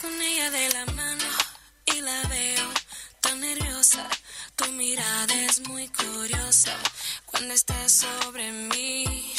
con 0.00 0.22
ella 0.22 0.50
de 0.50 0.68
la 0.70 0.86
mano 0.86 1.24
y 1.86 2.00
la 2.00 2.22
veo 2.28 2.68
tan 3.20 3.40
nerviosa. 3.40 4.08
Tu 4.56 4.70
mirada 4.72 5.34
es 5.44 5.60
muy 5.68 5.88
curiosa 5.88 6.76
cuando 7.26 7.54
estás 7.54 7.92
sobre 7.92 8.50
mí. 8.50 9.34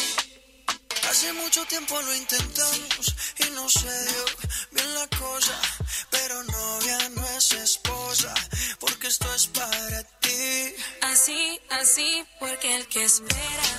Hace 1.10 1.34
mucho 1.34 1.66
tiempo 1.66 2.00
lo 2.02 2.16
intentamos 2.16 3.16
y 3.40 3.50
no 3.52 3.68
se 3.70 4.06
dio 4.10 4.26
bien 4.72 4.96
la 4.96 5.08
cosa, 5.08 5.60
pero 6.10 6.44
novia 6.44 7.10
no 7.10 7.28
es 7.38 7.52
esposa, 7.52 8.34
porque 8.80 9.08
esto 9.08 9.34
es 9.36 9.48
para 9.48 10.04
ti. 10.20 10.74
Así, 11.02 11.60
así, 11.70 12.24
porque 12.40 12.76
el 12.78 12.88
que 12.88 13.04
espera 13.04 13.70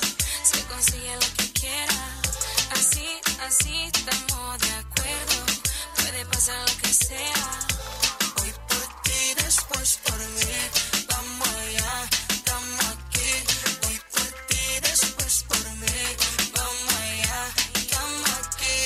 se 0.45 0.60
consigue 0.64 1.14
lo 1.14 1.37
que 1.37 1.52
quiera. 1.52 2.20
Así, 2.73 3.06
así, 3.41 3.91
estamos 3.95 4.59
de 4.60 4.70
acuerdo, 4.73 5.52
puede 6.02 6.24
pasar 6.27 6.59
lo 6.69 6.77
que 6.83 6.92
sea. 6.92 7.45
Hoy 8.41 8.52
por 8.69 9.02
ti, 9.02 9.34
después 9.45 9.98
por 10.05 10.19
mí, 10.19 10.55
vamos 11.09 11.48
allá, 11.48 12.09
estamos 12.30 12.84
aquí. 12.95 13.30
Hoy 13.87 14.01
por 14.15 14.29
ti, 14.48 14.65
después 14.83 15.45
por 15.48 15.65
mí, 15.80 16.02
vamos 16.57 16.95
allá, 17.07 17.41
estamos 17.74 18.30
aquí. 18.41 18.79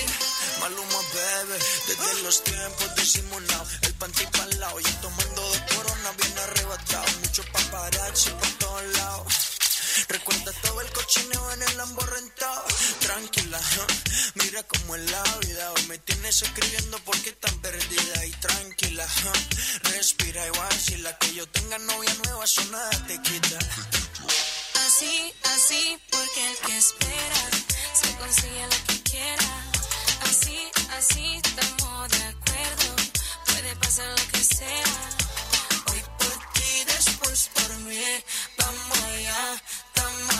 Maluma, 0.60 1.00
bebé, 1.14 1.58
desde 1.88 2.22
los 2.22 2.44
tiempos 2.44 2.94
disimulados, 2.96 3.68
el 3.82 3.94
panty 3.94 4.26
pa'l 4.26 4.60
lado, 4.60 4.80
y 4.80 4.92
tomando 5.04 5.42
de 5.52 5.74
corona 5.74 6.10
bien 6.20 6.38
arrebatado, 6.38 7.06
mucho 7.22 7.42
paparazzi 7.52 8.30
por 8.30 8.50
todos 8.58 8.84
lados. 8.98 9.34
Recuerda 10.08 10.52
todo 10.62 10.80
el 10.82 10.90
cochineo 10.92 11.52
en 11.52 11.62
el 11.62 11.76
Lambo 11.78 12.02
rentado. 12.02 12.35
Tranquila, 12.35 12.35
huh? 12.35 12.35
Cómo 14.68 14.96
es 14.96 15.10
la 15.10 15.22
vida. 15.40 15.72
Hoy 15.72 15.82
me 15.88 15.98
tienes 15.98 16.42
escribiendo 16.42 16.98
porque 17.04 17.32
tan 17.32 17.56
perdida 17.60 18.26
y 18.26 18.30
tranquila. 18.32 19.06
Respira 19.94 20.46
y 20.46 20.50
vacila. 20.50 21.18
Que 21.18 21.34
yo 21.34 21.46
tenga 21.48 21.78
novia 21.78 22.14
nueva, 22.24 22.44
eso 22.44 22.64
nada 22.66 22.90
te 23.06 23.20
quita. 23.22 23.58
Así, 24.86 25.32
así, 25.54 25.98
porque 26.10 26.50
el 26.50 26.56
que 26.58 26.76
espera 26.78 27.40
se 27.92 28.16
consigue 28.16 28.62
lo 28.62 28.86
que 28.86 29.02
quiera. 29.10 29.48
Así, 30.22 30.58
así, 30.96 31.40
estamos 31.44 32.08
de 32.10 32.24
acuerdo, 32.24 32.96
puede 33.46 33.76
pasar 33.76 34.08
lo 34.08 34.26
que 34.32 34.44
sea. 34.44 34.92
Hoy 35.90 36.02
por 36.18 36.52
ti, 36.54 36.84
después 36.86 37.50
por 37.54 37.76
mí. 37.78 38.00
Vamos 38.58 38.98
allá, 38.98 39.62
estamos 39.94 40.35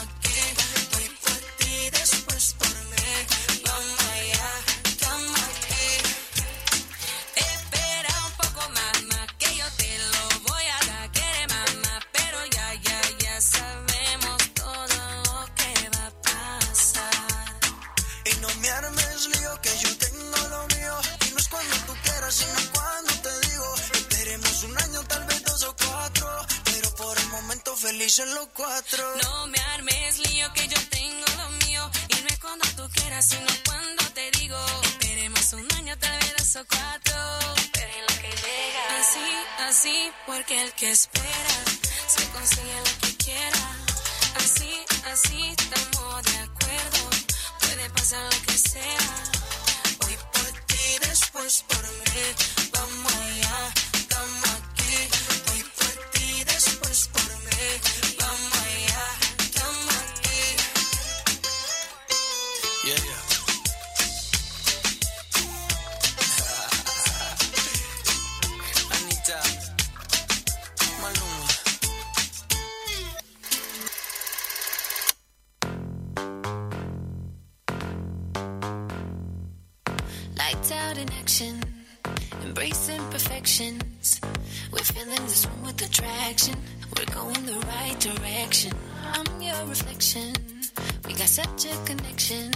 felices 28.06 28.34
los 28.34 28.46
cuatro. 28.54 29.02
No 29.24 29.46
me 29.48 29.58
armes 29.74 30.18
lío 30.30 30.52
que 30.52 30.68
yo 30.68 30.80
tengo 30.90 31.26
lo 31.38 31.66
mío 31.66 31.90
y 32.08 32.22
no 32.22 32.28
es 32.28 32.38
cuando 32.38 32.64
tú 32.76 32.88
quieras 32.94 33.26
sino 33.26 33.46
cuando 33.66 34.04
te 34.14 34.30
digo 34.38 34.56
esperemos 34.84 35.52
un 35.54 35.66
año 35.74 35.98
tal 35.98 36.16
vez 36.20 36.34
dos 36.38 36.56
o 36.56 36.64
cuatro 36.68 37.16
pero 37.72 37.92
en 37.98 38.02
lo 38.02 38.14
que 38.22 38.30
llega 38.44 38.82
así 39.00 39.28
así 39.68 40.12
porque 40.24 40.62
el 40.62 40.72
que 40.74 40.90
espera 40.92 41.56
se 42.06 42.24
consigue 42.28 42.78
lo 42.78 43.00
que 43.00 43.16
quiera 43.24 43.62
así 44.36 44.72
así 45.12 45.54
estamos 45.58 46.22
de 46.30 46.38
acuerdo 46.48 47.10
puede 47.60 47.90
pasar 47.90 48.22
lo 48.22 48.40
que 48.46 48.56
sea 48.56 49.06
Hoy 50.04 50.16
por 50.32 50.50
ti, 50.66 50.84
después 51.08 51.64
por 51.68 51.82
mí. 51.82 52.24
Vamos 52.72 53.12
allá, 53.14 53.72
estamos 53.94 54.50
aquí. 54.58 54.96
Hoy 55.50 55.62
por 55.78 56.10
ti, 56.12 56.44
después 56.44 57.08
por 57.08 57.22
mí. 57.44 57.95
With 85.76 85.90
attraction. 85.90 86.56
We're 86.96 87.14
going 87.14 87.44
the 87.44 87.58
right 87.66 87.98
direction. 88.00 88.72
I'm 89.12 89.42
your 89.42 89.66
reflection. 89.66 90.32
We 91.06 91.12
got 91.12 91.28
such 91.28 91.66
a 91.66 91.76
connection. 91.84 92.52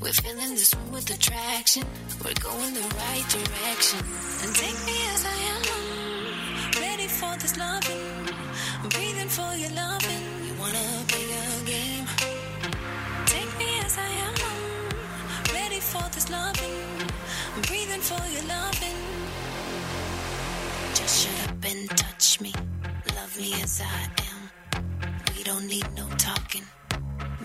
We're 0.00 0.12
feeling 0.12 0.54
this 0.54 0.74
one 0.74 0.92
with 0.92 1.10
attraction. 1.10 1.84
We're 2.24 2.40
going 2.40 2.74
the 2.74 2.86
right 3.02 3.26
direction. 3.28 4.00
And 4.42 4.54
take 4.54 4.78
me 4.88 4.96
as 5.14 5.26
I 5.26 5.38
am, 5.54 5.62
ready 6.80 7.08
for 7.08 7.36
this 7.38 7.56
loving. 7.58 8.00
I'm 8.82 8.88
breathing 8.88 9.28
for 9.28 9.52
your 9.54 9.72
loving. 9.72 10.24
You 10.46 10.54
wanna 10.58 10.86
play 11.08 11.26
a 11.40 11.64
game? 11.64 12.06
Take 13.26 13.52
me 13.58 13.70
as 13.84 13.98
I 13.98 14.10
am, 14.26 14.34
ready 15.52 15.80
for 15.80 16.04
this 16.14 16.30
loving. 16.30 16.76
I'm 17.54 17.62
breathing 17.62 18.00
for 18.00 18.22
your 18.34 18.44
loving. 18.48 18.98
Just 20.94 21.26
shut 21.26 21.41
as 23.60 23.80
I 23.80 24.08
am. 24.28 24.82
We 25.36 25.42
don't 25.42 25.66
need 25.66 25.86
no 25.96 26.06
talking. 26.16 26.64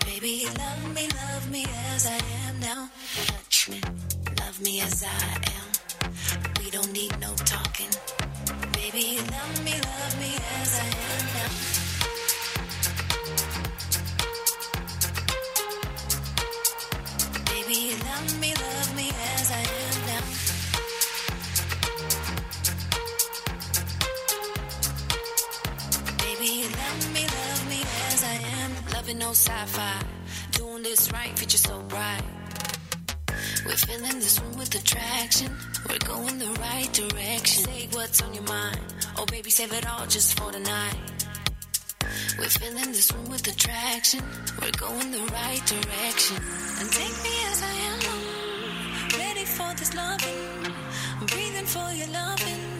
Baby, 0.04 0.46
love 0.58 0.94
me, 0.94 1.08
love 1.08 1.50
me 1.50 1.64
as 1.94 2.06
I 2.06 2.20
am 2.46 2.60
now. 2.60 2.88
Touch 3.26 3.68
me, 3.68 3.80
love 4.40 4.60
me 4.60 4.80
as 4.80 5.04
I 5.04 5.34
am. 5.56 6.12
We 6.60 6.70
don't 6.70 6.92
need 6.92 7.18
no 7.20 7.34
talking. 7.36 7.90
Baby, 8.72 9.18
love 9.30 9.64
me, 9.64 9.72
love 9.72 10.18
me 10.20 10.32
as 10.60 10.78
I 10.78 10.86
am 10.86 11.26
now. 11.34 11.87
No 29.28 29.34
sci-fi, 29.34 30.02
doing 30.52 30.82
this 30.82 31.12
right, 31.12 31.38
future 31.38 31.58
so 31.58 31.82
bright. 31.82 32.22
We're 33.66 33.76
filling 33.76 34.20
this 34.20 34.40
room 34.40 34.56
with 34.56 34.74
attraction. 34.74 35.54
We're 35.86 35.98
going 35.98 36.38
the 36.38 36.52
right 36.66 36.90
direction. 36.94 37.64
Say 37.64 37.88
what's 37.92 38.22
on 38.22 38.32
your 38.32 38.44
mind. 38.44 38.80
Oh, 39.18 39.26
baby, 39.26 39.50
save 39.50 39.74
it 39.74 39.86
all 39.86 40.06
just 40.06 40.38
for 40.38 40.50
tonight. 40.50 40.96
We're 42.38 42.54
filling 42.60 42.92
this 42.96 43.12
room 43.12 43.28
with 43.28 43.46
attraction. 43.46 44.24
We're 44.62 44.78
going 44.86 45.10
the 45.10 45.24
right 45.40 45.62
direction. 45.74 46.38
And 46.80 46.90
take 46.90 47.16
me 47.26 47.34
as 47.50 47.62
I 47.62 47.74
am. 47.90 48.00
Ready 49.20 49.44
for 49.44 49.70
this 49.76 49.94
loving. 49.94 50.72
Breathing 51.26 51.66
for 51.66 51.92
your 51.92 52.08
loving. 52.08 52.77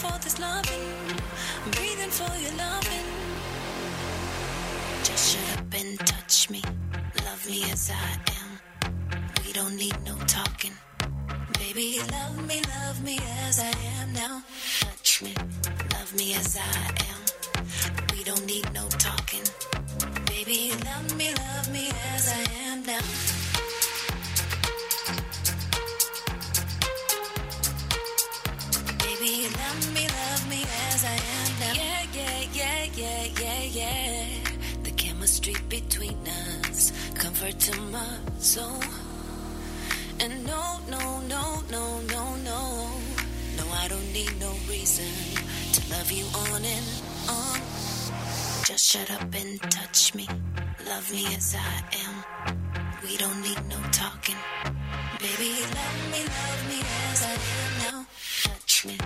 For 0.00 0.18
this 0.20 0.38
loving. 0.38 0.80
I'm 1.64 1.70
breathing 1.72 2.10
for 2.10 2.32
your 2.44 2.54
loving. 2.56 3.08
Just 5.04 5.24
shut 5.36 5.58
up 5.58 5.74
and 5.74 5.98
touch 6.06 6.48
me. 6.48 6.62
Love 7.26 7.46
me 7.46 7.70
as 7.70 7.90
I 7.90 8.10
am. 8.40 8.50
We 9.44 9.52
don't 9.52 9.76
need 9.76 9.96
no 10.06 10.14
talking. 10.26 10.72
Baby, 11.58 11.98
love 12.10 12.36
me, 12.48 12.62
love 12.76 13.04
me 13.04 13.18
as 13.46 13.60
I 13.60 13.72
am 14.00 14.12
now. 14.14 14.42
Touch 14.80 15.22
me, 15.22 15.34
love 15.92 16.14
me 16.16 16.34
as 16.34 16.56
I 16.56 16.82
am. 17.10 17.20
We 18.14 18.24
don't 18.24 18.46
need 18.46 18.72
no 18.72 18.88
talking. 19.06 19.44
Baby, 20.26 20.72
love 20.86 21.14
me, 21.14 21.28
love 21.34 21.70
me 21.72 21.90
as 22.14 22.24
I 22.32 22.42
am 22.68 22.84
now. 22.86 23.49
Love 29.30 29.94
me, 29.94 30.08
love 30.08 30.48
me 30.50 30.64
as 30.88 31.04
I 31.04 31.14
am 31.14 31.60
now. 31.60 31.72
Yeah, 31.72 32.02
yeah, 32.12 32.40
yeah, 32.52 32.84
yeah, 32.96 33.24
yeah, 33.40 33.62
yeah. 33.62 34.26
The 34.82 34.90
chemistry 34.90 35.54
between 35.68 36.18
us, 36.66 36.90
comfort 37.14 37.56
to 37.60 37.80
my 37.92 38.18
soul. 38.40 38.82
And 40.18 40.44
no, 40.44 40.80
no, 40.90 41.20
no, 41.28 41.62
no, 41.70 42.00
no, 42.10 42.34
no. 42.42 42.90
No, 43.56 43.64
I 43.72 43.86
don't 43.86 44.12
need 44.12 44.32
no 44.40 44.50
reason 44.68 45.06
to 45.74 45.90
love 45.92 46.10
you 46.10 46.26
on 46.34 46.64
and 46.64 46.86
on. 47.28 47.60
Just 48.64 48.84
shut 48.84 49.12
up 49.12 49.32
and 49.32 49.62
touch 49.70 50.12
me. 50.12 50.26
Love 50.88 51.08
me 51.12 51.26
as 51.36 51.54
I 51.54 51.84
am. 52.04 52.56
We 53.04 53.16
don't 53.16 53.40
need 53.42 53.62
no 53.68 53.78
talking. 53.92 54.34
Baby, 55.20 55.52
love 55.78 55.98
me, 56.10 56.18
love 56.18 56.68
me 56.68 56.80
as 57.12 57.22
I 57.22 57.32
am 57.32 57.92
now. 57.92 58.06
Touch 58.42 58.86
me, 58.86 58.96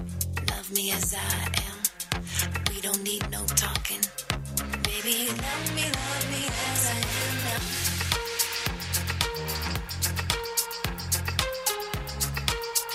love 0.64 0.76
me 0.76 0.92
as 0.92 1.14
I 1.14 1.18
am. 1.66 1.78
We 2.70 2.80
don't 2.80 3.02
need 3.02 3.30
no 3.30 3.44
talking. 3.46 4.00
Baby, 4.82 5.28
love 5.28 5.74
me, 5.74 5.82
love 5.82 6.30
me 6.30 6.46
as 6.46 6.86
I 6.86 6.98
am 7.20 7.34
now. 7.44 7.60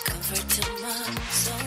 Comfort 0.06 0.50
to 0.50 0.64
my 0.82 1.04
soul. 1.32 1.59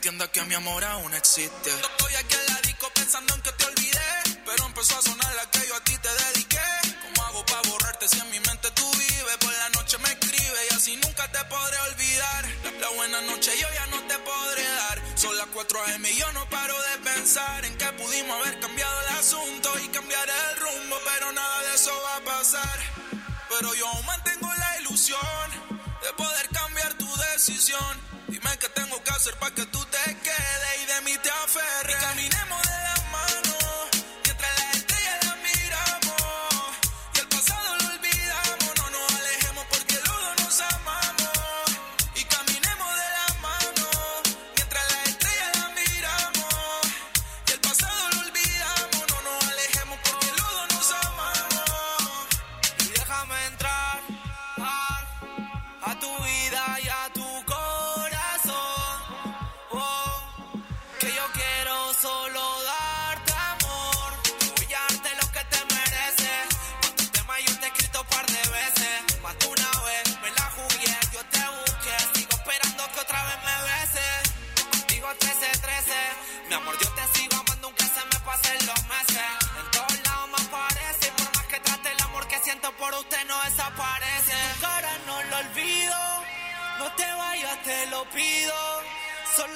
Pa' 0.00 0.28
que 0.32 0.42
mi 0.44 0.54
amor 0.54 0.82
aún 0.82 1.12
existe. 1.12 1.70
Estoy 1.70 2.14
aquí 2.14 2.34
en 2.34 2.54
la 2.54 2.60
disco 2.62 2.90
pensando 2.94 3.34
en 3.34 3.42
que 3.42 3.52
te 3.52 3.64
olvidé. 3.66 4.40
Pero 4.46 4.64
empezó 4.64 4.98
a 4.98 5.02
sonar 5.02 5.34
la 5.34 5.50
que 5.50 5.68
yo 5.68 5.76
a 5.76 5.84
ti 5.84 5.94
te 5.98 6.08
dediqué. 6.08 6.68
¿Cómo 7.02 7.26
hago 7.26 7.44
pa' 7.44 7.60
borrarte 7.68 8.08
si 8.08 8.18
en 8.18 8.30
mi 8.30 8.40
mente 8.40 8.70
tú 8.70 8.90
vives? 8.92 9.36
Por 9.38 9.52
la 9.52 9.68
noche 9.70 9.98
me 9.98 10.08
escribe 10.08 10.58
y 10.70 10.74
así 10.74 10.96
nunca 10.96 11.30
te 11.30 11.44
podré 11.44 11.78
olvidar. 11.92 12.44
La, 12.64 12.70
la 12.80 12.88
buena 12.96 13.20
noche 13.20 13.52
yo 13.60 13.68
ya 13.74 13.86
no 13.88 14.00
te 14.08 14.18
podré 14.20 14.62
dar. 14.62 15.02
Son 15.16 15.36
las 15.36 15.46
4 15.52 15.84
AM 15.84 16.06
y 16.06 16.16
yo 16.16 16.32
no 16.32 16.48
paro 16.48 16.76
de 16.80 16.98
pensar 17.04 17.64
en 17.66 17.76
que 17.76 17.92
pudimos 17.92 18.40
haber 18.40 18.58
cambiado 18.58 19.00
el 19.02 19.08
asunto 19.18 19.78
y 19.84 19.88
cambiar 19.88 20.26
el 20.28 20.56
rumbo, 20.60 20.96
pero 21.04 21.30
nada 21.32 21.62
de 21.64 21.74
eso 21.74 21.92
va 22.04 22.16
a 22.16 22.20
pasar. 22.36 22.78
Pero 23.50 23.74
yo 23.74 23.86
aún 23.86 24.06
mantengo 24.06 24.48
la 24.54 24.80
ilusión 24.80 25.50
de 26.02 26.12
poder 26.14 26.48
cambiar 26.48 26.59
decisión. 27.40 27.96
Dime 28.28 28.50
qué 28.60 28.68
tengo 28.68 29.02
que 29.02 29.10
hacer 29.12 29.34
para 29.36 29.54
que 29.54 29.64
tú 29.66 29.78
te 29.86 30.16
quedes 30.22 30.74
y 30.82 30.86
de 30.92 31.00
mí 31.06 31.18
te 31.22 31.30
aferres. 31.30 31.96
Y 31.96 32.04
caminemos 32.04 32.59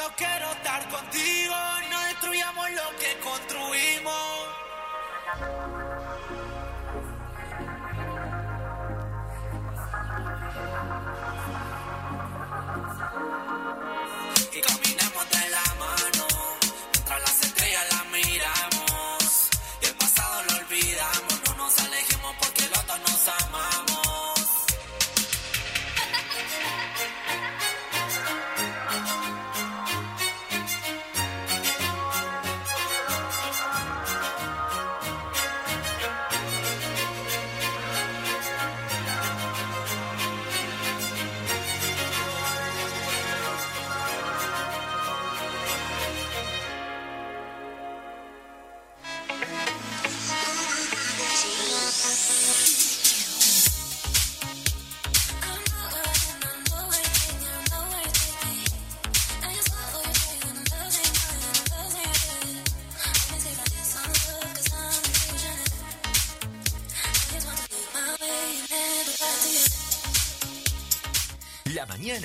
Solo 0.04 0.16
quiero 0.18 0.52
estar 0.52 0.86
contigo. 0.90 1.54
No 1.90 2.00
destruyamos 2.08 2.70
lo 2.72 2.98
que 2.98 3.18
construimos. 3.20 4.34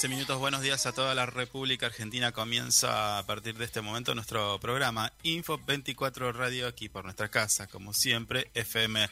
13 0.00 0.14
minutos. 0.14 0.38
Buenos 0.38 0.62
días 0.62 0.86
a 0.86 0.92
toda 0.92 1.12
la 1.16 1.26
República 1.26 1.86
Argentina. 1.86 2.30
Comienza 2.30 3.18
a 3.18 3.26
partir 3.26 3.58
de 3.58 3.64
este 3.64 3.80
momento 3.80 4.14
nuestro 4.14 4.60
programa 4.60 5.12
Info 5.24 5.58
24 5.66 6.32
Radio 6.32 6.68
aquí 6.68 6.88
por 6.88 7.02
nuestra 7.02 7.28
casa, 7.30 7.66
como 7.66 7.92
siempre, 7.92 8.48
FM 8.54 9.10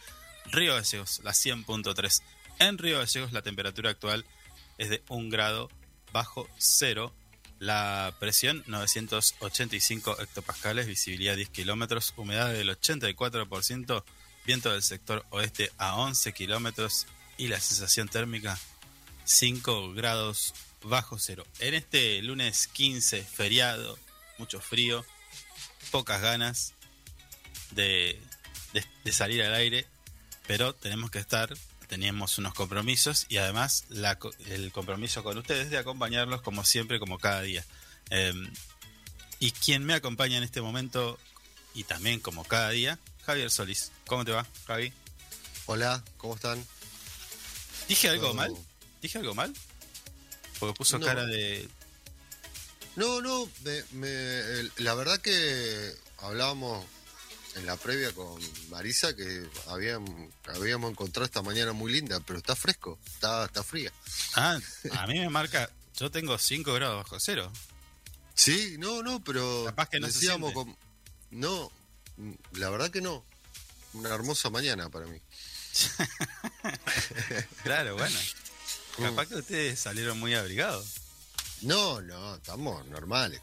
Río 0.52 0.75
Gallegos, 0.75 1.23
la 1.25 1.33
100.3. 1.33 2.23
En 2.61 2.78
Río 2.78 3.00
Gallegos 3.00 3.33
la 3.33 3.43
temperatura 3.43 3.90
actual 3.90 4.25
es 4.78 4.88
de 4.88 5.02
1 5.09 5.28
grado 5.28 5.71
bajo 6.12 6.49
cero. 6.57 7.12
La 7.59 8.14
presión 8.21 8.62
985 8.69 10.21
hectopascales, 10.21 10.87
visibilidad 10.87 11.35
10 11.35 11.49
kilómetros, 11.49 12.14
humedad 12.16 12.52
del 12.52 12.69
84%, 12.69 14.05
viento 14.45 14.71
del 14.71 14.85
sector 14.85 15.26
oeste 15.31 15.73
a 15.78 15.97
11 15.97 16.33
kilómetros 16.33 17.09
y 17.38 17.49
la 17.49 17.59
sensación 17.59 18.07
térmica 18.07 18.57
5 19.25 19.93
grados 19.93 20.55
bajo 20.88 21.19
cero. 21.19 21.47
En 21.59 21.75
este 21.75 22.21
lunes 22.23 22.66
15, 22.69 23.23
feriado, 23.23 23.99
mucho 24.38 24.61
frío, 24.61 25.05
pocas 25.90 26.21
ganas 26.23 26.75
de, 27.73 28.21
de- 28.73 28.85
de 29.05 29.12
salir 29.12 29.43
al 29.43 29.55
aire, 29.55 29.87
pero 30.47 30.75
tenemos 30.75 31.11
que 31.11 31.19
estar, 31.19 31.57
teníamos 31.88 32.38
unos 32.38 32.55
compromisos 32.55 33.26
y 33.28 33.37
además 33.38 33.85
la 33.88 34.19
el 34.47 34.73
compromiso 34.73 35.23
con 35.25 35.38
ustedes 35.38 35.71
de 35.71 35.78
acompañarlos 35.78 36.43
como 36.43 36.64
siempre, 36.64 36.99
como 36.99 37.19
cada 37.19 37.43
día. 37.43 37.64
Eh, 38.11 38.33
y 39.40 39.50
quien 39.50 39.85
me 39.85 39.95
acompaña 39.95 40.37
en 40.38 40.45
este 40.45 40.61
momento 40.62 41.19
y 41.75 41.85
también 41.85 42.21
como 42.21 42.45
cada 42.45 42.71
día, 42.71 42.99
Javier 43.25 43.50
Solís. 43.50 43.90
¿Cómo 44.07 44.25
te 44.25 44.31
va, 44.33 44.47
Javi? 44.66 44.93
Hola, 45.66 46.02
¿cómo 46.16 46.37
están? 46.37 46.64
¿Dije 47.88 48.09
algo 48.09 48.33
mal? 48.35 48.52
¿Dije 49.02 49.19
algo 49.19 49.35
mal? 49.35 49.52
Porque 50.58 50.75
puso 50.76 50.98
No. 50.98 51.06
cara 51.06 51.25
de... 51.26 51.68
No, 52.96 53.20
no, 53.20 53.48
me- 53.62 53.84
me- 53.92 54.70
la 54.78 54.94
verdad 54.94 55.20
que 55.20 55.94
hablábamos 56.18 56.84
en 57.56 57.66
la 57.66 57.76
previa 57.76 58.12
con 58.12 58.40
Marisa 58.70 59.14
que 59.14 59.46
habíamos, 59.66 60.10
habíamos 60.54 60.90
encontrado 60.90 61.25
esta 61.26 61.42
mañana 61.42 61.72
muy 61.72 61.92
linda, 61.92 62.20
pero 62.20 62.38
está 62.38 62.56
fresco, 62.56 62.98
está, 63.06 63.44
está 63.46 63.62
fría. 63.62 63.92
Ah, 64.34 64.58
a 64.98 65.06
mí 65.06 65.18
me 65.20 65.28
marca. 65.28 65.70
Yo 65.98 66.10
tengo 66.10 66.36
5 66.38 66.72
grados 66.75 67.02
bajo 67.04 67.18
cero. 67.20 67.50
Sí, 68.34 68.76
no, 68.78 69.02
no, 69.02 69.22
pero 69.25 69.64
Capaz 69.66 69.88
que 69.88 70.00
no 70.00 70.06
se 70.08 70.12
decíamos 70.14 70.52
con- 70.52 70.76
no, 71.30 71.70
la 72.52 72.70
verdad 72.70 72.90
que 72.90 73.00
no. 73.00 73.25
Una 73.94 74.14
hermosa 74.14 74.50
mañana 74.50 74.88
para 74.90 75.06
mí. 75.06 75.18
Claro, 77.62 77.96
bueno. 77.96 78.18
Capaz 78.99 79.26
que 79.26 79.37
ustedes 79.37 79.79
salieron 79.81 80.19
muy 80.19 80.35
abrigados. 80.35 80.87
No, 81.62 82.00
no, 82.00 82.37
estamos 82.37 82.87
normales. 82.87 83.41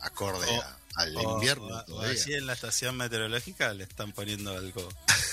Acorde 0.00 0.46
O- 0.48 0.62
a- 0.62 0.78
al 0.96 1.16
O- 1.16 1.34
invierno 1.34 1.66
o- 1.66 1.84
todavía. 1.84 2.10
allí 2.22 2.34
en 2.34 2.46
la 2.46 2.52
estación 2.54 2.96
meteorológica 2.96 3.72
le 3.74 3.84
están 3.84 4.12
poniendo 4.12 4.52
algo. 4.56 4.88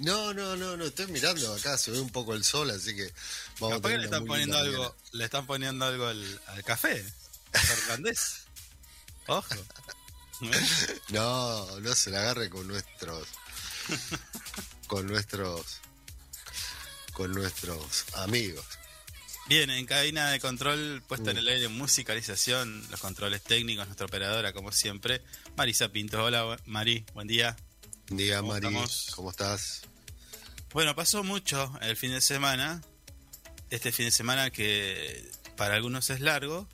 No, 0.00 0.34
no, 0.34 0.54
no, 0.54 0.76
no, 0.76 0.84
estoy 0.84 1.06
mirando 1.06 1.54
acá, 1.54 1.78
se 1.78 1.90
ve 1.90 1.98
un 1.98 2.10
poco 2.10 2.34
el 2.34 2.44
sol, 2.44 2.68
así 2.70 2.94
que 2.94 3.10
vamos 3.58 3.76
a 3.76 3.80
Capaz 3.80 3.88
que 3.88 3.94
tener 3.94 4.00
le 4.00 4.04
están 4.04 4.26
poniendo 4.26 4.58
algo. 4.58 4.96
Le 5.12 5.24
están 5.24 5.46
poniendo 5.46 5.84
algo 5.86 6.06
al, 6.08 6.40
al 6.48 6.62
café. 6.62 7.02
Fernández. 7.52 8.40
Ojo. 9.28 9.54
No, 11.08 11.80
no 11.80 11.94
se 11.94 12.10
la 12.10 12.20
agarre 12.20 12.50
con 12.50 12.68
nuestros 12.68 13.26
con 14.88 15.06
nuestros 15.06 15.78
con 17.14 17.32
nuestros 17.32 18.04
amigos. 18.16 18.66
Bien, 19.48 19.70
en 19.70 19.86
cabina 19.86 20.30
de 20.30 20.40
control, 20.40 21.02
puesta 21.08 21.30
en 21.30 21.38
el 21.38 21.48
aire, 21.48 21.68
musicalización, 21.68 22.86
los 22.90 23.00
controles 23.00 23.42
técnicos, 23.42 23.86
nuestra 23.86 24.04
operadora, 24.04 24.52
como 24.52 24.72
siempre, 24.72 25.22
Marisa 25.56 25.88
Pinto. 25.88 26.22
Hola, 26.22 26.58
Mari, 26.66 27.06
buen 27.14 27.26
día. 27.26 27.56
Día 28.08 28.40
¿Cómo 28.40 28.52
Mari, 28.52 28.66
estamos? 28.66 29.12
¿cómo 29.16 29.30
estás? 29.30 29.80
Bueno, 30.74 30.94
pasó 30.94 31.24
mucho 31.24 31.72
el 31.80 31.96
fin 31.96 32.10
de 32.10 32.20
semana. 32.20 32.82
Este 33.70 33.90
fin 33.90 34.04
de 34.04 34.10
semana 34.10 34.50
que 34.50 35.26
para 35.56 35.76
algunos 35.76 36.10
es 36.10 36.20
largo 36.20 36.68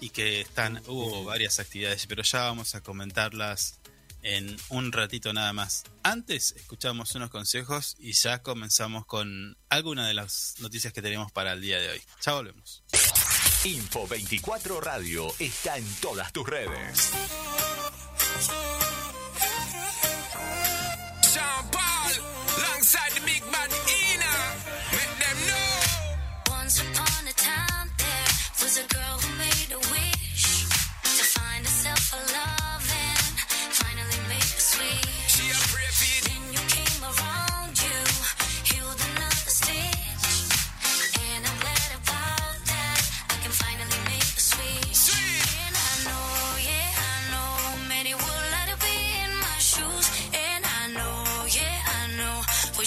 y 0.00 0.10
que 0.10 0.42
están 0.42 0.80
hubo 0.86 1.24
varias 1.24 1.58
actividades, 1.58 2.06
pero 2.06 2.22
ya 2.22 2.42
vamos 2.42 2.76
a 2.76 2.80
comentarlas 2.80 3.79
en 4.22 4.56
un 4.68 4.92
ratito 4.92 5.32
nada 5.32 5.52
más. 5.52 5.84
Antes 6.02 6.54
escuchamos 6.56 7.14
unos 7.14 7.30
consejos 7.30 7.96
y 7.98 8.12
ya 8.12 8.42
comenzamos 8.42 9.06
con 9.06 9.56
algunas 9.68 10.08
de 10.08 10.14
las 10.14 10.54
noticias 10.58 10.92
que 10.92 11.02
tenemos 11.02 11.32
para 11.32 11.52
el 11.52 11.60
día 11.60 11.78
de 11.78 11.90
hoy. 11.90 12.02
Ya 12.24 12.32
volvemos. 12.32 12.82
Info 13.64 14.06
24 14.06 14.80
Radio 14.80 15.28
está 15.38 15.76
en 15.76 15.86
todas 16.00 16.32
tus 16.32 16.48
redes. 16.48 17.10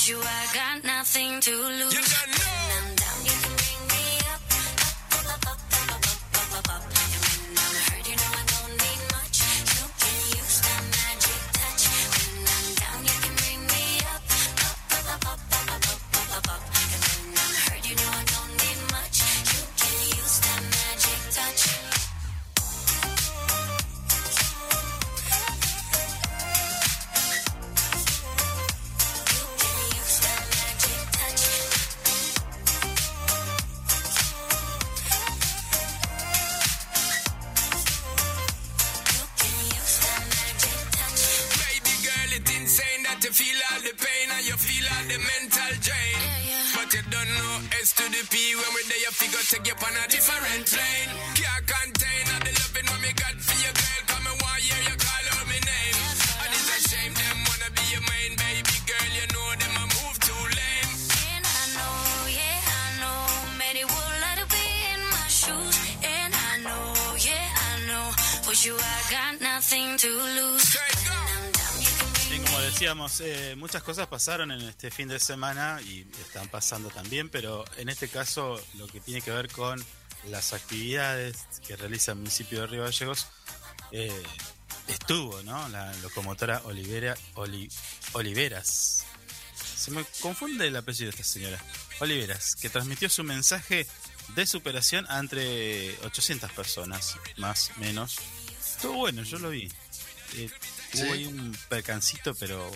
For 0.04 0.12
you 0.12 0.20
I 0.22 0.48
got 0.54 0.84
nothing 0.84 1.40
to 1.42 1.52
lose. 1.52 2.33
Take 49.50 49.68
you 49.68 49.74
on 49.74 49.94
a 49.98 50.08
different 50.08 50.64
plane. 50.72 51.10
Can't 51.36 51.66
contain 51.68 52.26
all 52.34 52.42
the 52.46 52.54
loving 52.60 52.88
what 52.92 53.02
me 53.02 53.12
got 53.14 53.36
for 53.36 53.58
your 53.60 53.74
girl. 53.76 54.02
Come 54.08 54.26
and 54.32 54.40
one 54.40 54.62
year 54.64 54.82
you 54.88 54.96
call 54.96 55.26
out 55.36 55.46
my 55.52 55.60
name. 55.60 55.98
And 56.44 56.52
it's 56.54 56.70
a 56.72 56.80
shame 56.88 57.14
them 57.14 57.38
wanna 57.50 57.70
be 57.76 57.84
your 57.92 58.06
main 58.08 58.34
baby 58.40 58.78
girl. 58.88 59.10
You 59.18 59.26
know 59.36 59.48
them 59.60 59.74
a 59.84 59.86
move 59.96 60.18
too 60.24 60.44
lame. 60.60 60.92
And 61.34 61.44
I 61.44 61.64
know, 61.76 61.98
yeah, 62.40 62.60
I 62.80 62.88
know, 63.02 63.22
many 63.60 63.84
would 63.84 64.16
like 64.24 64.40
to 64.44 64.48
be 64.48 64.66
in 64.94 65.02
my 65.12 65.28
shoes. 65.28 65.76
And 66.04 66.32
I 66.32 66.54
know, 66.64 66.88
yeah, 67.20 67.48
I 67.68 67.74
know, 67.90 68.06
for 68.48 68.56
you 68.64 68.76
I 68.80 68.98
got 69.12 69.34
nothing 69.42 69.98
to 69.98 70.10
lose. 70.40 70.64
Straight 70.64 70.93
decíamos, 72.74 73.22
eh, 73.22 73.56
muchas 73.56 73.84
cosas 73.84 74.08
pasaron 74.08 74.52
en 74.52 74.62
este 74.62 74.90
fin 74.90 75.08
de 75.08 75.20
semana 75.20 75.80
y 75.86 76.08
están 76.20 76.48
pasando 76.50 76.90
también, 76.90 77.30
pero 77.30 77.64
en 77.78 77.88
este 77.90 78.08
caso 78.08 78.60
lo 78.76 78.88
que 78.88 79.00
tiene 79.00 79.22
que 79.22 79.30
ver 79.32 79.48
con 79.52 79.84
las 80.30 80.54
actividades 80.54 81.38
que 81.68 81.76
realiza 81.76 82.14
el 82.14 82.18
municipio 82.18 82.62
de 82.62 82.68
Río 82.68 82.84
Gallegos, 82.84 83.28
eh, 83.92 84.24
estuvo, 84.88 85.42
¿no? 85.44 85.70
La 85.70 85.94
locomotora 85.98 86.62
Olivera, 86.66 87.16
Oli- 87.36 87.70
Oliveras. 88.14 89.06
Se 89.78 89.92
me 89.92 90.04
confunde 90.22 90.68
el 90.68 90.76
apellido 90.76 91.06
de 91.06 91.10
esta 91.12 91.24
señora. 91.24 91.60
Oliveras, 92.00 92.56
que 92.56 92.70
transmitió 92.70 93.08
su 93.08 93.24
mensaje 93.24 93.86
de 94.36 94.46
superación 94.48 95.06
entre 95.12 95.96
800 96.06 96.52
personas, 96.54 97.18
más 97.38 97.72
menos. 97.78 98.16
Estuvo 98.76 98.94
bueno, 98.96 99.22
yo 99.24 99.38
lo 99.40 99.52
vi. 99.52 99.72
Eh, 100.36 100.50
Sí. 100.94 101.04
Hubo 101.04 101.14
ahí 101.14 101.26
un 101.26 101.58
percancito, 101.70 102.34
pero, 102.36 102.70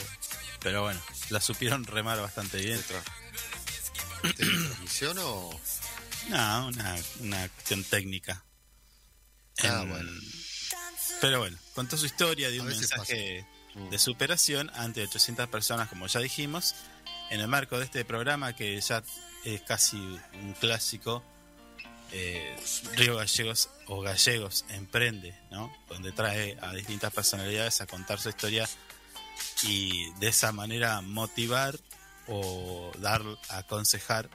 pero 0.61 0.81
bueno, 0.83 0.99
la 1.29 1.39
supieron 1.41 1.85
remar 1.85 2.19
bastante 2.19 2.57
bien. 2.57 2.83
¿De 4.23 4.33
transmisión 4.33 5.17
o.? 5.19 5.59
No, 6.29 6.67
una, 6.67 6.95
una 7.19 7.47
cuestión 7.49 7.83
técnica. 7.83 8.43
Ah, 9.63 9.81
En- 9.83 9.89
bueno. 9.89 10.11
Pero 11.21 11.39
bueno, 11.39 11.57
contó 11.73 11.97
su 11.97 12.05
historia 12.05 12.49
de 12.49 12.59
un 12.59 12.67
mensaje 12.67 13.45
Mm. 13.75 13.89
de 13.89 13.99
superación 13.99 14.71
ante 14.73 15.03
800 15.03 15.47
personas, 15.49 15.87
como 15.89 16.07
ya 16.07 16.19
dijimos, 16.19 16.73
en 17.29 17.41
el 17.41 17.47
marco 17.47 17.77
de 17.77 17.85
este 17.85 18.03
programa 18.05 18.55
que 18.55 18.79
ya 18.81 19.03
es 19.45 19.61
casi 19.61 19.97
un 19.97 20.53
clásico, 20.59 21.23
eh, 22.11 22.55
Río 22.93 23.17
Gallegos 23.17 23.69
o 23.87 24.01
Gallegos 24.01 24.65
Emprende, 24.69 25.37
¿no? 25.51 25.75
Donde 25.89 26.11
trae 26.11 26.57
a 26.61 26.73
distintas 26.73 27.13
personalidades 27.13 27.81
a 27.81 27.87
contar 27.87 28.19
su 28.19 28.29
historia 28.29 28.67
y 29.63 30.11
de 30.19 30.27
esa 30.29 30.51
manera 30.51 31.01
motivar 31.01 31.77
o 32.27 32.91
dar, 32.99 33.21
aconsejar 33.49 34.29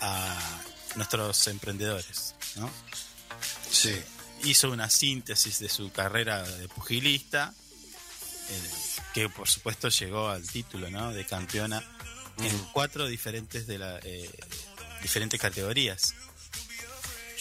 a 0.00 0.60
nuestros 0.96 1.46
emprendedores, 1.46 2.34
¿no? 2.56 2.70
Sí. 3.70 3.94
hizo 4.44 4.70
una 4.70 4.90
síntesis 4.90 5.58
de 5.60 5.68
su 5.68 5.90
carrera 5.92 6.42
de 6.42 6.68
pugilista, 6.68 7.54
eh, 8.50 8.70
que 9.14 9.28
por 9.28 9.48
supuesto 9.48 9.88
llegó 9.88 10.28
al 10.28 10.46
título 10.46 10.90
¿no? 10.90 11.12
de 11.12 11.24
campeona 11.24 11.82
en 12.38 12.58
cuatro 12.72 13.06
diferentes 13.06 13.66
de 13.66 13.78
la 13.78 13.98
eh, 14.02 14.30
diferentes 15.02 15.40
categorías. 15.40 16.14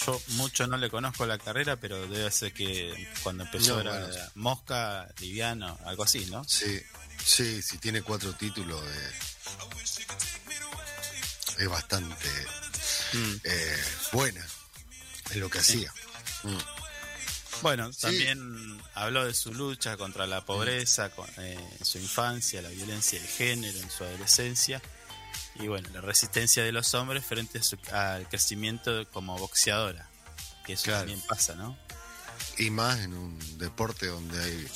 Yo 0.05 0.19
mucho 0.29 0.65
no 0.67 0.77
le 0.77 0.89
conozco 0.89 1.25
la 1.25 1.37
carrera, 1.37 1.75
pero 1.77 2.07
debe 2.07 2.31
ser 2.31 2.53
que 2.53 3.07
cuando 3.23 3.43
empezó 3.43 3.75
No, 3.75 3.81
era 3.81 3.99
bueno. 4.07 4.25
mosca, 4.35 5.07
liviano, 5.19 5.77
algo 5.85 6.03
así, 6.03 6.25
¿no? 6.27 6.43
Sí, 6.45 6.81
sí, 7.23 7.61
sí, 7.61 7.77
tiene 7.77 8.01
cuatro 8.01 8.33
títulos. 8.33 8.81
eh, 8.83 9.11
es 11.59 11.69
bastante 11.69 12.27
Mm. 13.13 13.33
eh, 13.43 13.83
buena 14.13 14.45
en 15.31 15.39
lo 15.39 15.49
que 15.49 15.59
hacía. 15.59 15.93
Mm. 16.43 16.57
Bueno, 17.61 17.91
Sí. 17.93 17.99
también 18.01 18.81
habló 18.95 19.25
de 19.25 19.33
su 19.35 19.53
lucha 19.53 19.97
contra 19.97 20.25
la 20.25 20.43
pobreza 20.45 21.09
con- 21.11 21.29
eh, 21.37 21.59
su 21.83 21.99
infancia, 21.99 22.61
la 22.63 22.69
violencia 22.69 23.21
de 23.21 23.27
género 23.27 23.77
en 23.79 23.91
su 23.91 24.03
adolescencia 24.03 24.81
y 25.55 25.67
bueno, 25.67 25.89
la 25.93 26.01
resistencia 26.01 26.63
de 26.63 26.71
los 26.71 26.93
hombres 26.93 27.25
frente 27.25 27.59
a 27.59 27.63
su- 27.63 27.77
al 27.91 28.27
crecimiento 28.29 29.07
como 29.11 29.37
boxeadora, 29.37 30.09
que 30.65 30.73
eso 30.73 30.85
Claro. 30.85 30.99
también 31.01 31.21
pasa, 31.27 31.55
¿no? 31.55 31.77
Y 32.57 32.69
más 32.69 32.99
en 32.99 33.13
un 33.13 33.57
deporte 33.57 34.07
donde 34.07 34.43
hay, 34.43 34.67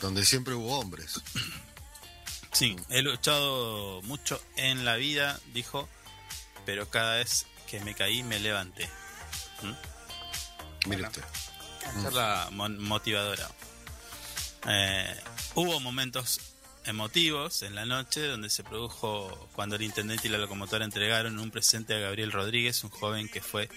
donde 0.00 0.24
siempre 0.24 0.54
hubo 0.54 0.78
hombres. 0.78 1.20
Sí, 2.52 2.76
he 2.88 3.02
luchado 3.02 4.00
mucho 4.02 4.40
en 4.54 4.84
la 4.84 4.94
vida, 4.94 5.40
dijo, 5.52 5.88
pero 6.64 6.88
cada 6.88 7.16
vez 7.16 7.46
que 7.68 7.80
me 7.80 7.96
caí 7.96 8.22
me 8.22 8.38
levanté. 8.38 8.88
Mire 10.86 11.02
Bueno. 11.02 11.08
usted. 11.08 11.24
Mon- 12.52 12.78
motivadora. 12.78 13.50
Eh, 14.68 15.20
hubo 15.56 15.80
momentos 15.80 16.38
emotivos 16.86 17.62
en 17.62 17.74
la 17.74 17.86
noche 17.86 18.26
donde 18.26 18.50
se 18.50 18.62
produjo 18.64 19.48
cuando 19.54 19.76
el 19.76 19.82
intendente 19.82 20.28
y 20.28 20.30
la 20.30 20.38
locomotora 20.38 20.84
entregaron 20.84 21.38
un 21.38 21.50
presente 21.50 21.94
a 21.94 21.98
Gabriel 21.98 22.32
Rodríguez, 22.32 22.84
un 22.84 22.90
joven 22.90 23.28
que 23.28 23.40
fue 23.40 23.68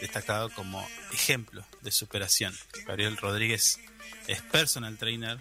destacado 0.00 0.50
como 0.50 0.86
ejemplo 1.12 1.64
de 1.82 1.90
superación. 1.90 2.56
Gabriel 2.86 3.16
Rodríguez 3.16 3.78
es 4.26 4.40
personal 4.42 4.96
trainer. 4.98 5.38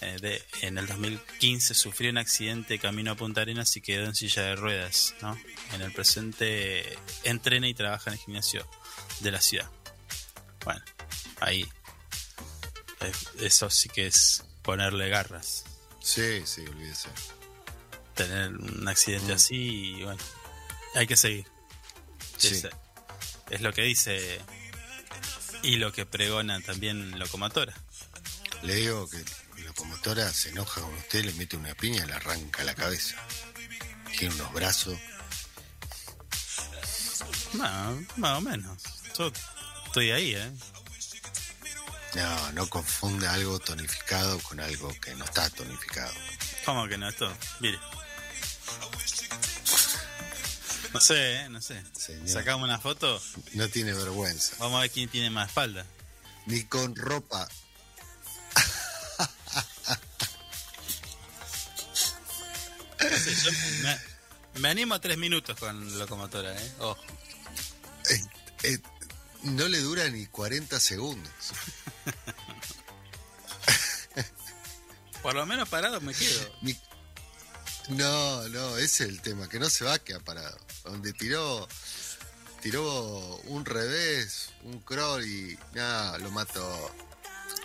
eh, 0.00 0.16
de, 0.20 0.42
en 0.62 0.78
el 0.78 0.86
2015 0.86 1.74
sufrió 1.74 2.10
un 2.10 2.18
accidente 2.18 2.78
camino 2.78 3.12
a 3.12 3.14
Punta 3.16 3.40
Arenas 3.42 3.76
y 3.76 3.80
quedó 3.80 4.04
en 4.06 4.14
silla 4.14 4.42
de 4.42 4.56
ruedas. 4.56 5.14
¿no? 5.22 5.38
En 5.72 5.80
el 5.82 5.92
presente 5.92 6.98
entrena 7.24 7.68
y 7.68 7.74
trabaja 7.74 8.10
en 8.10 8.14
el 8.14 8.20
gimnasio 8.20 8.66
de 9.20 9.30
la 9.30 9.40
ciudad. 9.40 9.70
Bueno, 10.64 10.82
ahí. 11.40 11.62
eh, 13.00 13.12
Eso 13.40 13.68
sí 13.70 13.88
que 13.88 14.06
es 14.06 14.42
ponerle 14.62 15.08
garras. 15.08 15.64
Sí, 16.06 16.42
sí, 16.46 16.60
olvídese. 16.60 17.08
Tener 18.14 18.50
un 18.56 18.86
accidente 18.86 19.32
Mm. 19.32 19.36
así 19.36 19.56
y 19.96 20.04
bueno, 20.04 20.22
hay 20.94 21.06
que 21.08 21.16
seguir. 21.16 21.46
Sí. 22.38 22.48
Es, 22.48 22.68
es 23.50 23.60
lo 23.60 23.72
que 23.72 23.82
dice 23.82 24.40
y 25.62 25.76
lo 25.76 25.90
que 25.92 26.06
pregona 26.06 26.60
también 26.60 27.18
Locomotora. 27.18 27.74
Le 28.62 28.76
digo 28.76 29.08
que 29.08 29.22
locomotora 29.62 30.32
se 30.32 30.50
enoja 30.50 30.80
con 30.80 30.94
usted, 30.94 31.24
le 31.24 31.32
mete 31.32 31.56
una 31.56 31.74
piña 31.74 32.04
y 32.04 32.06
le 32.06 32.14
arranca 32.14 32.62
la 32.62 32.74
cabeza. 32.76 33.16
Tiene 34.16 34.32
unos 34.36 34.52
brazos. 34.52 34.96
No, 37.54 38.06
más 38.16 38.38
o 38.38 38.40
menos. 38.42 38.80
Yo 39.18 39.32
estoy 39.86 40.10
ahí, 40.12 40.34
¿eh? 40.36 40.52
No, 42.16 42.52
no 42.52 42.66
confunde 42.70 43.26
algo 43.28 43.58
tonificado 43.58 44.38
con 44.40 44.58
algo 44.60 44.88
que 45.00 45.14
no 45.14 45.24
está 45.24 45.50
tonificado. 45.50 46.12
¿Cómo 46.64 46.88
que 46.88 46.96
no? 46.96 47.08
Esto, 47.08 47.30
mire. 47.60 47.78
No 50.94 51.00
sé, 51.00 51.34
¿eh? 51.42 51.48
No 51.50 51.60
sé. 51.60 51.82
Señor. 51.98 52.28
Sacamos 52.28 52.64
una 52.64 52.78
foto, 52.78 53.20
No 53.52 53.68
tiene 53.68 53.92
vergüenza. 53.92 54.56
vamos 54.58 54.78
a 54.78 54.80
ver 54.82 54.90
quién 54.90 55.08
tiene 55.10 55.28
más 55.30 55.48
espalda. 55.48 55.84
Ni 56.46 56.64
con 56.64 56.96
ropa. 56.96 57.46
No 62.98 63.16
sé, 63.18 63.34
yo 63.34 63.50
me, 63.82 64.60
me 64.60 64.68
animo 64.70 64.94
a 64.94 65.00
tres 65.00 65.18
minutos 65.18 65.58
con 65.58 65.98
locomotora, 65.98 66.52
¿eh? 66.60 66.72
Ojo. 66.80 67.00
eh, 68.10 68.20
eh, 68.64 68.78
no 69.42 69.68
le 69.68 69.78
dura 69.80 70.08
ni 70.08 70.26
40 70.26 70.80
segundos. 70.80 71.30
Por 75.22 75.34
lo 75.34 75.46
menos 75.46 75.68
parado 75.68 76.00
me 76.00 76.14
quedo. 76.14 76.52
No, 77.88 78.48
no, 78.48 78.76
ese 78.78 79.04
es 79.04 79.10
el 79.10 79.20
tema, 79.20 79.48
que 79.48 79.58
no 79.58 79.68
se 79.70 79.84
va 79.84 79.94
a 79.94 79.98
quedar 79.98 80.22
parado. 80.22 80.56
Donde 80.84 81.12
tiró, 81.12 81.66
tiró 82.60 83.36
un 83.44 83.64
revés, 83.64 84.50
un 84.64 84.80
crawl 84.80 85.24
y 85.24 85.58
nada, 85.74 86.18
lo 86.18 86.30
mató. 86.30 86.94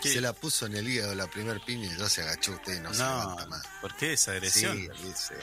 ¿Qué? 0.00 0.12
Se 0.12 0.20
la 0.20 0.32
puso 0.32 0.66
en 0.66 0.76
el 0.76 0.88
hígado 0.88 1.14
la 1.14 1.30
primer 1.30 1.60
piña 1.64 1.92
y 1.94 1.98
ya 1.98 2.08
se 2.08 2.22
agachó 2.22 2.52
usted 2.52 2.76
y 2.76 2.80
no, 2.80 2.92
se 2.92 3.02
No, 3.02 3.20
levanta 3.20 3.46
más. 3.46 3.66
¿por 3.80 3.96
qué 3.96 4.14
esa 4.14 4.32
agresión? 4.32 4.88
Sí. 5.16 5.34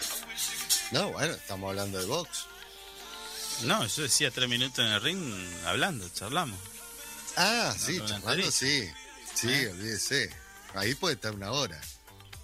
No, 0.92 1.12
bueno, 1.12 1.34
estamos 1.34 1.70
hablando 1.70 2.00
de 2.00 2.06
box. 2.06 2.46
No, 3.64 3.86
yo 3.86 4.04
decía 4.04 4.32
tres 4.32 4.50
minutos 4.50 4.80
en 4.80 4.92
el 4.92 5.02
ring 5.02 5.64
hablando, 5.66 6.08
charlamos. 6.10 6.60
Ah, 7.38 7.74
sí, 7.78 7.98
no, 7.98 8.08
entrevista. 8.16 8.52
sí. 8.52 8.90
Sí, 9.36 9.50
¿Eh? 9.50 9.70
olvídese. 9.70 10.30
Ahí 10.74 10.96
puede 10.96 11.16
estar 11.16 11.34
una 11.34 11.52
hora. 11.52 11.80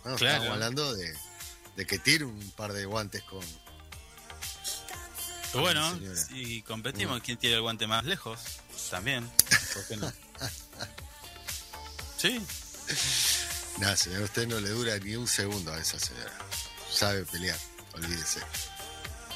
No, 0.05 0.15
Claro. 0.15 0.35
Estamos 0.43 0.49
hablando 0.53 0.93
de, 0.95 1.13
de 1.75 1.85
que 1.85 1.99
tire 1.99 2.25
un 2.25 2.51
par 2.51 2.71
de 2.73 2.85
guantes 2.85 3.21
con. 3.23 3.43
Bueno, 5.53 5.97
si 6.29 6.61
competimos, 6.63 7.21
¿quién 7.21 7.37
tiene 7.37 7.55
el 7.55 7.61
guante 7.61 7.87
más 7.87 8.03
lejos? 8.05 8.39
También. 8.89 9.29
¿Por 9.73 9.87
qué 9.87 9.97
no? 9.97 10.11
Sí, 12.17 12.41
Nada, 13.77 13.95
señor, 13.97 14.23
usted 14.23 14.47
no 14.47 14.59
le 14.59 14.69
dura 14.69 14.97
ni 14.99 15.15
un 15.15 15.27
segundo 15.27 15.71
a 15.73 15.79
esa 15.79 15.99
señora. 15.99 16.31
Sabe 16.91 17.23
pelear, 17.25 17.57
olvídese. 17.93 18.39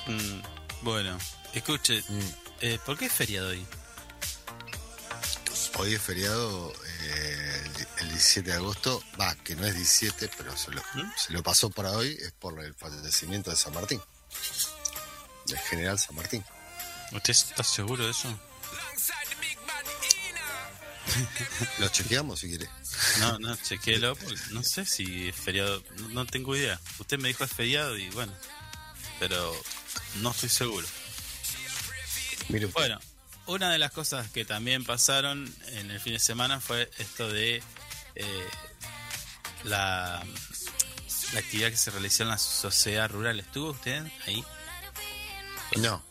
Mm, 0.07 0.41
bueno, 0.81 1.17
escuche, 1.53 2.03
Mm. 2.07 2.19
eh, 2.61 2.79
¿por 2.85 2.97
qué 2.97 3.05
es 3.05 3.11
feriado 3.11 3.49
hoy? 3.49 3.65
Hoy 5.79 5.93
es 5.93 6.01
feriado 6.01 6.73
eh, 7.03 7.63
el, 7.99 8.05
el 8.05 8.09
17 8.09 8.49
de 8.49 8.55
agosto. 8.57 9.01
Va, 9.19 9.33
que 9.35 9.55
no 9.55 9.65
es 9.65 9.73
17, 9.73 10.29
pero 10.37 10.55
se 10.57 10.71
lo, 10.71 10.81
¿Mm? 10.93 11.09
se 11.15 11.31
lo 11.31 11.41
pasó 11.41 11.69
para 11.69 11.91
hoy. 11.91 12.17
Es 12.19 12.33
por 12.33 12.59
el 12.59 12.73
fallecimiento 12.75 13.49
de 13.49 13.55
San 13.55 13.73
Martín. 13.73 14.01
Del 15.45 15.57
general 15.57 15.97
San 15.97 16.17
Martín. 16.17 16.43
¿Usted 17.13 17.31
está 17.31 17.63
seguro 17.63 18.03
de 18.03 18.11
eso? 18.11 18.27
Lo 21.79 21.87
chequeamos 21.87 22.41
si 22.41 22.49
quiere. 22.49 22.69
No, 23.19 23.39
no, 23.39 23.57
porque 23.57 24.35
no 24.51 24.63
sé 24.63 24.85
si 24.85 25.29
es 25.29 25.35
feriado, 25.35 25.81
no, 25.97 26.09
no 26.09 26.25
tengo 26.25 26.55
idea. 26.57 26.79
Usted 26.99 27.17
me 27.17 27.29
dijo 27.29 27.45
es 27.45 27.51
feriado 27.51 27.97
y 27.97 28.09
bueno, 28.09 28.33
pero 29.17 29.55
no 30.15 30.31
estoy 30.31 30.49
seguro. 30.49 30.87
Mire, 32.49 32.65
Bueno, 32.67 32.99
una 33.49 33.71
de 33.71 33.77
las 33.79 33.91
cosas 33.91 34.29
que 34.29 34.45
también 34.45 34.83
pasaron 34.83 35.53
en 35.73 35.91
el 35.91 35.99
fin 35.99 36.13
de 36.13 36.19
semana 36.19 36.59
fue 36.59 36.89
esto 36.97 37.29
de 37.31 37.61
eh, 38.15 38.47
la, 39.63 40.23
la 41.33 41.39
actividad 41.39 41.69
que 41.69 41.77
se 41.77 41.91
realizó 41.91 42.23
en 42.23 42.29
la 42.29 42.37
sociedad 42.37 43.09
rural. 43.09 43.39
¿Estuvo 43.39 43.71
usted 43.71 44.05
ahí? 44.27 44.43
No. 45.77 46.03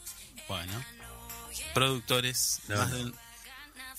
Bueno, 0.49 0.73
productores, 1.75 2.61
No. 2.69 2.77
más 2.77 2.91
de 2.93 3.03
un, 3.05 3.15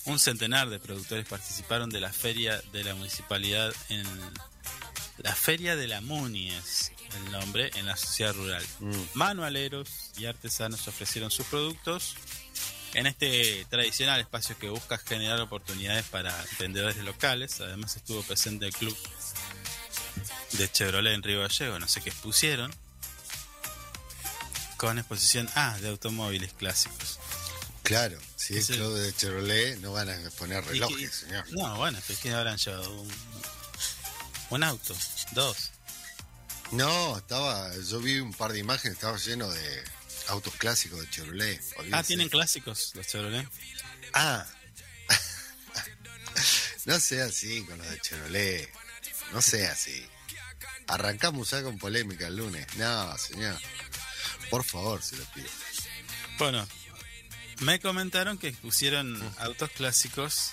un 0.06 0.18
centenar 0.18 0.68
de 0.68 0.78
productores 0.78 1.26
participaron 1.26 1.90
de 1.90 2.00
la 2.00 2.12
feria 2.12 2.60
de 2.72 2.84
la 2.84 2.94
municipalidad 2.94 3.72
en 3.88 4.06
la 5.18 5.34
feria 5.34 5.76
de 5.76 5.86
la 5.86 6.00
Muni 6.00 6.50
es 6.50 6.92
el 7.14 7.32
nombre 7.32 7.70
en 7.74 7.84
la 7.86 7.96
sociedad 7.96 8.34
rural. 8.34 8.64
Mm. 8.80 8.92
Manualeros 9.14 9.88
y 10.16 10.24
artesanos 10.26 10.88
ofrecieron 10.88 11.30
sus 11.30 11.44
productos 11.46 12.14
en 12.94 13.06
este 13.06 13.64
tradicional 13.70 14.20
espacio 14.20 14.58
que 14.58 14.68
busca 14.68 14.98
generar 14.98 15.40
oportunidades 15.40 16.04
para 16.06 16.38
emprendedores 16.50 16.96
locales. 16.98 17.60
Además 17.60 17.96
estuvo 17.96 18.22
presente 18.22 18.66
el 18.66 18.72
club 18.72 18.96
de 20.52 20.70
Chevrolet 20.70 21.14
en 21.14 21.22
Río 21.22 21.40
Gallego, 21.40 21.78
no 21.78 21.88
sé 21.88 22.00
qué 22.00 22.10
expusieron. 22.10 22.74
Con 24.76 24.98
exposición 24.98 25.48
ah, 25.56 25.76
de 25.80 25.88
automóviles 25.90 26.52
clásicos. 26.54 27.18
Claro, 27.82 28.18
si 28.36 28.56
es 28.56 28.66
club 28.68 28.94
de 28.96 29.14
Chevrolet, 29.14 29.78
no 29.80 29.92
van 29.92 30.08
a 30.08 30.30
poner 30.38 30.62
Y 30.64 30.66
que- 30.66 30.72
relojes, 30.72 31.14
señor. 31.14 31.44
No, 31.52 31.76
bueno, 31.76 31.98
pero 32.06 32.14
es 32.14 32.20
que 32.20 32.32
habrán 32.32 32.56
llevado 32.56 32.90
un, 33.00 33.12
un 34.50 34.62
auto, 34.62 34.96
dos. 35.32 35.70
No, 36.72 37.18
estaba, 37.18 37.72
yo 37.76 37.98
vi 38.00 38.20
un 38.20 38.32
par 38.32 38.52
de 38.52 38.60
imágenes, 38.60 38.94
estaba 38.96 39.18
lleno 39.18 39.50
de 39.50 39.84
autos 40.30 40.54
clásicos 40.54 41.00
de 41.00 41.10
Chevrolet. 41.10 41.60
Ah, 41.92 42.02
tienen 42.02 42.28
clásicos 42.28 42.92
los 42.94 43.06
Chevrolet. 43.06 43.46
Ah. 44.12 44.46
no 46.86 46.98
sea 47.00 47.26
así 47.26 47.64
con 47.64 47.78
los 47.78 47.90
de 47.90 48.00
Chevrolet. 48.00 48.70
No 49.32 49.42
sea 49.42 49.72
así. 49.72 50.06
Arrancamos 50.86 51.50
ya 51.50 51.62
con 51.62 51.78
polémica 51.78 52.26
el 52.26 52.36
lunes. 52.36 52.66
No, 52.76 53.16
señor. 53.18 53.58
Por 54.50 54.64
favor, 54.64 55.02
se 55.02 55.16
lo 55.16 55.24
pido. 55.26 55.48
Bueno, 56.38 56.66
me 57.60 57.78
comentaron 57.78 58.38
que 58.38 58.52
pusieron 58.52 59.20
autos 59.38 59.70
clásicos, 59.70 60.52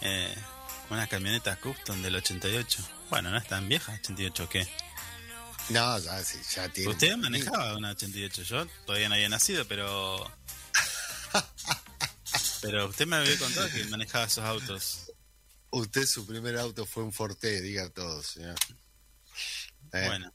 eh, 0.00 0.34
una 0.90 1.06
camioneta 1.06 1.56
custom 1.56 2.02
del 2.02 2.16
88. 2.16 2.82
Bueno, 3.10 3.30
no 3.30 3.38
es 3.38 3.46
tan 3.46 3.68
vieja, 3.68 3.92
88, 3.92 4.44
¿o 4.44 4.48
¿qué? 4.48 4.66
No, 5.70 5.98
ya, 5.98 6.24
sí, 6.24 6.38
ya 6.54 6.68
tiene. 6.70 6.90
Usted 6.90 7.16
manejaba 7.16 7.76
una 7.76 7.90
88, 7.90 8.42
yo 8.42 8.66
todavía 8.86 9.08
no 9.08 9.14
había 9.14 9.28
nacido, 9.28 9.66
pero... 9.66 10.24
Pero 12.60 12.88
usted 12.88 13.06
me 13.06 13.16
había 13.16 13.38
contado 13.38 13.68
que 13.70 13.84
manejaba 13.84 14.24
esos 14.24 14.44
autos. 14.44 15.12
Usted 15.70 16.06
su 16.06 16.26
primer 16.26 16.58
auto 16.58 16.86
fue 16.86 17.04
un 17.04 17.12
Forte, 17.12 17.60
diga 17.60 17.88
todo, 17.90 18.20
señor. 18.22 18.56
Eh, 19.92 20.04
Bueno. 20.06 20.32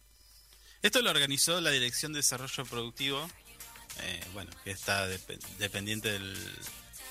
Esto 0.82 1.02
lo 1.02 1.10
organizó 1.12 1.60
la 1.62 1.69
Dirección 1.72 2.13
de 2.13 2.19
Desarrollo 2.19 2.65
Productivo, 2.65 3.30
eh, 4.02 4.24
bueno, 4.34 4.52
que 4.63 4.72
está 4.72 5.08
dep- 5.10 5.39
dependiente 5.58 6.17
de 6.17 6.36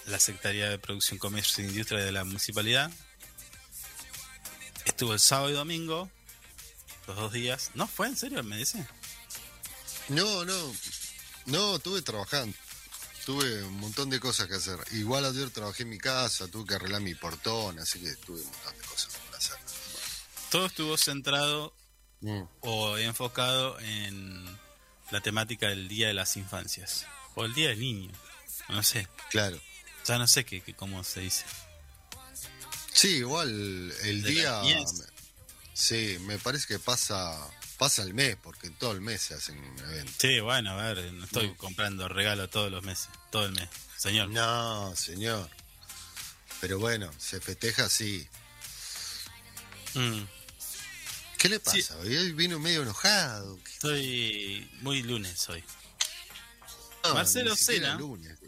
la 0.06 0.18
Secretaría 0.18 0.68
de 0.70 0.78
Producción, 0.78 1.18
Comercio 1.18 1.62
e 1.64 1.68
Industria 1.68 2.00
de 2.04 2.12
la 2.12 2.24
Municipalidad. 2.24 2.90
Estuvo 4.86 5.12
el 5.14 5.20
sábado 5.20 5.50
y 5.50 5.54
domingo, 5.54 6.10
los 7.06 7.16
dos 7.16 7.32
días. 7.32 7.70
¿No 7.74 7.86
fue 7.86 8.08
en 8.08 8.16
serio? 8.16 8.42
Me 8.42 8.56
dice. 8.56 8.86
No, 10.08 10.44
no. 10.44 10.74
No, 11.46 11.76
estuve 11.76 12.02
trabajando. 12.02 12.56
Tuve 13.26 13.62
un 13.62 13.74
montón 13.78 14.10
de 14.10 14.18
cosas 14.18 14.48
que 14.48 14.54
hacer. 14.54 14.78
Igual 14.92 15.24
ayer 15.24 15.50
trabajé 15.50 15.84
en 15.84 15.90
mi 15.90 15.98
casa, 15.98 16.48
tuve 16.48 16.66
que 16.66 16.74
arreglar 16.74 17.00
mi 17.00 17.14
portón, 17.14 17.78
así 17.78 18.00
que 18.00 18.14
tuve 18.16 18.40
un 18.40 18.46
montón 18.50 18.76
de 18.78 18.84
cosas 18.84 19.12
para 19.26 19.38
hacer. 19.38 19.56
Todo 20.50 20.66
estuvo 20.66 20.96
centrado 20.96 21.74
Mm. 22.20 22.42
o 22.60 22.98
enfocado 22.98 23.78
en 23.80 24.44
la 25.10 25.20
temática 25.20 25.68
del 25.68 25.88
Día 25.88 26.08
de 26.08 26.14
las 26.14 26.36
Infancias. 26.36 27.06
O 27.34 27.44
el 27.44 27.54
Día 27.54 27.68
del 27.70 27.80
Niño. 27.80 28.12
No 28.68 28.82
sé. 28.82 29.08
Claro. 29.30 29.60
Ya 30.06 30.18
no 30.18 30.26
sé 30.26 30.44
qué, 30.44 30.60
qué- 30.62 30.74
cómo 30.74 31.02
se 31.04 31.20
dice. 31.20 31.44
Sí, 32.92 33.16
igual 33.18 33.48
el 34.02 34.22
De 34.22 34.30
día. 34.30 34.62
Sí, 35.74 36.18
me 36.22 36.38
parece 36.38 36.66
que 36.66 36.78
pasa 36.78 37.38
pasa 37.78 38.02
el 38.02 38.14
mes, 38.14 38.36
porque 38.40 38.70
todo 38.70 38.92
el 38.92 39.00
mes 39.00 39.20
se 39.22 39.34
hacen 39.34 39.56
eventos. 39.80 40.14
Sí, 40.18 40.38
bueno, 40.40 40.70
a 40.78 40.92
ver, 40.92 41.12
no 41.14 41.24
estoy 41.24 41.52
comprando 41.56 42.06
regalo 42.08 42.48
todos 42.48 42.70
los 42.70 42.84
meses, 42.84 43.08
todo 43.30 43.46
el 43.46 43.52
mes. 43.52 43.68
Señor. 43.96 44.28
No, 44.28 44.94
señor. 44.94 45.48
Pero 46.60 46.78
bueno, 46.78 47.10
se 47.18 47.40
festeja 47.40 47.86
así. 47.86 48.28
Mm, 49.94 50.22
¿Qué 51.38 51.48
le 51.48 51.56
Sí. 51.56 51.62
pasa? 51.64 51.96
Hoy 51.98 52.32
vino 52.32 52.58
medio 52.60 52.82
enojado. 52.82 53.58
¿Qué- 53.64 53.72
estoy 53.72 54.70
muy 54.80 55.02
lunes 55.02 55.48
hoy. 55.48 55.64
No, 57.04 57.14
Marcelo 57.14 57.56
Sena. 57.56 57.96
lunes. 57.96 58.38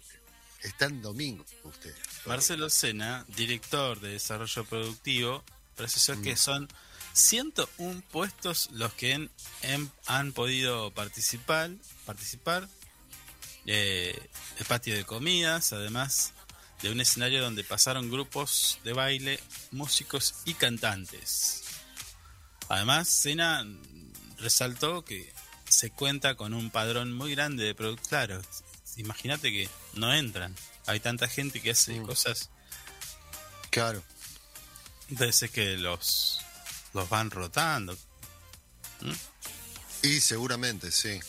Está 0.63 0.87
en 0.87 1.03
domingo 1.03 1.45
usted. 1.65 1.95
Marcelo 2.27 2.71
Sena, 2.71 3.25
director 3.29 4.01
de 4.01 4.11
Desarrollo 4.11 4.65
Productivo, 4.65 5.45
precisó 5.75 6.21
que 6.23 6.37
son 6.37 6.69
101 7.15 8.03
puestos 8.11 8.69
los 8.73 8.93
que 8.95 9.13
en- 9.13 9.31
en- 9.63 9.91
han 10.07 10.33
podido 10.33 10.91
participar. 10.93 11.71
participar 12.05 12.69
eh, 13.67 14.29
el 14.59 14.67
patio 14.67 14.95
de 14.95 15.05
comidas, 15.07 15.73
además 15.73 16.33
de 16.83 16.91
un 16.91 17.01
escenario 17.01 17.41
donde 17.43 17.65
pasaron 17.65 18.11
grupos 18.11 18.79
de 18.85 18.93
baile, 18.93 19.41
músicos 19.71 20.35
y 20.45 20.53
cantantes. 20.53 21.63
Además, 22.69 23.09
Sena 23.09 23.65
resaltó 24.39 25.03
que 25.03 25.33
se 25.67 25.91
cuenta 25.91 26.35
con 26.35 26.53
un 26.53 26.71
padrón 26.71 27.15
muy 27.15 27.35
grande 27.35 27.65
de 27.65 27.75
productos. 27.75 28.09
Claro, 28.09 28.43
imagínate 28.99 29.51
que 29.51 29.71
no 29.95 30.13
entran. 30.13 30.55
Hay 30.87 31.01
tanta 31.01 31.27
gente 31.27 31.63
que 31.63 31.71
hace 31.71 31.99
Mm. 32.01 32.05
cosas. 32.07 32.51
Claro. 33.71 34.03
Entonces 35.09 35.45
es 35.45 35.51
que 35.51 35.79
los, 35.79 36.41
los 36.95 37.09
van 37.09 37.31
rotando. 37.31 37.97
Y 40.03 40.21
seguramente, 40.21 40.91
sí. 40.91 41.21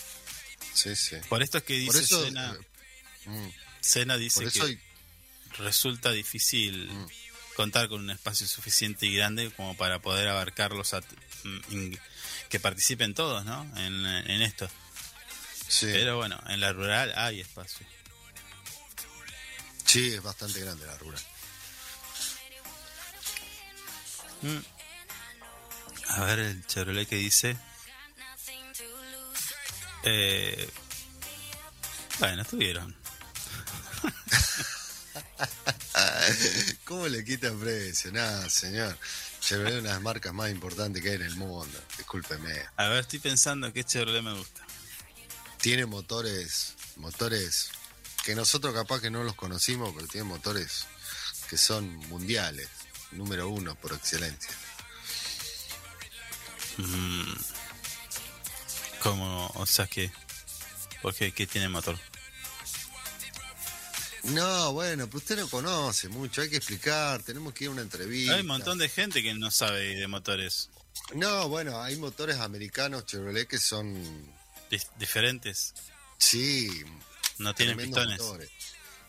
Sí, 0.74 0.96
sí. 0.96 1.16
Por 1.30 1.42
esto 1.44 1.58
es 1.60 1.64
que 1.64 1.74
dice 1.74 2.00
eso. 2.00 2.24
Sena, 2.24 2.54
eh, 3.26 3.30
mm, 3.30 3.50
Sena 3.82 4.18
dice 4.18 4.46
que 4.52 4.62
hay- 4.62 4.80
resulta 5.58 6.12
difícil 6.12 6.90
Mm. 6.92 7.08
contar 7.56 7.88
con 7.88 8.02
un 8.02 8.10
espacio 8.10 8.46
suficiente 8.48 9.06
y 9.06 9.16
grande 9.16 9.52
como 9.52 9.76
para 9.78 10.00
poder 10.00 10.28
abarcarlos 10.28 10.94
a, 10.94 11.02
mm, 11.44 11.94
que 12.50 12.60
participen 12.60 13.14
todos, 13.14 13.46
¿no? 13.46 13.64
En, 13.78 14.06
en 14.06 14.42
esto. 14.42 14.70
sí. 15.68 15.88
Pero 15.88 16.18
bueno, 16.18 16.40
en 16.48 16.60
la 16.60 16.74
rural 16.74 17.14
hay 17.16 17.40
espacio. 17.42 17.86
Sí, 19.86 20.14
es 20.14 20.22
bastante 20.22 20.60
grande 20.60 20.86
la 20.86 20.98
rural. 20.98 21.22
Mm. 24.42 24.58
A 26.08 26.24
ver 26.24 26.40
el 26.40 26.66
Chevrolet 26.66 27.08
que 27.08 27.16
dice. 27.16 27.58
Eh, 30.04 30.70
bueno, 32.20 32.44
estuvieron. 32.44 32.96
¿Cómo 36.86 37.08
le 37.08 37.26
quita 37.26 37.52
precio? 37.54 38.12
Nada, 38.12 38.50
señor. 38.50 38.98
Chevrolet 39.40 39.74
es 39.74 39.80
una 39.80 39.90
de 39.90 39.96
las 39.96 40.02
marcas 40.02 40.34
más 40.34 40.52
importantes 40.52 41.02
que 41.02 41.10
hay 41.10 41.16
en 41.16 41.24
el 41.24 41.36
mundo. 41.36 41.80
Discúlpeme. 41.98 42.54
A 42.78 42.88
ver, 42.90 43.02
estoy 43.02 43.20
pensando 43.20 43.72
qué 43.74 43.84
Chevrolet 43.84 44.22
me 44.22 44.34
gusta. 44.34 44.62
Tiene 45.60 45.86
motores, 45.86 46.76
motores 46.98 47.70
que 48.24 48.36
nosotros 48.36 48.74
capaz 48.74 49.02
que 49.02 49.10
no 49.10 49.24
los 49.24 49.36
conocimos, 49.36 49.92
pero 49.96 50.08
tiene 50.08 50.26
motores 50.26 50.86
que 51.50 51.58
son 51.58 51.88
mundiales. 52.10 52.70
Número 53.12 53.50
uno 53.50 53.76
por 53.76 53.94
excelencia. 53.94 54.52
Mm. 56.78 57.34
Como, 59.02 59.48
o 59.56 59.66
sea 59.66 59.88
que. 59.88 60.12
Porque 61.02 61.32
¿qué 61.32 61.46
tiene 61.46 61.70
motor? 61.70 61.98
No, 64.24 64.74
bueno, 64.74 65.06
pero 65.06 65.20
usted 65.20 65.38
no 65.38 65.48
conoce 65.48 66.10
mucho, 66.10 66.42
hay 66.42 66.50
que 66.50 66.58
explicar, 66.58 67.22
tenemos 67.22 67.54
que 67.54 67.66
ir 67.66 67.70
a 67.70 67.74
una 67.74 67.84
entrevista. 67.84 68.34
Hay 68.34 68.42
un 68.42 68.48
montón 68.48 68.80
de 68.80 68.90
gente 68.90 69.22
que 69.22 69.36
no 69.36 69.52
sabe 69.52 69.96
de 69.96 70.08
motores 70.08 70.70
No, 71.14 71.48
bueno, 71.48 71.80
hay 71.84 71.96
motores 71.98 72.38
americanos 72.38 73.06
Chevrolet 73.06 73.48
que 73.48 73.60
son, 73.60 73.94
Dif- 74.72 74.90
diferentes. 74.98 75.76
sí, 76.18 76.84
No 77.38 77.54
tienen 77.54 77.78
pistones, 77.78 78.20
motores. 78.20 78.50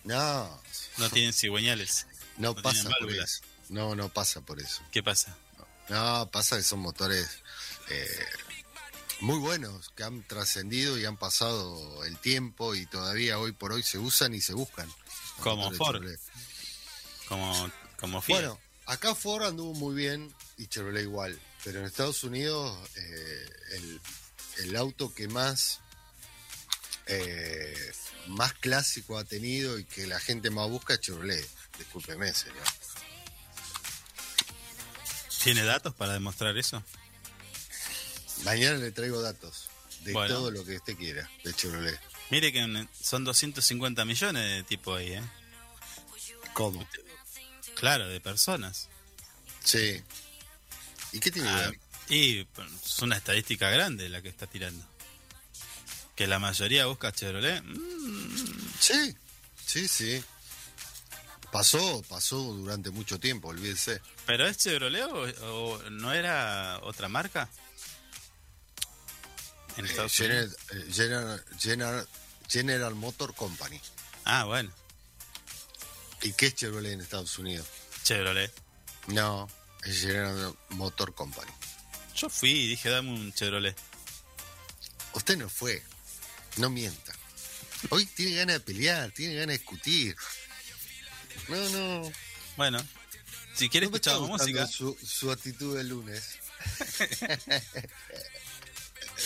No, 0.05 0.61
no 0.98 1.09
tienen 1.09 1.33
cigüeñales. 1.33 2.07
no, 2.37 2.52
No 2.52 2.62
pasa 2.62 2.90
por 3.00 3.11
eso. 3.11 3.40
No, 3.70 3.96
no 3.96 4.11
pasa 4.11 4.42
por 4.42 4.61
eso. 4.61 4.83
¿Qué 4.92 5.02
pasa? 5.02 5.35
No, 5.88 6.29
pasa 6.31 6.57
que 6.59 6.62
son 6.62 6.81
motores 6.81 7.26
eh, 7.88 8.27
muy 9.20 9.38
buenos, 9.38 9.90
que 9.90 10.05
han 10.05 10.22
trascendido 10.27 10.99
y 10.99 11.05
han 11.05 11.16
pasado 11.16 12.05
el 12.05 12.18
tiempo 12.18 12.75
y 12.75 12.87
todavía 12.87 13.38
hoy 13.38 13.53
por 13.53 13.72
hoy 13.72 13.83
se 13.83 13.99
usan 13.99 14.35
y 14.35 14.40
se 14.40 14.55
buscan. 14.55 14.88
Como 15.40 15.70
Ford. 15.72 15.96
Chevrolet. 15.96 16.20
Como, 17.29 17.72
como 17.99 18.20
Fiat. 18.20 18.38
Bueno, 18.38 18.61
acá 18.87 19.14
Ford 19.14 19.44
anduvo 19.44 19.75
muy 19.75 19.94
bien 19.94 20.35
y 20.59 20.66
Chevrolet 20.66 21.03
igual. 21.03 21.38
Pero 21.64 21.81
en 21.81 21.87
Estados 21.87 22.22
Unidos, 22.25 22.79
eh, 22.96 23.51
el, 23.72 24.01
el 24.59 24.77
auto 24.77 25.12
que 25.12 25.29
más, 25.29 25.81
eh, 27.07 27.92
más 28.29 28.53
clásico 28.55 29.18
ha 29.18 29.25
tenido 29.25 29.79
y 29.79 29.85
que 29.85 30.07
la 30.07 30.20
gente 30.20 30.51
más 30.51 30.68
busca 30.68 30.94
es 30.94 31.01
Chevrolet. 31.01 31.49
Discúlpeme, 31.79 32.33
señor. 32.33 32.64
¿Tiene 35.42 35.64
datos 35.64 35.94
para 35.94 36.12
demostrar 36.12 36.57
eso? 36.57 36.83
Mañana 38.44 38.79
le 38.79 38.92
traigo 38.92 39.20
datos 39.22 39.68
de 40.05 40.12
Bueno. 40.12 40.35
todo 40.35 40.51
lo 40.51 40.64
que 40.64 40.77
usted 40.77 40.96
quiera 40.96 41.29
de 41.44 41.55
Chevrolet. 41.55 41.99
Mire 42.31 42.53
que 42.53 42.87
son 43.01 43.25
250 43.25 44.05
millones 44.05 44.42
de 44.57 44.62
tipo 44.64 44.94
ahí, 44.94 45.12
¿eh? 45.14 45.22
¿Cómo? 46.53 46.87
Claro, 47.75 48.09
de 48.09 48.20
personas. 48.20 48.88
Sí. 49.62 50.03
¿Y 51.12 51.20
qué 51.20 51.31
tiene 51.31 51.49
Ah, 51.49 51.70
y 52.09 52.40
es 52.40 52.99
una 53.03 53.16
estadística 53.16 53.68
grande 53.70 54.09
la 54.09 54.22
que 54.22 54.29
está 54.29 54.46
tirando. 54.46 54.85
Que 56.14 56.27
la 56.27 56.38
mayoría 56.38 56.87
busca 56.87 57.12
Chevrolet. 57.12 57.62
Mm, 57.62 58.70
Sí, 58.81 59.16
sí, 59.64 59.88
sí. 59.88 60.22
Pasó, 61.53 62.03
pasó 62.09 62.37
durante 62.38 62.90
mucho 62.90 63.18
tiempo, 63.20 63.49
olvídese. 63.49 64.01
¿Pero 64.27 64.46
es 64.46 64.57
Chevrolet 64.59 65.05
o, 65.05 65.22
o 65.75 65.90
no 65.90 66.12
era 66.12 66.79
otra 66.83 67.09
marca? 67.09 67.49
En 69.77 69.87
Estados 69.87 70.12
General, 70.12 70.45
Unidos. 70.45 70.61
eh, 70.89 70.93
General- 70.93 71.45
General- 71.59 72.09
General 72.49 72.95
Motor 72.95 73.35
Company. 73.35 73.81
Ah, 74.25 74.45
bueno. 74.45 74.73
¿Y 76.23 76.33
qué 76.33 76.47
es 76.47 76.55
Chevrolet 76.55 76.93
en 76.93 77.01
Estados 77.01 77.39
Unidos? 77.39 77.67
Chevrolet. 78.03 78.53
No, 79.09 79.49
es 79.85 80.01
General 80.01 80.57
Motor 80.71 81.15
Company. 81.15 81.51
Yo 82.17 82.29
fui 82.31 82.51
y 82.51 82.67
dije, 82.69 82.89
dame 82.89 83.11
un 83.12 83.33
Chevrolet. 83.35 83.77
Usted 85.12 85.37
no 85.37 85.49
fue, 85.49 85.83
no 86.57 86.71
mienta. 86.71 87.12
Hoy 87.91 88.07
tiene 88.07 88.37
ganas 88.37 88.55
de 88.57 88.61
pelear, 88.61 89.11
tiene 89.12 89.35
ganas 89.35 89.49
de 89.49 89.59
discutir. 89.59 90.17
No, 91.49 91.69
no. 91.69 92.12
Bueno, 92.57 92.83
si 93.55 93.69
quieres 93.69 93.91
no 93.91 93.93
gustando 93.93 94.27
música. 94.27 94.67
Su, 94.67 94.97
su 95.05 95.31
actitud 95.31 95.77
del 95.77 95.89
lunes. 95.89 96.39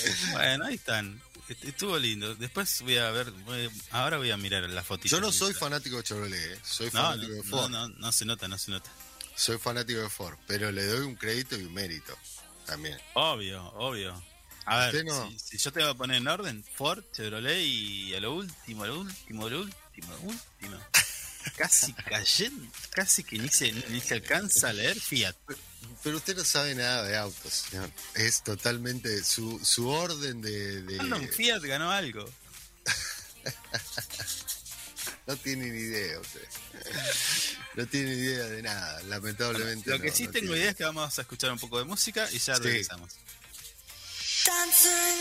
Bueno, 0.33 0.67
ahí 0.67 0.75
están. 0.75 1.21
Est- 1.49 1.65
Estuvo 1.65 1.99
lindo. 1.99 2.35
Después 2.35 2.81
voy 2.83 2.97
a 2.99 3.11
ver. 3.11 3.31
voy- 3.31 3.71
ahora 3.91 4.17
voy 4.19 4.31
a 4.31 4.37
mirar 4.37 4.69
la 4.71 4.83
fotito. 4.83 5.17
Yo 5.17 5.21
no 5.21 5.33
soy 5.33 5.53
fanático 5.55 5.97
de 5.97 6.03
Chevrolet, 6.05 6.53
¿eh? 6.55 6.61
soy 6.65 6.87
No, 6.93 7.03
fanático 7.03 7.33
de 7.33 7.43
Ford. 7.43 7.71
no, 7.71 7.89
no, 7.89 7.95
no 7.99 8.13
se 8.13 8.25
nota, 8.25 8.47
no 8.49 8.57
se 8.59 8.71
nota. 8.71 8.91
Soy 9.35 9.59
fanático 9.59 10.01
de 10.01 10.11
Ford, 10.11 10.39
pero 10.47 10.71
le 10.71 10.85
doy 10.87 11.01
un 11.07 11.17
crédito 11.17 11.57
y 11.59 11.65
un 11.65 11.73
mérito 11.75 12.17
también. 12.67 12.99
Obvio, 13.15 13.65
obvio. 13.75 14.23
A 14.67 14.79
ver, 14.87 14.95
Usted 14.95 15.05
no. 15.05 15.31
si, 15.31 15.39
si 15.39 15.59
yo 15.59 15.73
te 15.73 15.81
voy 15.81 15.91
a 15.91 15.95
poner 15.95 16.19
en 16.19 16.29
orden, 16.29 16.65
Ford, 16.77 17.03
Chevrolet 17.13 17.63
y 17.65 18.15
a 18.15 18.21
lo 18.21 18.35
último, 18.35 18.85
a 18.85 18.87
lo 18.89 19.01
último, 19.01 19.47
a 19.47 19.51
lo 19.51 19.61
último, 19.63 20.13
a 20.13 20.17
lo 20.17 20.21
último. 20.23 20.79
Casi 21.57 21.93
cayendo, 21.95 22.71
casi 22.91 23.25
que 23.25 23.39
ni 23.39 23.49
se, 23.49 23.73
ni 23.73 24.01
se 24.01 24.15
alcanza 24.15 24.69
a 24.69 24.73
leer 24.75 25.01
Fiat. 25.01 25.35
Pero 26.03 26.17
usted 26.17 26.37
no 26.37 26.45
sabe 26.45 26.75
nada 26.75 27.05
de 27.05 27.17
autos, 27.17 27.53
señor. 27.53 27.91
Es 28.15 28.43
totalmente 28.43 29.23
su, 29.25 29.61
su 29.65 29.89
orden 29.89 30.41
de... 30.41 30.83
de- 30.83 31.29
Fiat 31.29 31.63
ganó 31.63 31.91
algo. 31.91 32.25
no 35.27 35.37
tiene 35.37 35.67
ni 35.71 35.79
idea 35.79 36.19
usted. 36.21 36.47
No 37.77 37.87
tiene 37.87 38.17
ni 38.17 38.23
idea 38.23 38.47
de 38.47 38.63
nada, 38.63 39.03
lamentablemente. 39.05 39.91
Lo 39.91 40.01
que 40.01 40.09
no, 40.09 40.15
sí 40.15 40.25
no 40.25 40.31
tengo 40.33 40.47
tiene. 40.49 40.61
idea 40.61 40.71
es 40.71 40.77
que 40.77 40.85
vamos 40.85 41.19
a 41.19 41.23
escuchar 41.23 41.53
un 41.53 41.59
poco 41.59 41.79
de 41.79 41.85
música 41.85 42.29
y 42.33 42.39
ya 42.39 42.57
Sí. 42.57 42.63
regresamos. 42.63 43.13
Dancer 44.47 45.21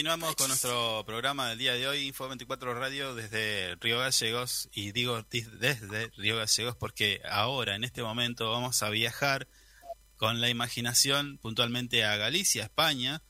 Continuamos 0.00 0.34
con 0.34 0.48
nuestro 0.48 1.04
programa 1.04 1.50
del 1.50 1.58
día 1.58 1.74
de 1.74 1.86
hoy, 1.86 2.06
Info 2.06 2.26
24 2.26 2.72
Radio, 2.72 3.14
desde 3.14 3.74
Río 3.80 3.98
Gallegos. 3.98 4.70
Y 4.72 4.92
digo 4.92 5.26
desde 5.30 6.10
Río 6.16 6.38
Gallegos 6.38 6.74
porque 6.74 7.20
ahora, 7.28 7.74
en 7.74 7.84
este 7.84 8.02
momento, 8.02 8.50
vamos 8.50 8.82
a 8.82 8.88
viajar 8.88 9.46
con 10.16 10.40
la 10.40 10.48
imaginación 10.48 11.36
puntualmente 11.36 12.02
a 12.06 12.16
Galicia, 12.16 12.62
España, 12.62 13.22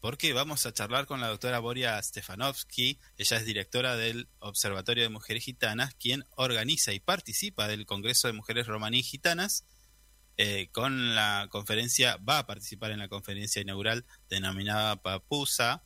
porque 0.00 0.32
vamos 0.32 0.66
a 0.66 0.72
charlar 0.72 1.06
con 1.06 1.20
la 1.20 1.28
doctora 1.28 1.60
Boria 1.60 2.02
Stefanovsky. 2.02 2.98
Ella 3.16 3.36
es 3.36 3.46
directora 3.46 3.94
del 3.94 4.26
Observatorio 4.40 5.04
de 5.04 5.10
Mujeres 5.10 5.44
Gitanas, 5.44 5.94
quien 5.94 6.24
organiza 6.34 6.92
y 6.92 6.98
participa 6.98 7.68
del 7.68 7.86
Congreso 7.86 8.26
de 8.26 8.34
Mujeres 8.34 8.66
Romaní 8.66 9.04
Gitanas. 9.04 9.64
eh, 10.36 10.68
con 10.72 11.14
la 11.14 11.46
conferencia, 11.48 12.16
va 12.16 12.38
a 12.38 12.46
participar 12.46 12.90
en 12.90 12.98
la 12.98 13.08
conferencia 13.08 13.62
inaugural 13.62 14.04
denominada 14.28 14.96
Papusa, 14.96 15.84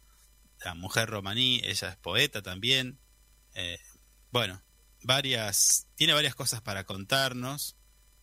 la 0.65 0.75
mujer 0.75 1.09
romaní, 1.09 1.61
ella 1.65 1.89
es 1.91 1.97
poeta 1.97 2.43
también. 2.43 2.99
eh, 3.55 3.79
bueno, 4.31 4.63
varias, 5.03 5.87
tiene 5.95 6.15
varias 6.15 6.35
cosas 6.35 6.63
para 6.63 6.85
contarnos, 6.85 7.77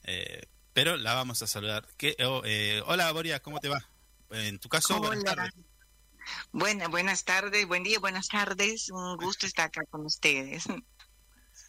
eh, 0.04 0.42
pero 0.74 0.98
la 0.98 1.14
vamos 1.14 1.42
a 1.44 1.48
saludar. 1.48 1.88
¿Qué- 1.98 2.16
oh, 2.26 2.42
eh, 2.46 2.82
hola 2.88 3.12
Boria, 3.12 3.40
¿cómo 3.42 3.60
te 3.60 3.70
va? 3.70 3.88
En 4.32 4.58
tu 4.60 4.70
caso, 4.70 4.98
buenas 5.00 5.24
tardes. 5.24 5.54
Buena, 6.52 6.88
buenas 6.88 7.24
tardes, 7.26 7.68
buen 7.68 7.84
día, 7.84 8.00
buenas 8.00 8.28
tardes. 8.28 8.90
Un 8.92 9.18
gusto 9.18 9.46
estar 9.46 9.68
acá 9.68 9.82
con 9.90 10.06
ustedes. 10.06 10.64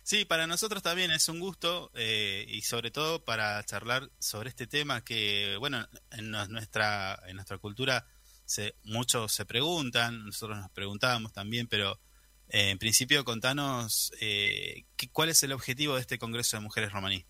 Sí, 0.03 0.25
para 0.25 0.47
nosotros 0.47 0.83
también 0.83 1.11
es 1.11 1.29
un 1.29 1.39
gusto 1.41 1.91
eh, 1.95 2.45
y 2.49 2.63
sobre 2.63 2.91
todo 2.91 3.23
para 3.25 3.63
charlar 3.65 4.11
sobre 4.19 4.49
este 4.49 4.67
tema 4.67 5.05
que, 5.05 5.57
bueno, 5.59 5.87
en 6.11 6.31
nuestra, 6.31 7.21
en 7.27 7.37
nuestra 7.37 7.59
cultura 7.59 8.07
se, 8.51 8.75
muchos 8.83 9.33
se 9.33 9.45
preguntan, 9.45 10.25
nosotros 10.27 10.59
nos 10.59 10.71
preguntábamos 10.73 11.33
también, 11.33 11.69
pero 11.69 12.01
eh, 12.49 12.71
en 12.71 12.79
principio 12.79 13.25
contanos 13.25 14.13
eh, 14.21 14.85
qué- 14.97 15.09
cuál 15.09 15.29
es 15.29 15.41
el 15.45 15.53
objetivo 15.53 15.95
de 15.95 16.01
este 16.01 16.19
Congreso 16.19 16.57
de 16.57 16.63
Mujeres 16.63 16.91
Romaní. 16.91 17.25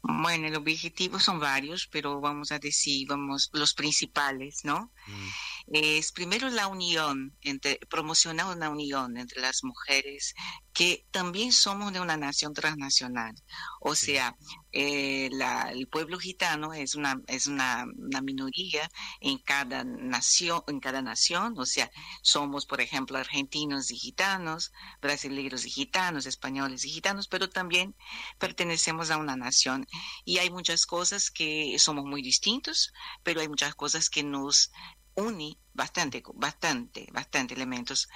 Bueno, 0.00 0.46
el 0.46 0.56
objetivo 0.56 1.18
son 1.20 1.40
varios, 1.40 1.86
pero 1.88 2.20
vamos 2.20 2.52
a 2.52 2.58
decir, 2.58 3.06
vamos, 3.08 3.50
los 3.52 3.74
principales, 3.74 4.64
¿no? 4.64 4.92
Mm, 5.08 5.28
Es 5.70 6.12
primero 6.12 6.48
la 6.48 6.66
unión, 6.66 7.36
entre, 7.42 7.78
promocionar 7.90 8.46
una 8.56 8.70
unión 8.70 9.18
entre 9.18 9.40
las 9.42 9.62
mujeres, 9.64 10.34
que 10.72 11.06
también 11.10 11.52
somos 11.52 11.92
de 11.92 12.00
una 12.00 12.16
nación 12.16 12.54
transnacional. 12.54 13.34
O 13.80 13.94
Sí. 13.94 14.06
sea, 14.06 14.36
eh, 14.72 15.28
la- 15.32 15.70
el 15.72 15.88
pueblo 15.88 16.18
gitano 16.18 16.72
es 16.72 16.94
una 16.94 17.20
es 17.26 17.46
una, 17.48 17.84
una 17.96 18.20
minoría 18.22 18.88
en 19.20 19.38
cada 19.38 19.84
nación, 19.84 20.62
en 20.68 20.80
cada 20.80 21.02
nación. 21.02 21.54
O 21.58 21.66
sea, 21.66 21.90
somos, 22.22 22.64
por 22.64 22.80
ejemplo, 22.80 23.18
argentinos 23.18 23.90
y 23.90 23.96
gitanos, 23.98 24.72
brasileños 25.02 25.66
y 25.66 25.70
gitanos, 25.70 26.26
españoles 26.26 26.84
y 26.84 26.90
gitanos, 26.90 27.28
pero 27.28 27.48
también 27.50 27.94
pertenecemos 28.38 29.10
a 29.10 29.16
una 29.18 29.36
nación. 29.36 29.86
Y 30.24 30.38
hay 30.38 30.50
muchas 30.50 30.86
cosas 30.86 31.30
que 31.30 31.76
somos 31.78 32.04
muy 32.04 32.22
distintos, 32.22 32.92
pero 33.22 33.40
hay 33.40 33.48
muchas 33.48 33.74
cosas 33.74 34.08
que 34.10 34.22
nos 34.22 34.70
une 35.18 35.54
bastante, 35.78 36.22
bastante, 36.34 37.08
bastante 37.12 37.54
elementos. 37.54 38.08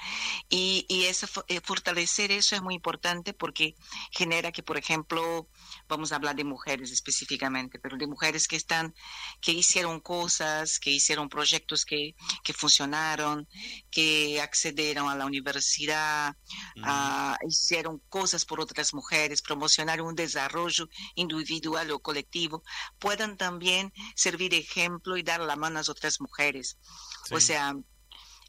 Y, 0.51 0.87
y 0.89 1.05
ese, 1.07 1.27
fo- 1.27 1.45
eh, 1.49 1.61
fortalecer 1.63 2.31
eso 2.33 2.57
es 2.57 2.63
muy 2.63 2.75
importante 2.75 3.33
porque 3.35 3.75
genera 4.11 4.53
que, 4.53 4.63
por 4.63 4.77
ejemplo, 4.79 5.49
vamos 5.89 6.13
a 6.13 6.17
hablar 6.17 6.37
de 6.37 6.45
mujeres 6.45 6.91
específicamente, 6.93 7.79
pero 7.79 7.97
de 7.97 8.07
mujeres 8.07 8.49
que 8.49 8.57
están, 8.57 8.95
que 9.41 9.53
hicieron 9.53 10.01
cosas, 10.01 10.79
que 10.81 10.91
hicieron 10.91 11.29
proyectos 11.29 11.85
que, 11.85 12.15
que 12.45 12.53
funcionaron, 12.53 13.49
que 13.91 14.41
accedieron 14.41 15.09
a 15.09 15.17
la 15.17 15.27
universidad, 15.27 16.35
hicieron 17.49 18.01
cosas 18.09 18.45
por 18.45 18.61
otras 18.61 18.95
mujeres, 18.95 19.43
promocionaron 19.43 20.07
un 20.09 20.15
desarrollo 20.15 20.89
individual 21.15 21.91
o 21.91 22.01
colectivo, 22.01 22.63
puedan 22.99 23.37
también 23.37 23.93
servir 24.17 24.51
de 24.51 24.59
ejemplo 24.59 25.17
y 25.17 25.23
dar 25.23 25.41
la 25.41 25.57
mano 25.57 25.79
a 25.79 25.83
otras 25.89 26.21
mujeres. 26.21 26.79
O 27.31 27.41
sí. 27.41 27.52
Sea, 27.53 27.75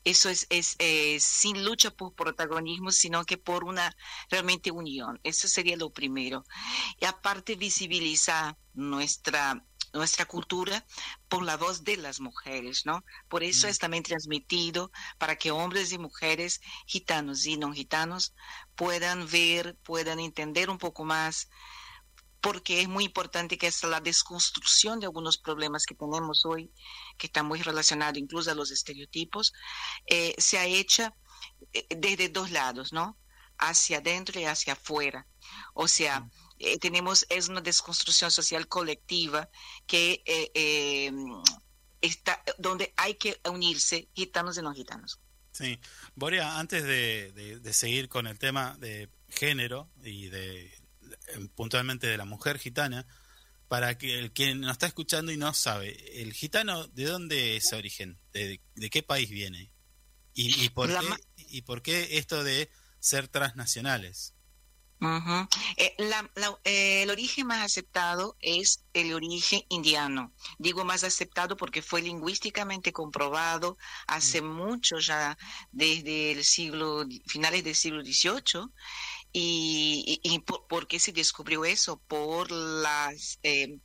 eso 0.03 0.29
es, 0.29 0.47
es 0.49 0.75
eh, 0.79 1.17
sin 1.19 1.63
lucha 1.63 1.91
por 1.91 2.13
protagonismo, 2.13 2.91
sino 2.91 3.25
que 3.25 3.37
por 3.37 3.63
una 3.63 3.95
realmente 4.29 4.71
unión. 4.71 5.19
Eso 5.23 5.47
sería 5.47 5.77
lo 5.77 5.91
primero. 5.91 6.43
Y 6.99 7.05
aparte 7.05 7.55
visibilizar 7.55 8.57
nuestra 8.73 9.65
nuestra 9.93 10.25
cultura 10.25 10.85
por 11.29 11.43
la 11.43 11.55
voz 11.55 11.83
de 11.83 11.97
las 11.97 12.19
mujeres, 12.19 12.83
¿no? 12.85 13.05
Por 13.27 13.43
eso 13.43 13.67
Mm. 13.67 13.69
es 13.69 13.77
también 13.77 14.03
transmitido 14.03 14.91
para 15.19 15.35
que 15.35 15.51
hombres 15.51 15.91
y 15.91 15.99
mujeres, 15.99 16.61
gitanos 16.87 17.45
y 17.45 17.57
no 17.57 17.71
gitanos, 17.73 18.33
puedan 18.75 19.29
ver, 19.29 19.77
puedan 19.83 20.19
entender 20.19 20.71
un 20.71 20.79
poco 20.79 21.05
más 21.05 21.49
porque 22.43 22.81
es 22.81 22.89
muy 22.89 23.05
importante 23.05 23.57
que 23.57 23.67
es 23.67 23.81
la 23.83 24.01
desconstrucción 24.01 24.99
de 24.99 25.05
algunos 25.05 25.37
problemas 25.37 25.85
que 25.85 25.95
tenemos 25.95 26.45
hoy, 26.45 26.69
que 27.17 27.27
está 27.27 27.41
muy 27.41 27.61
relacionado 27.61 28.19
incluso 28.19 28.51
a 28.51 28.55
los 28.55 28.69
estereotipos, 28.69 29.53
eh, 30.07 30.35
se 30.37 30.57
ha 30.59 30.65
hecho 30.65 31.15
eh, 31.71 31.87
desde 31.95 32.27
dos 32.27 32.51
lados, 32.51 32.91
¿no? 32.91 33.17
Hacia 33.57 33.99
adentro 33.99 34.39
y 34.41 34.43
hacia 34.45 34.73
afuera. 34.73 35.25
O 35.73 35.87
sea, 35.87 36.29
eh, 36.59 36.77
tenemos, 36.79 37.25
es 37.29 37.47
una 37.47 37.61
desconstrucción 37.61 38.29
social 38.29 38.67
colectiva 38.67 39.49
que 39.87 40.21
eh, 40.25 41.11
está, 42.01 42.43
donde 42.57 42.93
hay 42.97 43.15
que 43.15 43.39
unirse 43.49 44.09
gitanos 44.13 44.57
y 44.57 44.61
no 44.61 44.73
gitanos. 44.73 45.19
Sí, 45.53 45.79
Borea, 46.15 46.59
antes 46.59 46.83
de, 46.83 47.31
de- 47.31 47.59
de 47.59 47.73
seguir 47.73 48.09
con 48.09 48.27
el 48.27 48.37
tema 48.37 48.75
de 48.79 49.07
género 49.29 49.89
y 50.03 50.27
de 50.27 50.82
puntualmente 51.55 52.07
de 52.07 52.17
la 52.17 52.25
mujer 52.25 52.59
gitana, 52.59 53.05
para 53.67 53.97
que 53.97 54.19
el 54.19 54.31
quien 54.33 54.61
nos 54.61 54.71
está 54.73 54.87
escuchando 54.87 55.31
y 55.31 55.37
no 55.37 55.53
sabe, 55.53 56.21
el 56.21 56.33
gitano, 56.33 56.87
¿de 56.87 57.05
dónde 57.05 57.55
es 57.57 57.73
origen? 57.73 58.19
¿De, 58.31 58.61
de 58.75 58.89
qué 58.89 59.03
país 59.03 59.29
viene? 59.29 59.71
¿Y, 60.33 60.63
y 60.63 60.69
por 60.69 60.89
La 60.89 61.01
qué, 61.01 61.07
¿Y 61.37 61.61
por 61.63 61.81
qué 61.81 62.17
esto 62.17 62.43
de 62.43 62.69
ser 62.99 63.27
transnacionales? 63.27 64.33
Eh, 65.75 65.93
la- 65.97 66.31
la- 66.35 66.57
eh, 66.63 67.03
el 67.03 67.09
origen 67.09 67.45
más 67.45 67.61
aceptado 67.61 68.37
es 68.39 68.85
el 68.93 69.13
origen 69.13 69.61
indiano. 69.67 70.33
Digo 70.59 70.85
más 70.85 71.03
aceptado 71.03 71.57
porque 71.57 71.81
fue 71.81 72.01
lingüísticamente 72.01 72.93
comprobado 72.93 73.77
hace 74.07 74.41
mucho 74.41 74.99
ya, 74.99 75.37
desde 75.73 76.31
el 76.31 76.45
siglo, 76.45 77.05
finales 77.27 77.65
del 77.65 77.75
siglo 77.75 78.01
XVIII. 78.01 78.69
¿Y, 79.35 80.19
y, 80.23 80.33
y 80.35 80.39
por, 80.39 80.67
por 80.67 80.87
qué 80.87 80.99
se 80.99 81.11
descubrió 81.11 81.65
eso? 81.65 81.97
Por 82.07 82.51
las, 82.51 83.39
eh, 83.43 83.79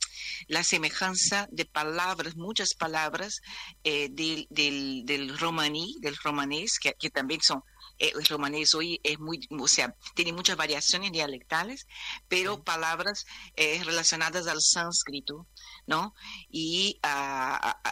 la 0.47 0.63
semejanza 0.63 1.47
de 1.51 1.65
palabras, 1.65 2.35
muchas 2.35 2.75
palabras 2.75 3.41
eh, 3.83 4.09
del, 4.11 4.45
del, 4.51 5.03
del 5.05 5.37
romaní, 5.39 5.95
del 6.01 6.15
romanés, 6.17 6.77
que, 6.79 6.93
que 6.93 7.09
también 7.09 7.41
son 7.41 7.63
eh, 7.97 8.11
el 8.15 8.25
romanés 8.27 8.75
hoy 8.75 8.99
es 9.03 9.19
muy, 9.19 9.39
o 9.59 9.67
sea, 9.67 9.95
tiene 10.15 10.33
muchas 10.33 10.55
variaciones 10.55 11.11
dialectales, 11.11 11.87
pero 12.27 12.63
palabras 12.63 13.25
eh, 13.55 13.81
relacionadas 13.83 14.47
al 14.47 14.61
sánscrito, 14.61 15.47
¿no? 15.87 16.13
Y, 16.49 16.99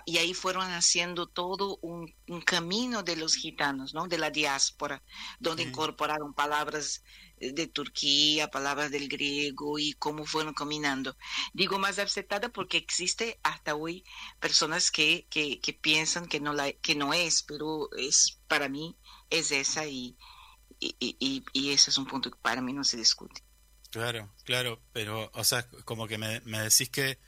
y 0.06 0.18
ahí 0.18 0.34
fueron 0.34 0.64
haciendo 0.72 1.28
todo 1.28 1.78
un, 1.82 2.14
un 2.28 2.42
camino 2.42 3.04
de 3.04 3.16
los 3.16 3.36
gitanos, 3.36 3.94
¿no? 3.94 4.08
De 4.08 4.18
la 4.18 4.30
diáspora, 4.32 5.04
donde 5.40 5.64
Sí. 5.64 5.70
incorporaron 5.70 6.34
palabras 6.34 7.04
de 7.40 7.68
Turquía, 7.68 8.50
palabras 8.50 8.92
del 8.92 9.08
griego 9.08 9.80
y 9.80 9.94
cómo 9.94 10.26
fueron 10.26 10.54
caminando. 10.54 11.18
Digo 11.54 11.80
más 11.80 12.00
aceptada 12.00 12.50
porque 12.50 12.78
existe 12.78 13.40
hasta 13.44 13.76
hoy 13.76 14.04
personas 14.40 14.92
que, 14.92 15.28
que, 15.30 15.60
que 15.60 15.74
piensan 15.74 16.28
que 16.28 16.40
no, 16.40 16.54
la, 16.54 16.72
que 16.72 16.96
no 16.96 17.14
es, 17.14 17.44
pero 17.44 17.90
es 17.98 18.40
para 18.48 18.70
mí 18.70 18.98
es 19.30 19.52
esa 19.52 19.86
y, 19.88 20.18
y, 20.80 20.96
y, 21.00 21.44
y 21.54 21.72
ese 21.72 21.90
es 21.90 21.98
un 21.98 22.08
punto 22.08 22.32
que 22.32 22.40
para 22.42 22.62
mí 22.62 22.74
no 22.74 22.84
se 22.84 22.98
discute. 22.98 23.44
Claro, 23.90 24.34
claro, 24.44 24.82
pero, 24.92 25.32
o 25.34 25.44
sea, 25.44 25.70
como 25.86 26.08
que 26.08 26.18
me, 26.18 26.42
me 26.42 26.60
decís 26.60 26.90
que 26.90 27.20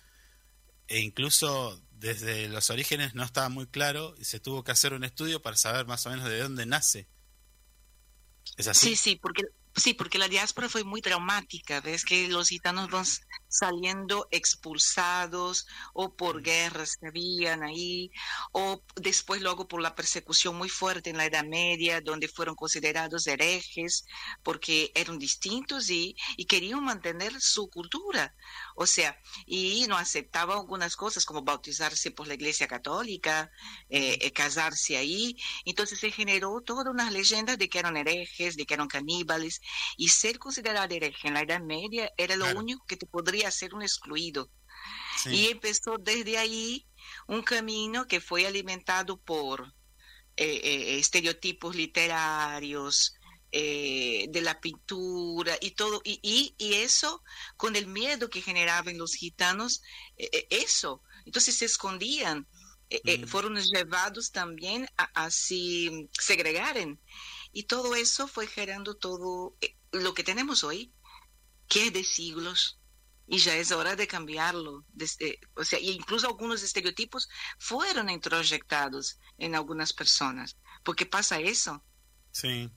e 0.88 1.00
incluso 1.00 1.80
desde 1.92 2.50
los 2.50 2.70
orígenes 2.70 3.14
no 3.14 3.24
estaba 3.24 3.50
muy 3.50 3.68
claro 3.68 4.16
y 4.18 4.26
se 4.26 4.40
tuvo 4.40 4.64
que 4.64 4.72
hacer 4.72 4.94
un 4.94 5.04
estudio 5.04 5.42
para 5.42 5.56
saber 5.56 5.86
más 5.86 6.06
o 6.06 6.10
menos 6.10 6.28
de 6.28 6.40
dónde 6.40 6.66
nace. 6.66 7.08
¿Es 8.58 8.68
así? 8.68 8.90
Sí, 8.90 8.96
sí, 8.96 9.16
porque 9.16 9.44
sí, 9.80 9.94
porque 9.94 10.18
la 10.18 10.28
diáspora 10.28 10.70
fue 10.70 10.84
muy 10.84 11.02
traumática, 11.02 11.82
ves 11.82 12.06
que 12.06 12.28
los 12.28 12.50
gitanos 12.50 12.90
van 12.90 13.06
saliendo 13.50 14.28
expulsados 14.32 15.68
o 15.94 16.16
por 16.16 16.42
guerras 16.44 16.96
que 16.98 17.08
habían 17.08 17.64
ahí, 17.64 18.12
o 18.54 18.84
después 18.96 19.42
luego 19.42 19.68
por 19.68 19.82
la 19.82 19.96
persecución 19.96 20.56
muy 20.58 20.70
fuerte 20.70 21.10
en 21.10 21.18
la 21.18 21.26
Edad 21.26 21.44
Media, 21.46 22.02
donde 22.02 22.28
fueron 22.30 22.56
considerados 22.56 23.28
herejes 23.28 24.06
porque 24.44 24.92
eran 24.96 25.20
distintos 25.20 25.90
y, 25.90 26.16
y 26.38 26.46
querían 26.46 26.84
mantener 26.84 27.40
su 27.42 27.70
cultura. 27.70 28.36
O 28.76 28.86
sea, 28.86 29.18
y 29.46 29.86
no 29.88 29.98
aceptaban 29.98 30.58
algunas 30.60 30.96
cosas 30.96 31.26
como 31.26 31.44
bautizarse 31.44 32.12
por 32.12 32.28
la 32.28 32.36
Iglesia 32.36 32.68
Católica, 32.68 33.52
eh, 33.90 34.18
eh, 34.22 34.32
casarse 34.32 34.98
ahí. 34.98 35.36
Entonces 35.66 36.00
se 36.00 36.12
generó 36.12 36.62
toda 36.62 36.90
una 36.92 37.10
leyenda 37.12 37.58
de 37.58 37.70
que 37.70 37.80
eran 37.80 37.98
herejes, 37.98 38.56
de 38.56 38.66
que 38.66 38.74
eran 38.74 38.88
caníbales, 38.88 39.62
y 39.98 40.10
ser 40.10 40.40
considerado 40.40 40.94
hereje 40.94 41.28
en 41.28 41.34
la 41.36 41.42
Edad 41.42 41.62
Media 41.62 42.12
era 42.18 42.36
lo 42.36 42.46
Claro. 42.46 42.60
único 42.60 42.86
que 42.86 42.98
te 42.98 43.06
podría 43.06 43.39
hacer 43.48 43.74
un 43.74 43.82
excluido. 43.82 44.50
Sí. 45.24 45.30
Y 45.32 45.48
empezó 45.48 45.98
desde 46.00 46.38
ahí 46.38 46.88
un 47.28 47.42
camino 47.44 48.08
que 48.08 48.22
fue 48.22 48.46
alimentado 48.48 49.18
por 49.18 49.74
eh, 50.38 50.62
eh, 50.64 51.00
estereotipos 51.00 51.76
literarios, 51.76 53.14
eh, 53.52 54.28
de 54.30 54.42
la 54.42 54.60
pintura 54.62 55.58
y 55.60 55.72
todo, 55.72 56.02
y, 56.04 56.20
y, 56.22 56.54
y 56.58 56.76
eso 56.76 57.24
con 57.58 57.76
el 57.76 57.88
miedo 57.88 58.30
que 58.30 58.42
generaba 58.44 58.92
en 58.92 58.98
los 59.00 59.16
gitanos, 59.16 59.82
eh, 60.18 60.30
eh, 60.32 60.48
eso, 60.52 61.02
entonces 61.26 61.56
se 61.56 61.66
escondían, 61.66 62.48
eh, 62.92 63.20
Mm. 63.20 63.28
fueron 63.28 63.56
llevados 63.60 64.32
también 64.32 64.88
a 64.98 65.26
así 65.26 66.10
segregaren, 66.12 67.02
y 67.52 67.64
todo 67.64 67.96
eso 67.96 68.28
fue 68.28 68.48
generando 68.48 68.96
todo 68.96 69.56
lo 69.92 70.14
que 70.14 70.24
tenemos 70.24 70.64
hoy, 70.64 70.94
que 71.68 71.88
es 71.88 71.94
de 71.94 72.04
siglos, 72.04 72.79
y 73.32 73.38
ya 73.38 73.56
es 73.56 73.72
hora 73.72 73.96
de 73.96 74.08
cambiarlo. 74.08 74.84
Desde, 74.90 75.40
o 75.56 75.64
sea, 75.64 75.80
incluso 75.80 76.28
algunos 76.28 76.64
estereotipos 76.64 77.30
fueron 77.60 78.10
introyectados 78.10 79.20
en 79.38 79.54
algunas 79.56 79.94
personas, 79.94 80.58
porque 80.84 81.06
pasa 81.06 81.40
eso. 81.40 81.84
Sí, 82.32 82.70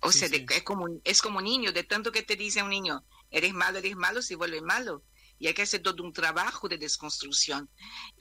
O 0.00 0.12
Sí, 0.12 0.18
sea, 0.18 0.28
de- 0.28 0.44
es 0.50 0.62
como 0.62 0.84
es 1.02 1.22
como 1.22 1.40
niño, 1.40 1.72
de 1.72 1.82
tanto 1.82 2.12
que 2.12 2.22
te 2.22 2.36
dice 2.36 2.60
a 2.60 2.64
un 2.64 2.70
niño, 2.70 3.04
eres 3.30 3.54
malo, 3.54 3.78
eres 3.78 3.96
malo, 3.96 4.20
se 4.22 4.36
vuelve 4.36 4.60
malo. 4.60 5.02
y 5.36 5.48
hay 5.48 5.54
que 5.54 5.62
hacer 5.62 5.82
todo 5.82 6.00
un 6.04 6.12
trabajo 6.12 6.68
de 6.68 6.78
desconstrucción. 6.78 7.68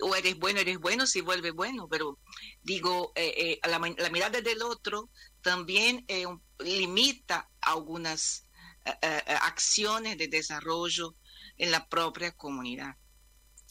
O 0.02 0.16
eres 0.16 0.36
bueno, 0.40 0.60
eres 0.60 0.80
bueno, 0.80 1.06
si 1.06 1.22
vuelve 1.22 1.52
bueno, 1.52 1.88
pero 1.88 2.18
digo, 2.64 3.12
eh, 3.16 3.60
eh, 3.64 3.70
la, 3.70 3.78
la 3.80 4.10
mirada 4.10 4.42
del 4.42 4.62
otro 4.64 5.10
también 5.42 6.04
eh, 6.08 6.26
un- 6.26 6.42
limita 6.60 7.50
algunas 7.62 8.48
acciones 9.42 10.18
de 10.18 10.28
desarrollo 10.28 11.16
en 11.64 11.72
la 11.72 11.88
propia 11.88 12.34
comunidad. 12.34 12.98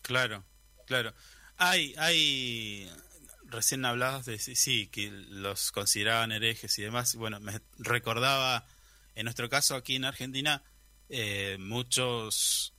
Claro, 0.01 0.45
claro. 0.87 1.13
Hay, 1.59 1.95
hay, 1.99 2.91
recién 3.45 3.85
hablabas 3.85 4.25
de 4.25 4.39
sí, 4.39 4.87
que 4.87 5.11
los 5.11 5.71
consideraban 5.73 6.33
herejes 6.33 6.79
y 6.79 6.83
demás. 6.83 7.15
Bueno, 7.17 7.39
me 7.41 7.61
recordaba, 7.79 8.67
en 9.15 9.25
nuestro 9.25 9.51
caso 9.51 9.75
aquí 9.75 9.97
en 9.97 10.07
Argentina, 10.07 10.63
eh, 11.11 11.59
muchos, 11.61 12.73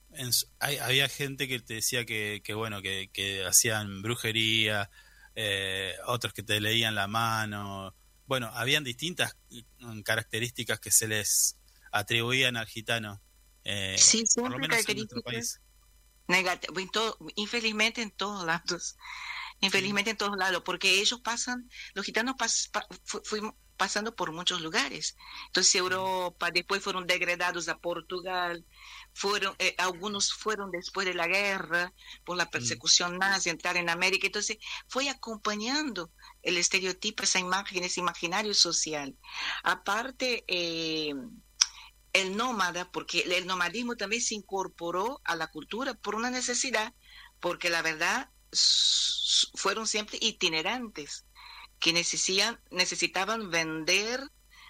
hay- 0.59 0.77
había 0.77 1.07
gente 1.07 1.47
que 1.47 1.59
te 1.59 1.75
decía 1.75 2.05
que, 2.05 2.41
que 2.43 2.55
bueno, 2.55 2.81
que, 2.81 3.11
que 3.13 3.45
hacían 3.45 4.01
brujería, 4.01 4.89
eh, 5.35 5.93
otros 6.07 6.33
que 6.33 6.41
te 6.41 6.59
leían 6.59 6.95
la 6.95 7.05
mano. 7.07 7.93
Bueno, 8.25 8.47
habían 8.55 8.83
distintas 8.83 9.37
mm, 9.79 10.01
características 10.01 10.79
que 10.79 10.89
se 10.89 11.07
les 11.07 11.55
atribuían 11.91 12.57
al 12.57 12.65
gitano. 12.65 13.21
Eh, 13.63 13.95
Sí, 13.97 14.23
por 14.35 14.51
lo 14.51 14.57
siempre 14.57 14.67
menos 14.67 14.89
en 14.89 14.97
nuestro 14.97 15.21
características 15.21 15.33
país. 15.33 15.61
Negati- 16.27 16.79
en 16.81 16.89
todo- 16.89 17.17
infelizmente 17.35 18.01
en 18.01 18.11
todos 18.11 18.45
lados, 18.45 18.95
infelizmente 19.59 20.11
en 20.11 20.17
todos 20.17 20.37
lados, 20.37 20.61
porque 20.65 20.99
ellos 21.01 21.19
pasan, 21.21 21.69
los 21.93 22.05
gitanos 22.05 22.35
pas- 22.35 22.69
pa- 22.71 22.87
fu- 23.03 23.21
fuimos 23.25 23.53
pasando 23.75 24.15
por 24.15 24.31
muchos 24.31 24.61
lugares. 24.61 25.17
Entonces 25.47 25.75
Europa, 25.75 26.51
después 26.51 26.81
fueron 26.81 27.07
degradados 27.07 27.67
a 27.67 27.79
Portugal, 27.79 28.65
fueron 29.13 29.55
eh, 29.59 29.75
algunos 29.79 30.31
fueron 30.33 30.69
después 30.71 31.05
de 31.07 31.13
la 31.15 31.27
guerra 31.27 31.91
por 32.23 32.37
la 32.37 32.49
persecución 32.49 33.17
nazi 33.17 33.49
entrar 33.49 33.75
en 33.75 33.89
América. 33.89 34.27
Entonces 34.27 34.57
fue 34.87 35.09
acompañando 35.09 36.11
el 36.43 36.57
estereotipo, 36.57 37.23
esa 37.23 37.39
imagen, 37.39 37.83
ese 37.83 37.99
imaginario 37.99 38.53
social. 38.53 39.17
Aparte, 39.63 40.45
eh, 40.47 41.13
el 42.13 42.37
nómada, 42.37 42.91
porque 42.91 43.21
el 43.21 43.47
nomadismo 43.47 43.95
también 43.97 44.21
se 44.21 44.35
incorporó 44.35 45.21
a 45.25 45.35
la 45.35 45.47
cultura 45.47 45.93
por 45.95 46.15
una 46.15 46.29
necesidad, 46.29 46.93
porque 47.39 47.69
la 47.69 47.81
verdad 47.81 48.29
fueron 49.55 49.87
siempre 49.87 50.17
itinerantes, 50.21 51.25
que 51.79 51.93
necesitan, 51.93 52.61
necesitaban 52.71 53.49
vender 53.49 54.21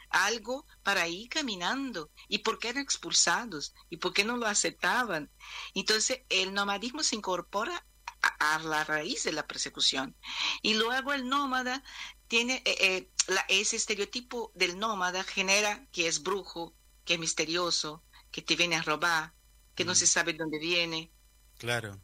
algo 0.10 0.66
para 0.84 1.08
ir 1.08 1.30
caminando. 1.30 2.10
¿Y 2.28 2.39
por 2.39 2.60
qué 2.60 2.70
eran 2.70 2.84
expulsados? 2.84 3.74
¿Y 3.89 3.98
por 3.98 4.14
qué 4.14 4.24
no 4.24 4.38
lo 4.38 4.48
aceptaban? 4.48 5.32
Entonces, 5.74 6.22
el 6.30 6.54
nomadismo 6.54 7.04
se 7.04 7.16
incorpora 7.16 7.86
a, 8.22 8.56
a 8.56 8.60
la 8.60 8.84
raíz 8.84 9.24
de 9.24 9.32
la 9.34 9.46
persecución. 9.48 10.16
Y 10.62 10.76
luego 10.76 11.14
el 11.14 11.28
nómada 11.28 11.84
tiene 12.28 12.62
eh, 12.66 12.78
eh, 12.80 13.10
la- 13.28 13.46
ese 13.48 13.76
estereotipo 13.76 14.52
del 14.56 14.80
nómada 14.80 15.24
genera 15.24 15.86
que 15.91 16.08
es 16.08 16.24
brujo, 16.24 16.74
que 17.06 17.16
es 17.16 17.20
misterioso, 17.20 18.04
que 18.32 18.41
te 18.41 18.56
viene 18.56 18.76
a 18.76 18.82
robar, 18.82 19.34
que 19.76 19.86
no 19.86 19.95
se 19.95 20.08
sabe 20.08 20.34
dónde 20.34 20.60
viene. 20.60 21.12
Claro. 21.58 22.01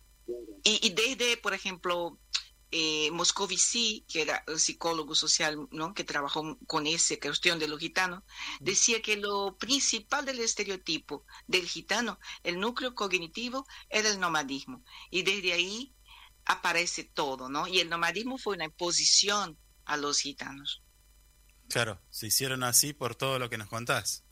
Y, 0.64 0.86
y 0.86 0.90
desde, 0.90 1.38
por 1.38 1.54
ejemplo, 1.54 2.20
eh, 2.72 3.10
Moscovici, 3.12 4.06
que 4.08 4.22
era 4.22 4.44
el 4.48 4.60
psicólogo 4.60 5.16
social, 5.16 5.68
¿no? 5.72 5.94
que 5.96 6.04
trabajó 6.04 6.58
con 6.68 6.86
esa 6.86 7.20
cuestión 7.20 7.58
de 7.58 7.68
los 7.68 7.80
gitanos, 7.80 8.24
decía 8.60 9.02
que 9.02 9.18
lo 9.18 9.58
principal 9.58 10.26
del 10.26 10.40
estereotipo 10.40 11.26
del 11.48 11.68
gitano, 11.68 12.20
el 12.44 12.60
núcleo 12.60 12.94
cognitivo, 12.94 13.66
era 13.90 14.10
el 14.10 14.20
nomadismo. 14.20 14.84
Y 15.10 15.24
desde 15.24 15.54
ahí 15.54 15.96
aparece 16.46 17.04
todo, 17.04 17.50
¿no? 17.50 17.68
Y 17.68 17.80
el 17.80 17.90
nomadismo 17.90 18.38
fue 18.38 18.56
una 18.56 18.66
imposición 18.66 19.58
a 19.86 19.98
los 19.98 20.20
gitanos. 20.20 20.84
Claro, 21.70 22.00
se 22.10 22.28
hicieron 22.28 22.64
así 22.64 22.94
por 22.94 23.16
todo 23.16 23.40
lo 23.40 23.50
que 23.50 23.58
nos 23.58 23.70
contás. 23.70 24.24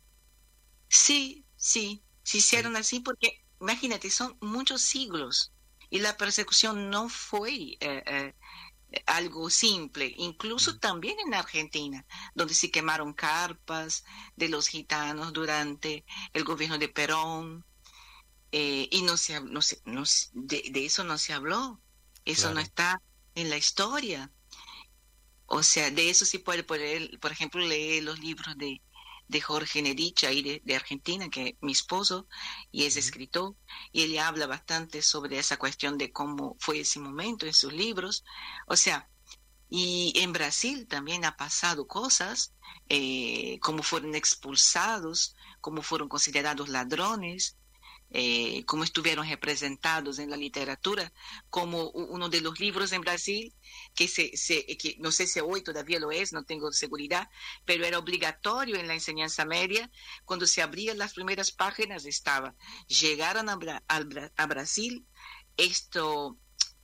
Sí, 0.90 1.46
sí, 1.56 2.04
se 2.24 2.38
hicieron 2.40 2.76
así 2.76 3.00
porque, 3.00 3.46
imagínate, 3.60 4.10
son 4.10 4.38
muchos 4.42 4.82
siglos 4.82 5.54
y 5.90 6.00
la 6.00 6.18
persecución 6.18 6.90
no 6.90 7.10
fue 7.10 7.52
eh, 7.54 7.78
eh, 7.82 8.36
algo 9.08 9.50
simple, 9.50 10.14
incluso 10.18 10.78
también 10.80 11.18
en 11.26 11.34
Argentina, 11.34 12.06
donde 12.36 12.54
se 12.54 12.72
quemaron 12.72 13.14
carpas 13.14 14.04
de 14.36 14.50
los 14.50 14.68
gitanos 14.68 15.34
durante 15.34 16.06
el 16.34 16.44
gobierno 16.44 16.78
de 16.78 16.90
Perón, 16.90 17.66
eh, 18.52 18.90
y 18.92 19.04
no 19.04 19.18
se, 19.18 19.42
no 19.42 19.62
se- 19.64 19.82
no 19.86 20.04
de, 20.34 20.64
de 20.72 20.86
eso 20.86 21.04
no 21.04 21.18
se 21.18 21.34
habló, 21.34 21.82
eso 22.26 22.52
no 22.52 22.60
está 22.62 23.02
en 23.36 23.50
la 23.50 23.58
historia. 23.58 24.32
O 25.46 25.64
sea, 25.64 25.90
de 25.92 26.10
eso 26.10 26.26
sí 26.26 26.38
puede, 26.40 26.64
por 26.64 27.32
ejemplo, 27.32 27.62
leer 27.66 28.04
los 28.04 28.20
libros 28.20 28.58
de, 28.58 28.82
de 29.28 29.42
Jorge 29.42 29.82
Nerich, 29.82 30.24
ahí 30.24 30.42
de, 30.42 30.62
de 30.64 30.76
Argentina, 30.76 31.30
que 31.30 31.50
es 31.50 31.56
mi 31.62 31.72
esposo, 31.74 32.28
y 32.72 32.86
es 32.86 32.98
escritor, 32.98 33.56
y 33.92 34.04
él 34.04 34.18
habla 34.20 34.48
bastante 34.48 35.02
sobre 35.02 35.38
esa 35.40 35.58
cuestión 35.58 35.98
de 35.98 36.12
cómo 36.12 36.56
fue 36.60 36.82
ese 36.82 37.00
momento 37.00 37.46
en 37.46 37.54
sus 37.54 37.74
libros. 37.74 38.24
O 38.68 38.76
sea, 38.76 39.10
y 39.70 40.14
en 40.16 40.32
Brasil 40.34 40.88
también 40.88 41.26
ha 41.26 41.36
pasado 41.36 41.88
cosas, 41.88 42.54
eh, 42.90 43.60
como 43.60 43.84
fueron 43.84 44.16
expulsados, 44.16 45.36
como 45.60 45.82
fueron 45.82 46.08
considerados 46.08 46.70
ladrones, 46.70 47.58
eh, 48.10 48.64
cómo 48.66 48.84
estuvieron 48.84 49.28
representados 49.28 50.20
en 50.20 50.30
la 50.30 50.38
literatura, 50.38 51.12
como 51.50 51.90
uno 51.90 52.30
de 52.30 52.42
los 52.42 52.60
libros 52.60 52.92
en 52.94 53.02
Brasil, 53.02 53.54
que, 53.96 54.08
se, 54.08 54.36
se- 54.38 54.66
que 54.78 54.96
no 55.00 55.12
sé 55.12 55.28
si 55.28 55.40
hoy 55.40 55.62
todavía 55.62 56.00
lo 56.00 56.12
es, 56.12 56.34
no 56.34 56.44
tengo 56.46 56.72
seguridad, 56.72 57.30
pero 57.66 57.86
era 57.86 58.00
obligatorio 58.00 58.78
en 58.78 58.88
la 58.88 58.94
enseñanza 58.94 59.46
media, 59.46 59.92
cuando 60.26 60.48
se 60.48 60.62
abrían 60.62 60.98
las 60.98 61.14
primeras 61.14 61.52
páginas 61.52 62.06
estaba, 62.06 62.56
llegaron 62.88 63.50
a, 63.50 63.56
Bra- 63.58 63.84
al 63.88 64.08
Bra- 64.08 64.32
a 64.36 64.46
Brasil 64.48 65.06
esto 65.58 66.38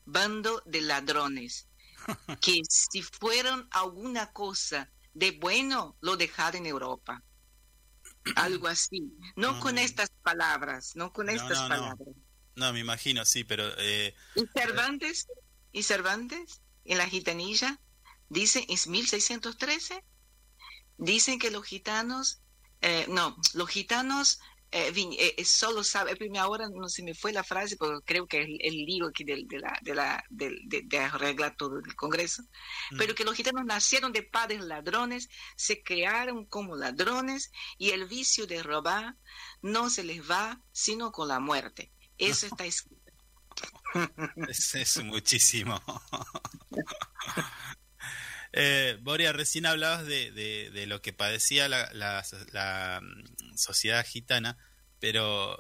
bando 0.06 0.62
de 0.66 0.82
ladrones, 0.82 1.70
que 2.42 2.62
si 2.70 3.02
fueron 3.02 3.68
alguna 3.72 4.32
cosa 4.32 4.92
de 5.14 5.32
bueno, 5.32 5.98
lo 6.02 6.18
dejaron 6.18 6.62
en 6.62 6.66
Europa. 6.68 7.24
Algo 8.36 8.68
así. 8.68 9.12
No 9.36 9.60
con 9.60 9.78
estas 9.78 10.10
palabras, 10.22 10.96
no 10.96 11.12
con 11.12 11.28
No, 11.28 11.34
estas 11.34 11.62
no, 11.62 11.68
palabras. 11.68 12.16
No, 12.56 12.72
me 12.74 12.80
imagino, 12.80 13.26
sí, 13.26 13.44
pero 13.44 13.64
eh, 13.78 14.16
Y 14.36 14.46
Cervantes, 14.58 15.28
y 15.72 15.84
Cervantes, 15.84 16.62
en 16.86 16.98
la 16.98 17.08
gitanilla, 17.08 17.80
dice, 18.30 18.66
es 18.70 18.88
1613, 18.88 20.04
dicen 20.98 21.40
que 21.40 21.52
los 21.52 21.66
gitanos, 21.66 22.42
eh, 22.82 23.06
no, 23.10 23.36
los 23.54 23.70
gitanos 23.70 24.40
eh, 24.74 24.92
vin- 24.92 25.16
eh, 25.18 25.36
eh, 25.38 25.46
solo 25.46 25.84
saben, 25.84 26.18
primero 26.18 26.44
ahora 26.44 26.68
no 26.70 26.90
se 26.90 27.04
me 27.04 27.14
fue 27.14 27.32
la 27.32 27.44
frase, 27.44 27.78
porque 27.78 28.04
creo 28.06 28.28
que 28.28 28.42
es 28.42 28.48
el, 28.48 28.58
el 28.62 28.74
lío 28.86 29.08
aquí 29.08 29.24
del- 29.24 29.48
de, 29.48 29.60
la, 29.60 29.78
de, 29.82 29.96
la, 29.96 30.24
de, 30.30 30.82
de 30.84 31.00
arreglar 31.00 31.56
todo 31.56 31.78
el 31.80 31.96
Congreso, 31.96 32.42
Mm. 32.92 32.98
pero 32.98 33.16
que 33.16 33.24
los 33.24 33.36
gitanos 33.36 33.64
nacieron 33.66 34.12
de 34.12 34.24
padres 34.24 34.62
ladrones, 34.62 35.30
se 35.56 35.84
crearon 35.84 36.46
como 36.46 36.76
ladrones 36.76 37.52
y 37.78 37.92
el 37.92 38.06
vicio 38.08 38.48
de 38.48 38.62
robar 38.64 39.16
no 39.62 39.90
se 39.90 40.04
les 40.04 40.22
va 40.30 40.60
sino 40.72 41.12
con 41.12 41.28
la 41.28 41.40
muerte. 41.40 41.92
Eso 42.18 42.48
está 42.48 42.66
escrito. 42.66 43.02
es, 44.50 44.76
es 44.76 45.04
muchísimo. 45.04 45.80
eh, 48.54 48.98
Boria, 49.02 49.34
recién 49.34 49.66
hablabas 49.66 50.06
de, 50.06 50.86
lo 50.88 51.02
que 51.02 51.12
padecía 51.14 51.68
la, 51.68 51.92
la- 51.94 52.24
la, 52.52 53.02
mm, 53.02 53.58
sociedad 53.58 54.06
gitana, 54.06 54.58
pero 55.00 55.60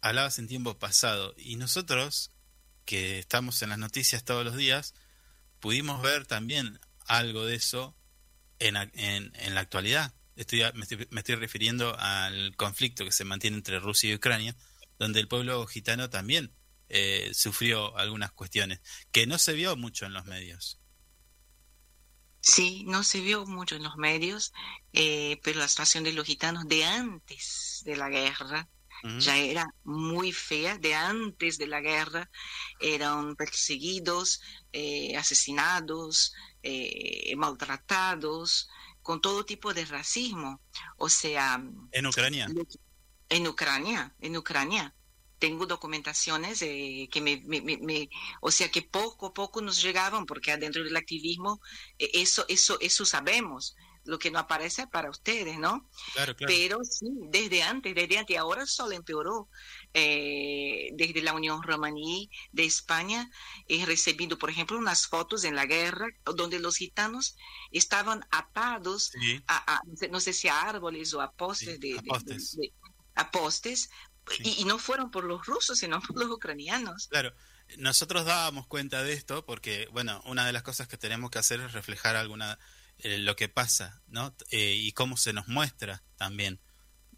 hablabas 0.00 0.38
en 0.38 0.48
tiempo 0.48 0.78
pasado. 0.78 1.34
Y 1.36 1.56
nosotros, 1.56 2.32
que 2.84 3.18
estamos 3.18 3.62
en 3.62 3.68
las 3.68 3.78
noticias 3.78 4.24
todos 4.24 4.44
los 4.44 4.56
días, 4.56 4.94
pudimos 5.60 6.02
ver 6.02 6.26
también 6.26 6.80
algo 7.06 7.44
de 7.44 7.56
eso 7.56 7.96
en, 8.58 8.74
la 8.74 9.60
actualidad. 9.60 10.14
Estoy, 10.36 10.62
me, 10.74 10.82
estoy, 10.82 11.06
me 11.10 11.20
estoy 11.20 11.34
refiriendo 11.36 11.96
al 11.98 12.56
conflicto 12.56 13.04
que 13.04 13.12
se 13.12 13.24
mantiene 13.24 13.58
entre 13.58 13.78
Rusia 13.78 14.10
y 14.10 14.14
Ucrania, 14.14 14.56
donde 14.98 15.20
el 15.20 15.28
pueblo 15.28 15.66
gitano 15.66 16.10
también 16.10 16.52
eh, 16.88 17.30
sufrió 17.34 17.96
algunas 17.96 18.32
cuestiones, 18.32 18.80
que 19.10 19.26
no 19.26 19.38
se 19.38 19.52
vio 19.52 19.76
mucho 19.76 20.06
en 20.06 20.12
los 20.12 20.24
medios. 20.26 20.81
Sí, 22.42 22.84
no 22.88 23.04
se 23.04 23.20
vio 23.20 23.46
mucho 23.46 23.76
en 23.76 23.84
los 23.84 23.96
medios, 23.96 24.52
eh, 24.92 25.40
pero 25.44 25.60
la 25.60 25.68
situación 25.68 26.02
de 26.02 26.12
los 26.12 26.26
gitanos 26.26 26.66
de 26.66 26.84
antes 26.84 27.82
de 27.84 27.96
la 27.96 28.08
guerra 28.08 28.68
ya 29.18 29.36
era 29.36 29.66
muy 29.82 30.30
fea, 30.32 30.78
de 30.78 30.94
antes 30.94 31.58
de 31.58 31.66
la 31.66 31.80
guerra 31.80 32.30
eran 32.78 33.34
perseguidos, 33.34 34.40
eh, 34.72 35.16
asesinados, 35.16 36.34
eh, 36.62 37.34
maltratados, 37.36 38.68
con 39.02 39.20
todo 39.20 39.44
tipo 39.44 39.74
de 39.74 39.84
racismo. 39.86 40.60
O 40.98 41.08
sea, 41.08 41.60
En 41.90 42.06
Ucrania. 42.06 42.48
en 43.28 43.46
Ucrania, 43.48 44.14
en 44.20 44.36
Ucrania. 44.36 44.94
Tengo 45.42 45.66
documentaciones 45.66 46.62
eh, 46.62 47.08
que 47.10 47.20
me, 47.20 47.42
me- 47.50 47.60
me- 47.62 47.78
me- 47.78 48.08
o 48.40 48.50
sea, 48.52 48.70
que 48.70 48.82
poco 48.82 49.26
a 49.26 49.34
poco 49.34 49.60
nos 49.60 49.82
llegaban, 49.82 50.24
porque 50.24 50.52
adentro 50.52 50.84
del 50.84 50.96
activismo, 50.96 51.60
eh, 51.98 52.10
eso, 52.14 52.44
eso, 52.48 52.78
eso 52.80 53.04
sabemos. 53.04 53.74
Lo 54.04 54.18
que 54.18 54.30
no 54.32 54.38
aparece 54.40 54.86
para 54.88 55.10
ustedes, 55.10 55.58
¿no? 55.58 55.88
Claro, 56.14 56.34
claro. 56.36 56.52
Pero 56.52 56.78
sí, 56.84 57.06
desde 57.30 57.62
antes, 57.62 57.94
desde 57.94 58.18
antes, 58.18 58.36
ahora 58.38 58.66
solo 58.66 58.92
empeoró. 58.94 59.48
Eh, 59.94 60.90
desde 60.94 61.22
la 61.22 61.34
Unión 61.34 61.62
Romaní 61.62 62.28
de 62.52 62.64
España 62.64 63.28
he 63.68 63.84
recibido, 63.84 64.38
por 64.38 64.50
ejemplo, 64.50 64.76
unas 64.78 65.06
fotos 65.06 65.44
en 65.44 65.54
la 65.54 65.66
guerra 65.66 66.06
donde 66.36 66.58
los 66.60 66.76
gitanos 66.76 67.36
estaban 67.72 68.24
atados 68.30 69.10
Sí, 69.20 69.40
a, 69.46 69.74
a- 69.76 69.82
no 70.10 70.18
sé 70.20 70.32
si 70.32 70.46
a 70.48 70.62
árboles 70.62 71.12
o 71.14 71.20
a 71.20 71.30
postes 71.32 71.78
Sí, 71.80 71.92
de, 71.92 71.98
a 71.98 72.02
de- 72.02 72.08
postes. 72.08 72.56
de- 72.56 72.72
a 73.14 73.30
postes 73.30 73.90
Sí. 74.30 74.42
y, 74.44 74.62
y 74.62 74.64
no 74.64 74.78
fueron 74.78 75.10
por 75.10 75.24
los 75.24 75.44
rusos 75.46 75.78
sino 75.78 76.00
por 76.00 76.16
los 76.18 76.30
ucranianos 76.30 77.08
claro. 77.08 77.34
Nosotros 77.78 78.26
dábamos 78.26 78.66
cuenta 78.66 79.02
de 79.02 79.14
esto 79.14 79.46
porque, 79.46 79.88
bueno, 79.92 80.22
una 80.26 80.46
de 80.46 80.52
las 80.52 80.62
cosas 80.62 80.88
que 80.88 80.98
tenemos 80.98 81.30
que 81.30 81.38
hacer 81.38 81.60
es 81.60 81.72
reflejar 81.72 82.16
alguna 82.16 82.58
eh, 82.98 83.18
lo 83.18 83.34
que 83.34 83.48
pasa, 83.48 84.02
¿no? 84.08 84.34
Eh, 84.50 84.74
y 84.74 84.92
cómo 84.92 85.16
se 85.16 85.32
nos 85.32 85.48
muestra 85.48 86.02
también. 86.16 86.60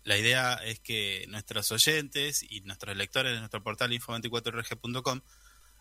La 0.04 0.18
idea 0.18 0.54
es 0.54 0.80
que 0.80 1.24
nuestros 1.28 1.72
oyentes 1.72 2.44
y 2.48 2.60
nuestros 2.60 2.96
lectores 2.96 3.32
de 3.32 3.38
nuestro 3.38 3.62
portal 3.62 3.90
info24rg.com 3.90 5.22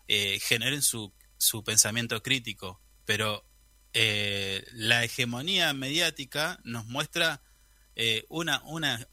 eh, 0.08 0.40
generen 0.40 0.82
su, 0.82 1.12
su 1.36 1.62
pensamiento 1.62 2.22
crítico, 2.22 2.80
pero 3.04 3.46
eh, 3.92 4.66
la 4.72 5.04
hegemonía 5.04 5.72
mediática 5.74 6.58
nos 6.64 6.86
muestra 6.86 7.42
eh, 7.96 8.24
una, 8.28 8.62
una, 8.64 9.06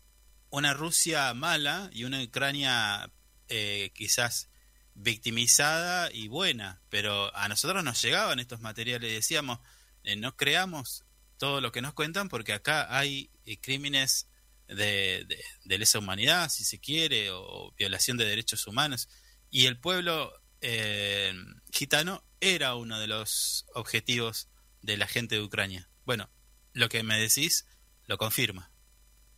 una 0.52 0.74
Rusia 0.74 1.34
mala 1.34 1.90
y 1.92 2.04
una 2.04 2.22
Ucrania 2.22 3.12
eh, 3.50 3.92
quizás 3.96 4.50
victimizada 4.94 6.12
y 6.12 6.28
buena, 6.28 6.82
pero 6.90 7.36
a 7.36 7.48
nosotros 7.48 7.84
nos 7.84 8.02
llegaban 8.02 8.40
estos 8.40 8.62
materiales 8.62 9.12
decíamos, 9.12 9.60
eh, 10.04 10.16
no 10.16 10.36
creamos 10.36 11.04
todo 11.38 11.62
lo 11.62 11.72
que 11.72 11.82
nos 11.82 11.94
cuentan 11.94 12.30
porque 12.30 12.54
acá 12.54 12.96
hay 12.96 13.32
eh, 13.46 13.58
crímenes 13.60 14.28
de, 14.68 15.26
de, 15.28 15.44
de 15.66 15.78
lesa 15.78 16.00
humanidad, 16.00 16.50
si 16.50 16.64
se 16.64 16.80
quiere, 16.80 17.32
o 17.32 17.74
violación 17.78 18.18
de 18.18 18.26
derechos 18.26 18.68
humanos. 18.68 19.10
Y 19.50 19.66
el 19.66 19.78
pueblo 19.80 20.34
eh, 20.62 21.34
gitano 21.72 22.24
era 22.40 22.76
uno 22.76 23.00
de 23.00 23.08
los 23.08 23.66
objetivos 23.74 24.48
de 24.82 24.98
la 24.98 25.08
gente 25.08 25.36
de 25.36 25.42
Ucrania. 25.42 25.90
Bueno, 26.06 26.30
lo 26.74 26.90
que 26.90 27.04
me 27.04 27.20
decís 27.20 27.66
lo 28.06 28.18
confirma. 28.18 28.71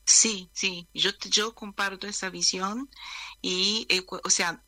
Sí 0.06 0.50
sí 0.54 0.88
yo 0.94 1.12
yo 1.30 1.56
comparto 1.56 2.08
esa 2.08 2.30
visión 2.30 2.90
y 3.42 3.86
eh, 3.90 4.06
o 4.24 4.30
sea 4.30 4.64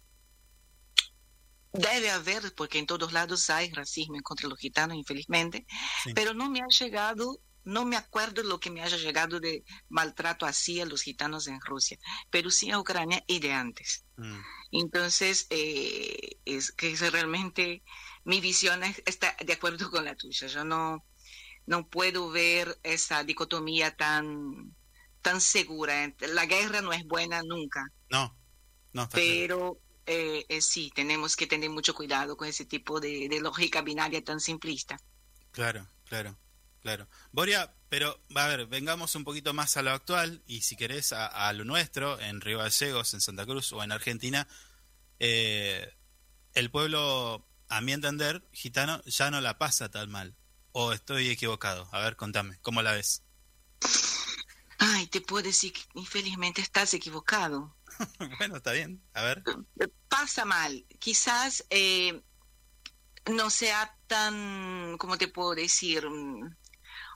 debe 1.74 2.10
haber 2.10 2.54
porque 2.56 2.80
en 2.80 2.86
todos 2.86 3.12
lados 3.12 3.50
hay 3.50 3.70
racismo 3.72 4.16
contra 4.24 4.48
los 4.48 4.58
gitanos 4.60 4.96
infelizmente 4.98 5.66
Sí. 6.04 6.14
pero 6.14 6.34
no 6.34 6.50
me 6.50 6.62
ha 6.62 6.68
llegado 6.68 7.42
no 7.66 7.84
me 7.84 7.98
acuerdo 7.98 8.44
lo 8.44 8.60
que 8.60 8.70
me 8.70 8.82
haya 8.84 8.96
llegado 8.96 9.40
de 9.40 9.66
maltrato 9.90 10.46
así 10.46 10.80
a 10.80 10.86
los 10.86 11.02
gitanos 11.02 11.48
en 11.48 11.60
Rusia 11.62 11.98
pero 12.30 12.50
sí 12.50 12.72
a 12.72 12.80
Ucrania 12.80 13.24
y 13.28 13.40
de 13.40 13.54
antes 13.54 14.04
Mm, 14.18 14.40
Entonces, 14.72 15.46
eh, 15.50 16.38
es 16.46 16.72
que 16.72 16.94
es 16.94 17.12
realmente 17.12 17.84
mi 18.24 18.40
visión 18.40 18.82
es- 18.84 19.04
está 19.06 19.36
de 19.46 19.52
acuerdo 19.52 19.92
con 19.92 20.06
la 20.06 20.16
tuya. 20.16 20.48
Yo 20.48 20.64
no, 20.64 21.06
no 21.66 21.90
puedo 21.90 22.30
ver 22.30 22.80
esa 22.84 23.26
dicotomía 23.26 23.94
tan, 23.98 24.74
tan 25.26 25.41
segura. 25.41 26.13
La 26.19 26.45
guerra 26.45 26.82
no 26.82 26.93
es 26.93 27.03
buena 27.03 27.41
nunca, 27.41 27.84
No, 28.11 28.38
no, 28.93 29.09
pero 29.09 29.80
eh, 30.05 30.45
eh, 30.47 30.61
sí, 30.61 30.91
tenemos 30.93 31.36
que 31.36 31.47
tener 31.47 31.71
mucho 31.71 31.95
cuidado 31.95 32.38
con 32.38 32.47
ese 32.47 32.63
tipo 32.63 32.99
de, 32.99 33.28
de 33.28 33.39
lógica 33.39 33.82
binaria 33.82 34.23
tan 34.23 34.39
simplista. 34.39 34.99
Claro, 35.51 35.89
claro, 36.07 36.38
claro. 36.80 37.07
Boria, 37.32 37.73
pero 37.89 38.21
a 38.36 38.47
ver, 38.47 38.67
vengamos 38.67 39.15
un 39.15 39.23
poquito 39.23 39.51
más 39.51 39.76
a 39.78 39.82
lo 39.82 39.89
actual 39.89 40.43
y 40.45 40.61
si 40.61 40.76
querés 40.76 41.11
a, 41.11 41.26
a 41.26 41.51
lo 41.53 41.65
nuestro, 41.65 42.19
en 42.19 42.39
Río 42.39 42.59
Gallegos, 42.59 43.15
en 43.15 43.21
Santa 43.21 43.47
Cruz 43.47 43.73
o 43.73 43.82
en 43.82 43.91
Argentina, 43.91 44.47
eh, 45.17 45.91
el 46.53 46.69
pueblo, 46.69 47.47
a 47.67 47.82
mi 47.82 47.93
entender, 47.93 48.47
gitano, 48.51 49.01
ya 49.05 49.32
no 49.32 49.41
la 49.41 49.57
pasa 49.57 49.89
tan 49.89 50.11
mal. 50.11 50.36
¿O 50.71 50.93
estoy 50.93 51.30
equivocado? 51.30 51.89
A 51.91 51.99
ver, 52.01 52.15
contame, 52.15 52.59
¿cómo 52.61 52.84
la 52.84 52.91
ves? 52.91 53.24
Ay, 54.78 55.07
te 55.07 55.21
puedo 55.21 55.43
decir 55.43 55.73
que 55.73 55.82
infelizmente 55.95 56.61
estás 56.61 56.93
equivocado. 56.93 57.76
bueno, 58.39 58.57
está 58.57 58.71
bien, 58.71 59.01
a 59.13 59.23
ver. 59.23 59.43
pasa 60.09 60.45
mal. 60.45 60.86
Quizás 60.99 61.65
eh, 61.69 62.21
no 63.32 63.49
sea 63.49 63.97
tan, 64.07 64.97
¿cómo 64.97 65.17
te 65.17 65.28
puedo 65.28 65.55
decir? 65.55 66.07
Mm, 66.09 66.55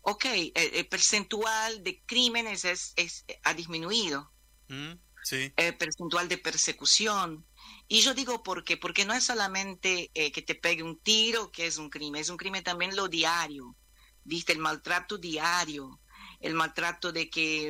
Ok, 0.01 0.25
el, 0.25 0.51
el 0.55 0.87
percentual 0.87 1.83
de 1.83 2.03
crímenes 2.05 2.63
es, 2.65 2.93
es- 2.95 3.25
ha 3.43 3.53
disminuido, 3.53 4.31
Mm, 4.69 4.93
Sí, 5.23 5.51
el 5.57 5.75
percentual 5.77 6.29
de 6.29 6.37
persecución. 6.37 7.45
Y 7.87 8.01
yo 8.01 8.13
digo 8.13 8.41
por 8.43 8.63
qué, 8.63 8.77
porque 8.77 9.05
no 9.05 9.13
es 9.13 9.25
solamente 9.25 10.09
eh, 10.13 10.31
que 10.31 10.41
te 10.41 10.55
pegue 10.55 10.83
un 10.83 10.99
tiro 10.99 11.51
que 11.51 11.67
es 11.67 11.77
un 11.77 11.89
crimen, 11.89 12.21
es 12.21 12.29
un 12.29 12.37
crimen 12.37 12.63
también 12.63 12.95
lo 12.95 13.07
diario, 13.09 13.75
¿viste? 14.23 14.53
El 14.53 14.59
maltrato 14.59 15.17
diario, 15.17 15.99
el 16.39 16.53
maltrato 16.53 17.11
de 17.11 17.29
que 17.29 17.67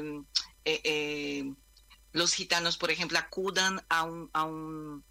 eh, 0.66 0.82
eh, 0.84 1.54
los 2.12 2.34
gitanos, 2.34 2.78
por 2.78 2.92
ejemplo, 2.92 3.18
acudan 3.18 3.86
a, 3.90 4.04
un, 4.04 4.30
a, 4.34 4.44
un, 4.44 5.04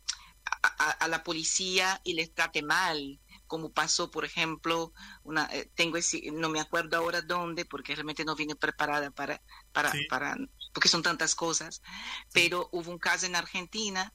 a, 0.62 1.08
la 1.08 1.22
policía 1.22 2.00
y 2.04 2.14
les 2.14 2.34
trate 2.34 2.62
mal, 2.62 3.20
como 3.46 3.72
pasó, 3.72 4.10
por 4.10 4.24
ejemplo, 4.24 4.92
una, 5.22 5.46
eh, 5.52 5.70
tengo 5.74 5.96
ese, 5.96 6.30
no 6.32 6.48
me 6.48 6.60
acuerdo 6.60 6.96
ahora 6.96 7.22
dónde, 7.22 7.64
porque 7.64 7.94
realmente 7.94 8.24
no 8.24 8.34
vine 8.36 8.54
preparada 8.54 9.10
para, 9.10 9.40
para, 9.72 9.92
Sí. 9.92 10.04
para 10.08 10.36
porque 10.72 10.88
son 10.88 11.02
tantas 11.02 11.34
cosas, 11.34 11.82
pero 12.32 12.68
hubo 12.72 12.90
un 12.90 12.98
caso 12.98 13.26
en 13.26 13.34
Argentina, 13.34 14.12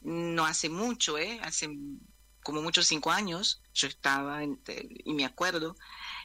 no 0.00 0.44
hace 0.44 0.68
mucho, 0.68 1.18
¿eh? 1.18 1.40
hace 1.42 1.68
como 2.44 2.62
muchos 2.62 2.86
cinco 2.86 3.10
años, 3.10 3.60
yo 3.74 3.88
estaba 3.88 4.44
en- 4.44 4.62
y 5.04 5.14
me 5.14 5.24
acuerdo, 5.24 5.74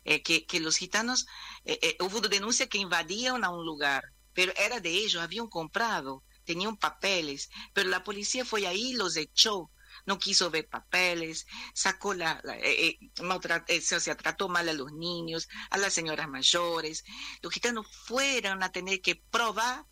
eh, 0.05 0.21
que, 0.21 0.45
que 0.45 0.59
los 0.59 0.77
gitanos, 0.77 1.25
eh, 1.65 1.79
eh, 1.81 1.97
hubo 2.01 2.21
denuncia 2.21 2.67
que 2.67 2.77
invadían 2.77 3.43
a 3.43 3.49
un 3.49 3.65
lugar, 3.65 4.03
pero 4.33 4.51
era 4.55 4.79
de 4.79 4.89
ellos, 4.91 5.21
habían 5.21 5.47
comprado, 5.47 6.23
tenían 6.45 6.77
papeles, 6.77 7.49
pero 7.73 7.89
la 7.89 8.03
policía 8.03 8.45
fue 8.45 8.65
ahí 8.67 8.91
y 8.91 8.93
los 8.93 9.15
echó. 9.17 9.71
No 10.05 10.17
quiso 10.17 10.49
ver 10.49 10.67
papeles, 10.67 11.45
sacó 11.75 12.13
la, 12.13 12.39
la- 12.43 12.57
eh, 12.57 12.97
maltrat- 13.17 13.69
o 13.95 13.99
sea, 13.99 14.15
trató 14.17 14.47
mal 14.49 14.67
a 14.69 14.73
los 14.73 14.91
niños, 14.93 15.47
a 15.69 15.77
las 15.77 15.93
señoras 15.93 16.27
mayores. 16.29 17.03
Los 17.41 17.53
gitanos 17.53 17.85
fueron 18.05 18.63
a 18.63 18.71
tener 18.71 19.01
que 19.01 19.15
probar 19.29 19.85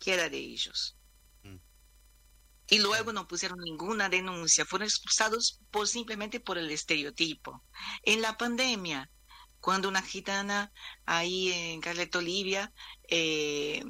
que 0.00 0.14
era 0.14 0.28
de 0.30 0.38
ellos. 0.38 0.96
Mm. 1.44 1.56
Y 2.70 2.78
luego 2.78 3.12
no 3.12 3.28
pusieron 3.28 3.58
ninguna 3.60 4.08
denuncia, 4.08 4.64
fueron 4.64 4.88
expulsados 4.88 5.60
por 5.70 5.86
simplemente 5.86 6.40
por 6.40 6.56
el 6.58 6.70
estereotipo. 6.70 7.62
En 8.02 8.22
la 8.22 8.36
pandemia, 8.38 9.10
cuando 9.62 9.88
una 9.88 10.02
gitana 10.02 10.72
ahí 11.06 11.52
en 11.52 11.80
Carleto 11.80 12.18
Olivia 12.18 12.72
eh, 13.08 13.84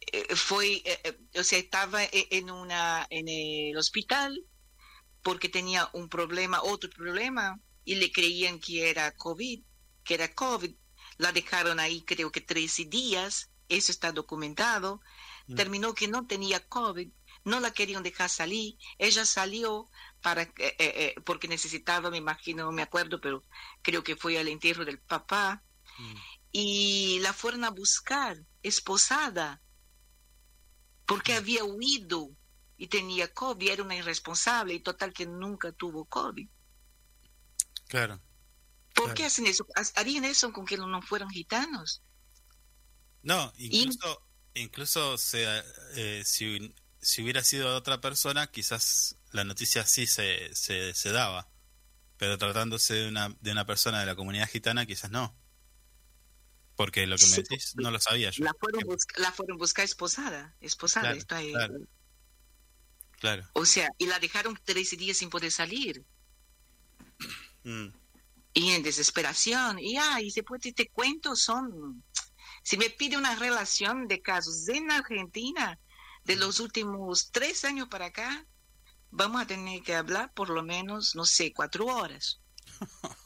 eh, 0.00 0.36
fue, 0.36 0.82
eh, 0.84 1.18
o 1.34 1.42
sea, 1.42 1.58
estaba 1.58 2.00
en 2.12 2.50
una 2.50 3.06
en 3.08 3.26
el 3.26 3.76
hospital 3.78 4.44
porque 5.22 5.48
tenía 5.48 5.88
un 5.94 6.10
problema, 6.10 6.62
otro 6.62 6.90
problema, 6.90 7.58
y 7.86 7.94
le 7.94 8.12
creían 8.12 8.60
que 8.60 8.90
era 8.90 9.10
COVID, 9.12 9.62
que 10.04 10.14
era 10.14 10.34
COVID. 10.34 10.74
La 11.16 11.32
dejaron 11.32 11.80
ahí 11.80 12.02
creo 12.02 12.30
que 12.30 12.42
13 12.42 12.84
días, 12.84 13.50
eso 13.70 13.90
está 13.90 14.12
documentado. 14.12 15.00
Mm. 15.46 15.54
Terminó 15.54 15.94
que 15.94 16.06
no 16.06 16.26
tenía 16.26 16.60
COVID, 16.68 17.08
no 17.44 17.60
la 17.60 17.72
querían 17.72 18.02
dejar 18.02 18.28
salir. 18.28 18.76
Ella 18.98 19.24
salió 19.24 19.88
para 20.22 20.42
eh, 20.42 20.52
eh, 20.58 20.74
eh, 20.78 21.14
porque 21.24 21.48
necesitaba, 21.48 22.10
me 22.10 22.18
imagino, 22.18 22.72
me 22.72 22.82
acuerdo, 22.82 23.20
pero 23.20 23.44
creo 23.82 24.02
que 24.04 24.16
fue 24.16 24.38
al 24.38 24.48
entierro 24.48 24.84
del 24.84 25.00
papá 25.00 25.64
Mm, 25.98 26.22
y 26.52 27.18
la 27.20 27.32
fueron 27.32 27.64
a 27.64 27.70
buscar 27.70 28.38
esposada 28.62 29.62
porque 31.06 31.34
había 31.34 31.64
huido 31.64 32.30
y 32.76 32.86
tenía 32.88 33.32
COVID, 33.32 33.68
era 33.70 33.82
una 33.82 33.96
irresponsable 33.96 34.74
y 34.74 34.80
total 34.80 35.12
que 35.12 35.26
nunca 35.26 35.72
tuvo 35.72 36.04
COVID. 36.04 36.48
claro. 37.88 38.20
¿Por 38.94 39.04
Claro. 39.04 39.14
qué 39.14 39.24
hacen 39.24 39.46
eso? 39.46 39.66
¿Has- 39.74 39.92
¿Harían 39.96 40.24
eso 40.26 40.52
con 40.52 40.66
que 40.66 40.76
no 40.76 41.00
fueran 41.02 41.30
gitanos? 41.30 42.02
No, 43.22 43.52
incluso, 43.58 44.22
incluso 44.54 45.18
se, 45.18 45.44
eh, 45.96 46.22
si, 46.24 46.74
si 47.00 47.22
hubiera 47.22 47.42
sido 47.44 47.74
otra 47.76 48.00
persona, 48.00 48.46
quizás 48.48 49.16
la 49.32 49.44
noticia 49.44 49.84
sí 49.86 50.06
se, 50.06 50.54
se, 50.54 50.94
se 50.94 51.12
daba. 51.12 51.48
Pero 52.16 52.36
tratándose 52.38 52.94
de 52.94 53.08
una, 53.08 53.28
de 53.40 53.52
una 53.52 53.64
persona 53.66 54.00
de 54.00 54.06
la 54.06 54.16
comunidad 54.16 54.48
gitana, 54.48 54.86
quizás 54.86 55.10
no. 55.10 55.36
Porque 56.74 57.06
lo 57.06 57.16
que 57.16 57.26
me 57.26 57.28
Sí. 57.36 57.42
decís 57.42 57.74
no 57.76 57.90
lo 57.90 58.00
sabía 58.00 58.30
yo. 58.30 58.44
La 58.44 58.52
fueron, 58.58 58.82
busca- 58.84 59.18
la 59.20 59.32
fueron 59.32 59.56
buscar 59.58 59.84
esposada, 59.84 60.54
esposada. 60.60 61.06
Claro, 61.06 61.18
está 61.18 61.36
ahí. 61.36 61.52
claro. 61.52 61.74
Claro. 63.20 63.48
O 63.54 63.66
sea, 63.66 63.88
y 63.98 64.06
la 64.06 64.18
dejaron 64.20 64.56
13 64.64 64.96
días 64.96 65.16
sin 65.16 65.28
poder 65.30 65.50
salir. 65.50 66.04
Mm. 67.64 67.88
Y 68.54 68.70
en 68.72 68.82
desesperación. 68.82 69.78
Y, 69.78 69.96
ah, 69.96 70.20
y 70.20 70.30
después 70.30 70.60
te, 70.60 70.72
te 70.72 70.88
cuento, 70.88 71.34
son... 71.36 72.04
Si 72.62 72.76
me 72.76 72.90
pide 72.90 73.16
una 73.16 73.34
relación 73.36 74.06
de 74.08 74.20
casos 74.20 74.68
en 74.68 74.90
Argentina, 74.90 75.78
de 76.28 76.36
los 76.36 76.60
últimos 76.60 77.30
tres 77.32 77.64
años 77.64 77.88
para 77.88 78.06
acá, 78.06 78.46
vamos 79.10 79.40
a 79.42 79.46
tener 79.46 79.82
que 79.82 79.94
hablar 79.94 80.32
por 80.34 80.50
lo 80.50 80.62
menos, 80.62 81.14
no 81.16 81.24
sé, 81.24 81.52
cuatro 81.52 81.86
horas. 81.86 82.40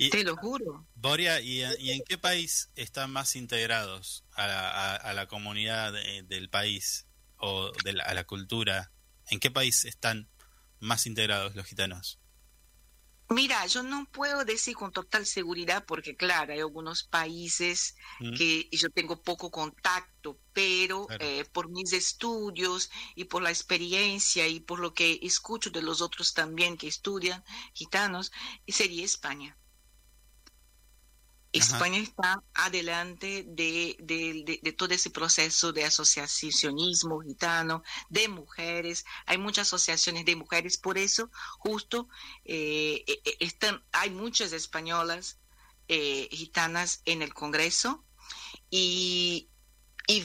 Y, 0.00 0.10
Te 0.10 0.22
lo 0.22 0.36
juro. 0.36 0.86
Boria, 0.94 1.40
¿y, 1.40 1.64
y 1.80 1.90
en 1.90 2.04
qué 2.06 2.16
país 2.18 2.70
están 2.76 3.10
más 3.10 3.34
integrados 3.34 4.24
a 4.30 4.46
la, 4.46 4.70
a- 4.70 4.94
a 4.94 5.12
la 5.12 5.26
comunidad 5.26 5.92
de- 5.92 6.22
del 6.22 6.48
país 6.48 7.08
o 7.36 7.72
de 7.82 7.94
la- 7.94 8.04
a 8.04 8.14
la 8.14 8.22
cultura? 8.22 8.92
¿En 9.28 9.40
qué 9.40 9.50
país 9.50 9.84
están 9.86 10.28
más 10.78 11.04
integrados 11.08 11.56
los 11.56 11.66
gitanos? 11.66 12.20
Mira, 13.30 13.66
yo 13.66 13.82
no 13.82 14.06
puedo 14.10 14.44
decir 14.44 14.74
con 14.74 14.90
total 14.90 15.26
seguridad 15.26 15.84
porque, 15.86 16.16
claro, 16.16 16.52
hay 16.54 16.60
algunos 16.60 17.04
países 17.04 17.94
Mm. 18.20 18.34
que 18.34 18.68
yo 18.72 18.88
tengo 18.90 19.22
poco 19.22 19.50
contacto, 19.50 20.40
pero 20.54 21.06
Claro. 21.06 21.24
eh, 21.24 21.44
por 21.52 21.68
mis 21.68 21.92
estudios 21.92 22.90
y 23.14 23.24
por 23.24 23.42
la 23.42 23.50
experiencia 23.50 24.46
y 24.48 24.60
por 24.60 24.78
lo 24.80 24.94
que 24.94 25.18
escucho 25.22 25.70
de 25.70 25.82
los 25.82 26.00
otros 26.00 26.32
también 26.32 26.78
que 26.78 26.88
estudian 26.88 27.44
gitanos, 27.74 28.32
sería 28.66 29.04
España. 29.04 29.58
España 31.52 31.98
está 31.98 32.42
adelante 32.54 33.44
de, 33.48 34.74
todo 34.76 34.92
ese 34.94 35.10
proceso 35.10 35.72
de 35.72 35.84
asociacionismo 35.84 37.20
gitano, 37.20 37.82
de 38.10 38.28
mujeres. 38.28 39.04
Hay 39.26 39.38
muchas 39.38 39.68
asociaciones 39.68 40.24
de 40.24 40.36
mujeres, 40.36 40.76
por 40.76 40.98
eso 40.98 41.30
justo 41.58 42.08
eh, 42.44 43.02
eh, 43.06 43.20
eh, 43.24 43.36
están, 43.40 43.82
hay 43.92 44.10
muchas 44.10 44.52
españolas 44.52 45.38
eh, 45.88 46.28
gitanas 46.30 47.00
en 47.06 47.22
el 47.22 47.32
Congreso 47.32 48.04
y, 48.70 49.48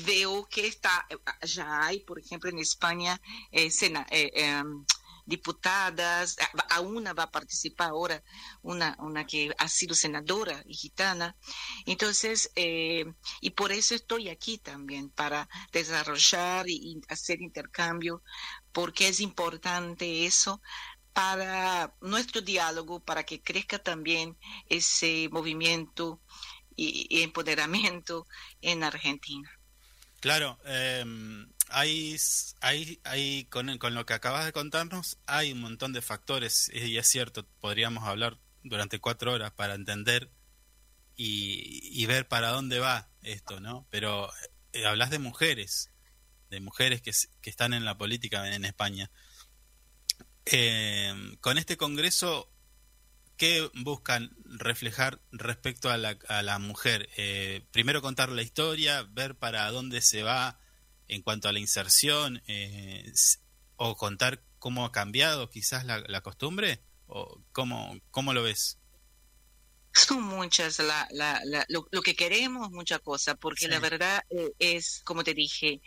veo 0.06 0.48
que 0.50 0.68
está, 0.68 1.08
ya 1.42 1.86
hay, 1.86 2.02
por 2.02 2.20
ejemplo, 2.20 2.50
en 2.50 2.60
España, 2.60 3.20
eh, 3.52 3.70
sena- 3.72 4.08
eh, 4.12 4.32
em, 4.36 4.86
diputadas, 5.26 6.36
a, 6.70 6.82
una 6.82 7.14
va 7.14 7.24
a 7.24 7.32
participar 7.32 7.90
ahora, 7.90 8.24
una, 8.62 8.96
una 9.00 9.26
que 9.26 9.54
ha 9.58 9.68
sido 9.68 9.96
senadora 9.96 10.64
y 10.66 10.74
gitana. 10.74 11.36
Entonces, 11.86 12.52
eh, 12.56 13.06
y 13.42 13.52
por 13.52 13.72
eso 13.72 13.96
estoy 13.96 14.30
aquí 14.30 14.58
también, 14.58 15.10
para 15.10 15.48
desarrollar 15.72 16.68
y, 16.68 17.02
hacer 17.10 17.42
intercambio, 17.42 18.22
porque 18.72 19.08
es 19.08 19.20
importante 19.20 20.26
eso 20.26 20.62
para 21.14 21.96
nuestro 22.02 22.42
diálogo, 22.42 23.00
para 23.00 23.24
que 23.24 23.42
crezca 23.42 23.80
también 23.80 24.36
ese 24.68 25.30
movimiento 25.32 26.20
y, 26.76 27.22
empoderamiento 27.22 28.26
en 28.62 28.84
Argentina. 28.84 29.50
Claro, 30.20 30.58
eh, 30.66 31.04
hay, 31.74 32.16
hay, 32.62 33.00
hay 33.04 33.46
con, 33.46 33.78
con 33.80 33.96
lo 33.96 34.06
que 34.06 34.14
acabas 34.14 34.46
de 34.46 34.54
contarnos, 34.54 35.18
hay 35.26 35.52
un 35.52 35.62
montón 35.62 35.92
de 35.92 36.02
factores, 36.02 36.70
y 36.74 36.98
es 36.98 37.08
cierto, 37.08 37.48
podríamos 37.60 38.04
hablar 38.04 38.38
durante 38.64 39.00
cuatro 39.00 39.34
horas 39.34 39.52
para 39.52 39.74
entender 39.74 40.32
y, 41.16 42.06
ver 42.06 42.28
para 42.28 42.50
dónde 42.50 42.80
va 42.80 43.10
esto, 43.24 43.60
¿no? 43.60 43.88
Pero 43.90 44.30
eh, 44.72 44.86
hablas 44.86 45.10
de 45.10 45.20
mujeres, 45.20 45.92
de 46.50 46.60
mujeres 46.60 47.02
que, 47.02 47.12
que 47.42 47.50
están 47.50 47.74
en 47.74 47.86
la 47.86 47.98
política 47.98 48.54
en 48.54 48.66
España. 48.66 49.10
Eh, 50.46 51.14
con 51.42 51.58
este 51.58 51.78
Congreso, 51.78 52.52
¿qué 53.38 53.70
buscan 53.74 54.36
reflejar 54.44 55.20
respecto 55.32 55.90
a 55.90 55.98
la, 55.98 56.18
a 56.28 56.44
la 56.44 56.60
mujer? 56.60 57.10
Eh, 57.18 57.66
primero 57.72 58.02
contar 58.02 58.30
la 58.30 58.44
historia, 58.44 59.04
ver 59.04 59.36
para 59.36 59.70
dónde 59.72 60.02
se 60.02 60.22
va 60.24 60.60
en 61.08 61.22
cuanto 61.22 61.48
a 61.50 61.54
la 61.54 61.60
inserción, 61.60 62.42
eh, 62.48 63.12
o 63.76 63.96
contar 63.98 64.44
cómo 64.60 64.86
ha 64.86 64.92
cambiado 64.92 65.50
quizás 65.50 65.86
la, 65.86 66.00
la 66.08 66.22
costumbre, 66.22 66.82
o 67.08 67.42
cómo, 67.52 67.98
cómo 68.12 68.34
lo 68.34 68.44
ves. 68.44 68.80
Son 69.94 70.22
muchas 70.24 70.80
la, 70.80 71.08
la, 71.12 71.40
la- 71.46 71.66
lo, 71.70 71.88
lo 71.92 72.02
que 72.02 72.16
queremos, 72.16 72.72
mucha 72.72 73.00
cosa, 73.00 73.36
porque 73.36 73.66
Sí. 73.66 73.72
la 73.72 73.80
verdad 73.80 74.24
eh, 74.30 74.52
es, 74.60 75.02
como 75.04 75.24
te 75.24 75.34
dije, 75.34 75.82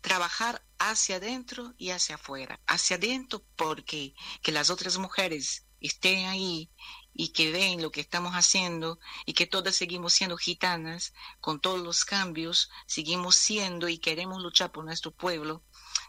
trabajar 0.00 0.64
hacia 0.78 1.16
adentro 1.16 1.74
y 1.76 1.90
hacia 1.90 2.14
afuera. 2.14 2.60
Hacia 2.66 2.96
adentro 2.96 3.44
porque 3.56 4.14
que 4.42 4.52
las 4.52 4.70
otras 4.70 4.96
mujeres 4.98 5.66
estén 5.80 6.26
ahí 6.26 6.70
y 7.14 7.28
que 7.28 7.50
ven 7.50 7.82
lo 7.82 7.90
que 7.90 8.00
estamos 8.00 8.32
haciendo 8.34 8.98
y 9.26 9.34
que 9.34 9.46
todas 9.46 9.76
seguimos 9.76 10.12
siendo 10.14 10.36
gitanas 10.36 11.12
con 11.40 11.60
todos 11.60 11.80
los 11.80 12.04
cambios, 12.04 12.70
seguimos 12.86 13.36
siendo 13.36 13.88
y 13.88 13.98
queremos 13.98 14.42
luchar 14.42 14.72
por 14.72 14.84
nuestro 14.84 15.10
pueblo, 15.10 15.64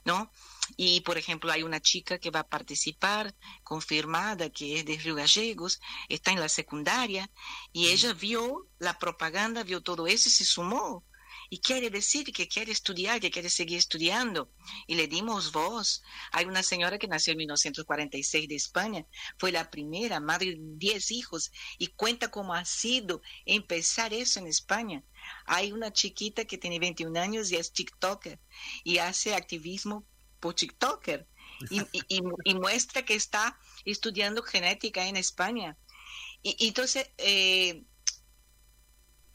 ¿no? 0.05 0.31
Y, 0.77 1.01
por 1.01 1.17
ejemplo, 1.17 1.51
hay 1.51 1.63
una 1.63 1.81
chica 1.81 2.19
que 2.19 2.31
va 2.31 2.41
a 2.41 2.49
participar, 2.49 3.35
confirmada, 3.63 4.49
que 4.49 4.79
es 4.79 4.85
de 4.85 4.97
Río 4.97 5.15
Gallegos, 5.15 5.81
está 6.07 6.31
en 6.31 6.39
la 6.39 6.49
secundaria, 6.49 7.29
y 7.73 7.87
ella 7.87 8.13
vio 8.13 8.67
la 8.79 8.97
propaganda, 8.97 9.63
vio 9.63 9.81
todo 9.81 10.07
eso 10.07 10.29
y 10.29 10.31
se 10.31 10.45
sumó. 10.45 11.03
Y 11.53 11.59
quiere 11.59 11.89
decir 11.89 12.23
que 12.31 12.47
quiere 12.47 12.71
estudiar, 12.71 13.19
que 13.19 13.29
quiere 13.29 13.49
seguir 13.49 13.77
estudiando. 13.77 14.53
Y 14.87 14.95
le 14.95 15.07
dimos 15.07 15.51
voz. 15.51 16.01
Hay 16.31 16.45
una 16.45 16.63
señora 16.63 16.97
que 16.97 17.09
nació 17.09 17.31
en 17.33 17.39
1946 17.39 18.47
de 18.47 18.55
España, 18.55 19.05
fue 19.37 19.51
la 19.51 19.69
primera, 19.69 20.21
madre 20.21 20.51
de 20.51 20.59
10 20.77 21.11
hijos, 21.11 21.51
y 21.77 21.87
cuenta 21.87 22.31
cómo 22.31 22.53
ha 22.53 22.63
sido 22.63 23.21
empezar 23.45 24.13
eso 24.13 24.39
en 24.39 24.47
España. 24.47 25.03
Hay 25.45 25.73
una 25.73 25.91
chiquita 25.91 26.45
que 26.45 26.57
tiene 26.57 26.79
21 26.79 27.17
años 27.17 27.51
y 27.51 27.57
es 27.57 27.73
TikToker 27.73 28.39
y 28.85 28.99
hace 28.99 29.35
activismo 29.35 30.05
por 30.39 30.53
TikToker 30.55 31.27
y, 31.69 31.81
y- 31.91 32.21
y- 32.45 32.55
muestra 32.55 33.03
que 33.03 33.15
está 33.15 33.59
estudiando 33.83 34.41
genética 34.41 35.05
en 35.05 35.17
España. 35.17 35.77
Y 36.43 36.67
entonces, 36.69 37.09
eh, 37.17 37.83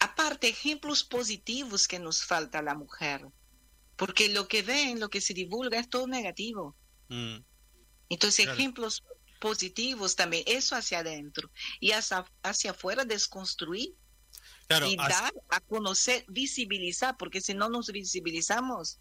aparte, 0.06 0.48
ejemplos 0.48 1.04
positivos 1.04 1.86
que 1.86 1.98
nos 1.98 2.24
falta 2.24 2.58
a 2.58 2.62
la 2.62 2.74
mujer, 2.74 3.26
porque 3.96 4.28
lo 4.28 4.46
que 4.48 4.62
ven, 4.62 5.00
lo 5.00 5.08
que 5.08 5.20
se 5.20 5.34
divulga 5.34 5.78
es 5.78 5.88
todo 5.88 6.06
negativo. 6.06 6.74
Mm, 7.08 7.36
Entonces, 8.08 8.44
Claro. 8.44 8.58
ejemplos 8.58 9.02
positivos 9.40 10.14
también, 10.14 10.44
eso 10.46 10.76
hacia 10.76 11.00
adentro 11.00 11.50
y 11.80 11.90
hacia, 11.92 12.24
hacia 12.42 12.70
afuera 12.70 13.04
desconstruir 13.04 13.94
Claro, 14.68 14.86
y 14.88 14.96
dar 14.96 15.32
a 15.48 15.60
conocer, 15.60 16.24
visibilizar, 16.28 17.16
porque 17.16 17.40
si 17.40 17.54
no 17.54 17.68
nos 17.68 17.86
visibilizamos, 17.92 18.98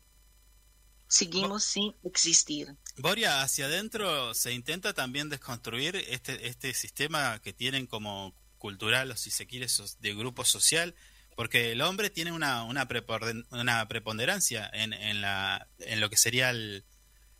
seguimos 1.07 1.63
sin 1.63 1.95
existir. 2.03 2.75
Boria, 2.97 3.41
hacia 3.41 3.65
adentro 3.65 4.33
se 4.33 4.53
intenta 4.53 4.93
también 4.93 5.29
desconstruir 5.29 5.95
este, 5.95 6.47
este 6.47 6.73
sistema 6.73 7.39
que 7.39 7.53
tienen 7.53 7.87
como 7.87 8.33
cultural 8.65 9.11
o 9.11 9.15
si 9.15 9.29
se 9.29 9.45
quiere 9.45 9.67
de 9.99 10.15
grupo 10.15 10.43
social, 10.43 10.95
porque 11.35 11.71
el 11.71 11.81
hombre 11.81 12.09
tiene 12.09 12.31
una, 12.31 12.63
una, 12.63 12.87
preponderancia 12.87 14.67
en, 14.73 14.91
en, 14.93 15.21
la, 15.21 15.67
en 15.77 15.99
lo 15.99 16.09
que 16.09 16.17
sería 16.17 16.49
el, 16.49 16.83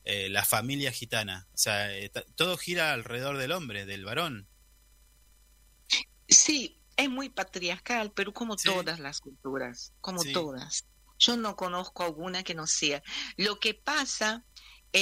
eh, 0.04 0.30
la 0.30 0.46
familia 0.46 0.92
gitana. 0.92 1.48
O 1.52 1.58
sea, 1.58 1.90
todo 2.36 2.58
gira 2.58 2.94
alrededor 2.94 3.38
del 3.38 3.54
hombre, 3.54 3.88
del 3.88 4.06
varón. 4.06 4.48
Sí, 6.28 6.80
es 6.96 7.10
muy 7.10 7.30
patriarcal, 7.30 8.12
pero 8.14 8.32
como 8.32 8.56
Sí. 8.56 8.70
todas 8.70 9.00
las 9.00 9.20
culturas, 9.20 9.94
como 10.02 10.22
Sí. 10.22 10.32
todas. 10.32 10.86
Yo 11.18 11.38
no 11.38 11.56
conozco 11.56 12.04
alguna 12.04 12.44
que 12.44 12.54
no 12.54 12.68
sea. 12.68 13.02
Lo 13.36 13.60
que 13.60 13.74
pasa 13.74 14.46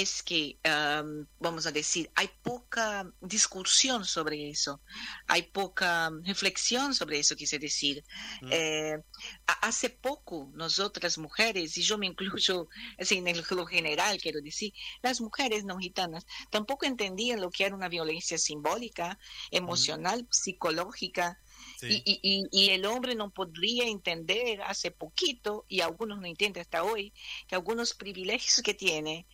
es 0.01 0.23
que, 0.23 0.57
am, 0.63 1.27
vamos 1.39 1.67
a 1.67 1.71
decir, 1.71 2.09
hay 2.15 2.27
poca 2.41 3.07
discusión 3.21 4.05
sobre 4.05 4.49
eso, 4.49 4.81
hay 5.27 5.43
poca 5.43 6.09
reflexión 6.23 6.95
sobre 6.95 7.19
eso, 7.19 7.35
quise 7.35 7.59
decir. 7.59 8.03
Mm. 8.41 8.49
Eh, 8.51 8.97
ha- 9.45 9.67
hace 9.67 9.91
poco, 9.91 10.49
nosotras 10.55 11.19
mujeres, 11.19 11.77
y 11.77 11.83
yo 11.83 11.99
me 11.99 12.07
incluyo 12.07 12.67
así, 12.97 13.17
en 13.17 13.27
el- 13.27 13.43
lo 13.51 13.65
general, 13.67 14.17
quiero 14.19 14.41
decir, 14.41 14.73
las 15.03 15.21
mujeres 15.21 15.63
no 15.63 15.77
gitanas 15.77 16.25
tampoco 16.49 16.87
entendían 16.87 17.39
lo 17.39 17.51
que 17.51 17.65
era 17.65 17.75
una 17.75 17.87
violencia 17.87 18.39
simbólica, 18.39 19.19
emocional, 19.51 20.27
psicológica, 20.31 21.39
Sí. 21.79 22.01
y- 22.03 22.19
y- 22.23 22.47
y 22.51 22.69
el 22.69 22.85
hombre 22.85 23.13
no 23.13 23.29
podría 23.29 23.85
entender 23.85 24.61
hace 24.63 24.89
poquito, 24.89 25.65
y 25.67 25.81
algunos 25.81 26.19
no 26.19 26.25
entienden 26.25 26.61
hasta 26.61 26.83
hoy, 26.83 27.13
que 27.47 27.53
algunos 27.55 27.93
privilegios 27.93 28.61
que 28.63 28.73
tiene, 28.73 29.27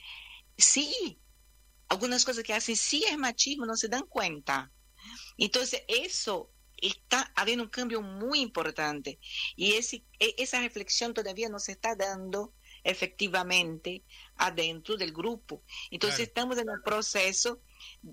sí, 0.60 1.22
algunas 1.88 2.26
cosas 2.26 2.44
que 2.44 2.54
hacen 2.54 2.76
sí 2.76 3.04
es 3.10 3.18
machismo, 3.18 3.66
no 3.66 3.76
se 3.76 3.88
dan 3.90 4.06
cuenta. 4.08 4.72
Entonces, 5.38 5.84
eso 5.88 6.54
está 6.78 7.32
habiendo 7.36 7.64
un 7.66 7.70
cambio 7.70 8.02
muy 8.02 8.40
importante 8.42 9.20
y 9.56 9.74
ese, 9.74 10.06
e- 10.20 10.36
esa 10.38 10.62
reflexión 10.62 11.14
todavía 11.14 11.50
no 11.50 11.60
se 11.60 11.74
está 11.74 11.96
dando 11.96 12.56
efectivamente 12.84 14.06
adentro 14.36 14.96
del 14.98 15.12
grupo. 15.14 15.64
Entonces 15.92 16.18
Claro. 16.18 16.30
estamos 16.30 16.58
en 16.58 16.70
un 16.70 16.82
proceso 16.82 17.62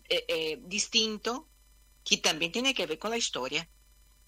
eh, 0.08 0.24
eh, 0.28 0.58
distinto 0.62 1.48
que 2.04 2.18
también 2.18 2.52
tiene 2.52 2.74
que 2.74 2.86
ver 2.86 2.98
con 2.98 3.10
la 3.10 3.18
historia, 3.18 3.70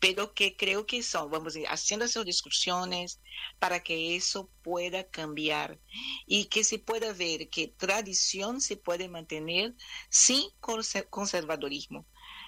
pero 0.01 0.33
que 0.33 0.57
creo 0.57 0.87
que 0.87 1.03
son, 1.03 1.31
vamos 1.31 1.55
a 1.55 1.59
decir, 1.59 1.69
haciendo 1.69 2.05
esas 2.05 2.25
discusiones 2.25 3.21
para 3.59 3.83
que 3.83 4.17
eso 4.17 4.51
pueda 4.63 5.09
cambiar 5.09 5.81
y 6.27 6.47
que 6.47 6.63
se 6.65 6.79
pueda 6.79 7.13
ver 7.13 7.49
que 7.49 7.69
tradición 7.69 8.61
se 8.61 8.77
puede 8.77 9.09
mantener 9.09 9.75
sin 10.09 10.43
conser- 10.61 11.09
conservadorismo. 11.11 12.07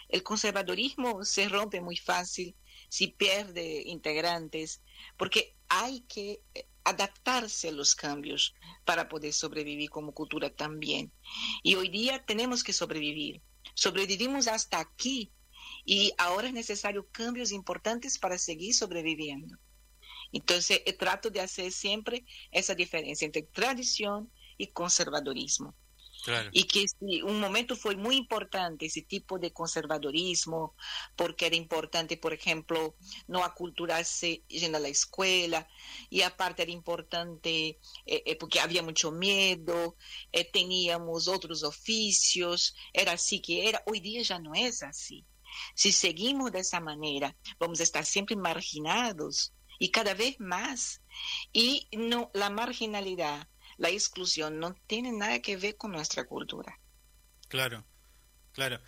El 0.09 0.23
conservadorismo 0.23 1.25
se 1.25 1.49
rompe 1.49 1.81
muy 1.81 1.97
fácil 1.97 2.57
si 2.89 3.09
pierde 3.09 3.83
integrantes, 3.87 4.83
porque 5.17 5.57
hay 5.69 6.01
que 6.03 6.43
eh, 6.55 6.67
adaptarse 6.83 7.69
a 7.69 7.73
los 7.73 7.95
cambios 7.95 8.55
para 8.85 9.09
poder 9.09 9.33
sobrevivir 9.33 9.89
como 9.91 10.13
cultura 10.13 10.51
también. 10.51 11.13
Y 11.63 11.77
hoy 11.77 11.89
día 11.89 12.25
tenemos 12.25 12.65
que 12.65 12.73
sobrevivir. 12.73 13.43
Sobrevivimos 13.75 14.49
hasta 14.49 14.81
aquí 14.81 15.33
y 15.85 16.13
ahora 16.19 16.49
es 16.49 16.55
necesario 16.55 17.09
cambios 17.11 17.53
importantes 17.53 18.19
para 18.19 18.39
seguir 18.39 18.75
sobreviviendo. 18.75 19.57
Entonces, 20.33 20.83
eh, 20.87 20.93
trato 20.93 21.31
de 21.31 21.41
hacer 21.41 21.73
siempre 21.73 22.25
esa 22.53 22.75
diferencia 22.75 23.27
entre 23.27 23.43
tradición 23.43 24.31
y 24.57 24.69
conservadorismo. 24.69 25.75
Claro. 26.23 26.51
Y 26.53 26.65
que 26.65 26.85
un 27.25 27.41
momento 27.41 27.77
fue 27.77 27.97
muy 27.97 28.17
importante 28.17 28.87
ese 28.87 29.03
tipo 29.03 29.39
de 29.39 29.53
conservadorismo, 29.53 30.75
porque 31.17 31.47
era 31.47 31.57
importante, 31.57 32.17
por 32.17 32.33
ejemplo, 32.33 32.95
no 33.27 33.45
aculturarse 33.45 34.43
yendo 34.49 34.79
a 34.79 34.81
la 34.81 34.89
escuela, 34.89 35.67
y 36.11 36.23
aparte 36.23 36.63
era 36.63 36.73
importante 36.73 37.79
eh, 38.07 38.23
eh, 38.27 38.37
porque 38.37 38.61
había 38.61 38.83
mucho 38.83 39.11
miedo, 39.13 39.97
eh, 40.33 40.45
teníamos 40.45 41.29
otros 41.29 41.63
oficios, 41.63 42.75
era 42.93 43.13
así 43.13 43.41
que 43.41 43.69
era. 43.69 43.83
Hoy 43.87 44.01
día 44.01 44.23
ya 44.23 44.39
no 44.39 44.55
es 44.55 44.83
así. 44.83 45.25
Si 45.75 45.93
seguimos 45.93 46.53
de 46.53 46.61
esa 46.61 46.81
manera, 46.81 47.37
vamos 47.59 47.81
a 47.81 47.85
estar 47.85 48.05
siempre 48.05 48.37
marginados 48.37 49.53
y 49.79 49.91
cada 49.91 50.15
vez 50.15 50.39
más. 50.39 51.01
Y 51.53 51.89
no, 51.93 52.31
la 52.35 52.51
marginalidad, 52.51 53.49
la 53.79 53.89
exclusión 53.89 54.59
no 54.61 54.75
tiene 54.87 55.11
nada 55.13 55.41
que 55.41 55.57
ver 55.57 55.77
con 55.77 55.93
nuestra 55.93 56.27
cultura. 56.27 56.79
Claro, 57.49 57.85
claro. 58.53 58.81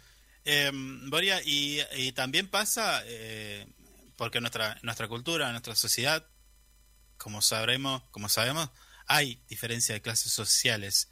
Eh, 0.45 0.71
Boria, 0.73 1.41
y, 1.45 2.13
también 2.13 2.49
pasa, 2.49 3.03
eh, 3.07 3.67
porque 4.17 4.41
nuestra, 4.41 4.79
nuestra 4.83 5.09
cultura, 5.09 5.51
nuestra 5.51 5.75
sociedad, 5.75 6.29
como 7.17 7.43
sabremos, 7.43 8.03
como 8.11 8.29
sabemos, 8.29 8.71
hay 9.07 9.43
diferencia 9.49 9.95
de 9.95 10.03
clases 10.03 10.33
sociales. 10.33 11.09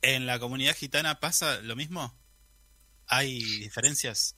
¿En 0.00 0.26
la 0.26 0.38
comunidad 0.38 0.74
gitana 0.74 1.20
pasa 1.20 1.60
lo 1.60 1.76
mismo? 1.76 2.18
¿Hay 3.06 3.42
diferencias? 3.60 4.36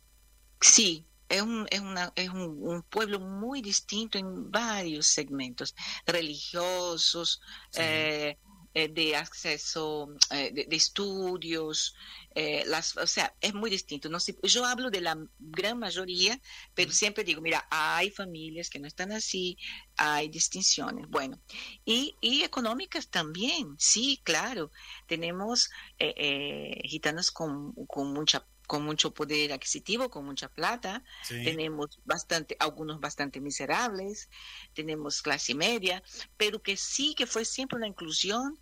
Sí, 0.64 1.06
es 1.28 1.42
un, 1.42 1.66
es 1.70 1.80
una, 1.80 2.10
es 2.16 2.30
un, 2.30 2.56
un 2.62 2.82
pueblo 2.84 3.20
muy 3.20 3.60
distinto 3.60 4.16
en 4.18 4.50
varios 4.50 5.06
segmentos, 5.06 5.74
religiosos, 6.06 7.40
Sí. 7.70 7.80
eh, 7.82 8.38
eh, 8.76 8.88
de 8.88 9.14
acceso, 9.14 10.08
eh, 10.30 10.50
de, 10.52 10.64
de 10.64 10.76
estudios, 10.76 11.94
eh, 12.34 12.64
las, 12.66 12.96
o 12.96 13.06
sea, 13.06 13.32
es 13.40 13.54
muy 13.54 13.70
distinto. 13.70 14.08
No 14.08 14.18
yo 14.42 14.64
hablo 14.64 14.90
de 14.90 15.00
la 15.00 15.16
gran 15.38 15.78
mayoría, 15.78 16.40
pero 16.74 16.90
siempre 16.92 17.22
digo, 17.24 17.40
mira, 17.40 17.68
hay 17.70 18.10
familias 18.10 18.70
que 18.70 18.80
no 18.80 18.88
están 18.88 19.12
así, 19.12 19.56
hay 19.96 20.28
distinciones. 20.28 21.08
Bueno, 21.08 21.40
y, 21.84 22.16
y 22.20 22.42
económicas 22.42 23.08
también, 23.10 23.76
sí, 23.78 24.20
claro. 24.24 24.72
Tenemos 25.06 25.68
eh, 25.98 26.14
eh, 26.16 26.88
gitanos 26.88 27.30
con, 27.30 27.72
con 27.86 28.12
mucha 28.12 28.44
con 28.74 28.84
mucho 28.84 29.14
poder 29.14 29.52
adquisitivo, 29.52 30.10
con 30.10 30.24
mucha 30.24 30.48
plata, 30.48 31.04
Sí. 31.22 31.44
tenemos 31.44 32.00
bastante, 32.04 32.56
algunos 32.58 32.98
bastante 32.98 33.40
miserables, 33.40 34.28
tenemos 34.72 35.22
clase 35.22 35.54
media, 35.54 36.02
pero 36.36 36.60
que 36.60 36.76
sí 36.76 37.14
que 37.14 37.24
fue 37.28 37.44
siempre 37.44 37.76
una 37.76 37.86
inclusión 37.86 38.58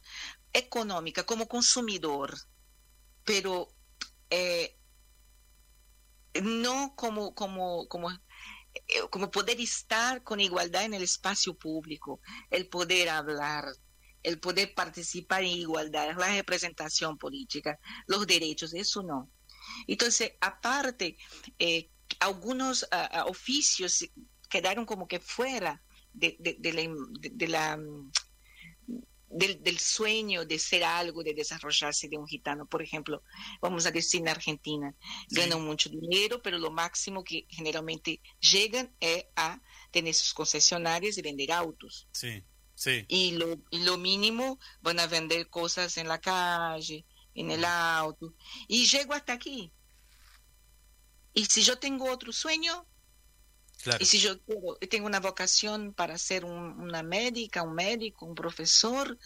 económica 0.53 1.25
como 1.25 1.49
consumidor, 1.49 2.37
pero 3.25 3.69
eh, 4.29 4.77
no 6.43 6.95
como, 6.95 7.35
como, 7.35 7.89
como, 7.89 8.11
eh, 8.11 8.21
como 9.11 9.31
poder 9.31 9.59
estar 9.59 10.23
con 10.23 10.41
igualdad 10.41 10.85
en 10.85 10.93
el 10.93 11.03
espacio 11.05 11.55
público, 11.55 12.21
el 12.51 12.69
poder 12.69 13.09
hablar, 13.09 13.65
el 14.23 14.39
poder 14.41 14.75
participar 14.75 15.43
en 15.43 15.57
igualdad, 15.57 16.15
la 16.19 16.29
representación 16.37 17.17
política, 17.17 17.79
los 18.07 18.27
derechos, 18.27 18.75
eso 18.75 19.03
no. 19.03 19.31
Entonces, 19.87 20.33
aparte, 20.41 21.17
eh, 21.59 21.89
algunos 22.21 22.87
ah, 22.91 23.25
oficios 23.29 24.05
quedaron 24.49 24.85
como 24.87 25.07
que 25.09 25.19
fuera 25.21 25.83
de, 26.13 26.37
de- 26.39 26.57
de 26.59 26.73
la, 26.73 26.83
de- 27.21 27.31
de 27.31 27.49
la, 27.49 27.77
mm, 27.77 28.11
del, 29.35 29.63
del 29.63 29.79
sueño 29.79 30.45
de 30.45 30.59
ser 30.59 30.85
algo, 30.85 31.23
de 31.23 31.33
desarrollarse 31.33 32.07
de 32.09 32.19
un 32.19 32.27
gitano. 32.27 32.67
Por 32.67 32.83
ejemplo, 32.83 33.23
vamos 33.63 33.87
a 33.87 33.91
decir 33.91 34.21
en 34.21 34.29
Argentina, 34.29 34.95
Sí. 35.29 35.37
ganan 35.37 35.65
mucho 35.65 35.89
dinero, 35.89 36.43
pero 36.43 36.59
lo 36.59 36.71
máximo 36.71 37.25
que 37.25 37.47
generalmente 37.49 38.21
llegan 38.41 38.95
es 39.01 39.25
a 39.37 39.59
tener 39.91 40.13
sus 40.13 40.35
concesionarias 40.35 41.17
y 41.17 41.23
vender 41.23 41.51
autos. 41.53 42.09
Sí, 42.13 42.45
sí, 42.75 43.07
Y 43.09 43.33
lo, 43.33 43.57
y 43.71 43.79
lo 43.85 43.97
mínimo 43.97 44.59
van 44.83 45.01
a 45.01 45.07
vender 45.07 45.49
cosas 45.49 45.97
en 45.97 46.09
la 46.09 46.21
calle, 46.21 47.07
en 47.35 47.51
el 47.51 47.65
auto. 47.65 48.35
Y 48.69 48.87
llego 48.87 49.15
hasta 49.15 49.33
aquí. 49.35 49.73
Y 51.35 51.45
si 51.47 51.63
yo 51.63 51.79
tengo 51.79 52.11
otro 52.11 52.33
sueño, 52.33 52.87
claro. 53.83 53.99
y 54.03 54.07
si 54.07 54.19
yo 54.19 54.39
tengo 54.91 55.07
una 55.07 55.21
vocación 55.21 55.95
para 55.95 56.19
ser 56.19 56.45
un- 56.45 56.81
una 56.81 57.03
médica, 57.03 57.63
un 57.63 57.75
médico, 57.75 58.27
un 58.27 58.35
profesor, 58.35 59.19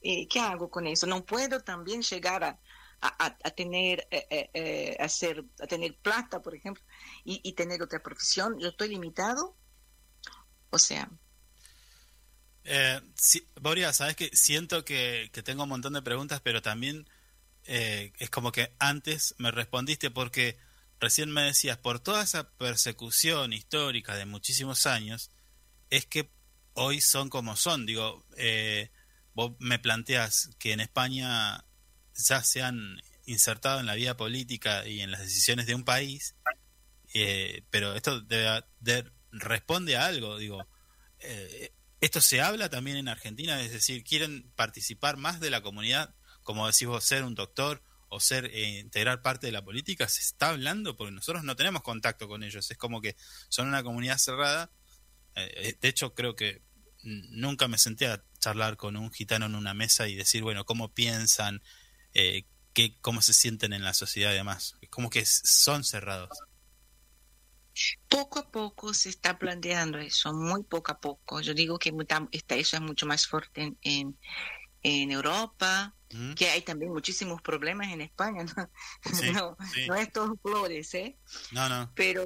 eh, 0.00 0.26
¿qué 0.28 0.40
hago 0.40 0.68
con 0.70 0.86
eso? 0.86 1.06
No 1.06 1.24
puedo 1.24 1.60
también 1.60 2.02
llegar 2.02 2.42
a, 2.44 2.58
a- 3.00 3.36
a- 3.44 3.50
tener, 3.50 4.06
eh, 4.10 4.26
eh, 4.30 4.50
eh, 4.54 4.96
a, 5.00 5.08
ser- 5.08 5.44
a 5.60 5.66
tener 5.66 5.96
plata, 5.98 6.42
por 6.42 6.54
ejemplo, 6.54 6.82
y, 7.24 7.40
y 7.44 7.52
tener 7.52 7.80
otra 7.82 8.02
profesión. 8.02 8.58
Yo 8.58 8.68
estoy 8.68 8.88
limitado. 8.88 9.56
O 10.70 10.78
sea, 10.78 11.08
Eh, 12.64 13.00
sí, 13.16 13.46
Boria, 13.60 13.92
sabes 13.92 14.14
que 14.16 14.30
siento 14.34 14.84
que, 14.84 15.30
que 15.32 15.42
tengo 15.42 15.64
un 15.64 15.68
montón 15.68 15.94
de 15.94 16.02
preguntas, 16.02 16.40
pero 16.42 16.62
también 16.62 17.08
eh, 17.66 18.12
es 18.18 18.30
como 18.30 18.52
que 18.52 18.74
antes 18.78 19.34
me 19.38 19.50
respondiste 19.50 20.10
porque 20.10 20.56
recién 21.00 21.30
me 21.30 21.42
decías, 21.42 21.78
por 21.78 22.00
toda 22.00 22.22
esa 22.22 22.50
persecución 22.56 23.52
histórica 23.52 24.16
de 24.16 24.26
muchísimos 24.26 24.86
años, 24.86 25.30
es 25.90 26.06
que 26.06 26.30
hoy 26.74 27.00
son 27.00 27.28
como 27.28 27.56
son. 27.56 27.86
Digo, 27.86 28.24
eh, 28.36 28.90
vos 29.34 29.52
me 29.58 29.78
planteas 29.78 30.50
que 30.58 30.72
en 30.72 30.80
España 30.80 31.64
ya 32.14 32.42
se 32.42 32.62
han 32.62 33.00
insertado 33.26 33.80
en 33.80 33.86
la 33.86 33.94
vida 33.94 34.16
política 34.16 34.86
y 34.86 35.00
en 35.00 35.10
las 35.10 35.20
decisiones 35.20 35.66
de 35.66 35.74
un 35.74 35.84
país, 35.84 36.34
eh, 37.14 37.62
pero 37.70 37.94
esto 37.94 38.20
debe- 38.22 38.64
de- 38.80 39.10
responde 39.32 39.96
a 39.96 40.06
algo, 40.06 40.38
digo. 40.38 40.66
¿Esto 42.00 42.20
se 42.20 42.40
habla 42.40 42.68
también 42.68 42.96
en 42.96 43.06
Argentina? 43.08 43.60
Es 43.62 43.70
decir, 43.70 44.02
¿quieren 44.02 44.50
participar 44.56 45.16
más 45.16 45.38
de 45.38 45.50
la 45.50 45.60
comunidad, 45.62 46.12
como 46.42 46.66
decís 46.66 46.88
vos, 46.88 47.04
ser 47.04 47.24
un 47.24 47.34
doctor 47.34 47.82
o 48.08 48.20
ser 48.20 48.46
eh, 48.52 48.80
integrar 48.80 49.22
parte 49.22 49.46
de 49.46 49.52
la 49.52 49.64
política? 49.64 50.06
¿Se 50.08 50.20
está 50.20 50.50
hablando? 50.50 50.96
Porque 50.96 51.12
nosotros 51.12 51.44
no 51.44 51.56
tenemos 51.56 51.82
contacto 51.82 52.28
con 52.28 52.42
ellos. 52.42 52.70
Es 52.70 52.76
como 52.76 53.00
que 53.00 53.16
son 53.48 53.68
una 53.68 53.82
comunidad 53.82 54.18
cerrada. 54.18 54.70
Eh, 55.34 55.76
de 55.80 55.88
hecho, 55.88 56.14
creo 56.14 56.36
que 56.36 56.62
nunca 57.02 57.68
me 57.68 57.78
senté 57.78 58.06
a 58.06 58.22
charlar 58.38 58.76
con 58.76 58.96
un 58.96 59.10
gitano 59.10 59.46
en 59.46 59.54
una 59.54 59.74
mesa 59.74 60.08
y 60.08 60.14
decir, 60.14 60.42
bueno, 60.42 60.64
cómo 60.64 60.92
piensan, 60.92 61.62
eh, 62.14 62.44
qué, 62.74 62.98
cómo 63.00 63.22
se 63.22 63.32
sienten 63.32 63.72
en 63.72 63.82
la 63.82 63.94
sociedad 63.94 64.32
y 64.32 64.36
demás. 64.36 64.76
Como 64.90 65.10
que 65.10 65.24
son 65.24 65.84
cerrados. 65.84 66.38
poco 68.08 68.40
a 68.40 68.50
poco 68.50 68.92
se 68.92 69.08
está 69.08 69.38
planteando 69.38 69.98
eso, 69.98 70.34
muy 70.34 70.64
poco 70.64 70.92
a 70.92 71.00
poco. 71.00 71.40
Yo 71.40 71.54
digo 71.54 71.78
que 71.78 71.94
eso 72.48 72.76
es 72.76 72.82
mucho 72.82 73.06
más 73.06 73.26
fuerte 73.26 73.74
en 73.82 74.16
Europa, 75.10 75.94
¿Mm? 76.12 76.34
que 76.34 76.48
hay 76.50 76.62
también 76.62 76.92
muchísimos 76.92 77.40
problemas 77.42 77.92
en 77.92 78.02
España. 78.02 78.44
¿no? 78.44 78.70
Sí, 79.12 79.30
no, 79.32 79.56
sí. 79.72 79.86
no 79.86 79.94
es 79.94 80.12
todo 80.12 80.36
flores, 80.36 80.92
¿eh? 80.94 81.18
No, 81.52 81.68
no. 81.68 81.90
pero 81.94 82.24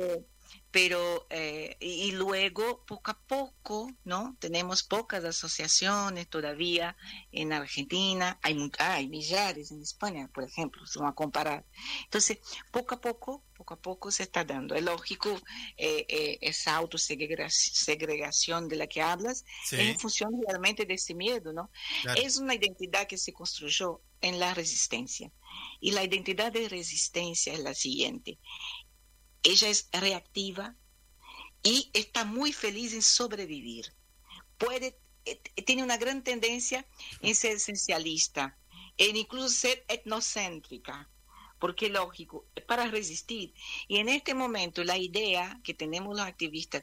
pero 0.77 1.27
eh, 1.31 1.75
y, 1.81 2.09
y 2.09 2.13
luego 2.13 2.85
poco 2.85 3.11
a 3.11 3.19
poco, 3.19 3.91
¿no? 4.05 4.37
Tenemos 4.39 4.83
pocas 4.83 5.25
asociaciones 5.25 6.29
todavía 6.29 6.99
en 7.33 7.55
Argentina, 7.55 8.39
hay, 8.43 8.71
ah, 8.79 8.97
hay 8.97 9.09
millares 9.09 9.71
en 9.71 9.81
España, 9.81 10.29
por 10.35 10.45
ejemplo, 10.45 10.85
se 10.87 10.99
van 10.99 11.09
a 11.09 11.15
comparar. 11.15 11.65
Entonces, 12.05 12.41
poco 12.71 12.97
a 12.97 13.01
poco, 13.01 13.43
poco 13.57 13.73
a 13.73 13.81
poco 13.81 14.11
se 14.11 14.25
está 14.25 14.45
dando. 14.45 14.75
Es 14.75 14.83
lógico, 14.83 15.31
eh, 15.79 16.05
eh, 16.11 16.37
esa 16.43 16.77
autosegregación 16.77 18.69
de 18.69 18.77
la 18.77 18.87
que 18.87 19.01
hablas 19.01 19.47
Sí, 19.65 19.77
en 19.81 19.99
función 19.99 20.31
realmente 20.47 20.85
de 20.85 20.93
ese 20.93 21.15
miedo, 21.15 21.55
¿no? 21.55 21.71
claro. 22.03 22.21
Es 22.21 22.37
una 22.37 22.55
identidad 22.55 23.07
que 23.07 23.17
se 23.17 23.33
construyó 23.33 24.03
en 24.21 24.39
la 24.39 24.53
resistencia. 24.53 25.33
Y 25.81 25.93
la 25.93 26.05
identidad 26.05 26.53
de 26.53 26.69
resistencia 26.69 27.55
es 27.55 27.61
la 27.61 27.73
siguiente. 27.73 28.39
Ella 29.47 29.69
es 29.69 29.89
reactiva 29.93 30.75
y 31.63 31.89
está 31.93 32.25
muy 32.25 32.53
feliz 32.53 32.93
en 32.95 33.03
sobrevivir. 33.03 33.95
Eh, 35.25 35.41
tiene 35.65 35.85
una 35.85 35.97
gran 35.99 36.25
tendencia 36.25 36.85
en 37.21 37.33
ser 37.37 37.53
esencialista, 37.53 38.59
en 38.97 39.15
incluso 39.15 39.49
ser 39.49 39.85
etnocéntrica, 39.87 41.09
porque 41.61 41.89
lógico, 41.89 42.45
para 42.67 42.89
resistir. 42.89 43.55
Y 43.87 43.99
en 43.99 44.09
este 44.09 44.35
momento 44.35 44.83
la 44.83 44.99
idea 44.99 45.61
que 45.63 45.75
tenemos 45.75 46.17
los 46.17 46.27
activistas, 46.27 46.83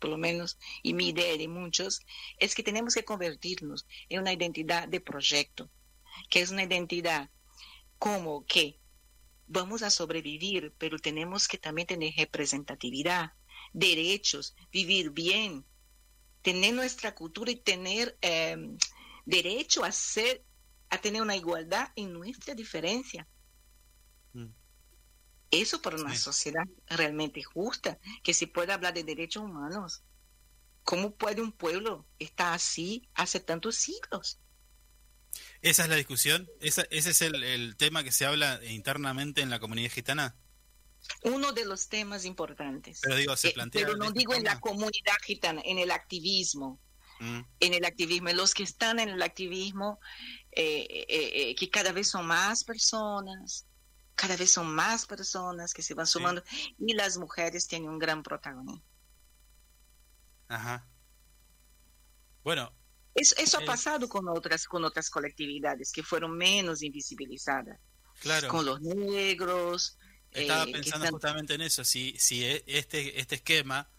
por 0.00 0.10
lo 0.10 0.18
menos, 0.18 0.58
y 0.82 0.94
mi 0.94 1.10
idea 1.10 1.36
de 1.36 1.46
muchos, 1.46 2.00
es 2.38 2.56
que 2.56 2.64
tenemos 2.64 2.94
que 2.94 3.04
convertirnos 3.04 3.86
en 4.08 4.22
una 4.22 4.32
identidad 4.32 4.88
de 4.88 5.00
proyecto, 5.00 5.70
que 6.28 6.40
es 6.40 6.50
una 6.50 6.64
identidad 6.64 7.30
como 8.00 8.44
que 8.44 8.81
vamos 9.52 9.82
a 9.82 9.90
sobrevivir, 9.90 10.74
pero 10.78 10.98
tenemos 10.98 11.46
que 11.48 11.58
también 11.58 11.86
tener 11.86 12.14
representatividad, 12.16 13.34
derechos, 13.72 14.54
vivir 14.72 15.10
bien, 15.10 15.66
tener 16.42 16.74
nuestra 16.74 17.14
cultura 17.14 17.50
y 17.50 17.56
tener 17.56 18.18
eh, 18.22 18.56
derecho 19.26 19.84
a 19.84 19.92
ser, 19.92 20.44
a 20.90 20.98
tener 21.00 21.22
una 21.22 21.36
igualdad 21.36 21.92
en 21.96 22.12
nuestra 22.12 22.54
diferencia. 22.54 23.28
Mm. 24.34 24.48
Eso 25.50 25.82
para 25.82 25.96
una 25.98 26.14
Sí. 26.14 26.22
sociedad 26.22 26.64
realmente 26.88 27.42
justa, 27.42 28.00
que 28.22 28.34
se 28.34 28.46
pueda 28.48 28.74
hablar 28.74 28.94
de 28.94 29.04
derechos 29.04 29.44
humanos. 29.44 30.04
¿Cómo 30.84 31.14
puede 31.16 31.42
un 31.42 31.52
pueblo 31.52 32.08
estar 32.18 32.54
así 32.54 33.08
hace 33.14 33.40
tantos 33.40 33.76
siglos? 33.76 34.41
Esa 35.62 35.84
es 35.84 35.88
la 35.88 35.96
discusión, 35.96 36.48
Esa- 36.60 36.86
ese 36.90 37.10
es 37.10 37.22
el, 37.22 37.42
el 37.42 37.76
tema 37.76 38.02
que 38.04 38.12
se 38.12 38.26
habla 38.26 38.60
internamente 38.64 39.40
en 39.42 39.50
la 39.50 39.60
comunidad 39.60 39.90
gitana. 39.92 40.36
Uno 41.22 41.52
de 41.52 41.64
los 41.64 41.88
temas 41.88 42.24
importantes. 42.24 43.00
Pero 43.02 43.16
digo, 43.16 43.36
se 43.36 43.48
Eh, 43.48 43.52
plantea. 43.52 43.84
pero 43.84 43.96
no 43.96 44.10
digo 44.12 44.34
en 44.34 44.44
la 44.44 44.60
comunidad 44.60 45.14
gitana, 45.24 45.62
en 45.64 45.78
el 45.78 45.90
activismo. 45.90 46.80
Mm, 47.20 47.40
en 47.60 47.74
el 47.74 47.84
activismo, 47.84 48.28
en 48.30 48.36
los 48.36 48.54
que 48.54 48.64
están 48.64 48.98
en 48.98 49.08
el 49.08 49.22
activismo, 49.22 50.00
eh, 50.50 50.86
eh, 50.90 51.06
eh, 51.50 51.54
que 51.54 51.70
cada 51.70 51.92
vez 51.92 52.08
son 52.08 52.26
más 52.26 52.64
personas, 52.64 53.66
cada 54.16 54.36
vez 54.36 54.52
son 54.52 54.72
más 54.74 55.06
personas 55.06 55.72
que 55.72 55.82
se 55.82 55.94
van 55.94 56.06
sumando 56.08 56.42
y 56.78 56.94
las 56.94 57.18
mujeres 57.18 57.68
tienen 57.68 57.88
un 57.90 57.98
gran 58.00 58.22
protagonismo. 58.24 58.82
Ajá. 60.48 60.88
Bueno, 62.42 62.72
Eso, 63.14 63.34
eso 63.38 63.58
ha 63.58 63.64
pasado 63.64 64.08
con 64.08 64.26
otras, 64.28 64.66
con 64.66 64.84
otras 64.84 65.10
colectividades 65.10 65.92
que 65.92 66.02
fueron 66.02 66.36
menos 66.36 66.82
invisibilizadas, 66.82 67.78
claro. 68.20 68.48
con 68.48 68.64
los 68.64 68.80
negros. 68.80 69.98
Estaba 70.30 70.64
eh, 70.64 70.72
pensando 70.72 71.04
están- 71.04 71.12
justamente 71.12 71.54
en 71.54 71.60
eso, 71.60 71.84
si, 71.84 72.14
si 72.18 72.42
e- 72.44 72.64
este, 72.66 73.20
este 73.20 73.34
esquema 73.34 73.90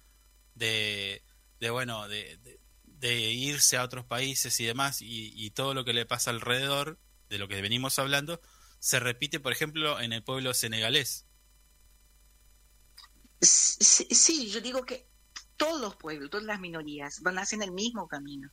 de, 0.55 1.23
de 1.59 1.69
bueno, 1.69 2.07
de, 2.07 2.37
de- 2.37 2.59
de 2.85 3.19
irse 3.31 3.77
a 3.77 3.83
otros 3.83 4.05
países 4.05 4.59
y 4.59 4.65
demás, 4.65 5.01
y, 5.01 5.31
y 5.35 5.51
todo 5.51 5.73
lo 5.73 5.85
que 5.85 5.93
le 5.93 6.05
pasa 6.07 6.31
alrededor 6.31 6.97
de 7.29 7.37
lo 7.37 7.47
que 7.47 7.61
venimos 7.61 7.99
hablando, 7.99 8.41
se 8.79 8.99
repite, 8.99 9.39
por 9.39 9.51
ejemplo, 9.51 9.99
en 9.99 10.11
el 10.13 10.23
pueblo 10.23 10.53
senegalés. 10.53 11.25
Sí, 13.41 14.07
sí, 14.09 14.49
yo 14.49 14.61
digo 14.61 14.85
que 14.85 15.07
todos 15.57 15.79
los 15.81 15.95
pueblos, 15.97 16.29
todas 16.29 16.45
las 16.45 16.59
minorías 16.59 17.21
van 17.21 17.37
hacia 17.39 17.61
el 17.63 17.71
mismo 17.71 18.07
camino. 18.07 18.49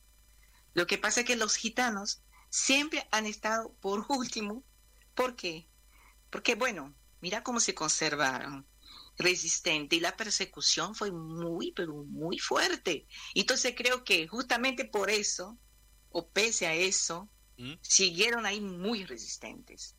Lo 0.73 0.87
que 0.87 0.97
pasa 0.97 1.21
es 1.21 1.25
que 1.25 1.35
los 1.35 1.55
gitanos 1.55 2.23
siempre 2.49 3.07
han 3.11 3.25
estado 3.25 3.73
por 3.81 4.05
último. 4.09 4.63
¿Por 5.15 5.35
qué? 5.35 5.67
Porque, 6.29 6.55
bueno, 6.55 6.95
mira 7.19 7.43
cómo 7.43 7.59
se 7.59 7.75
conservaron 7.75 8.67
resistente 9.17 9.95
y 9.95 9.99
la 9.99 10.15
persecución 10.15 10.95
fue 10.95 11.11
muy, 11.11 11.71
pero 11.73 12.03
muy 12.05 12.39
fuerte. 12.39 13.07
Entonces 13.33 13.73
creo 13.75 14.03
que 14.03 14.27
justamente 14.27 14.85
por 14.85 15.09
eso, 15.09 15.57
o 16.09 16.29
pese 16.29 16.67
a 16.67 16.73
eso, 16.73 17.29
¿Mm? 17.57 17.73
siguieron 17.81 18.45
ahí 18.45 18.61
muy 18.61 19.05
resistentes. 19.05 19.95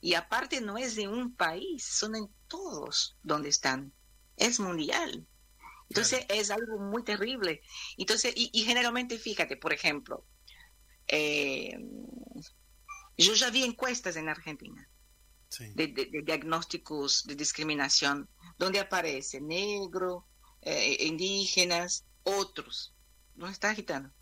Y 0.00 0.14
aparte 0.14 0.60
no 0.60 0.76
es 0.76 0.96
de 0.96 1.08
un 1.08 1.34
país, 1.34 1.84
son 1.84 2.16
en 2.16 2.28
todos 2.48 3.16
donde 3.22 3.48
están. 3.48 3.92
Es 4.36 4.60
mundial. 4.60 5.26
Entonces 5.94 6.26
es 6.28 6.50
algo 6.50 6.78
muy 6.80 7.04
terrible. 7.04 7.62
Entonces, 7.96 8.32
y, 8.36 8.50
y 8.52 8.64
generalmente, 8.64 9.16
fíjate, 9.16 9.56
por 9.56 9.72
ejemplo, 9.72 10.26
eh, 11.06 11.78
yo 13.16 13.34
ya 13.34 13.50
vi 13.50 13.62
encuestas 13.62 14.16
en 14.16 14.28
Argentina 14.28 14.90
Sí. 15.48 15.72
de, 15.76 15.86
de- 15.86 16.06
de 16.06 16.22
diagnósticos 16.22 17.22
de 17.26 17.36
discriminación, 17.36 18.28
donde 18.58 18.80
aparece 18.80 19.40
negro, 19.40 20.26
eh, 20.62 20.96
indígenas, 21.06 22.04
otros. 22.24 22.92
¿Dónde 23.36 23.52
está 23.52 23.72
gitano? 23.72 24.12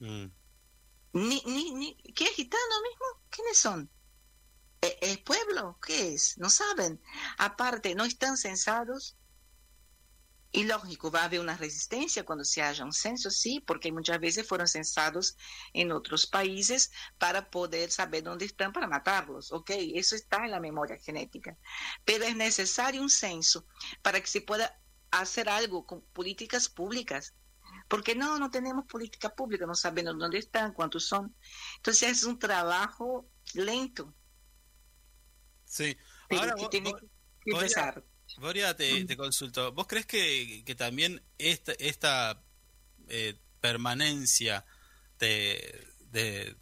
Mm. 0.00 0.26
Ni, 1.14 1.42
ni, 1.46 1.72
ni, 1.72 1.96
¿Qué 2.14 2.24
es 2.24 2.30
gitano 2.32 2.74
mismo? 2.82 3.06
¿Quiénes 3.30 3.56
son? 3.56 3.90
¿E- 4.82 4.98
¿Es 5.00 5.18
pueblo? 5.18 5.78
¿Qué 5.80 6.12
es? 6.14 6.36
No 6.36 6.50
saben. 6.50 7.00
Aparte, 7.38 7.94
no 7.94 8.04
están 8.04 8.36
censados. 8.36 9.16
Y 10.52 10.64
lógico, 10.64 11.12
va 11.12 11.20
a 11.22 11.24
haber 11.26 11.38
una 11.40 11.56
resistencia 11.56 12.24
cuando 12.24 12.44
se 12.44 12.60
haya 12.60 12.84
un 12.84 12.92
censo, 12.92 13.30
sí, 13.30 13.60
porque 13.60 13.92
muchas 13.92 14.18
veces 14.18 14.48
fueron 14.48 14.66
censados 14.66 15.36
en 15.72 15.92
otros 15.92 16.26
países 16.26 16.90
para 17.18 17.50
poder 17.50 17.90
saber 17.92 18.24
dónde 18.24 18.46
están 18.46 18.72
para 18.72 18.88
matarlos. 18.88 19.52
Ok, 19.52 19.70
eso 19.94 20.16
está 20.16 20.44
en 20.44 20.50
la 20.50 20.58
memoria 20.58 20.98
genética. 20.98 21.56
Pero 22.04 22.24
es 22.24 22.34
necesario 22.34 23.00
un 23.00 23.10
censo 23.10 23.64
para 24.02 24.20
que 24.20 24.26
se 24.26 24.40
pueda 24.40 24.76
hacer 25.12 25.48
algo 25.48 25.86
con 25.86 26.00
políticas 26.12 26.68
públicas. 26.68 27.34
Porque 27.86 28.16
no, 28.16 28.36
no 28.40 28.50
tenemos 28.50 28.86
política 28.86 29.32
pública, 29.34 29.66
no 29.66 29.74
sabemos 29.76 30.18
dónde 30.18 30.38
están, 30.38 30.72
cuántos 30.72 31.06
son. 31.06 31.36
Entonces 31.76 32.10
es 32.10 32.24
un 32.24 32.38
trabajo 32.40 33.28
lento, 33.54 34.12
Sí. 35.64 35.96
pero 36.28 36.40
Ahora 36.42 36.54
que 36.54 36.60
vos- 36.62 36.70
tiene 36.70 36.92
que 36.94 37.50
empezar. 37.52 38.04
Boria, 38.38 38.76
te, 38.76 39.04
te 39.04 39.16
consulto. 39.16 39.72
¿Vos 39.72 39.86
crees 39.86 40.06
que, 40.06 40.62
que 40.64 40.74
también 40.74 41.22
esta, 41.38 41.72
esta 41.72 42.42
eh, 43.08 43.34
permanencia 43.60 44.64
de, 45.18 45.86
de, 46.10 46.56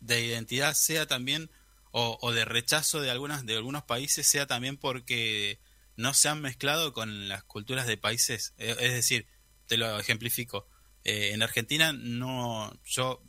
de 0.00 0.24
identidad 0.24 0.74
sea 0.74 1.06
también, 1.06 1.50
o, 1.90 2.18
o 2.20 2.32
de 2.32 2.44
rechazo 2.44 3.00
de, 3.00 3.10
algunas, 3.10 3.46
de 3.46 3.56
algunos 3.56 3.84
países, 3.84 4.26
sea 4.26 4.46
también 4.46 4.76
porque 4.76 5.58
no 5.96 6.14
se 6.14 6.28
han 6.28 6.40
mezclado 6.40 6.92
con 6.92 7.28
las 7.28 7.42
culturas 7.44 7.86
de 7.86 7.96
países? 7.96 8.54
Eh, 8.58 8.76
es 8.78 8.92
decir, 8.92 9.26
te 9.66 9.76
lo 9.76 9.98
ejemplifico. 9.98 10.68
Eh, 11.04 11.32
en 11.32 11.42
Argentina 11.42 11.92
no, 11.92 12.72
yo, 12.84 13.22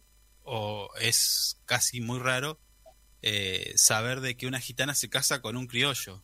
o 0.44 0.90
es 1.00 1.62
casi 1.66 2.02
muy 2.02 2.20
raro 2.20 2.60
eh, 3.22 3.74
saber 3.76 4.22
de 4.22 4.36
que 4.36 4.48
una 4.48 4.60
gitana 4.60 4.96
se 4.96 5.10
casa 5.10 5.42
con 5.42 5.58
un 5.58 5.68
criollo 5.68 6.24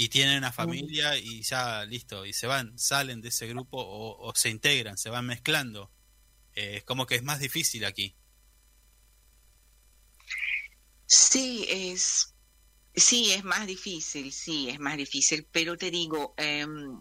y 0.00 0.10
tienen 0.10 0.38
una 0.38 0.52
familia 0.52 1.16
y 1.16 1.42
ya 1.42 1.84
listo, 1.84 2.24
y 2.24 2.32
se 2.32 2.46
van, 2.46 2.78
salen 2.78 3.20
de 3.20 3.30
ese 3.30 3.48
grupo 3.48 3.78
o, 3.78 4.28
o 4.28 4.32
se 4.32 4.48
integran, 4.48 4.96
se 4.96 5.10
van 5.10 5.26
mezclando. 5.26 5.90
Eh, 6.54 6.76
es 6.76 6.84
como 6.84 7.04
que 7.04 7.16
es 7.16 7.24
más 7.24 7.40
difícil 7.40 7.84
aquí. 7.84 8.14
Sí, 11.04 11.66
es, 11.68 12.32
sí, 12.94 13.32
es 13.32 13.42
más 13.42 13.66
difícil, 13.66 14.32
sí, 14.32 14.68
es 14.70 14.78
más 14.78 14.96
difícil, 14.96 15.48
pero 15.50 15.76
te 15.76 15.90
digo, 15.90 16.32
em, 16.36 16.96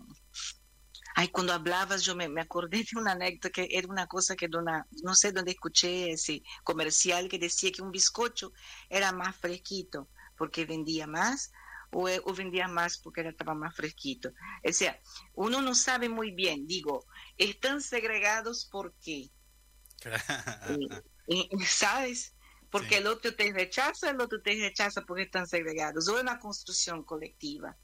ay, 1.13 1.27
cuando 1.27 1.53
hablabas 1.53 2.01
yo 2.01 2.15
me, 2.15 2.27
me 2.27 2.41
acordé 2.41 2.79
de 2.79 2.99
una 2.99 3.11
anécdota 3.11 3.51
que 3.51 3.67
era 3.69 3.87
una 3.87 4.07
cosa 4.07 4.35
que 4.35 4.47
de 4.47 4.57
una, 4.57 4.87
no 5.03 5.13
sé 5.13 5.31
dónde 5.31 5.51
escuché 5.51 6.13
ese 6.13 6.41
comercial 6.63 7.29
que 7.29 7.37
decía 7.37 7.71
que 7.71 7.83
un 7.83 7.91
bizcocho 7.91 8.53
era 8.89 9.11
más 9.11 9.35
fresquito 9.35 10.09
porque 10.35 10.65
vendía 10.65 11.05
más 11.05 11.51
o, 11.91 12.07
o 12.25 12.33
vendía 12.33 12.67
más 12.67 12.97
porque 12.99 13.21
era, 13.21 13.29
estaba 13.31 13.53
más 13.55 13.75
fresquito. 13.75 14.31
O 14.67 14.73
sea, 14.73 14.99
uno 15.33 15.61
no 15.61 15.75
sabe 15.75 16.09
muy 16.09 16.31
bien, 16.35 16.65
digo, 16.67 17.05
están 17.37 17.81
segregados 17.81 18.67
por 18.71 18.95
qué, 19.01 19.31
Eh, 20.65 20.99
eh, 21.27 21.49
¿sabes? 21.65 22.35
Porque 22.69 22.97
Sí. 22.97 22.97
el 22.97 23.07
otro 23.07 23.35
te 23.35 23.51
rechaza, 23.53 24.09
el 24.09 24.21
otro 24.21 24.41
te 24.41 24.55
rechaza 24.59 25.01
porque 25.03 25.23
están 25.23 25.47
segregados. 25.47 26.07
O 26.09 26.15
es 26.17 26.23
una 26.23 26.39
construcción 26.39 27.03
colectiva. 27.03 27.77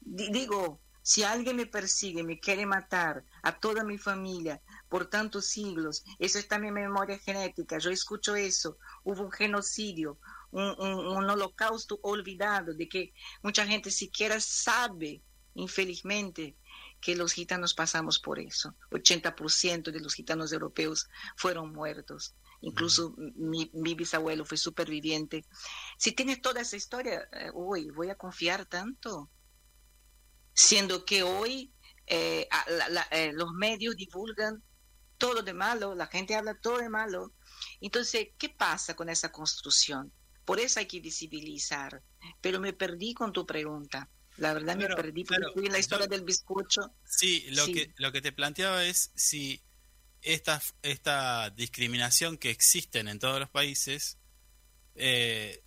Di- 0.00 0.30
Digo, 0.32 0.82
Si 1.04 1.24
alguien 1.24 1.56
me 1.56 1.66
persigue, 1.66 2.22
me 2.22 2.38
quiere 2.40 2.64
matar 2.66 3.24
a 3.42 3.58
toda 3.58 3.82
mi 3.84 3.98
familia 3.98 4.62
por 4.88 5.08
tantos 5.10 5.46
siglos, 5.48 6.04
eso 6.18 6.38
está 6.38 6.56
en 6.56 6.62
mi 6.62 6.70
memoria 6.72 7.18
genética, 7.18 7.78
yo 7.78 7.90
escucho 7.90 8.36
eso, 8.36 8.78
hubo 9.04 9.22
un 9.24 9.32
genocidio, 9.32 10.20
un, 10.52 10.74
un- 10.78 11.06
un 11.18 11.30
holocausto 11.30 11.98
olvidado, 12.02 12.74
de 12.74 12.88
que 12.88 13.12
mucha 13.42 13.66
gente 13.66 13.90
siquiera 13.90 14.40
sabe, 14.40 15.22
infelizmente, 15.54 16.56
que 17.00 17.16
los 17.16 17.32
gitanos 17.32 17.74
pasamos 17.74 18.18
por 18.20 18.38
eso. 18.38 18.74
80% 18.90 19.90
de 19.90 20.00
los 20.00 20.14
gitanos 20.14 20.52
europeos 20.52 21.08
fueron 21.36 21.72
muertos. 21.72 22.34
Incluso 22.60 23.14
mi, 23.36 23.70
mi 23.74 23.94
bisabuelo 23.94 24.44
fue 24.44 24.56
superviviente. 24.56 25.44
Si 25.98 26.12
tienes 26.12 26.40
toda 26.40 26.60
esa 26.60 26.76
historia, 26.76 27.28
eh, 27.32 27.50
uy, 27.54 27.90
voy 27.90 28.10
a 28.10 28.14
confiar 28.16 28.66
tanto. 28.66 29.30
Siendo 30.54 31.04
que 31.04 31.22
hoy 31.22 31.72
eh, 32.06 32.46
a- 32.50 32.70
la- 32.70 32.88
la- 32.88 33.08
eh, 33.10 33.32
los 33.32 33.52
medios 33.52 33.96
divulgan 33.96 34.62
todo 35.18 35.42
de 35.42 35.54
malo, 35.54 35.94
la 35.94 36.06
gente 36.08 36.34
habla 36.34 36.58
todo 36.60 36.78
de 36.78 36.88
malo. 36.88 37.32
Entonces, 37.80 38.28
¿qué 38.38 38.48
pasa 38.50 38.94
con 38.96 39.08
esa 39.08 39.30
construcción? 39.32 40.12
Por 40.44 40.60
eso 40.60 40.80
hay 40.80 40.86
que 40.86 41.00
visibilizar. 41.00 42.02
Pero 42.40 42.60
me 42.60 42.72
perdí 42.72 43.14
con 43.14 43.32
tu 43.32 43.46
pregunta. 43.46 44.08
La 44.38 44.54
verdad 44.54 44.76
Claro, 44.76 44.96
me 44.96 45.02
perdí 45.02 45.24
porque 45.24 45.42
claro. 45.42 45.66
en 45.66 45.72
la 45.72 45.78
historia 45.78 46.06
Yo- 46.06 46.10
del 46.10 46.24
bizcocho. 46.24 46.94
Sí, 47.04 47.46
lo, 47.50 47.66
Sí. 47.66 47.74
Que, 47.74 47.94
lo 47.96 48.12
que 48.12 48.22
te 48.22 48.32
planteaba 48.32 48.84
es 48.84 49.12
si 49.14 49.62
esta, 50.22 50.62
esta 50.82 51.50
discriminación 51.50 52.38
que 52.38 52.50
existen 52.50 53.08
en 53.08 53.18
todos 53.18 53.38
los 53.40 53.50
países 53.50 54.18
eh, 54.94 55.62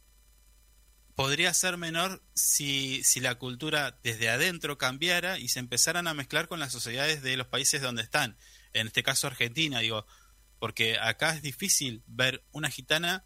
podría 1.16 1.54
ser 1.54 1.78
menor 1.78 2.22
si, 2.34 3.04
si 3.04 3.20
la 3.20 3.36
cultura 3.36 4.00
desde 4.04 4.30
adentro 4.30 4.78
cambiara 4.78 5.40
y 5.40 5.48
se 5.48 5.60
empezaran 5.60 6.08
a 6.08 6.14
mezclar 6.14 6.48
con 6.48 6.60
las 6.60 6.72
sociedades 6.72 7.22
de 7.22 7.38
los 7.38 7.48
países 7.48 7.82
donde 7.82 8.02
están. 8.04 8.38
En 8.74 8.88
este 8.88 9.04
caso 9.04 9.28
Argentina, 9.28 9.80
digo, 9.80 10.06
porque 10.60 10.98
acá 11.00 11.34
es 11.36 11.42
difícil 11.42 12.04
ver 12.08 12.44
una 12.52 12.70
gitana 12.70 13.26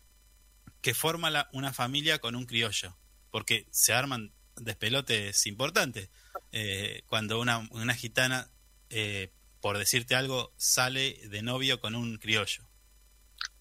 que 0.81 0.93
forma 0.93 1.29
la- 1.29 1.49
una 1.53 1.73
familia 1.73 2.19
con 2.19 2.35
un 2.35 2.45
criollo, 2.45 2.97
porque 3.31 3.67
se 3.71 3.93
arman 3.93 4.33
despelotes 4.55 5.45
importantes. 5.47 6.09
Eh, 6.51 7.03
cuando 7.07 7.39
una, 7.39 7.67
una 7.71 7.93
gitana, 7.95 8.49
eh, 8.89 9.31
por 9.61 9.77
decirte 9.77 10.15
algo, 10.15 10.53
sale 10.57 11.19
de 11.29 11.41
novio 11.41 11.79
con 11.79 11.95
un 11.95 12.17
criollo. 12.17 12.67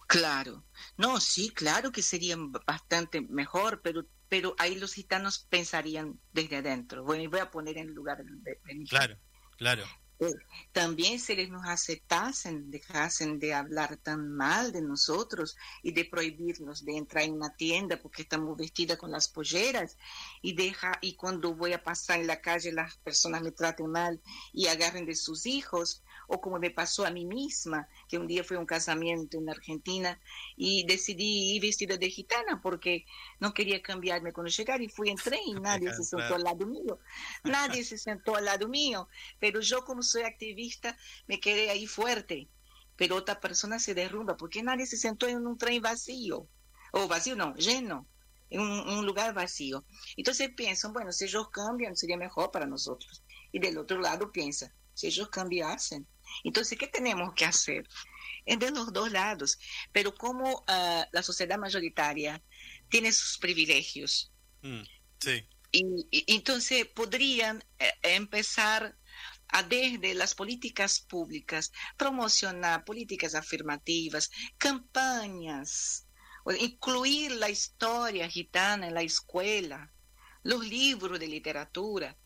Claro, 0.06 0.64
no, 0.96 1.20
sí, 1.20 1.50
claro 1.50 1.92
que 1.92 2.02
serían 2.02 2.50
b- 2.52 2.60
bastante 2.66 3.20
mejor, 3.20 3.82
pero 3.82 4.06
pero 4.30 4.54
ahí 4.58 4.74
los 4.78 4.92
gitanos 4.92 5.38
pensarían 5.48 6.20
desde 6.34 6.56
adentro. 6.56 7.02
Bueno, 7.02 7.22
y 7.22 7.28
voy 7.28 7.40
a 7.40 7.50
poner 7.50 7.78
en 7.78 7.94
lugar 7.94 8.18
de, 8.22 8.58
de 8.66 8.74
mi 8.74 8.86
Claro, 8.86 9.18
claro. 9.56 9.84
También 10.72 11.20
si 11.20 11.32
ellos 11.32 11.50
nos 11.50 11.66
aceptasen, 11.66 12.70
dejasen 12.70 13.38
de 13.38 13.54
hablar 13.54 13.96
tan 13.98 14.32
mal 14.32 14.72
de 14.72 14.82
nosotros 14.82 15.56
y 15.82 15.92
de 15.92 16.04
prohibirnos 16.04 16.84
de 16.84 16.96
entrar 16.96 17.24
en 17.24 17.34
una 17.34 17.54
tienda 17.54 17.96
porque 18.02 18.22
estamos 18.22 18.56
vestidas 18.56 18.98
con 18.98 19.12
las 19.12 19.28
polleras. 19.28 19.96
Y 20.42 20.54
deja 20.54 20.98
y 21.00 21.14
cuando 21.14 21.54
voy 21.54 21.72
a 21.72 21.82
pasar 21.82 22.20
en 22.20 22.26
la 22.26 22.40
calle 22.40 22.72
las 22.72 22.96
personas 22.96 23.42
me 23.42 23.52
traten 23.52 23.86
mal 23.86 24.20
y 24.52 24.66
agarren 24.66 25.06
de 25.06 25.14
sus 25.14 25.46
hijos. 25.46 26.02
O 26.30 26.40
como 26.40 26.58
me 26.58 26.70
pasó 26.70 27.06
a 27.06 27.10
mí 27.10 27.24
misma 27.24 27.88
que 28.06 28.18
un 28.18 28.26
día 28.26 28.44
fue 28.44 28.58
un 28.58 28.66
casamiento 28.66 29.38
en 29.38 29.48
Argentina 29.48 30.20
y 30.56 30.84
decidí 30.84 31.54
ir 31.54 31.62
vestida 31.62 31.96
de 31.96 32.10
gitana 32.10 32.60
porque 32.60 33.06
no 33.40 33.54
quería 33.54 33.80
cambiarme 33.80 34.32
cuando 34.32 34.50
llegar 34.50 34.82
y 34.82 34.88
fui 34.88 35.08
entré 35.08 35.38
y 35.46 35.54
nadie 35.60 35.94
se 35.94 36.04
sentó 36.04 36.34
al 36.34 36.42
lado 36.42 36.66
mío. 36.66 36.98
Nadie 37.44 37.82
se 37.84 37.96
sentó 37.96 38.36
al 38.36 38.44
lado 38.44 38.68
mío. 38.68 39.08
Pero 39.38 39.60
yo 39.60 39.84
como 39.84 40.02
soy 40.08 40.22
activista 40.22 40.96
me 41.26 41.40
quedé 41.40 41.70
ahí 41.70 41.86
fuerte 41.86 42.48
pero 42.96 43.16
otra 43.16 43.40
persona 43.40 43.78
se 43.78 43.94
derrumba 43.94 44.36
porque 44.36 44.62
nadie 44.62 44.86
se 44.86 44.96
sentó 44.96 45.28
en 45.28 45.46
un 45.46 45.56
tren 45.58 45.80
vacío 45.82 46.48
o 46.92 47.08
vacío 47.08 47.36
no 47.36 47.54
lleno 47.56 48.08
en 48.50 48.60
un, 48.60 48.70
un 48.88 49.06
lugar 49.06 49.34
vacío. 49.34 49.84
Entonces 50.16 50.50
piensan 50.56 50.92
bueno 50.92 51.12
si 51.12 51.24
ellos 51.26 51.50
cambian 51.50 51.96
sería 51.96 52.16
mejor 52.16 52.50
para 52.50 52.66
nosotros. 52.66 53.22
Y 53.52 53.60
del 53.60 53.78
otro 53.78 54.00
lado 54.00 54.32
piensa 54.32 54.74
si 54.94 55.06
ellos 55.08 55.28
cambiasen 55.30 56.06
entonces 56.44 56.78
qué 56.78 56.88
tenemos 56.88 57.32
que 57.34 57.44
hacer 57.46 57.88
es 58.44 58.58
de 58.58 58.70
los 58.70 58.92
dos 58.92 59.10
lados. 59.12 59.58
Pero 59.92 60.14
como 60.14 60.64
ah, 60.68 61.06
la 61.12 61.22
sociedad 61.22 61.58
mayoritaria 61.58 62.42
tiene 62.88 63.12
sus 63.12 63.38
privilegios 63.38 64.32
Mm, 64.62 64.82
sí, 65.20 65.48
y, 65.72 66.06
y- 66.10 66.34
entonces 66.34 66.86
podrían 66.86 67.62
eh, 67.78 67.92
empezar 68.02 68.98
desde 69.68 70.14
las 70.14 70.34
políticas 70.34 71.00
públicas 71.00 71.72
promocionar 71.96 72.84
políticas 72.84 73.34
afirmativas, 73.34 74.30
campañas, 74.56 76.06
incluir 76.58 77.32
la 77.32 77.50
historia 77.50 78.28
gitana 78.28 78.88
en 78.88 78.94
la 78.94 79.02
escuela, 79.02 79.90
los 80.42 80.66
libros 80.66 81.18
de 81.18 81.26
literatura, 81.26 82.16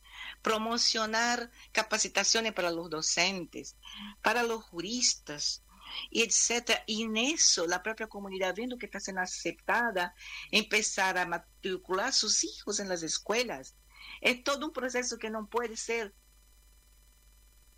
promocionar 0.43 1.51
capacitaciones 1.73 2.53
para 2.53 2.71
los 2.71 2.91
docentes, 2.91 3.77
para 4.23 4.43
los 4.43 4.63
juristas, 4.65 5.63
etcétera. 6.11 6.83
Y 6.87 7.03
en 7.03 7.17
eso 7.17 7.67
la 7.67 7.83
propia 7.83 8.09
comunidad, 8.09 8.55
viendo 8.55 8.79
que 8.79 8.87
está 8.87 9.01
siendo 9.01 9.23
aceptada, 9.23 10.15
empezar 10.51 11.19
a 11.19 11.27
matricular 11.27 12.13
sus 12.13 12.45
hijos 12.45 12.81
en 12.81 12.89
las 12.89 13.03
escuelas. 13.03 13.77
Es 14.21 14.43
todo 14.45 14.67
un 14.67 14.73
proceso 14.73 15.19
que 15.19 15.31
no 15.31 15.49
puede 15.49 15.77
ser. 15.77 16.15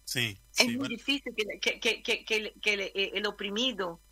Sí, 0.04 0.38
es 0.56 0.66
sí, 0.66 0.76
muy 0.76 0.88
bueno, 0.88 0.90
difícil 0.90 1.34
que, 1.36 1.58
que, 1.60 1.80
que, 1.80 2.02
que, 2.02 2.24
que 2.24 2.36
el, 2.36 2.54
que 2.62 2.72
el- 2.74 2.80
eh, 2.82 3.10
el 3.14 3.26
oprimido, 3.26 4.02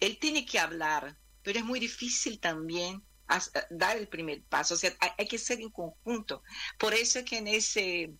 él 0.00 0.18
tiene 0.20 0.46
que 0.46 0.58
hablar, 0.58 1.18
pero 1.42 1.58
es 1.60 1.64
muy 1.64 1.80
difícil 1.80 2.40
también 2.40 3.04
as- 3.28 3.52
dar 3.70 3.96
el 3.98 4.08
primer 4.08 4.44
paso. 4.46 4.74
O 4.74 4.76
sea, 4.76 4.92
hay, 5.00 5.10
hay 5.18 5.28
que 5.28 5.38
ser 5.38 5.60
en 5.60 5.70
conjunto. 5.70 6.42
Por 6.78 6.94
eso 6.94 7.20
es 7.20 7.24
que 7.24 7.38
en 7.38 7.48
ese, 7.48 8.14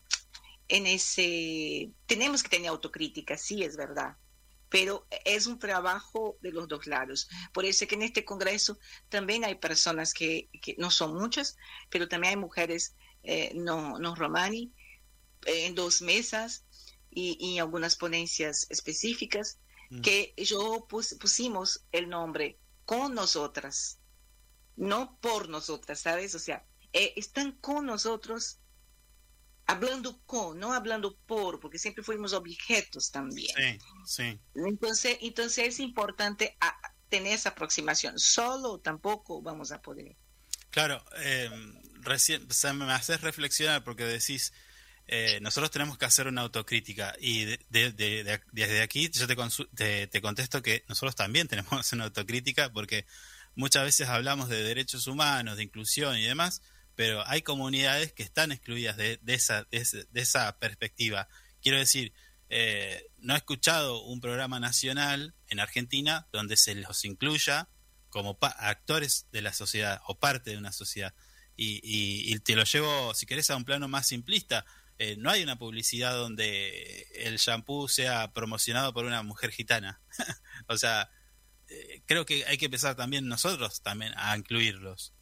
en 0.68 0.86
ese, 0.86 1.92
tenemos 2.06 2.42
que 2.42 2.50
tener 2.50 2.68
autocrítica, 2.70 3.36
sí 3.38 3.62
es 3.64 3.76
verdad, 3.76 4.16
pero 4.70 5.06
es 5.24 5.46
un 5.46 5.58
trabajo 5.58 6.38
de 6.42 6.52
los 6.52 6.68
dos 6.68 6.86
lados. 6.86 7.28
Por 7.52 7.64
eso 7.66 7.84
es 7.84 7.88
que 7.88 7.96
en 7.96 8.02
este 8.02 8.24
Congreso 8.24 8.78
también 9.08 9.44
hay 9.44 9.56
personas 9.56 10.14
que, 10.14 10.50
que 10.62 10.76
no 10.78 10.90
son 10.90 11.14
muchas, 11.16 11.56
pero 11.90 12.08
también 12.08 12.32
hay 12.32 12.40
mujeres 12.40 12.96
eh, 13.24 13.52
no, 13.54 13.98
no 13.98 14.14
romani 14.16 14.74
eh, 15.46 15.66
en 15.66 15.74
dos 15.74 16.02
mesas 16.02 16.64
y, 17.10 17.36
y 17.44 17.58
algunas 17.58 17.96
ponencias 17.96 18.66
específicas 18.70 19.58
Mm. 19.92 20.02
que 20.02 20.34
yo 20.36 20.86
pus- 20.88 21.16
pusimos 21.18 21.84
el 21.90 22.08
nombre 22.08 22.60
con 22.84 23.12
nosotras, 23.12 23.98
no 24.76 25.18
por 25.20 25.48
nosotras, 25.48 25.98
¿sabes? 25.98 26.32
O 26.36 26.38
sea, 26.38 26.64
eh, 26.92 27.12
están 27.16 27.52
con 27.60 27.86
nosotros 27.86 28.60
hablando 29.66 30.20
con, 30.26 30.58
no 30.58 30.72
hablando 30.72 31.16
por, 31.26 31.60
porque 31.60 31.78
siempre 31.78 32.02
fuimos 32.04 32.32
objetos 32.32 33.10
también. 33.10 33.54
sí, 33.56 33.78
sí. 34.06 34.40
Entonces, 34.54 35.18
entonces 35.22 35.66
es 35.68 35.80
importante 35.80 36.56
a- 36.60 36.76
tener 37.08 37.32
esa 37.34 37.48
aproximación. 37.50 38.16
Solo 38.18 38.78
tampoco 38.78 39.42
vamos 39.42 39.72
a 39.72 39.82
poder. 39.82 40.16
Claro, 40.70 41.04
eh, 41.16 41.50
recién 42.00 42.46
o 42.48 42.52
sea, 42.54 42.72
me 42.72 42.84
haces 42.92 43.20
reflexionar 43.22 43.82
porque 43.82 44.04
decís, 44.04 44.52
eh, 45.12 45.40
nosotros 45.42 45.72
tenemos 45.72 45.98
que 45.98 46.04
hacer 46.04 46.28
una 46.28 46.42
autocrítica 46.42 47.16
y 47.20 47.44
de- 47.44 47.60
de- 47.68 47.90
de- 47.92 48.22
de- 48.24 48.40
desde 48.52 48.80
aquí 48.80 49.10
yo 49.10 49.26
te, 49.26 49.36
te, 49.74 50.06
te 50.06 50.20
contesto 50.22 50.62
que 50.62 50.84
nosotros 50.88 51.16
también 51.16 51.48
tenemos 51.48 51.68
que 51.70 51.76
hacer 51.80 51.96
una 51.96 52.04
autocrítica 52.04 52.72
porque 52.72 53.06
muchas 53.56 53.82
veces 53.82 54.08
hablamos 54.08 54.48
de 54.48 54.62
derechos 54.62 55.08
humanos, 55.08 55.56
de 55.56 55.64
inclusión 55.64 56.16
y 56.16 56.22
demás, 56.22 56.62
pero 56.94 57.26
hay 57.26 57.42
comunidades 57.42 58.12
que 58.12 58.22
están 58.22 58.52
excluidas 58.52 58.96
de, 58.96 59.18
esa, 59.26 59.64
de, 59.64 60.06
esa 60.14 60.58
perspectiva. 60.60 61.28
Quiero 61.60 61.78
decir, 61.78 62.12
eh, 62.48 63.04
no 63.18 63.34
he 63.34 63.38
escuchado 63.38 64.02
un 64.04 64.20
programa 64.20 64.60
nacional 64.60 65.34
en 65.48 65.58
Argentina 65.60 66.28
donde 66.32 66.56
se 66.56 66.74
los 66.76 67.04
incluya 67.04 67.68
como 68.10 68.38
actores 68.40 69.26
de 69.32 69.42
la 69.42 69.52
sociedad 69.52 70.00
o 70.06 70.18
parte 70.20 70.50
de 70.50 70.58
una 70.58 70.72
sociedad. 70.72 71.14
Y, 71.56 71.80
y- 71.82 72.32
y 72.32 72.38
te 72.38 72.54
lo 72.54 72.64
llevo, 72.64 73.12
si 73.14 73.26
querés, 73.26 73.50
a 73.50 73.56
un 73.56 73.64
plano 73.64 73.88
más 73.88 74.06
simplista. 74.06 74.64
Eh, 75.02 75.16
no 75.18 75.30
hay 75.30 75.42
una 75.42 75.56
publicidad 75.58 76.12
donde 76.14 77.06
el 77.14 77.38
shampoo 77.38 77.88
sea 77.88 78.32
promocionado 78.34 78.92
por 78.92 79.06
una 79.06 79.22
mujer 79.22 79.50
gitana. 79.50 79.98
o 80.68 80.76
sea, 80.76 81.10
eh, 81.68 82.02
creo 82.04 82.26
que 82.26 82.44
hay 82.44 82.58
que 82.58 82.66
empezar 82.66 82.96
también 82.96 83.26
nosotros 83.26 83.80
también 83.80 84.12
a 84.16 84.36
incluirlos. 84.36 85.14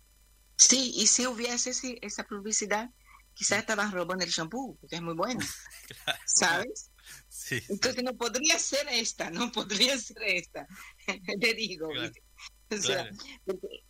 Sí, 0.56 0.90
y 0.96 1.06
si 1.06 1.28
hubiese 1.28 1.70
ese- 1.70 1.98
esa 2.02 2.24
publicidad, 2.24 2.90
quizás 3.34 3.60
estaban 3.60 3.92
robando 3.92 4.24
el 4.24 4.30
shampoo, 4.32 4.76
porque 4.80 4.96
es 4.96 5.02
muy 5.02 5.14
bueno, 5.14 5.46
¿sabes? 6.26 6.90
Sí, 7.28 7.60
sí. 7.60 7.66
Entonces 7.68 8.02
no 8.02 8.16
podría 8.16 8.59
ser 8.59 8.88
esta, 8.90 9.30
no 9.30 9.52
podría 9.52 9.96
ser 9.96 10.22
esta. 10.24 10.66
Te 11.40 11.55
digo, 11.55 11.88
Claro. 11.90 12.12
O 12.78 12.82
sea, 12.82 13.08
Claro. 13.08 13.16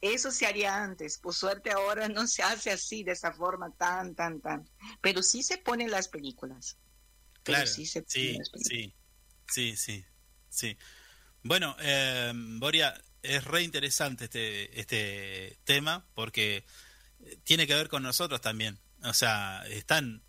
eso 0.00 0.30
se 0.30 0.46
haría 0.46 0.82
antes. 0.82 1.18
Por 1.18 1.34
suerte 1.34 1.70
ahora 1.72 2.09
no 2.09 2.26
se 2.26 2.42
hace 2.42 2.70
así, 2.70 3.02
de 3.02 3.12
esa 3.12 3.32
forma 3.32 3.70
tan, 3.76 4.14
tan, 4.14 4.40
tan. 4.40 4.68
Pero 5.00 5.22
sí 5.22 5.42
se 5.42 5.59
ponen 5.59 5.90
las 5.90 6.09
películas. 6.09 6.78
Claro, 7.42 7.66
sí 7.66 7.86
se 7.86 8.05
sí, 8.06 8.34
las 8.38 8.50
películas. 8.50 8.68
sí, 8.68 8.94
sí, 9.48 9.76
sí, 9.76 10.05
sí. 10.48 10.78
Bueno, 11.42 11.76
eh, 11.80 12.32
Boria, 12.34 12.94
es 13.22 13.44
re 13.44 13.62
interesante 13.62 14.24
este, 14.26 14.78
este 14.80 15.59
tema 15.64 16.06
porque 16.14 16.64
eh, 17.20 17.38
tiene 17.44 17.66
que 17.66 17.74
ver 17.74 17.88
con 17.88 18.02
nosotros 18.02 18.40
también. 18.40 18.78
O 19.02 19.12
sea, 19.14 19.64
están, 19.68 20.22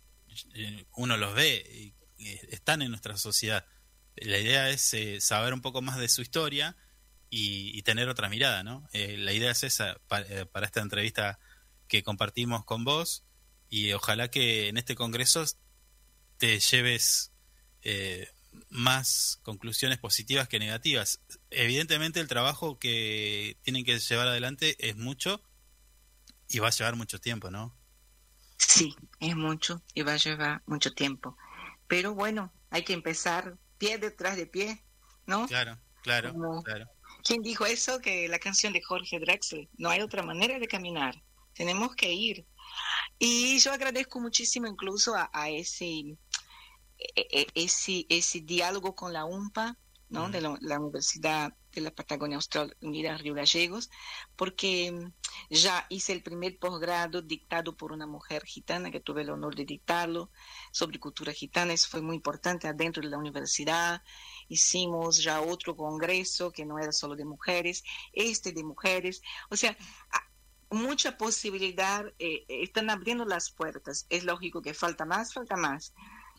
eh, 0.54 0.86
uno 0.96 1.16
los 1.16 1.34
ve, 1.34 1.92
eh, 2.18 2.40
están 2.50 2.82
en 2.82 2.90
nuestra 2.90 3.16
sociedad. 3.16 3.64
La 4.16 4.38
idea 4.38 4.70
es 4.70 4.92
eh, 4.94 5.20
saber 5.20 5.54
un 5.54 5.60
poco 5.62 5.82
más 5.82 5.98
de 5.98 6.08
su 6.08 6.22
historia 6.22 6.76
y, 7.30 7.76
y 7.78 7.82
tener 7.82 8.08
otra 8.08 8.28
mirada, 8.28 8.62
¿no? 8.62 8.88
Eh, 8.92 9.16
la 9.16 9.32
idea 9.32 9.52
es 9.52 9.62
esa 9.64 9.96
pa- 10.08 10.22
eh, 10.22 10.46
para 10.46 10.66
esta 10.66 10.80
entrevista 10.80 11.38
que 11.88 12.02
compartimos 12.02 12.64
con 12.64 12.84
vos 12.84 13.24
y 13.68 13.92
ojalá 13.92 14.30
que 14.30 14.68
en 14.68 14.76
este 14.76 14.94
congreso 14.96 15.44
te 16.38 16.58
lleves 16.58 17.32
eh, 17.82 18.28
más 18.68 19.38
conclusiones 19.42 19.98
positivas 19.98 20.48
que 20.48 20.58
negativas. 20.58 21.20
Evidentemente 21.50 22.20
el 22.20 22.28
trabajo 22.28 22.78
que 22.78 23.56
tienen 23.62 23.84
que 23.84 23.98
llevar 23.98 24.28
adelante 24.28 24.76
es 24.88 24.96
mucho 24.96 25.42
y 26.48 26.58
va 26.58 26.68
a 26.68 26.72
llevar 26.72 26.96
mucho 26.96 27.20
tiempo, 27.20 27.50
¿no? 27.50 27.76
Sí, 28.56 28.94
es 29.20 29.36
mucho 29.36 29.82
y 29.94 30.02
va 30.02 30.14
a 30.14 30.16
llevar 30.16 30.62
mucho 30.66 30.92
tiempo. 30.92 31.36
Pero 31.86 32.14
bueno, 32.14 32.52
hay 32.70 32.82
que 32.84 32.92
empezar 32.92 33.56
pie 33.78 33.98
detrás 33.98 34.36
de 34.36 34.46
pie, 34.46 34.84
¿no? 35.26 35.46
Claro, 35.46 35.78
claro, 36.02 36.32
Como- 36.32 36.62
claro. 36.62 36.86
¿Quién 37.24 37.42
dijo 37.42 37.66
eso? 37.66 38.00
Que 38.00 38.28
la 38.28 38.38
canción 38.38 38.72
de 38.72 38.82
Jorge 38.82 39.18
Drexler, 39.18 39.68
no 39.78 39.90
hay 39.90 40.00
otra 40.00 40.22
manera 40.22 40.58
de 40.58 40.68
caminar, 40.68 41.14
tenemos 41.54 41.94
que 41.94 42.12
ir. 42.12 42.46
Y 43.18 43.58
yo 43.58 43.72
agradezco 43.72 44.20
muchísimo 44.20 44.66
incluso 44.66 45.14
a, 45.14 45.30
a 45.32 45.50
ese, 45.50 45.86
e- 45.86 46.18
e- 47.16 47.46
ese, 47.54 48.06
ese 48.08 48.40
diálogo 48.40 48.94
con 48.94 49.12
la 49.12 49.24
UMPA, 49.24 49.76
¿no? 50.08 50.22
Ujú. 50.24 50.30
De 50.32 50.40
la, 50.40 50.56
la 50.60 50.78
Universidad 50.80 51.52
de 51.72 51.80
la 51.82 51.90
Patagonia 51.92 52.36
Austral 52.36 52.76
Unida 52.80 53.16
Río 53.16 53.34
Gallegos, 53.34 53.90
porque 54.36 54.90
mm, 54.90 55.12
ya 55.50 55.86
hice 55.88 56.12
el 56.12 56.22
primer 56.22 56.58
posgrado 56.58 57.22
dictado 57.22 57.76
por 57.76 57.92
una 57.92 58.06
mujer 58.06 58.44
gitana, 58.44 58.90
que 58.90 59.00
tuve 59.00 59.22
el 59.22 59.30
honor 59.30 59.54
de 59.54 59.64
dictarlo, 59.64 60.30
sobre 60.72 60.98
cultura 60.98 61.32
gitana, 61.32 61.72
eso 61.72 61.88
fue 61.88 62.02
muy 62.02 62.16
importante 62.16 62.66
adentro 62.66 63.02
de 63.02 63.08
la 63.10 63.18
universidad. 63.18 64.02
Hicimos 64.50 65.22
ya 65.22 65.40
otro 65.40 65.74
congreso 65.74 66.50
que 66.50 66.66
no 66.66 66.78
era 66.78 66.92
solo 66.92 67.16
de 67.16 67.24
mujeres, 67.24 67.82
este 68.12 68.52
de 68.52 68.64
mujeres, 68.64 69.22
o 69.48 69.56
sea, 69.56 69.74
mucha 70.70 71.16
posibilidad, 71.16 72.04
eh, 72.18 72.44
están 72.48 72.90
abriendo 72.90 73.24
las 73.24 73.50
puertas. 73.50 74.06
Es 74.08 74.24
lógico 74.24 74.62
que 74.62 74.74
falta 74.74 75.04
más, 75.04 75.34
falta 75.34 75.56
más. 75.56 75.92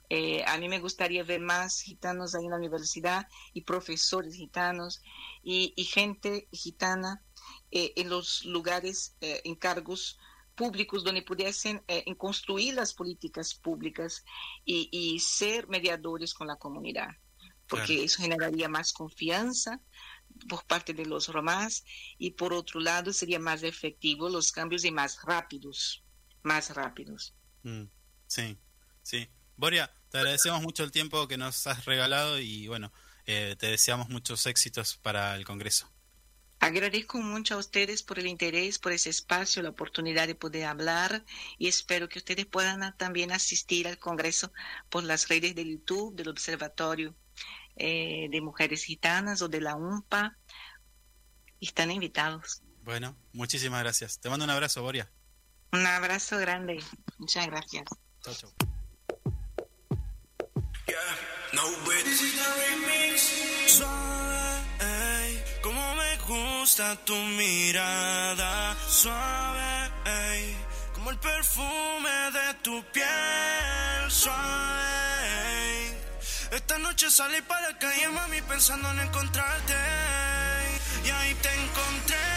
Eh, 0.09 0.43
a 0.45 0.57
mí 0.57 0.67
me 0.67 0.79
gustaría 0.79 1.23
ver 1.23 1.39
más 1.39 1.81
gitanos 1.81 2.35
ahí 2.35 2.43
en 2.43 2.51
la 2.51 2.57
universidad 2.57 3.27
y 3.53 3.61
profesores 3.61 4.35
gitanos 4.35 5.01
y, 5.41 5.73
gente 5.85 6.49
gitana 6.51 7.23
eh, 7.71 7.93
en 7.95 8.09
los 8.09 8.43
lugares, 8.43 9.15
en 9.21 9.55
cargos 9.55 10.19
públicos 10.55 11.05
donde 11.05 11.21
pudiesen 11.21 11.81
en 11.87 12.15
construir 12.15 12.73
las 12.73 12.93
políticas 12.93 13.55
públicas 13.55 14.25
y 14.65 15.17
ser 15.19 15.69
mediadores 15.69 16.33
con 16.33 16.47
la 16.47 16.57
comunidad, 16.57 17.11
porque 17.71 17.93
Claro. 17.93 18.03
eso 18.03 18.21
generaría 18.21 18.67
más 18.67 18.91
confianza 18.91 19.79
por 20.49 20.65
parte 20.65 20.93
de 20.93 21.05
los 21.05 21.29
romás 21.29 21.85
y 22.17 22.31
por 22.31 22.51
otro 22.51 22.81
lado 22.81 23.13
sería 23.13 23.39
más 23.39 23.63
efectivo 23.63 24.27
los 24.27 24.51
cambios 24.51 24.83
y 24.83 24.91
más 24.91 25.21
rápidos, 25.23 26.03
más 26.43 26.75
rápidos. 26.75 27.33
Mm, 27.63 27.85
sí, 28.27 28.57
sí. 29.03 29.29
Boria, 29.55 29.89
te 30.09 30.17
agradecemos 30.17 30.61
mucho 30.61 30.83
el 30.83 30.91
tiempo 30.91 31.29
que 31.29 31.37
nos 31.37 31.65
has 31.65 31.85
regalado 31.85 32.39
y 32.39 32.67
bueno, 32.67 32.91
eh, 33.25 33.55
te 33.57 33.67
deseamos 33.67 34.09
muchos 34.09 34.45
éxitos 34.47 34.97
para 34.97 35.37
el 35.37 35.45
Congreso. 35.45 35.89
Agradezco 36.59 37.19
mucho 37.19 37.55
a 37.55 37.57
ustedes 37.57 38.03
por 38.03 38.19
el 38.19 38.27
interés, 38.27 38.79
por 38.79 38.91
ese 38.91 39.09
espacio, 39.09 39.63
la 39.63 39.69
oportunidad 39.69 40.27
de 40.27 40.35
poder 40.35 40.65
hablar 40.65 41.23
y 41.57 41.69
espero 41.69 42.09
que 42.09 42.19
ustedes 42.19 42.45
puedan 42.47 42.97
también 42.97 43.31
asistir 43.31 43.87
al 43.87 43.97
Congreso 43.97 44.51
por 44.89 45.03
las 45.03 45.29
redes 45.29 45.55
del 45.55 45.69
YouTube, 45.69 46.15
del 46.15 46.27
Observatorio 46.27 47.15
eh, 47.81 48.27
de 48.29 48.41
Mujeres 48.41 48.83
Gitanas 48.83 49.41
o 49.41 49.47
de 49.47 49.59
la 49.61 49.75
UMPA. 49.75 50.37
Están 51.59 51.91
invitados. 51.91 52.61
Bueno, 52.83 53.15
muchísimas 53.33 53.81
gracias. 53.81 54.19
Te 54.19 54.29
mando 54.29 54.45
un 54.45 54.51
abrazo, 54.51 54.81
Boria. 54.81 55.11
Un 55.71 55.85
abrazo 55.85 56.37
grande. 56.37 56.83
Muchas 57.17 57.47
gracias. 57.47 57.85
No. 61.53 61.61
Suave, 63.67 64.63
ey, 64.79 65.43
como 65.61 65.95
me 65.95 66.17
gusta 66.27 66.95
tu 67.05 67.15
mirada. 67.15 68.75
Suave, 68.87 69.91
ey, 70.05 70.55
como 70.93 71.11
el 71.11 71.19
perfume 71.19 72.31
de 72.33 72.53
tu 72.61 72.83
piel. 72.91 74.09
Suave. 74.09 75.20
Esta 76.51 76.77
noche 76.79 77.09
salí 77.09 77.39
para 77.47 77.69
la 77.69 77.77
calle, 77.77 78.09
mami, 78.09 78.41
pensando 78.41 78.91
en 78.91 78.99
encontrarte. 78.99 79.73
Y 81.05 81.09
ahí 81.09 81.33
te 81.35 81.47
encontré, 81.47 82.30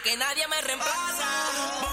que 0.00 0.16
nadie 0.16 0.46
me 0.48 0.60
reemplaza. 0.60 1.87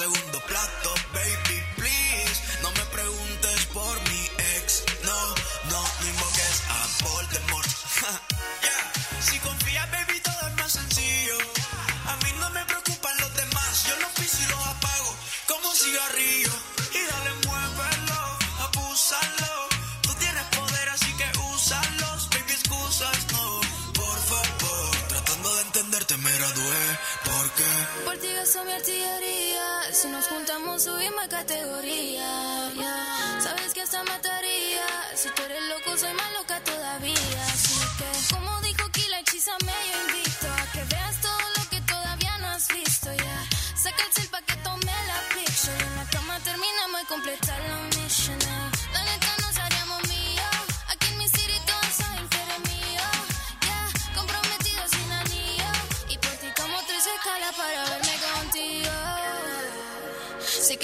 Tú 0.00 0.29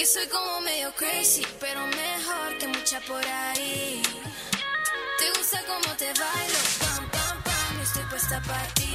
soy 0.07 0.25
como 0.27 0.61
medio 0.61 0.93
crazy, 0.95 1.45
pero 1.59 1.85
mejor 1.85 2.57
que 2.59 2.67
mucha 2.67 3.01
por 3.01 3.25
ahí. 3.25 4.01
Te 5.19 5.37
gusta 5.37 5.59
como 5.65 5.95
te 5.97 6.05
bailo, 6.05 6.59
pam, 6.79 7.09
pam, 7.09 7.43
pam, 7.43 7.75
yo 7.75 7.83
estoy 7.83 8.03
puesta 8.03 8.41
para 8.43 8.67
ti. 8.69 8.93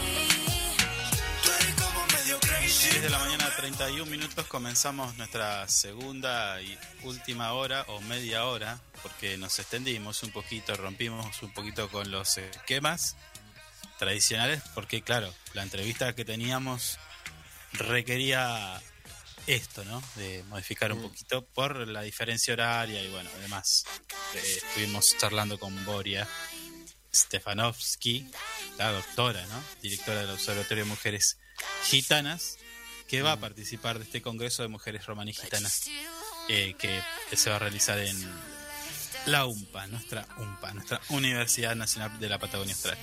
tú 1.43 1.51
eres 1.51 1.75
como 1.75 2.07
medio 2.07 2.41
crazy. 2.41 2.89
10 2.89 3.03
de 3.03 3.11
la 3.11 3.19
mañana, 3.19 3.55
31 3.55 4.11
minutos, 4.11 4.47
comenzamos 4.47 5.15
nuestra 5.19 5.69
segunda 5.69 6.63
y 6.63 6.79
última 7.03 7.53
hora 7.53 7.85
o 7.89 8.01
media 8.01 8.47
hora, 8.47 8.81
porque 9.03 9.37
nos 9.37 9.59
extendimos 9.59 10.23
un 10.23 10.31
poquito, 10.31 10.75
rompimos 10.77 11.43
un 11.43 11.53
poquito 11.53 11.91
con 11.91 12.11
los 12.11 12.39
esquemas 12.39 13.17
tradicionales, 13.99 14.63
porque 14.75 15.03
claro, 15.03 15.35
la 15.53 15.63
entrevista 15.63 16.15
que 16.15 16.25
teníamos 16.25 16.99
requería 17.75 18.81
esto, 19.47 19.85
¿no? 19.85 20.03
De 20.17 20.45
modificar 20.49 20.93
un 20.93 21.03
poquito 21.03 21.45
por 21.47 21.89
la 21.89 22.03
diferencia 22.03 22.55
horaria 22.55 23.03
y 23.03 23.09
bueno, 23.11 23.31
además 23.39 23.85
eh, 24.35 24.61
estuvimos 24.65 25.17
charlando 25.19 25.59
con 25.59 25.85
Boria 25.85 26.29
Stefanovsky, 27.15 28.31
la 28.79 28.93
doctora, 28.93 29.45
¿no? 29.47 29.63
Directora 29.83 30.21
del 30.21 30.31
Observatorio 30.31 30.85
de 30.85 30.91
Mujeres 30.91 31.39
Gitanas, 31.85 32.59
que 33.09 33.23
va 33.23 33.33
a 33.33 33.41
participar 33.41 33.99
de 33.99 34.05
este 34.05 34.23
Congreso 34.23 34.63
de 34.63 34.69
Mujeres 34.69 35.07
Romaní 35.07 35.33
Gitanas 35.33 35.83
eh, 36.49 36.75
que 36.79 37.03
se 37.37 37.51
va 37.51 37.57
a 37.57 37.59
realizar 37.59 37.99
en 37.99 38.17
la 39.27 39.47
UMPA, 39.47 39.87
nuestra 39.87 40.27
UMPA, 40.39 40.75
nuestra 40.75 41.01
Universidad 41.11 41.75
Nacional 41.77 42.19
de 42.19 42.29
la 42.29 42.39
Patagonia 42.39 42.75
Austral, 42.75 42.99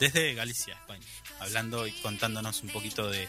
desde 0.00 0.34
Galicia, 0.34 0.74
España, 0.74 1.06
hablando 1.40 1.86
y 1.86 1.92
contándonos 2.00 2.62
un 2.62 2.70
poquito 2.70 3.08
de, 3.10 3.28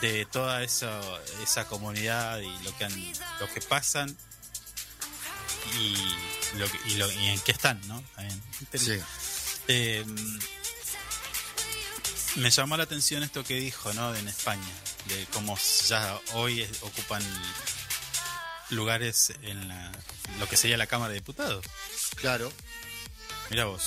de 0.00 0.24
toda 0.26 0.62
esa, 0.62 1.00
esa 1.42 1.66
comunidad 1.66 2.40
y 2.40 2.64
lo 2.64 2.76
que 2.78 2.84
han, 2.84 3.12
lo 3.40 3.48
que 3.52 3.60
pasan 3.60 4.16
y, 5.78 5.94
lo, 6.58 6.66
y, 6.86 6.94
lo- 6.96 7.12
y 7.12 7.26
en 7.26 7.40
qué 7.40 7.52
están, 7.52 7.80
¿no? 7.88 8.02
También. 8.14 8.42
Sí. 8.74 8.98
Eh, 9.68 10.04
me 12.36 12.50
llamó 12.50 12.76
la 12.76 12.84
atención 12.84 13.22
esto 13.22 13.42
que 13.44 13.54
dijo, 13.54 13.92
¿no? 13.94 14.14
En 14.14 14.28
España, 14.28 14.68
de 15.06 15.26
cómo 15.32 15.58
ya 15.88 16.18
hoy 16.34 16.66
ocupan 16.82 17.22
lugares 18.70 19.32
en 19.42 19.68
la, 19.68 19.92
lo 20.38 20.48
que 20.48 20.56
sería 20.56 20.76
la 20.76 20.86
Cámara 20.86 21.10
de 21.12 21.20
Diputados. 21.20 21.64
Claro, 22.16 22.52
Mira 23.50 23.64
vos. 23.66 23.82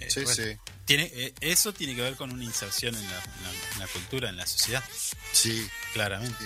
Eh, 0.00 0.10
sí, 0.10 0.22
bueno, 0.24 0.42
sí. 0.42 0.56
Tiene, 0.86 1.10
eh, 1.14 1.34
eso 1.40 1.72
tiene 1.74 1.94
que 1.94 2.00
ver 2.02 2.16
con 2.16 2.30
una 2.32 2.44
inserción 2.44 2.94
en 2.94 3.04
la, 3.10 3.18
en 3.18 3.42
la- 3.42 3.72
en 3.74 3.78
la 3.80 3.86
cultura, 3.88 4.28
en 4.30 4.36
la 4.36 4.46
sociedad, 4.46 4.82
Sí, 5.32 5.68
claramente. 5.92 6.44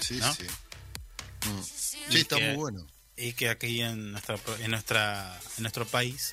sí, 0.00 0.14
sí. 0.14 0.18
¿No? 0.18 0.34
Sí, 0.34 0.46
Mm. 1.44 1.60
Y 1.60 2.12
Sí, 2.12 2.18
está 2.20 2.36
que- 2.36 2.46
muy 2.48 2.56
bueno. 2.56 2.86
Y 3.16 3.32
que 3.32 3.48
aquí 3.48 3.80
en 3.80 4.12
nuestra 4.12 4.38
en 4.60 4.70
nuestra 4.72 5.40
en 5.56 5.62
nuestro 5.62 5.86
país 5.86 6.32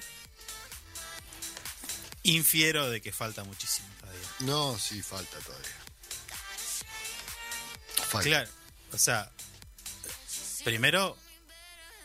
infiero 2.23 2.89
de 2.89 3.01
que 3.01 3.11
falta 3.11 3.43
muchísimo 3.43 3.87
todavía. 3.99 4.27
No, 4.39 4.77
sí, 4.79 5.01
falta 5.01 5.37
todavía. 5.39 5.69
Falta. 8.09 8.21
Claro, 8.29 8.49
o 8.91 8.97
sea, 8.97 9.31
primero 10.65 11.15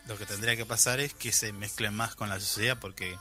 lo 0.07 0.17
que 0.17 0.25
tendría 0.25 0.55
que 0.55 0.65
pasar 0.65 1.01
es 1.01 1.13
que 1.13 1.33
se 1.33 1.51
mezclen 1.51 1.93
más 1.93 2.15
con 2.15 2.29
la 2.29 2.39
sociedad 2.39 2.77
porque 2.79 3.17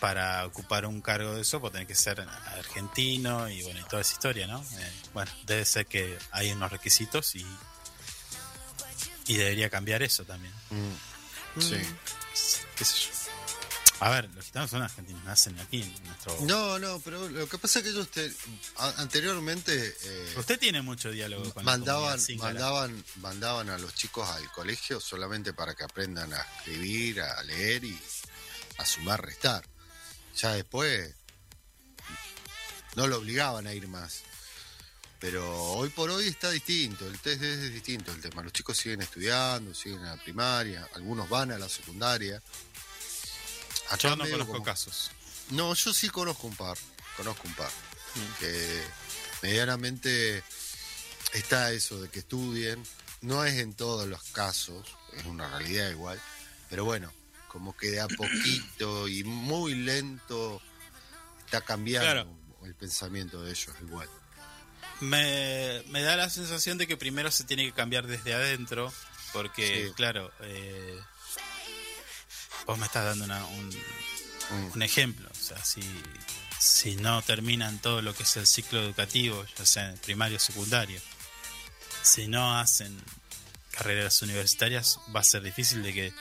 para 0.00 0.44
ocupar 0.46 0.84
un 0.84 1.00
cargo 1.00 1.34
de 1.34 1.42
eso 1.42 1.60
pues 1.60 1.72
tener 1.72 1.86
que 1.86 1.94
ser 1.94 2.20
argentino 2.20 3.48
y 3.48 3.62
bueno, 3.62 3.80
y 3.80 3.84
toda 3.84 4.02
esa 4.02 4.12
historia, 4.12 4.46
¿no? 4.46 4.60
Eh, 4.60 4.92
bueno, 5.14 5.30
debe 5.46 5.64
ser 5.64 5.86
que 5.86 6.18
hay 6.30 6.52
unos 6.52 6.70
requisitos 6.70 7.34
y 7.34 7.46
y 9.26 9.36
debería 9.36 9.70
cambiar 9.70 10.02
eso 10.02 10.24
también. 10.24 10.52
Mm. 10.70 11.60
Sí. 11.60 11.76
qué 12.76 12.84
sé 12.84 12.96
yo. 13.06 13.17
A 14.00 14.10
ver, 14.10 14.30
los 14.34 14.44
gitanos 14.44 14.70
son 14.70 14.82
argentinos, 14.82 15.24
nacen 15.24 15.58
aquí 15.58 15.82
en 15.82 16.04
nuestro... 16.04 16.36
No, 16.42 16.78
no, 16.78 17.00
pero 17.00 17.28
lo 17.28 17.48
que 17.48 17.58
pasa 17.58 17.80
es 17.80 17.84
que 17.84 17.90
ellos 17.90 18.08
te- 18.10 18.32
a- 18.76 18.94
anteriormente 18.98 19.96
eh, 20.02 20.34
Usted 20.36 20.56
tiene 20.58 20.82
mucho 20.82 21.10
diálogo 21.10 21.52
con 21.52 21.64
mandaban, 21.64 22.20
mandaban, 22.38 23.04
mandaban 23.16 23.70
a 23.70 23.78
los 23.78 23.94
chicos 23.94 24.28
al 24.28 24.50
colegio 24.52 25.00
solamente 25.00 25.52
para 25.52 25.74
que 25.74 25.82
aprendan 25.82 26.32
a 26.32 26.40
escribir, 26.58 27.20
a 27.22 27.42
leer 27.42 27.82
y 27.84 27.98
a 28.78 28.86
sumar, 28.86 29.20
restar. 29.24 29.64
Ya 30.36 30.52
después 30.52 31.12
no 32.94 33.08
lo 33.08 33.18
obligaban 33.18 33.66
a 33.66 33.74
ir 33.74 33.88
más. 33.88 34.22
Pero 35.20 35.52
hoy 35.72 35.88
por 35.88 36.10
hoy 36.10 36.28
está 36.28 36.48
distinto, 36.52 37.04
el 37.04 37.18
test 37.18 37.42
es 37.42 37.72
distinto 37.72 38.12
el 38.12 38.20
tema. 38.20 38.40
Los 38.44 38.52
chicos 38.52 38.76
siguen 38.78 39.02
estudiando, 39.02 39.74
siguen 39.74 40.04
a 40.04 40.14
la 40.14 40.22
primaria, 40.22 40.88
algunos 40.94 41.28
van 41.28 41.50
a 41.50 41.58
la 41.58 41.68
secundaria. 41.68 42.40
Acá 43.90 43.96
Yo 44.10 44.16
no 44.16 44.24
conozco 44.28 44.52
como- 44.52 44.64
casos. 44.64 45.10
No, 45.50 45.74
yo 45.74 45.94
sí 45.94 46.08
conozco 46.10 46.46
un 46.46 46.56
par, 46.56 46.76
conozco 47.16 47.42
un 47.48 47.54
par. 47.54 47.70
Que 48.40 48.82
medianamente 49.42 50.42
está 51.32 51.72
eso 51.72 52.00
de 52.02 52.08
que 52.08 52.18
estudien. 52.20 52.82
No 53.20 53.44
es 53.44 53.54
en 53.58 53.74
todos 53.74 54.06
los 54.08 54.22
casos, 54.24 54.86
es 55.12 55.24
una 55.24 55.48
realidad 55.48 55.90
igual. 55.90 56.20
Pero 56.68 56.84
bueno, 56.84 57.12
como 57.48 57.76
que 57.76 57.90
de 57.90 58.00
a 58.00 58.08
poquito 58.08 59.08
y 59.08 59.24
muy 59.24 59.74
lento 59.74 60.60
está 61.44 61.60
cambiando 61.62 62.04
Claro. 62.10 62.38
el 62.64 62.74
pensamiento 62.74 63.42
de 63.42 63.50
ellos 63.52 63.74
igual. 63.80 64.08
Me, 65.00 65.82
me 65.88 66.02
da 66.02 66.16
la 66.16 66.28
sensación 66.28 66.76
de 66.76 66.86
que 66.86 66.96
primero 66.96 67.30
se 67.30 67.44
tiene 67.44 67.64
que 67.64 67.72
cambiar 67.72 68.06
desde 68.06 68.34
adentro, 68.34 68.92
porque, 69.32 69.86
Sí. 69.88 69.92
claro, 69.94 70.32
eh, 70.40 70.98
vos 72.66 72.78
me 72.78 72.86
estás 72.86 73.04
dando 73.04 73.24
una- 73.24 73.44
un, 73.46 73.68
Mm. 74.50 74.72
un 74.74 74.82
ejemplo. 74.82 75.28
O 75.30 75.34
sea, 75.34 75.62
si, 75.64 75.82
si 76.60 76.96
no 76.96 77.20
terminan 77.22 77.78
todo 77.80 78.00
lo 78.02 78.14
que 78.14 78.22
es 78.22 78.36
el 78.36 78.46
ciclo 78.46 78.80
educativo, 78.82 79.44
ya 79.58 79.66
sea 79.66 79.90
en 79.90 79.98
primario 79.98 80.36
o 80.38 80.40
secundario, 80.40 81.00
si 82.02 82.28
no 82.28 82.58
hacen 82.58 82.98
carreras 83.72 84.22
universitarias, 84.22 84.98
va 85.14 85.20
a 85.20 85.24
ser 85.24 85.42
difícil 85.42 85.82
de 85.82 85.92
que. 85.94 86.12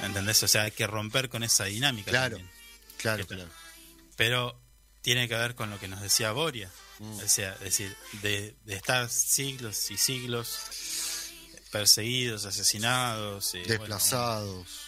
¿Entendés? 0.00 0.42
O 0.42 0.48
sea, 0.48 0.62
hay 0.62 0.70
que 0.72 0.86
romper 0.86 1.28
con 1.28 1.42
esa 1.42 1.64
dinámica. 1.64 2.10
Claro. 2.10 2.36
también. 2.36 2.54
Claro, 2.98 3.26
claro. 3.26 3.48
Pero 4.16 4.60
tiene 5.02 5.28
que 5.28 5.34
ver 5.36 5.54
con 5.54 5.70
lo 5.70 5.78
que 5.78 5.86
nos 5.88 6.00
decía 6.00 6.32
Boria. 6.32 6.70
Mm. 6.98 7.18
O 7.20 7.28
sea, 7.28 7.52
es 7.54 7.60
decir, 7.60 7.96
de, 8.22 8.56
de 8.64 8.74
estar 8.74 9.08
siglos 9.08 9.90
y 9.92 9.96
siglos 9.96 10.58
perseguidos, 11.70 12.44
asesinados. 12.44 13.54
eh, 13.54 13.62
Desplazados. 13.66 14.54
bueno, 14.54 14.87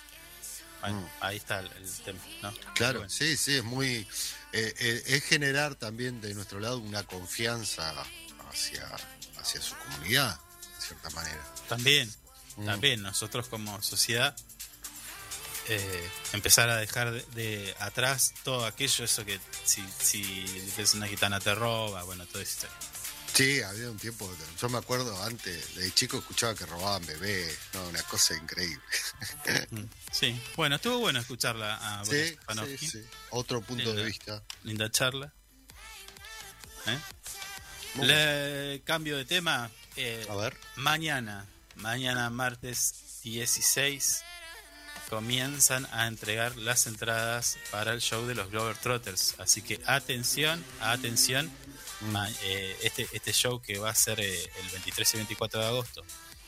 Mm. 0.89 1.07
ahí 1.21 1.37
está 1.37 1.61
el, 1.61 1.67
el 1.73 1.91
tema, 2.05 2.19
¿no? 2.43 2.55
Claro, 2.75 3.01
Bueno, 3.01 3.11
sí, 3.11 3.37
sí, 3.37 3.57
es 3.57 3.65
muy. 3.65 4.07
eh, 4.53 4.75
eh, 4.79 5.03
es 5.07 5.25
generar 5.25 5.75
también 5.75 6.21
de 6.21 6.33
nuestro 6.35 6.59
lado 6.61 6.79
una 6.79 7.03
confianza 7.05 7.93
hacia, 8.51 8.87
hacia 9.39 9.61
su 9.61 9.75
comunidad, 9.77 10.39
de 10.79 10.87
cierta 10.87 11.11
manera. 11.11 11.45
También, 11.69 12.13
Mm. 12.57 12.67
también 12.67 13.01
nosotros 13.03 13.47
como 13.47 13.81
sociedad 13.81 14.37
eh, 15.69 16.11
empezar 16.33 16.69
a 16.69 16.77
dejar 16.77 17.13
de, 17.13 17.23
de 17.35 17.77
atrás 17.79 18.35
todo 18.43 18.67
aquello, 18.67 19.05
eso 19.05 19.25
que 19.25 19.39
si, 19.65 19.85
si 20.01 20.73
es 20.77 20.95
una 20.95 21.07
gitana 21.07 21.39
te 21.39 21.55
roba, 21.55 22.03
bueno, 22.03 22.27
todo 22.27 22.43
eso. 22.43 22.67
Sí, 23.35 23.63
había 23.63 23.91
un 23.91 23.97
tiempo. 23.99 24.31
Yo 24.61 24.69
me 24.69 24.79
acuerdo 24.79 25.23
antes, 25.23 25.75
de 25.77 25.93
chico 25.95 26.19
escuchaba 26.19 26.55
que 26.55 26.67
robaban 26.67 27.05
bebés, 27.07 27.57
no, 27.75 27.89
una 27.89 28.03
cosa 28.03 28.35
increíble. 28.37 28.83
Mm, 29.71 29.85
Sí, 30.13 30.41
bueno, 30.57 30.77
estuvo 30.77 30.99
bueno 30.99 31.21
escucharla 31.21 31.77
a 32.01 32.05
Sí, 32.05 32.37
sí, 32.79 32.89
sí. 32.89 33.05
Otro 33.31 33.61
punto 33.63 33.85
Linda. 33.85 34.01
de 34.01 34.05
vista. 34.07 34.43
Linda 34.65 34.91
charla. 34.91 35.33
¿Eh? 36.87 36.99
Le 38.03 38.83
cambio 38.85 39.17
de 39.17 39.25
tema. 39.25 39.71
eh, 39.97 40.27
A 40.29 40.35
ver. 40.37 40.57
mañana, 40.77 41.47
mañana 41.77 42.29
martes 42.31 43.21
16, 43.23 44.23
comienzan 45.09 45.87
a 45.93 46.07
entregar 46.07 46.57
las 46.57 46.87
entradas 46.87 47.59
para 47.71 47.93
el 47.93 48.01
show 48.01 48.27
de 48.27 48.35
los 48.35 48.51
Glover 48.51 48.77
Trotters. 48.77 49.35
Así 49.39 49.63
que 49.63 49.81
atención, 49.87 50.65
atención. 50.81 51.51
Eh, 52.43 52.77
este, 52.83 53.07
este 53.13 53.33
show 53.33 53.61
que 53.61 53.79
va 53.79 53.91
a 53.91 53.95
ser 53.95 54.21
eh, 54.21 54.51
el 54.63 54.69
23 54.71 55.15
y 55.15 55.17
24 55.19 55.61
de 55.61 55.67
agosto, 55.67 56.03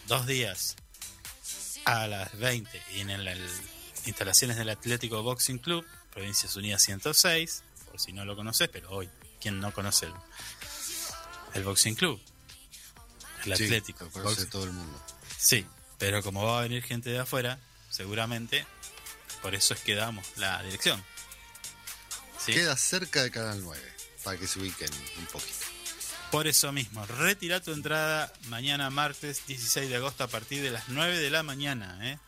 dos 0.07 0.27
días 0.27 0.77
a 1.85 2.07
las 2.07 2.37
20 2.39 2.83
y 2.95 3.01
en 3.01 3.11
el, 3.11 3.29
el- 3.29 3.51
instalaciones 4.07 4.57
del 4.57 4.71
Atlético 4.71 5.23
Boxing 5.23 5.59
Club, 5.59 5.87
Provincias 6.13 6.57
Unidas 6.57 6.83
106, 6.83 7.63
por 7.91 8.01
si 8.01 8.13
no 8.13 8.25
lo 8.25 8.35
conoces, 8.35 8.69
pero 8.69 8.91
hoy, 8.91 9.11
¿quién 9.41 9.61
no 9.61 9.73
conoce 9.75 10.07
el, 10.07 10.13
el 11.55 11.65
Boxing 11.65 11.95
Club? 11.97 12.21
El 13.45 13.57
Sí, 13.57 13.65
Atlético. 13.65 14.05
lo 14.07 14.11
conoce 14.11 14.47
todo 14.47 14.65
el 14.65 14.73
mundo. 14.73 15.05
Sí, 15.39 15.67
pero 15.99 16.23
como 16.23 16.45
va 16.45 16.61
a 16.61 16.63
venir 16.63 16.83
gente 16.83 17.11
de 17.11 17.19
afuera, 17.19 17.59
seguramente 17.91 18.65
por 19.43 19.55
eso 19.55 19.75
es 19.75 19.81
que 19.81 19.95
damos 19.95 20.27
la 20.37 20.63
dirección. 20.63 21.05
¿Sí? 22.45 22.53
Queda 22.55 22.77
cerca 22.77 23.23
de 23.23 23.31
Canal 23.31 23.63
9, 23.63 23.92
para 24.25 24.39
que 24.39 24.47
se 24.47 24.59
ubiquen 24.59 24.91
un 25.19 25.27
poquito. 25.27 25.67
Por 26.31 26.47
eso 26.47 26.73
mismo, 26.73 27.05
retira 27.05 27.61
tu 27.61 27.73
entrada 27.73 28.33
mañana 28.47 28.89
martes 28.89 29.47
16 29.47 29.89
de 29.91 29.97
agosto 29.97 30.25
a 30.25 30.29
partir 30.29 30.63
de 30.63 30.71
las 30.71 30.89
9 30.89 31.19
de 31.19 31.31
la 31.31 31.43
mañana. 31.43 31.99
¿eh? 32.11 32.19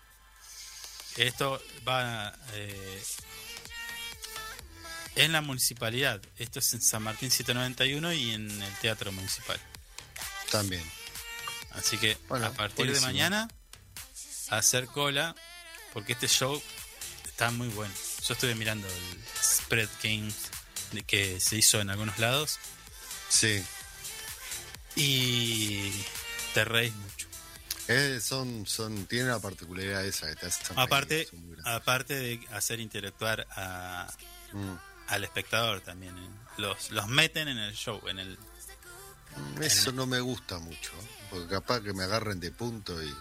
Esto 1.16 1.62
va 1.88 2.34
eh, 2.52 3.02
en 5.16 5.32
la 5.32 5.40
municipalidad. 5.40 6.20
Esto 6.36 6.58
es 6.58 6.74
en 6.74 6.82
San 6.82 7.02
Martín 7.02 7.30
791 7.30 8.12
y 8.12 8.32
en 8.32 8.62
el 8.62 8.72
Teatro 8.80 9.10
Municipal. 9.12 9.58
También. 10.50 10.84
Así 11.70 11.96
que 11.96 12.18
Bueno, 12.28 12.46
a 12.46 12.52
partir 12.52 12.84
buenísimo. 12.84 13.06
de 13.06 13.12
mañana, 13.12 13.48
hacer 14.50 14.86
cola, 14.86 15.34
porque 15.92 16.12
este 16.12 16.28
show 16.28 16.62
está 17.24 17.50
muy 17.50 17.68
bueno. 17.68 17.94
Yo 18.26 18.34
estuve 18.34 18.54
mirando 18.54 18.86
el 18.86 19.24
spread 19.42 19.88
game 20.02 20.30
de 20.92 21.02
que 21.02 21.40
se 21.40 21.56
hizo 21.56 21.80
en 21.80 21.90
algunos 21.90 22.18
lados 22.18 22.58
Sí. 23.28 23.64
y 24.96 25.90
te 26.54 26.64
reís 26.64 26.94
mucho. 26.94 27.26
Eh, 27.88 28.18
son, 28.22 28.66
son, 28.66 29.06
tienen 29.06 29.28
la 29.28 29.40
particularidad 29.40 30.04
esa 30.06 30.28
que 30.28 30.36
te 30.36 30.46
reír, 30.48 30.78
Aparte, 30.78 31.28
aparte 31.64 32.14
de 32.14 32.40
hacer 32.52 32.80
interactuar 32.80 33.46
a- 33.56 34.10
Mm. 34.52 34.74
al 35.08 35.24
espectador 35.24 35.80
también. 35.82 36.16
¿eh? 36.16 36.28
Los, 36.58 36.90
los 36.92 37.08
meten 37.08 37.48
en 37.48 37.58
el 37.58 37.74
show, 37.74 38.00
en 38.08 38.18
el 38.20 38.38
Mm, 39.36 39.62
Eso 39.64 39.90
no 39.90 40.06
me 40.06 40.20
gusta 40.20 40.60
mucho, 40.60 40.92
porque 41.28 41.48
capaz 41.48 41.80
que 41.80 41.92
me 41.92 42.04
agarren 42.04 42.38
de 42.38 42.52
punto 42.52 43.02
y 43.02 43.12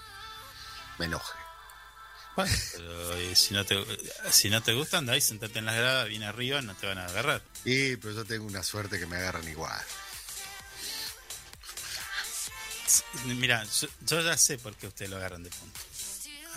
me 1.00 1.06
enoje. 1.06 1.34
Pero 2.36 3.14
eh, 3.18 3.36
si 3.36 3.54
no 3.54 3.64
te 3.66 3.76
si 4.32 4.50
no 4.50 4.62
te 4.64 4.74
gusta 4.74 4.98
andá 4.98 5.16
y 5.16 5.22
sentate 5.22 5.60
en 5.60 5.66
las 5.66 5.76
gradas 5.76 6.08
bien 6.08 6.24
arriba 6.24 6.62
no 6.62 6.76
te 6.76 6.88
van 6.88 6.98
a 6.98 7.06
agarrar. 7.06 7.42
Y, 7.66 7.96
pero 7.98 8.14
yo 8.16 8.26
tengo 8.26 8.46
una 8.46 8.64
suerte 8.64 9.00
que 9.00 9.06
me 9.06 9.18
agarran 9.18 9.48
igual. 9.48 9.82
mira 13.26 13.64
yo, 13.64 13.88
yo 14.02 14.22
ya 14.22 14.38
sé 14.38 14.58
por 14.58 14.76
qué 14.76 14.88
ustedes 14.88 15.10
lo 15.12 15.18
agarran 15.18 15.44
de 15.44 15.50
punto 15.50 15.80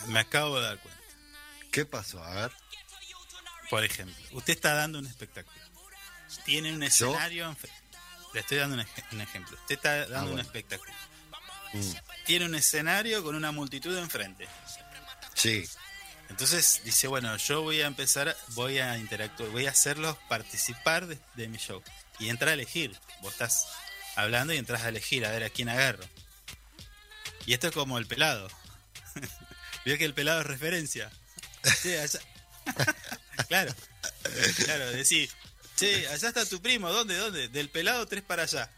me 0.09 0.21
acabo 0.21 0.61
de 0.61 0.67
dar 0.67 0.79
cuenta. 0.79 1.01
¿Qué 1.73 1.85
pasó? 1.87 2.23
A 2.23 2.35
ver. 2.35 2.53
por 3.71 3.85
ejemplo 3.85 4.15
usted 4.33 4.55
está 4.55 4.75
dando 4.75 4.99
un 4.99 5.07
espectáculo. 5.07 5.57
Tiene 6.45 6.73
un 6.73 6.83
escenario 6.83 7.51
enfre- 7.51 7.71
le 8.35 8.41
estoy 8.41 8.59
dando 8.59 8.75
un, 8.75 8.81
ej- 8.83 9.05
un 9.13 9.21
ejemplo. 9.21 9.57
Usted 9.61 9.75
está 9.77 10.07
dando 10.07 10.31
Ah, 10.31 10.35
un 10.35 10.41
espectáculo. 10.41 10.93
Mm, 11.73 11.93
tiene 12.27 12.45
un 12.47 12.55
escenario 12.55 13.23
con 13.25 13.35
una 13.35 13.51
multitud 13.53 13.97
enfrente 13.97 14.47
Sí, 15.37 15.69
Entonces 16.31 16.81
dice, 16.83 17.07
bueno, 17.07 17.37
yo 17.37 17.63
voy 17.63 17.83
a 17.83 17.87
empezar, 17.87 18.37
voy 18.49 18.79
a 18.79 18.97
interactuar, 18.97 19.51
voy 19.51 19.67
a 19.67 19.71
hacerlos 19.71 20.17
participar 20.29 21.07
de, 21.07 21.19
de 21.35 21.49
mi 21.49 21.59
show. 21.59 21.83
Y 22.19 22.31
entra 22.31 22.51
a 22.51 22.55
elegir. 22.55 22.99
Vos 23.21 23.33
estás 23.33 23.69
hablando 24.17 24.55
y 24.55 24.57
entras 24.57 24.83
a 24.83 24.89
elegir, 24.89 25.27
a 25.27 25.31
ver 25.31 25.45
a 25.45 25.51
quién 25.51 25.69
agarro. 25.69 26.05
Y 27.45 27.53
esto 27.53 27.69
es 27.69 27.75
como 27.75 27.99
el 27.99 28.07
pelado. 28.07 28.49
Vio 29.85 29.99
que 29.99 30.05
el 30.05 30.15
pelado 30.15 30.41
es 30.41 30.47
referencia. 30.47 31.11
Che, 31.83 32.01
allá... 32.01 32.21
claro. 33.49 33.75
Claro, 34.65 34.91
decir, 34.91 35.31
che, 35.77 36.09
allá 36.09 36.29
está 36.29 36.47
tu 36.47 36.61
primo, 36.61 36.91
¿dónde? 36.91 37.17
¿Dónde? 37.17 37.49
Del 37.49 37.69
pelado 37.69 38.07
tres 38.07 38.23
para 38.23 38.45
allá. 38.45 38.71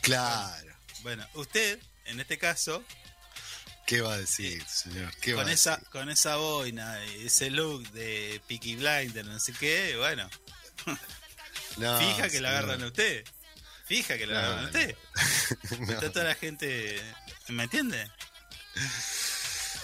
claro. 0.00 0.74
Bueno, 1.02 1.24
usted, 1.34 1.78
en 2.06 2.18
este 2.18 2.38
caso, 2.38 2.82
¿Qué 3.86 4.00
va 4.00 4.14
a 4.14 4.18
decir, 4.18 4.64
señor? 4.66 5.14
¿Qué 5.20 5.32
va 5.34 5.42
con 5.42 5.50
a 5.50 5.52
esa, 5.54 5.76
decir? 5.76 5.88
con 5.90 6.10
esa 6.10 6.36
boina, 6.36 7.04
y 7.06 7.26
ese 7.26 7.50
look 7.50 7.88
de 7.92 8.40
Peaky 8.48 8.76
Blinder, 8.76 9.24
no 9.24 9.38
sé 9.38 9.52
qué, 9.52 9.96
bueno, 9.96 10.28
No, 11.76 11.98
fija 11.98 12.22
que 12.24 12.28
señor. 12.30 12.42
la 12.42 12.48
agarran 12.50 12.82
a 12.82 12.86
usted. 12.86 13.24
Fija 13.86 14.16
que 14.18 14.26
la 14.26 14.32
No, 14.34 14.38
agarran 14.40 14.64
a 14.64 14.66
usted. 14.66 14.96
No, 15.80 15.92
Está 15.92 16.10
toda 16.12 16.24
la 16.24 16.34
gente, 16.34 17.00
¿me 17.48 17.64
entiende? 17.64 18.10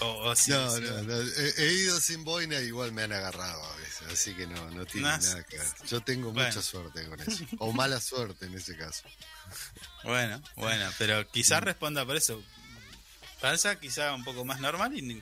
O, 0.01 0.05
o 0.29 0.35
si- 0.35 0.51
no, 0.51 0.79
no, 0.79 1.01
no. 1.03 1.21
He, 1.21 1.53
he 1.63 1.73
ido 1.73 1.99
sin 2.01 2.23
boina 2.25 2.59
y 2.59 2.65
igual 2.65 2.91
me 2.91 3.03
han 3.03 3.13
agarrado 3.13 3.63
a 3.63 3.75
veces, 3.77 4.01
así 4.11 4.33
que 4.35 4.47
no, 4.47 4.69
no 4.71 4.85
tiene 4.85 5.07
No, 5.07 5.17
nada 5.17 5.43
que 5.43 5.57
ver. 5.57 5.67
Yo 5.87 6.01
tengo 6.01 6.31
bueno. 6.33 6.49
mucha 6.49 6.61
suerte 6.61 7.05
con 7.07 7.19
eso. 7.21 7.45
O 7.59 7.71
mala 7.71 8.01
suerte 8.01 8.45
en 8.47 8.55
ese 8.55 8.75
caso. 8.77 9.03
Bueno, 10.03 10.41
bueno, 10.57 10.91
pero 10.97 11.25
quizás 11.31 11.61
Mm. 11.61 11.65
responda 11.65 12.05
por 12.05 12.17
eso. 12.17 12.43
Pasa 13.43 13.77
quizá 13.77 14.13
un 14.15 14.23
poco 14.23 14.45
más 14.45 14.61
normal 14.61 14.97
y 14.97 15.21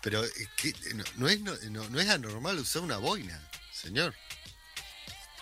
Pero 0.00 0.24
eh, 0.24 0.30
¿qué? 0.56 0.72
no, 0.94 1.04
no 1.16 1.28
es, 1.28 1.40
no, 1.40 1.54
no- 1.90 2.00
es 2.00 2.08
anormal 2.08 2.58
usar 2.58 2.80
una 2.80 2.96
boina, 2.96 3.38
señor. 3.70 4.14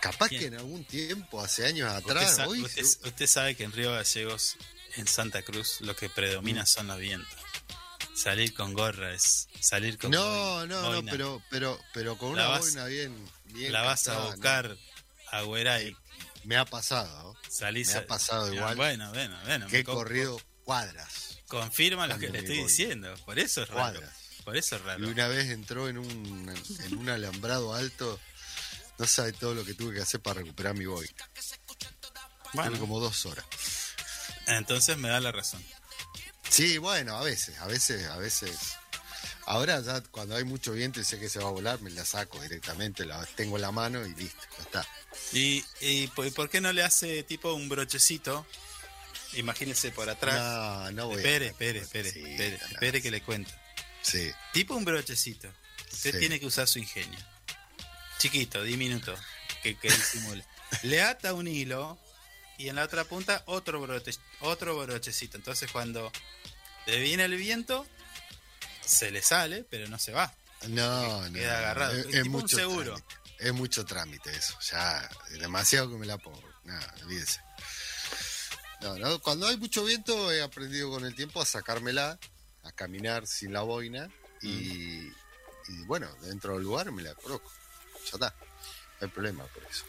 Capaz 0.00 0.30
¿Quién? 0.30 0.40
que 0.40 0.46
en 0.48 0.54
algún 0.56 0.84
tiempo, 0.84 1.40
hace 1.40 1.64
años 1.64 1.88
Usted, 1.96 2.10
atrás, 2.10 2.34
sa- 2.34 2.48
hoy, 2.48 2.62
usted- 2.62 2.82
usted 3.06 3.26
sabe 3.28 3.54
que 3.54 3.62
en 3.62 3.70
Río 3.70 3.92
Gallegos, 3.92 4.56
en 4.96 5.06
Santa 5.06 5.42
Cruz, 5.42 5.80
lo 5.80 5.94
que 5.94 6.08
Mm. 6.08 6.12
predomina 6.12 6.66
son 6.66 6.88
los 6.88 6.98
vientos. 6.98 7.38
Salir 8.16 8.52
con 8.52 8.74
gorra 8.74 9.14
es 9.14 9.48
salir 9.60 9.96
con 9.96 10.10
No, 10.10 10.24
boina- 10.24 10.66
no, 10.66 11.02
no, 11.02 11.08
pero, 11.08 11.40
pero, 11.50 11.80
pero 11.94 12.18
con 12.18 12.34
La 12.34 12.46
una 12.46 12.48
vas- 12.48 12.60
boina 12.62 12.86
bien, 12.86 13.30
bien 13.44 13.72
La 13.72 13.82
vas 13.82 14.08
a 14.08 14.10
casada, 14.10 14.24
¿no? 14.24 14.32
buscar 14.32 14.76
a 15.30 15.42
Güeray. 15.42 15.96
Me 16.42 16.56
ha 16.56 16.64
pasado. 16.64 17.36
Salís 17.48 17.86
Me 17.92 17.94
ha 17.98 18.06
pasado 18.08 18.52
igual. 18.52 18.74
Bueno, 18.74 19.08
bueno, 19.12 19.38
bueno. 19.44 19.68
co- 19.84 19.94
corrido 19.94 20.40
cuadras, 20.70 21.38
Confirma 21.48 22.06
lo 22.06 22.16
que 22.16 22.28
le 22.28 22.38
estoy 22.38 22.58
voy. 22.58 22.68
diciendo. 22.68 23.12
Por 23.24 23.40
eso 23.40 23.62
es 23.62 23.68
raro. 23.70 23.98
cuadras. 23.98 24.16
Por 24.44 24.56
eso 24.56 24.76
es 24.76 24.82
Y 24.82 24.84
raro. 24.84 25.08
una 25.08 25.26
vez 25.26 25.50
entró 25.50 25.88
en 25.88 25.98
un, 25.98 26.54
en 26.84 26.96
un 26.96 27.08
alambrado 27.08 27.74
alto. 27.74 28.20
No 28.98 29.06
sabe 29.06 29.32
todo 29.32 29.54
lo 29.54 29.64
que 29.64 29.74
tuve 29.74 29.94
que 29.94 30.00
hacer 30.00 30.20
para 30.20 30.40
recuperar 30.42 30.74
mi 30.76 30.86
boy. 30.86 31.10
Bueno, 32.52 32.70
Tuve 32.70 32.78
como 32.80 33.00
dos 33.00 33.26
horas. 33.26 33.44
entonces 34.46 34.96
me 34.96 35.08
da 35.08 35.18
la 35.20 35.32
razón. 35.32 35.60
Sí, 36.48 36.78
bueno, 36.78 37.16
a 37.16 37.22
veces, 37.24 37.58
a 37.58 37.66
veces, 37.66 38.06
a 38.06 38.16
veces. 38.18 38.56
Ahora 39.46 39.80
ya 39.80 40.00
cuando 40.02 40.36
hay 40.36 40.44
mucho 40.44 40.70
viento 40.72 41.00
y 41.00 41.04
sé 41.04 41.18
que 41.18 41.28
se 41.28 41.40
va 41.40 41.48
a 41.48 41.52
volar, 41.52 41.80
me 41.80 41.90
la 41.90 42.04
saco 42.04 42.40
directamente, 42.40 43.04
la 43.04 43.26
tengo 43.34 43.56
en 43.56 43.62
la 43.62 43.72
mano 43.72 44.06
y 44.06 44.14
listo, 44.14 44.42
ya 44.56 44.62
está. 44.62 44.86
¿Y, 45.32 45.64
y 45.80 46.06
por 46.08 46.48
qué 46.48 46.60
no 46.60 46.72
le 46.72 46.84
hace 46.84 47.24
tipo 47.24 47.52
un 47.54 47.68
brochecito? 47.68 48.46
Imagínese 49.34 49.90
por 49.92 50.08
atrás. 50.10 50.34
No, 50.36 50.90
no 50.92 51.06
voy 51.08 51.16
a- 51.16 51.18
espere, 51.18 51.46
espere, 51.48 51.78
espere, 51.80 52.08
espere, 52.08 52.54
espere 52.56 53.02
que 53.02 53.10
le 53.10 53.22
cuento. 53.22 53.52
Sí, 54.02 54.30
Tipo 54.52 54.74
un 54.74 54.84
brochecito. 54.84 55.48
Usted 55.92 56.12
Sí. 56.12 56.18
tiene 56.18 56.40
que 56.40 56.46
usar 56.46 56.66
su 56.68 56.78
ingenio. 56.78 57.18
Chiquito, 58.18 58.62
diminuto, 58.62 59.14
que, 59.62 59.76
que 59.76 59.88
disimule. 59.90 60.44
Le 60.82 61.02
ata 61.02 61.34
un 61.34 61.48
hilo 61.48 61.98
y 62.58 62.68
en 62.68 62.76
la 62.76 62.84
otra 62.84 63.04
punta 63.04 63.42
otro, 63.46 63.80
broche, 63.80 64.12
otro 64.40 64.76
brochecito. 64.78 65.36
Entonces 65.36 65.70
cuando 65.72 66.12
le 66.86 67.00
viene 67.00 67.24
el 67.24 67.36
viento, 67.36 67.86
se 68.84 69.10
le 69.10 69.22
sale, 69.22 69.64
pero 69.68 69.88
no 69.88 69.98
se 69.98 70.12
va. 70.12 70.32
no, 70.68 71.26
no. 71.28 71.32
Queda 71.32 71.58
agarrado. 71.58 71.94
Es, 71.96 72.06
Es 72.14 72.26
mucho 72.26 72.56
seguro. 72.56 72.94
trámite. 72.96 73.14
Es 73.38 73.52
mucho 73.54 73.84
trámite 73.86 74.30
eso. 74.36 74.58
Ya, 74.70 75.08
demasiado 75.30 75.90
que 75.90 75.96
me 75.96 76.06
la 76.06 76.18
pongo. 76.18 76.42
Nada, 76.64 76.94
olvídese. 77.02 77.40
No, 78.82 78.98
no, 78.98 79.18
cuando 79.20 79.46
hay 79.46 79.56
mucho 79.58 79.84
viento 79.84 80.32
he 80.32 80.42
aprendido 80.42 80.90
con 80.90 81.04
el 81.04 81.14
tiempo 81.14 81.40
a 81.42 81.44
sacármela, 81.46 82.18
a 82.62 82.72
caminar 82.72 83.26
sin 83.26 83.52
la 83.52 83.60
boina 83.62 84.08
y, 84.42 84.48
Mm. 84.48 85.14
y 85.68 85.84
bueno, 85.84 86.08
dentro 86.22 86.54
del 86.54 86.62
lugar 86.62 86.90
me 86.92 87.02
la 87.02 87.14
coloco. 87.14 87.50
Ya 88.04 88.10
está. 88.14 88.34
No 89.00 89.06
hay 89.06 89.08
problema 89.08 89.44
por 89.46 89.62
eso. 89.64 89.84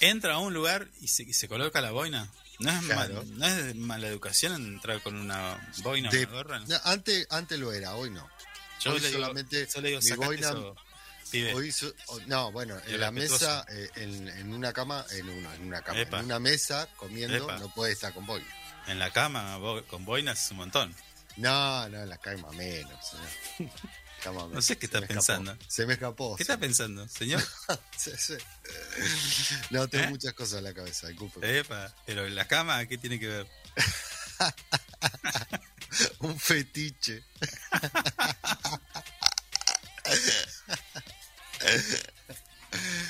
Entra 0.00 0.34
a 0.34 0.38
un 0.38 0.54
lugar 0.54 0.88
y 1.00 1.08
se, 1.08 1.24
y 1.24 1.32
se 1.34 1.46
coloca 1.48 1.80
la 1.80 1.90
boina. 1.90 2.30
¿No 2.58 2.70
es, 2.70 2.84
Claro. 2.84 3.14
mal- 3.24 3.38
¿No 3.38 3.46
es 3.46 3.76
mala 3.76 4.08
educación 4.08 4.54
entrar 4.54 5.02
con 5.02 5.16
una 5.16 5.72
boina 5.82 6.08
o 6.08 6.12
De- 6.12 6.24
una 6.24 6.32
gorra? 6.32 6.58
no, 6.60 6.76
antes, 6.84 7.26
antes 7.30 7.58
lo 7.58 7.72
era, 7.72 7.94
hoy 7.94 8.10
no. 8.10 8.28
Yo 8.80 8.92
hoy 8.92 9.00
le 9.00 9.08
digo, 9.08 9.20
solamente 9.20 9.66
yo 9.74 9.80
le 9.82 9.88
digo 9.90 10.00
mi 10.02 10.10
boina- 10.26 10.48
eso, 10.50 10.76
pibe. 11.30 11.54
Hoy 11.54 11.72
so- 11.72 11.94
o- 12.08 12.20
no, 12.26 12.52
bueno, 12.52 12.78
en 12.86 13.00
la 13.00 13.10
mesa, 13.10 13.64
eh, 13.68 13.90
en, 13.96 14.28
en 14.28 14.52
una 14.52 14.72
cama, 14.72 15.04
en 15.10 15.28
una, 15.28 15.54
en 15.54 15.62
una 15.66 15.82
cama, 15.82 16.00
Epa. 16.00 16.18
en 16.20 16.26
una 16.26 16.38
mesa 16.38 16.88
comiendo, 16.96 17.36
Epa. 17.36 17.58
no 17.58 17.72
puede 17.74 17.92
estar 17.92 18.12
con 18.12 18.26
boina. 18.26 18.46
En 18.86 18.98
la 18.98 19.12
cama 19.12 19.58
con 19.88 20.04
boinas 20.04 20.44
es 20.44 20.50
un 20.50 20.58
montón. 20.58 20.94
No, 21.36 21.88
no, 21.88 22.02
en 22.02 22.08
la 22.08 22.18
cama 22.18 22.50
menos. 22.52 23.08
señor. 23.08 23.72
Cama 24.22 24.46
menos. 24.48 24.66
sé 24.66 24.76
qué 24.76 24.84
está 24.84 24.98
me 25.00 25.06
escapó. 25.06 25.26
pensando. 25.26 25.56
Se 25.66 25.86
me 25.86 25.94
escapó. 25.94 26.36
¿Qué 26.36 26.42
está 26.42 26.58
pensando, 26.58 27.08
señor? 27.08 27.42
No, 29.70 29.88
tengo 29.88 30.04
¿Eh? 30.04 30.08
muchas 30.10 30.34
cosas 30.34 30.58
en 30.58 30.64
la 30.64 30.74
cabeza, 30.74 31.08
disculpe. 31.08 31.58
Epa, 31.60 31.94
pero 32.04 32.26
en 32.26 32.34
la 32.34 32.46
cama, 32.46 32.84
¿qué 32.86 32.98
tiene 32.98 33.18
que 33.18 33.28
ver? 33.28 33.46
Un 36.20 36.38
fetiche. 36.38 37.24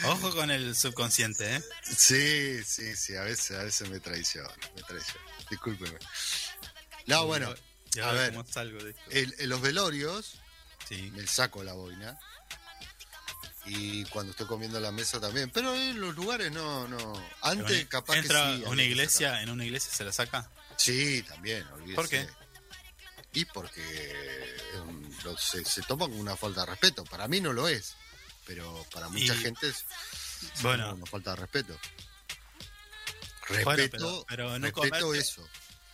Ojo 0.04 0.34
con 0.34 0.50
el 0.50 0.74
subconsciente, 0.74 1.56
¿eh? 1.56 1.62
Sí, 1.84 2.64
sí, 2.64 2.96
sí, 2.96 3.14
a 3.16 3.22
veces, 3.22 3.58
a 3.58 3.64
veces 3.64 3.88
me 3.90 4.00
traiciona, 4.00 4.48
me 4.74 4.82
traiciona. 4.82 5.20
Discúlpeme. 5.50 5.98
No, 7.06 7.26
bueno, 7.26 7.54
a 8.02 8.12
ver. 8.12 8.34
salgo 8.50 8.82
de 8.82 8.90
esto. 8.90 9.02
en 9.42 9.48
los 9.48 9.60
velorios 9.60 10.40
Sí. 10.88 11.10
me 11.14 11.26
saco 11.26 11.62
la 11.62 11.72
boina. 11.74 12.18
Y 13.66 14.04
cuando 14.06 14.30
estoy 14.32 14.46
comiendo 14.46 14.78
en 14.78 14.82
la 14.84 14.90
mesa 14.90 15.20
también. 15.20 15.50
Pero 15.50 15.74
en 15.74 16.00
los 16.00 16.16
lugares 16.16 16.50
no, 16.50 16.88
no. 16.88 17.12
Antes 17.42 17.86
capaz 17.86 18.16
entra 18.16 18.52
que 18.52 18.56
sí. 18.58 18.64
a 18.64 18.68
una 18.70 18.82
iglesia, 18.82 19.42
en 19.42 19.50
una 19.50 19.64
iglesia 19.64 19.92
se 19.92 20.02
la 20.04 20.12
saca. 20.12 20.50
Sí, 20.76 21.22
también, 21.28 21.64
olvídese. 21.68 21.94
¿Por 21.94 22.08
qué? 22.08 22.26
Y 23.34 23.44
porque 23.44 24.56
lo- 25.22 25.36
se, 25.36 25.64
se 25.64 25.82
toma 25.82 26.06
como 26.06 26.18
una 26.18 26.36
falta 26.36 26.62
de 26.62 26.66
respeto. 26.70 27.04
Para 27.04 27.28
mí 27.28 27.40
no 27.40 27.52
lo 27.52 27.68
es. 27.68 27.94
Pero 28.50 28.84
para 28.92 29.08
mucha 29.08 29.32
Y- 29.32 29.38
gente 29.38 29.68
es 29.68 29.84
Bueno. 30.60 30.92
una 30.94 31.06
falta 31.06 31.30
de 31.30 31.36
respeto. 31.36 31.78
Bueno, 33.48 33.70
Respeto, 33.76 33.96
pero- 33.96 34.24
pero 34.28 34.48
en 34.48 34.54
un 34.56 34.62
respeto 34.62 35.06
comercio- 35.06 35.14
eso. 35.14 35.48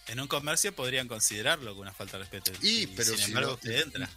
En 0.07 0.21
un 0.21 0.27
comercio 0.27 0.75
podrían 0.75 1.07
considerarlo 1.07 1.73
como 1.73 1.83
una 1.83 1.93
falta 1.93 2.13
de 2.17 2.21
respeto. 2.25 2.53
Y, 2.63 2.87
pero 2.87 3.11
sin 3.11 3.19
si 3.19 3.25
embargo 3.25 3.51
no- 3.51 3.55
usted 3.57 3.83
entra. 3.83 4.09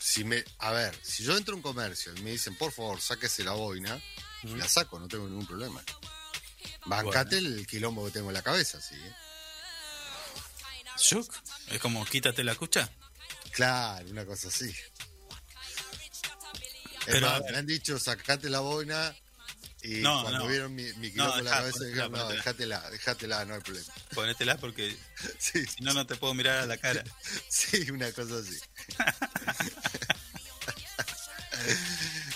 Si 0.00 0.24
me, 0.24 0.44
a 0.58 0.72
ver, 0.72 0.98
si 1.00 1.22
yo 1.22 1.36
entro 1.36 1.54
a 1.54 1.56
un 1.58 1.62
comercio 1.62 2.12
y 2.16 2.22
me 2.22 2.30
dicen, 2.32 2.56
por 2.56 2.72
favor, 2.72 3.00
sáquese 3.00 3.44
la 3.44 3.52
boina, 3.52 4.00
la 4.42 4.68
saco, 4.68 4.98
no 4.98 5.06
tengo 5.06 5.28
ningún 5.28 5.46
problema. 5.46 5.80
Bancate 6.86 7.38
el 7.38 7.66
quilombo 7.68 8.04
que 8.06 8.10
tengo 8.12 8.30
en 8.30 8.34
la 8.34 8.42
cabeza, 8.42 8.80
sí. 8.80 8.96
¿eh? 8.96 9.14
Shuk. 10.98 11.32
Es 11.68 11.78
como 11.80 12.04
quítate 12.04 12.42
la 12.42 12.56
cucha. 12.56 12.90
Claro, 13.52 14.08
una 14.10 14.24
cosa 14.26 14.48
así. 14.48 14.74
Pero, 17.06 17.28
más, 17.28 17.42
me 17.50 17.56
han 17.56 17.66
dicho, 17.66 17.98
sacate 17.98 18.48
la 18.50 18.60
boina 18.60 19.14
y 19.82 19.94
No, 20.00 20.20
cuando 20.22 20.40
no. 20.40 20.46
vieron 20.48 20.74
mi, 20.74 20.84
mi 20.94 21.10
quilombo 21.10 21.32
No, 21.32 21.38
en 21.38 21.44
la 21.46 21.50
cabeza 21.52 21.84
dijeron, 21.84 22.12
no, 22.12 22.18
ponetela. 22.18 22.34
déjatela, 22.36 22.90
déjatela, 22.90 23.44
no 23.46 23.54
hay 23.54 23.60
problema. 23.60 23.92
Ponétela 24.14 24.56
porque 24.58 24.96
Sí, 25.38 25.64
si 25.66 25.82
no, 25.82 25.94
no 25.94 26.06
te 26.06 26.16
puedo 26.16 26.34
mirar 26.34 26.58
a 26.58 26.66
la 26.66 26.76
cara. 26.76 27.02
sí, 27.48 27.90
una 27.90 28.12
cosa 28.12 28.34
así. 28.38 28.58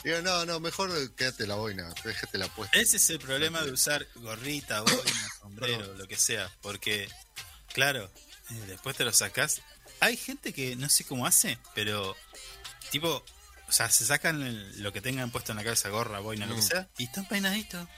Digo, 0.03 0.21
no, 0.21 0.45
no, 0.45 0.61
mejor 0.61 1.15
quédate 1.15 1.47
la 1.47 1.55
boina, 1.55 1.93
déjate 2.05 2.37
la 2.37 2.49
puesta. 2.49 2.79
Ese 2.79 2.99
es 2.99 3.09
el 3.11 3.19
problema 3.19 3.63
de 3.63 3.73
usar 3.73 4.07
gorrita, 4.17 4.83
boina, 4.83 5.29
sombrero, 5.41 5.95
lo 5.95 6.07
que 6.07 6.17
sea. 6.17 6.51
Porque, 6.61 7.09
claro, 7.73 8.11
eh, 8.51 8.65
después 8.67 8.97
te 8.97 9.05
lo 9.05 9.13
sacás. 9.13 9.63
Hay 10.01 10.17
gente 10.19 10.53
que 10.53 10.77
no 10.77 10.89
sé 10.91 11.05
cómo 11.05 11.27
hace, 11.27 11.59
pero 11.75 12.15
tipo, 12.91 13.25
sea, 13.75 13.91
se 13.91 14.07
sacan 14.07 14.43
el- 14.43 14.83
lo 14.83 14.93
que 14.93 15.01
tengan 15.01 15.31
puesto 15.31 15.53
en 15.53 15.57
la 15.59 15.65
cabeza, 15.65 15.89
gorra, 15.89 16.21
boina, 16.21 16.47
lo 16.47 16.55
que 16.55 16.61
Mm. 16.63 16.69
sea, 16.69 16.89
y 16.99 17.05
están 17.05 17.27
peinaditos. 17.27 17.89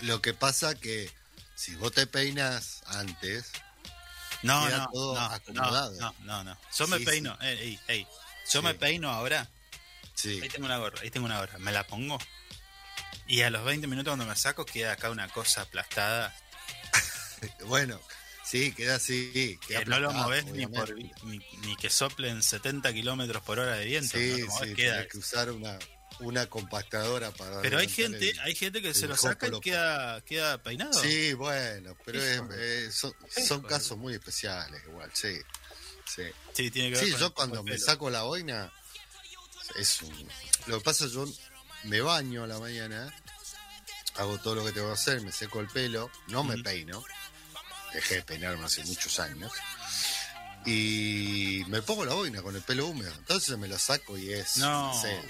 Lo 0.00 0.20
que 0.20 0.34
pasa 0.34 0.74
que 0.74 1.10
si 1.54 1.74
vos 1.76 1.92
te 1.92 2.06
peinas 2.06 2.82
antes, 2.86 3.50
No, 4.42 4.66
Queda 4.66 4.78
no, 4.78 4.88
todo 4.92 5.14
no, 5.14 5.20
acomodado. 5.26 5.92
no, 6.00 6.14
no, 6.20 6.44
no. 6.44 6.58
Yo 6.76 6.86
me 6.88 6.98
Sí, 6.98 7.04
peino, 7.06 7.38
ey, 7.40 7.58
ey, 7.58 7.80
ey. 7.88 8.02
Yo 8.52 8.60
Sí. 8.60 8.62
me 8.62 8.74
peino 8.74 9.10
ahora. 9.10 9.48
sí, 10.14 10.40
Ahí 10.42 10.48
tengo 10.50 10.66
una 10.66 10.76
gorra, 10.78 11.00
ahí 11.02 11.10
tengo 11.10 11.26
una 11.26 11.38
gorra. 11.38 11.58
Me 11.58 11.72
la 11.72 11.86
pongo. 11.86 12.18
Y 13.26 13.42
a 13.42 13.50
los 13.50 13.64
20 13.64 13.86
minutos 13.86 14.10
cuando 14.10 14.26
me 14.26 14.36
saco 14.36 14.64
queda 14.66 14.92
acá 14.92 15.10
una 15.10 15.28
cosa 15.28 15.62
aplastada. 15.62 16.34
bueno, 17.66 18.00
sí, 18.46 18.72
queda 18.72 18.96
así. 18.96 19.58
Queda 19.66 19.80
que 19.80 19.84
no 19.86 20.00
lo 20.00 20.12
moves 20.12 20.44
ni, 20.46 20.66
por, 20.66 20.94
ni, 20.94 21.10
ni 21.62 21.76
que 21.76 21.90
soplen 21.90 22.42
70 22.42 22.92
kilómetros 22.92 23.42
por 23.42 23.58
hora 23.58 23.74
de 23.76 23.84
viento. 23.86 24.16
Sí, 24.16 24.36
no 24.40 24.46
movés, 24.46 24.68
sí, 24.70 24.74
queda. 24.74 25.06
que 25.08 25.18
usar 25.18 25.50
una, 25.50 25.78
una 26.20 26.46
compactadora 26.46 27.30
para. 27.32 27.60
Pero 27.60 27.78
hay 27.78 27.88
gente, 27.88 28.30
el- 28.30 28.40
hay 28.40 28.54
gente 28.54 28.80
que 28.80 28.94
se 28.94 29.06
lo 29.08 29.16
saca 29.16 29.48
y 29.48 29.60
queda, 29.60 30.20
queda 30.22 30.62
peinado. 30.62 30.94
Sí, 31.02 31.34
bueno, 31.34 31.96
pero 32.04 32.18
es- 32.22 32.40
eh, 32.54 32.90
son, 32.92 33.62
casos 33.62 33.98
muy 33.98 34.14
especiales, 34.14 34.82
igual, 34.86 35.10
sí. 35.12 35.36
Sí, 36.06 36.22
Sí, 36.54 36.70
tiene 36.70 36.90
que 36.90 36.96
ver 36.98 37.04
Sí, 37.04 37.10
con 37.10 37.20
yo 37.20 37.26
el 37.26 37.32
cuando 37.32 37.62
me 37.64 37.72
pelo. 37.72 37.84
saco 37.84 38.08
la 38.10 38.22
boina, 38.22 38.72
es 39.74 40.00
un... 40.02 40.28
Lo 40.68 40.78
que 40.78 40.84
pasa 40.84 41.04
es 41.06 41.10
yo 41.12 41.26
me 41.84 42.00
baño 42.00 42.44
a 42.44 42.46
la 42.46 42.58
mañana, 42.60 43.12
hago 44.14 44.38
todo 44.38 44.54
lo 44.54 44.64
que 44.64 44.70
tengo 44.72 44.86
que 44.86 44.92
hacer, 44.94 45.20
me 45.20 45.32
seco 45.32 45.60
el 45.60 45.66
pelo, 45.66 46.10
no 46.28 46.44
me 46.44 46.56
peino, 46.62 47.04
dejé 47.96 48.14
de 48.16 48.22
peinarme 48.22 48.64
hace 48.64 48.84
muchos 48.84 49.18
años, 49.20 49.52
y 50.64 51.62
me 51.68 51.82
pongo 51.82 52.04
la 52.04 52.14
boina 52.14 52.42
con 52.42 52.54
el 52.56 52.62
pelo 52.62 52.86
húmedo, 52.86 53.12
entonces 53.14 53.56
me 53.58 53.68
lo 53.68 53.78
saco 53.78 54.16
y 54.18 54.32
es... 54.32 54.56
No. 54.56 54.92
sé, 55.00 55.20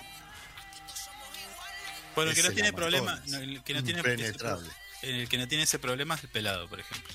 Bueno, 2.15 2.31
el 2.31 2.37
que 2.37 2.43
no 2.43 2.53
tiene 2.53 2.73
problema, 2.73 3.23
no, 3.27 3.39
el 3.39 3.63
que 3.63 3.75
no 3.75 3.85
tiene 3.85 4.01
impenetrable. 4.01 4.71
el 5.03 5.29
que 5.29 5.37
no 5.39 5.47
tiene 5.49 5.65
ese 5.65 5.79
problema 5.79 6.15
es 6.15 6.25
el 6.25 6.31
pelado, 6.31 6.69
por 6.69 6.81
ejemplo. 6.81 7.15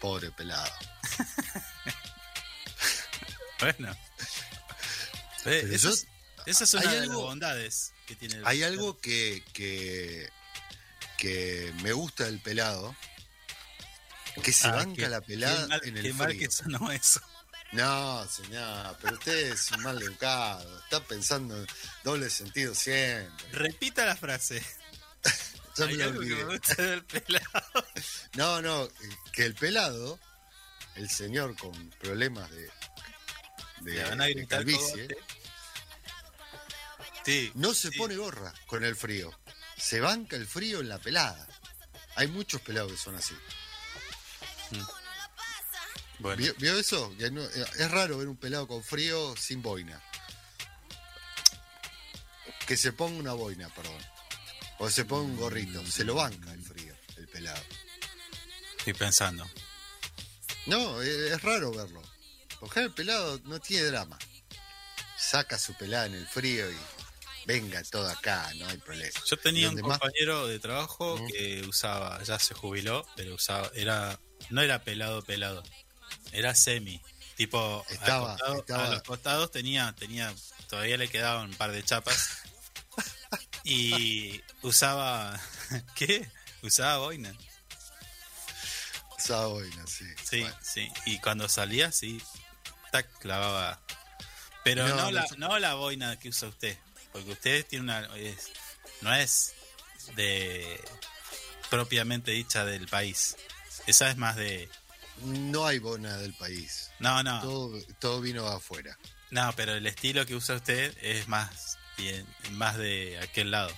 pobre 0.00 0.30
pelado. 0.32 0.70
Bueno. 3.60 3.94
Eh, 5.44 5.68
eso 5.72 5.88
yo- 5.90 5.94
es- 5.94 6.06
esa 6.46 6.64
es 6.64 6.74
una 6.74 6.82
hay 6.82 6.88
de 6.88 7.00
las 7.00 7.08
algo- 7.10 7.22
bondades 7.22 7.92
que 8.06 8.16
tiene 8.16 8.36
el 8.36 8.46
Hay 8.46 8.62
algo 8.62 8.98
que, 8.98 9.42
que, 9.52 10.30
que 11.18 11.70
me 11.82 11.92
gusta 11.92 12.24
del 12.24 12.40
pelado, 12.40 12.96
que 14.42 14.52
se 14.52 14.68
Ah, 14.68 14.72
banca 14.72 15.02
qué- 15.02 15.08
la 15.08 15.20
pelada 15.20 15.62
qué 15.62 15.68
mal- 15.68 15.80
en 15.84 15.94
qué 15.94 16.00
el 16.08 16.14
mal 16.14 16.28
frío. 16.28 16.40
que 16.40 16.50
sonó 16.50 16.90
eso. 16.92 17.20
No, 17.72 18.26
señor, 18.28 18.96
pero 19.00 19.14
usted 19.14 19.52
es 19.52 19.70
un 19.70 19.82
mal 19.84 20.00
educado, 20.02 20.78
está 20.84 21.00
pensando 21.04 21.56
en 21.56 21.66
doble 22.02 22.28
sentido 22.30 22.74
siempre. 22.74 23.46
Repita 23.52 24.04
la 24.06 24.16
frase. 24.16 24.62
Ya 25.76 25.86
me 25.86 26.02
algo 26.02 26.20
que 26.20 26.26
olvidé. 26.26 26.44
me 26.44 26.56
gusta 26.58 26.74
del 26.82 27.04
pelado. 27.04 27.86
No, 28.34 28.60
no, 28.60 28.88
que 29.32 29.44
el 29.46 29.54
pelado, 29.54 30.18
el 30.96 31.08
señor 31.08 31.56
con 31.56 31.90
problemas 32.00 32.50
de, 32.50 32.62
de, 33.82 33.92
Le 33.94 34.02
van 34.04 34.20
a 34.20 34.24
de 34.26 34.46
calvicie. 34.48 35.08
Sí, 37.24 37.50
no 37.54 37.72
se 37.74 37.90
sí. 37.90 37.98
pone 37.98 38.16
gorra 38.16 38.52
con 38.66 38.84
el 38.84 38.96
frío. 38.96 39.30
Se 39.76 40.00
banca 40.00 40.36
el 40.36 40.46
frío 40.46 40.80
en 40.80 40.88
la 40.88 40.98
pelada. 40.98 41.46
Hay 42.16 42.26
muchos 42.28 42.60
pelados 42.62 42.92
que 42.92 42.98
son 42.98 43.14
así. 43.16 43.34
Bueno, 46.18 46.36
¿Vio, 46.36 46.54
vio 46.58 46.78
eso? 46.78 47.14
Que 47.18 47.30
no- 47.30 47.42
es 47.42 47.90
raro 47.90 48.18
ver 48.18 48.28
un 48.28 48.36
pelado 48.36 48.66
con 48.68 48.82
frío 48.84 49.34
sin 49.36 49.62
boina. 49.62 50.00
Que 52.66 52.76
se 52.76 52.92
ponga 52.92 53.18
una 53.18 53.32
boina, 53.32 53.68
perdón. 53.74 53.98
O 54.78 54.90
se 54.90 55.04
ponga 55.04 55.24
un 55.24 55.36
gorrito. 55.36 55.84
Se 55.86 56.04
lo 56.04 56.14
banca 56.14 56.52
el 56.52 56.62
frío, 56.62 56.94
el 57.16 57.26
pelado. 57.28 57.62
estoy 58.78 58.94
pensando. 58.94 59.48
No, 60.66 61.00
es, 61.02 61.08
es 61.08 61.42
raro 61.42 61.70
verlo. 61.72 62.02
Porque 62.60 62.80
el 62.80 62.92
pelado 62.92 63.40
no 63.44 63.58
tiene 63.60 63.86
drama. 63.86 64.18
Saca 65.18 65.58
su 65.58 65.74
pelada 65.74 66.06
en 66.06 66.14
el 66.14 66.26
frío 66.26 66.70
y 66.70 66.76
venga 67.46 67.82
todo 67.84 68.08
acá, 68.08 68.50
no 68.56 68.66
hay 68.68 68.76
problema. 68.78 69.18
Yo 69.26 69.36
tenía 69.38 69.64
¿Y 69.66 69.74
un 69.74 69.80
más? 69.82 69.98
compañero 69.98 70.46
de 70.46 70.58
trabajo 70.60 71.18
que 71.28 71.62
usaba, 71.66 72.22
ya 72.22 72.38
se 72.38 72.54
jubiló, 72.54 73.06
pero 73.16 73.34
usaba, 73.34 73.70
era, 73.74 74.18
no 74.50 74.60
era 74.62 74.82
pelado 74.84 75.22
pelado, 75.22 75.62
era 76.32 76.54
semi. 76.54 77.00
Tipo, 77.36 77.84
Estaba- 77.88 78.32
costado- 78.36 78.58
estaba- 78.60 78.84
a 78.86 78.90
los 78.90 79.02
costados 79.02 79.50
tenía, 79.50 79.94
tenía, 79.98 80.34
todavía 80.68 80.96
le 80.98 81.08
quedaban 81.08 81.50
un 81.50 81.56
par 81.56 81.72
de 81.72 81.82
chapas. 81.82 82.38
y 83.64 84.42
usaba, 84.62 85.38
¿qué? 85.96 86.28
Usaba 86.62 86.98
boina. 86.98 87.32
Esa 89.18 89.46
boina, 89.46 89.86
sí. 89.86 90.04
Sí, 90.28 90.40
Bueno. 90.40 90.56
sí. 90.62 90.88
Y 91.06 91.18
cuando 91.20 91.48
salía, 91.48 91.92
sí, 91.92 92.20
tac, 92.92 93.06
clavaba. 93.18 93.80
Pero 94.64 94.86
No, 94.88 95.10
la, 95.10 95.26
no 95.38 95.58
la 95.58 95.74
boina 95.74 96.18
que 96.18 96.28
usa 96.30 96.48
usted. 96.48 96.76
Porque 97.12 97.30
usted 97.32 97.66
tiene 97.66 97.84
una. 97.84 98.16
es- 98.16 98.50
no 99.00 99.14
es 99.14 99.54
de. 100.16 100.80
propiamente 101.70 102.30
dicha 102.32 102.64
del 102.64 102.88
país. 102.88 103.36
Esa 103.90 104.08
es 104.08 104.16
más 104.16 104.36
de. 104.36 104.68
No 105.22 105.66
hay 105.66 105.80
boina 105.80 106.16
del 106.18 106.32
país. 106.34 106.90
No, 107.00 107.22
no. 107.24 107.40
Todo, 107.42 107.82
todo 107.98 108.20
vino 108.20 108.46
afuera. 108.46 108.96
No, 109.30 109.52
pero 109.56 109.74
el 109.74 109.84
estilo 109.86 110.24
que 110.26 110.34
usa 110.36 110.54
usted 110.54 110.96
es 111.02 111.26
más. 111.26 111.76
bien- 111.96 112.26
más 112.52 112.76
de 112.78 113.18
aquel 113.20 113.50
lado. 113.50 113.70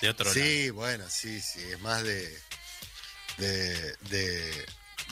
De 0.00 0.08
otro 0.08 0.24
lado. 0.26 0.34
Sí, 0.34 0.70
bueno, 0.70 1.04
sí, 1.10 1.40
sí. 1.40 1.60
Es 1.62 1.80
más 1.80 2.02
de. 2.04 2.38
de. 3.38 3.96
de, 4.08 4.66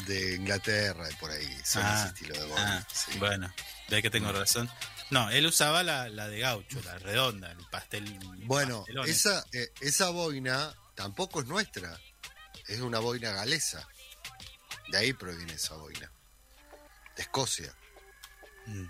de 0.06 0.34
Inglaterra, 0.36 1.06
de 1.08 1.14
por 1.16 1.30
ahí. 1.32 1.58
Son 1.64 1.82
Ah, 1.84 1.98
ese 1.98 2.08
estilo 2.14 2.34
de 2.38 2.44
boina. 2.46 2.78
Ah, 2.78 2.86
sí. 2.94 3.18
Bueno, 3.18 3.52
ve 3.88 4.02
que 4.02 4.10
tengo 4.10 4.30
razón. 4.32 4.70
No, 5.10 5.28
él 5.30 5.44
usaba 5.46 5.82
la, 5.82 6.08
la 6.08 6.28
de 6.28 6.38
gaucho, 6.38 6.80
la 6.84 6.96
redonda, 7.00 7.50
el 7.50 7.58
pastel. 7.72 8.04
Bueno, 8.44 8.84
esa, 9.06 9.44
eh, 9.52 9.72
esa 9.80 10.10
boina 10.10 10.72
tampoco 10.94 11.40
es 11.40 11.46
nuestra. 11.48 11.98
Es 12.70 12.80
una 12.80 12.98
boina 13.00 13.32
galesa. 13.32 13.86
De 14.88 14.98
ahí 14.98 15.12
proviene 15.12 15.54
esa 15.54 15.74
boina. 15.76 16.10
De 17.16 17.22
Escocia. 17.22 17.74
Mm. 18.66 18.86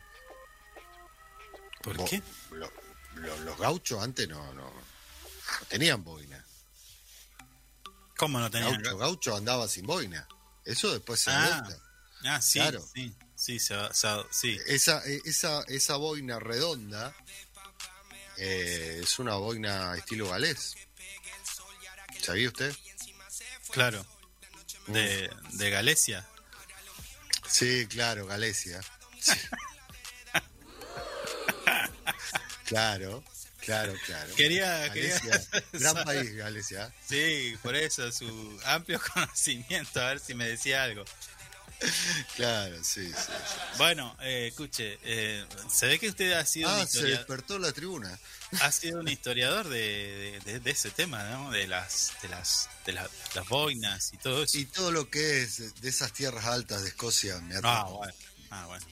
¿Por 1.83 1.97
Bo- 1.97 2.05
qué? 2.05 2.23
lo- 2.51 2.73
lo- 3.15 3.39
los 3.41 3.59
gauchos 3.59 4.03
antes 4.03 4.29
no, 4.29 4.53
no, 4.55 4.65
no 4.71 5.67
tenían 5.69 6.05
boina. 6.05 6.45
¿Cómo 8.17 8.39
no 8.39 8.51
tenía? 8.51 8.71
Gaucho, 8.71 8.99
gaucho 8.99 9.37
andaba 9.37 9.67
sin 9.67 9.87
boina. 9.87 10.29
Eso 10.65 10.93
después 10.93 11.21
se 11.21 11.31
Ah. 11.31 11.45
adopta. 11.45 11.83
Ah, 12.25 12.43
sí, 12.43 12.59
Claro. 12.59 12.87
sí, 12.95 13.15
sí, 13.35 13.59
se 13.59 13.75
sí. 14.31 14.59
Esa, 14.67 15.03
eh, 15.07 15.23
esa, 15.25 15.63
esa 15.69 15.97
boina 15.97 16.39
redonda 16.39 17.15
eh, 18.37 19.01
es 19.03 19.19
una 19.19 19.35
boina 19.37 19.97
estilo 19.97 20.29
galés. 20.29 20.75
¿Sabía 22.23 22.49
usted? 22.49 22.75
Claro. 23.73 24.05
De, 24.87 25.31
de 25.53 25.71
Galecia. 25.71 26.27
Sí, 27.49 27.87
claro, 27.89 28.27
Galecia. 28.27 28.81
Sí. 29.21 29.33
claro, 32.67 33.25
claro, 33.61 33.95
claro. 34.07 34.35
Quería, 34.37 34.91
quería. 34.93 35.21
Gran 35.73 36.05
país, 36.05 36.33
Galecia. 36.35 36.93
Sí, 37.07 37.57
por 37.63 37.75
eso, 37.75 38.11
su 38.13 38.61
amplio 38.65 39.01
conocimiento, 39.15 40.01
a 40.01 40.09
ver 40.09 40.21
si 40.21 40.35
me 40.35 40.49
decía 40.49 40.85
algo. 40.85 41.05
Claro, 42.37 42.77
sí, 42.85 43.07
sí. 43.07 43.13
sí. 43.15 43.33
Bueno, 43.79 44.17
eh, 44.21 44.49
escuche, 44.49 44.99
eh, 45.03 45.47
se 45.73 45.87
ve 45.87 45.99
que 45.99 46.09
usted 46.09 46.33
ha 46.33 46.45
sido, 46.45 46.69
un 46.69 46.75
Ah, 46.81 46.87
se 46.87 46.99
historia- 46.99 47.17
despertó 47.19 47.59
la 47.59 47.73
tribuna. 47.73 48.19
ha 48.61 48.73
sido 48.73 49.01
un 49.01 49.09
historiador 49.09 49.69
de, 49.69 50.41
de- 50.45 50.61
de- 50.61 50.71
ese 50.71 50.91
tema, 50.91 51.23
¿no? 51.31 51.51
De 51.51 51.67
las, 51.67 52.13
de 52.23 52.29
las, 52.29 52.69
de 52.87 52.93
la- 52.93 53.09
las 53.35 53.49
boinas 53.49 54.13
y 54.13 54.19
todo 54.19 54.43
eso. 54.45 54.59
Y 54.59 54.67
todo 54.67 54.91
lo 54.93 55.09
que 55.09 55.43
es 55.43 55.81
de 55.81 55.89
esas 55.89 56.13
tierras 56.13 56.45
altas 56.47 56.83
de 56.83 56.89
Escocia 56.89 57.39
me 57.41 57.57
ah, 57.63 57.85
bueno. 57.85 58.13
Ah, 58.51 58.67
bueno. 58.67 58.87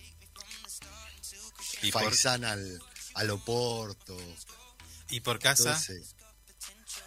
Y 1.82 1.93
por, 1.93 2.02
Faisán 2.05 2.44
al, 2.44 2.81
al 3.15 3.31
Oporto. 3.31 4.16
y 5.10 5.20
por 5.20 5.39
casa 5.39 5.81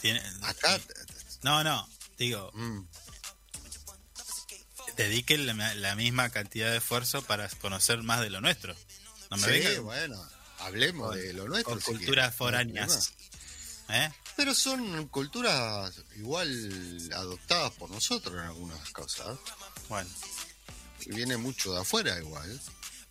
tiene. 0.02 0.22
Acá. 0.44 0.80
No, 1.44 1.64
no, 1.64 1.88
digo, 2.18 2.52
mm, 2.54 2.82
dediquen 4.98 5.46
la, 5.46 5.76
la 5.76 5.96
misma 5.96 6.30
cantidad 6.30 6.70
de 6.72 6.78
esfuerzo 6.78 7.22
para 7.24 7.48
conocer 7.50 8.02
más 8.04 8.22
de 8.22 8.30
lo 8.30 8.42
nuestro. 8.42 8.76
No 9.30 9.38
me 9.38 9.44
sí, 9.48 9.52
vengan 9.52 9.84
bueno, 9.84 10.30
hablemos 10.60 11.10
con- 11.10 11.18
de 11.20 11.34
lo 11.34 11.48
nuestro. 11.48 11.74
con 11.74 11.82
si 11.82 11.86
culturas 11.92 12.32
no 12.32 12.38
foráneas. 12.38 13.14
¿Eh? 13.90 14.10
Pero 14.38 14.54
son 14.56 15.08
culturas 15.10 15.94
igual 16.16 17.10
adoptadas 17.14 17.72
por 17.74 17.90
nosotros 17.92 18.34
en 18.36 18.42
algunas 18.42 18.90
cosas. 18.92 19.38
Bueno, 19.90 20.10
Y 21.06 21.12
viene 21.14 21.36
mucho 21.38 21.74
de 21.74 21.82
afuera 21.82 22.18
igual. 22.20 22.60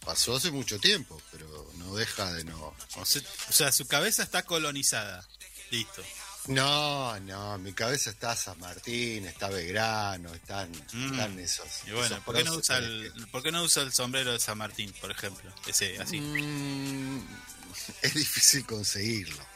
Pasó 0.05 0.37
hace 0.37 0.51
mucho 0.51 0.79
tiempo, 0.79 1.21
pero 1.31 1.71
no 1.77 1.95
deja 1.95 2.33
de 2.33 2.45
no. 2.45 2.75
o 2.97 3.05
sea, 3.05 3.21
o 3.51 3.53
sea, 3.53 3.71
su 3.73 3.87
cabeza 3.87 4.23
está 4.23 4.45
colonizada. 4.45 5.27
Listo. 5.71 6.03
No, 6.51 7.19
no, 7.21 7.59
mi 7.59 7.73
cabeza 7.73 8.11
está 8.11 8.35
San 8.35 8.59
Martín, 8.59 9.25
está 9.27 9.49
Belgrano, 9.49 10.35
están, 10.35 10.71
Mm. 10.93 11.13
están 11.13 11.39
esos. 11.39 11.69
Y 11.87 11.93
bueno, 11.93 12.07
esos 12.07 12.25
¿por 12.25 12.35
qué, 12.37 12.43
no 12.45 12.55
usa 12.55 12.79
el, 12.79 13.13
¿por 13.31 13.43
qué 13.43 13.53
no 13.53 13.63
usa 13.63 13.83
el 13.85 13.93
sombrero 13.93 14.33
de 14.33 14.41
San 14.41 14.59
Martín, 14.59 14.93
por 15.01 15.11
ejemplo? 15.13 15.53
Ese, 15.67 15.99
así. 16.01 16.21
Mm, 16.21 17.25
es 18.03 18.15
difícil 18.15 18.67
conseguirlo. 18.67 19.47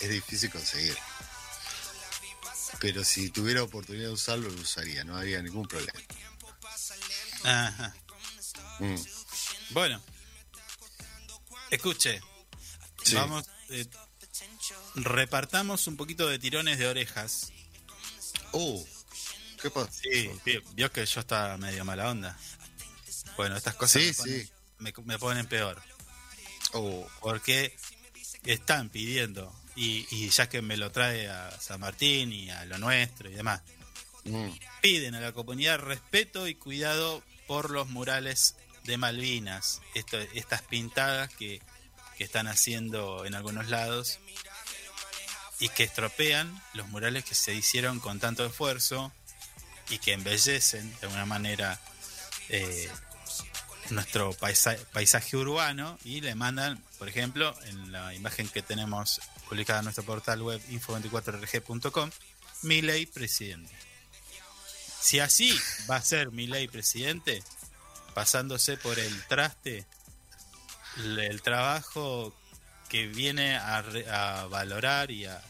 Es 0.00 0.10
difícil 0.10 0.50
conseguirlo. 0.50 1.00
Pero 2.80 3.02
si 3.02 3.30
tuviera 3.30 3.62
oportunidad 3.62 4.08
de 4.08 4.12
usarlo, 4.12 4.50
lo 4.50 4.60
usaría, 4.60 5.02
no 5.04 5.16
habría 5.16 5.40
ningún 5.40 5.66
problema. 5.66 5.98
Ajá. 7.44 7.94
Mm. 8.80 8.96
Bueno, 9.70 10.02
escuche, 11.70 12.20
Sí. 13.02 13.14
vamos, 13.14 13.44
eh, 13.70 13.86
repartamos 14.94 15.86
un 15.86 15.96
poquito 15.96 16.28
de 16.28 16.38
tirones 16.38 16.78
de 16.78 16.86
orejas. 16.86 17.52
Oh, 18.52 18.84
¿qué 19.60 19.70
pasa? 19.70 19.90
Sí, 19.92 20.30
vio 20.74 20.90
que 20.92 21.04
yo 21.04 21.20
estaba 21.20 21.56
medio 21.56 21.84
mala 21.84 22.10
onda. 22.10 22.38
Bueno, 23.36 23.56
estas 23.56 23.74
cosas 23.74 24.02
Sí, 24.02 24.08
me, 24.08 24.14
ponen, 24.14 24.46
sí. 24.46 24.52
me, 24.78 24.92
me 25.04 25.18
ponen 25.18 25.46
peor. 25.46 25.82
Oh, 26.72 27.06
Porque 27.20 27.76
están 28.44 28.90
pidiendo, 28.90 29.52
y, 29.76 30.06
y 30.10 30.28
ya 30.30 30.48
que 30.48 30.60
me 30.62 30.76
lo 30.76 30.90
trae 30.92 31.28
a 31.28 31.50
San 31.60 31.80
Martín 31.80 32.32
y 32.32 32.50
a 32.50 32.64
lo 32.66 32.78
nuestro 32.78 33.28
y 33.30 33.34
demás, 33.34 33.62
mm. 34.24 34.48
piden 34.82 35.14
a 35.14 35.20
la 35.20 35.32
comunidad 35.32 35.78
respeto 35.78 36.46
y 36.46 36.54
cuidado 36.54 37.22
por 37.46 37.70
los 37.70 37.88
murales 37.88 38.56
de 38.84 38.96
Malvinas, 38.98 39.80
esto- 39.94 40.18
estas 40.34 40.62
pintadas 40.62 41.32
que, 41.34 41.60
que 42.18 42.24
están 42.24 42.46
haciendo 42.48 43.24
en 43.24 43.34
algunos 43.34 43.68
lados 43.68 44.18
y 45.64 45.70
que 45.70 45.84
estropean 45.84 46.60
los 46.74 46.86
murales 46.88 47.24
que 47.24 47.34
se 47.34 47.54
hicieron 47.54 47.98
con 47.98 48.20
tanto 48.20 48.44
esfuerzo 48.44 49.10
y 49.88 49.96
que 49.96 50.12
embellecen 50.12 50.94
de 51.00 51.06
una 51.06 51.24
manera 51.24 51.80
eh, 52.50 52.90
nuestro 53.88 54.34
paisa- 54.34 54.76
paisaje 54.92 55.38
urbano 55.38 55.98
y 56.04 56.20
le 56.20 56.34
mandan, 56.34 56.84
por 56.98 57.08
ejemplo, 57.08 57.54
en 57.64 57.92
la 57.92 58.12
imagen 58.12 58.46
que 58.48 58.60
tenemos 58.60 59.22
publicada 59.48 59.78
en 59.78 59.84
nuestro 59.86 60.04
portal 60.04 60.42
web 60.42 60.60
info24rg.com, 60.68 62.10
mi 62.62 62.82
ley 62.82 63.06
presidente. 63.06 63.74
Si 65.00 65.18
así 65.20 65.58
va 65.90 65.96
a 65.96 66.02
ser 66.02 66.30
mi 66.30 66.46
ley 66.46 66.68
presidente, 66.68 67.42
pasándose 68.12 68.76
por 68.76 68.98
el 68.98 69.24
traste 69.28 69.86
el 70.98 71.40
trabajo 71.40 72.34
que 72.90 73.06
viene 73.06 73.56
a 73.56 74.46
valorar 74.50 75.10
y 75.10 75.24
a, 75.24 75.42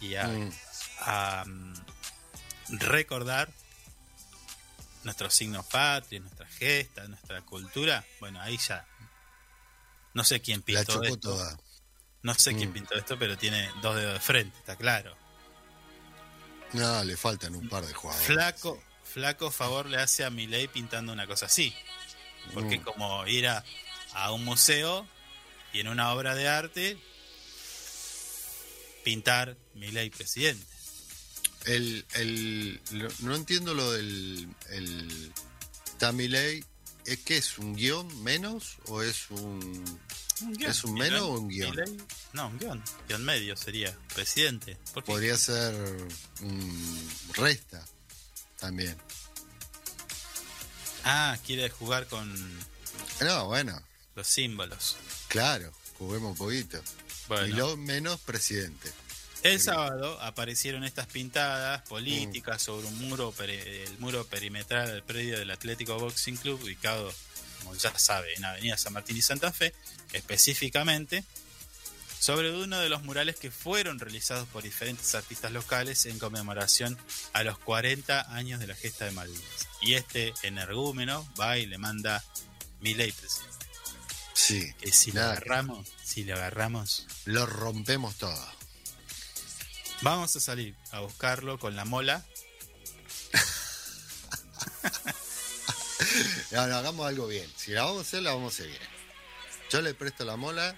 y 0.00 0.14
a, 0.16 0.26
Mm. 0.26 0.52
a, 1.00 1.44
mm, 1.46 1.74
recordar 2.80 3.50
nuestros 5.04 5.34
signos 5.34 5.66
patrios, 5.66 6.22
nuestras 6.22 6.50
gestas, 6.54 7.08
nuestra 7.08 7.42
cultura, 7.42 8.04
bueno, 8.20 8.40
ahí 8.40 8.56
ya 8.56 8.86
no 10.14 10.24
sé 10.24 10.40
quién 10.40 10.62
pintó 10.62 11.02
esto, 11.02 11.18
toda. 11.18 11.58
no 12.22 12.34
sé 12.34 12.54
quién 12.54 12.70
Mm. 12.70 12.74
pintó 12.74 12.94
esto, 12.94 13.18
pero 13.18 13.36
tiene 13.36 13.70
dos 13.82 13.96
dedos 13.96 14.14
de 14.14 14.20
frente, 14.20 14.56
está 14.58 14.76
claro. 14.76 15.16
No, 16.72 17.04
le 17.04 17.16
faltan 17.16 17.54
un 17.54 17.68
par 17.68 17.84
de 17.86 17.92
jugadores. 17.94 18.26
Flaco, 18.26 18.82
flaco 19.04 19.50
favor 19.50 19.86
le 19.86 19.98
hace 19.98 20.24
a 20.24 20.30
Milei 20.30 20.66
pintando 20.68 21.12
una 21.12 21.26
cosa 21.26 21.46
así. 21.46 21.74
Porque 22.52 22.78
Mm. 22.78 22.82
como 22.82 23.26
ir 23.26 23.46
a, 23.48 23.64
a 24.14 24.32
un 24.32 24.44
museo 24.44 25.06
y 25.72 25.80
en 25.80 25.88
una 25.88 26.12
obra 26.12 26.34
de 26.34 26.48
arte 26.48 26.98
pintar 29.04 29.56
Milei 29.74 30.10
presidente. 30.10 30.66
El, 31.66 32.04
el, 32.14 32.80
lo- 32.90 33.08
no 33.20 33.34
entiendo 33.36 33.74
lo 33.74 33.92
del 33.92 34.48
el 34.70 35.32
Tamiley. 35.98 36.64
¿Es 37.06 37.18
que 37.18 37.36
es 37.36 37.58
un 37.58 37.74
guion 37.76 38.22
menos 38.22 38.78
o 38.86 39.02
es 39.02 39.28
un 39.30 39.60
guion. 40.56 40.70
¿Es 40.70 40.84
un 40.84 40.94
menos 40.94 41.20
o 41.20 41.28
un 41.32 41.48
guion? 41.48 41.76
No, 42.32 42.48
un 42.48 42.58
guion. 42.58 42.82
Guión 43.08 43.24
medio 43.24 43.56
sería 43.58 43.94
presidente. 44.14 44.78
Podría 45.04 45.36
ser 45.36 45.74
un 46.40 47.10
resta 47.34 47.86
también? 48.58 48.96
Ah, 51.04 51.36
quiere 51.44 51.68
jugar 51.68 52.06
con 52.08 52.32
No, 53.20 53.46
bueno, 53.48 53.78
los 54.14 54.26
símbolos. 54.26 54.96
claro, 55.28 55.70
juguemos 55.98 56.30
un 56.32 56.36
poquito. 56.38 56.82
Bueno. 57.28 57.46
Y 57.46 57.52
lo 57.52 57.76
menos 57.76 58.20
presidente. 58.20 58.92
El 59.42 59.60
sábado 59.60 60.18
aparecieron 60.22 60.84
estas 60.84 61.06
pintadas 61.06 61.82
políticas 61.82 62.62
sobre 62.62 62.86
un 62.86 62.98
muro 63.08 63.34
el 63.38 63.98
muro 63.98 64.24
perimetral 64.24 64.88
del 64.88 65.02
predio 65.02 65.38
del 65.38 65.50
Atlético 65.50 65.98
Boxing 65.98 66.38
Club, 66.38 66.62
ubicado, 66.62 67.12
como 67.58 67.74
ya 67.74 67.96
sabe, 67.98 68.32
en 68.36 68.44
Avenida 68.46 68.78
San 68.78 68.94
Martín 68.94 69.18
y 69.18 69.22
Santa 69.22 69.52
Fe, 69.52 69.74
específicamente 70.14 71.24
sobre 72.24 72.52
uno 72.52 72.80
de 72.80 72.88
los 72.88 73.02
murales 73.02 73.36
que 73.36 73.50
fueron 73.50 73.98
realizados 73.98 74.48
por 74.48 74.62
diferentes 74.62 75.14
artistas 75.14 75.52
locales 75.52 76.06
en 76.06 76.18
conmemoración 76.18 76.96
a 77.34 77.44
los 77.44 77.58
40 77.58 78.34
años 78.34 78.60
de 78.60 78.66
la 78.66 78.74
gesta 78.74 79.04
de 79.04 79.10
Malvinas. 79.10 79.68
Y 79.82 79.92
este 79.92 80.32
energúmeno 80.42 81.28
va 81.38 81.58
y 81.58 81.66
le 81.66 81.76
manda 81.76 82.24
mi 82.80 82.94
ley, 82.94 83.12
presidente. 83.12 83.53
Sí, 84.34 84.74
Que 84.80 84.92
si 84.92 85.12
lo 85.12 85.22
agarramos, 85.22 85.88
si 86.02 86.24
lo 86.24 86.34
agarramos, 86.34 87.06
lo 87.24 87.46
rompemos 87.46 88.16
todo. 88.16 88.52
Vamos 90.02 90.34
a 90.36 90.40
salir 90.40 90.76
a 90.90 91.00
buscarlo 91.00 91.58
con 91.58 91.76
la 91.76 91.84
mola. 91.84 92.24
No, 96.50 96.66
no, 96.66 96.76
hagamos 96.76 97.06
algo 97.06 97.26
bien. 97.26 97.50
Si 97.56 97.72
la 97.72 97.82
vamos 97.82 97.98
a 97.98 98.00
hacer, 98.02 98.22
la 98.22 98.34
vamos 98.34 98.52
a 98.52 98.54
hacer 98.54 98.68
bien. 98.68 98.82
Yo 99.70 99.80
le 99.80 99.94
presto 99.94 100.24
la 100.24 100.36
mola 100.36 100.76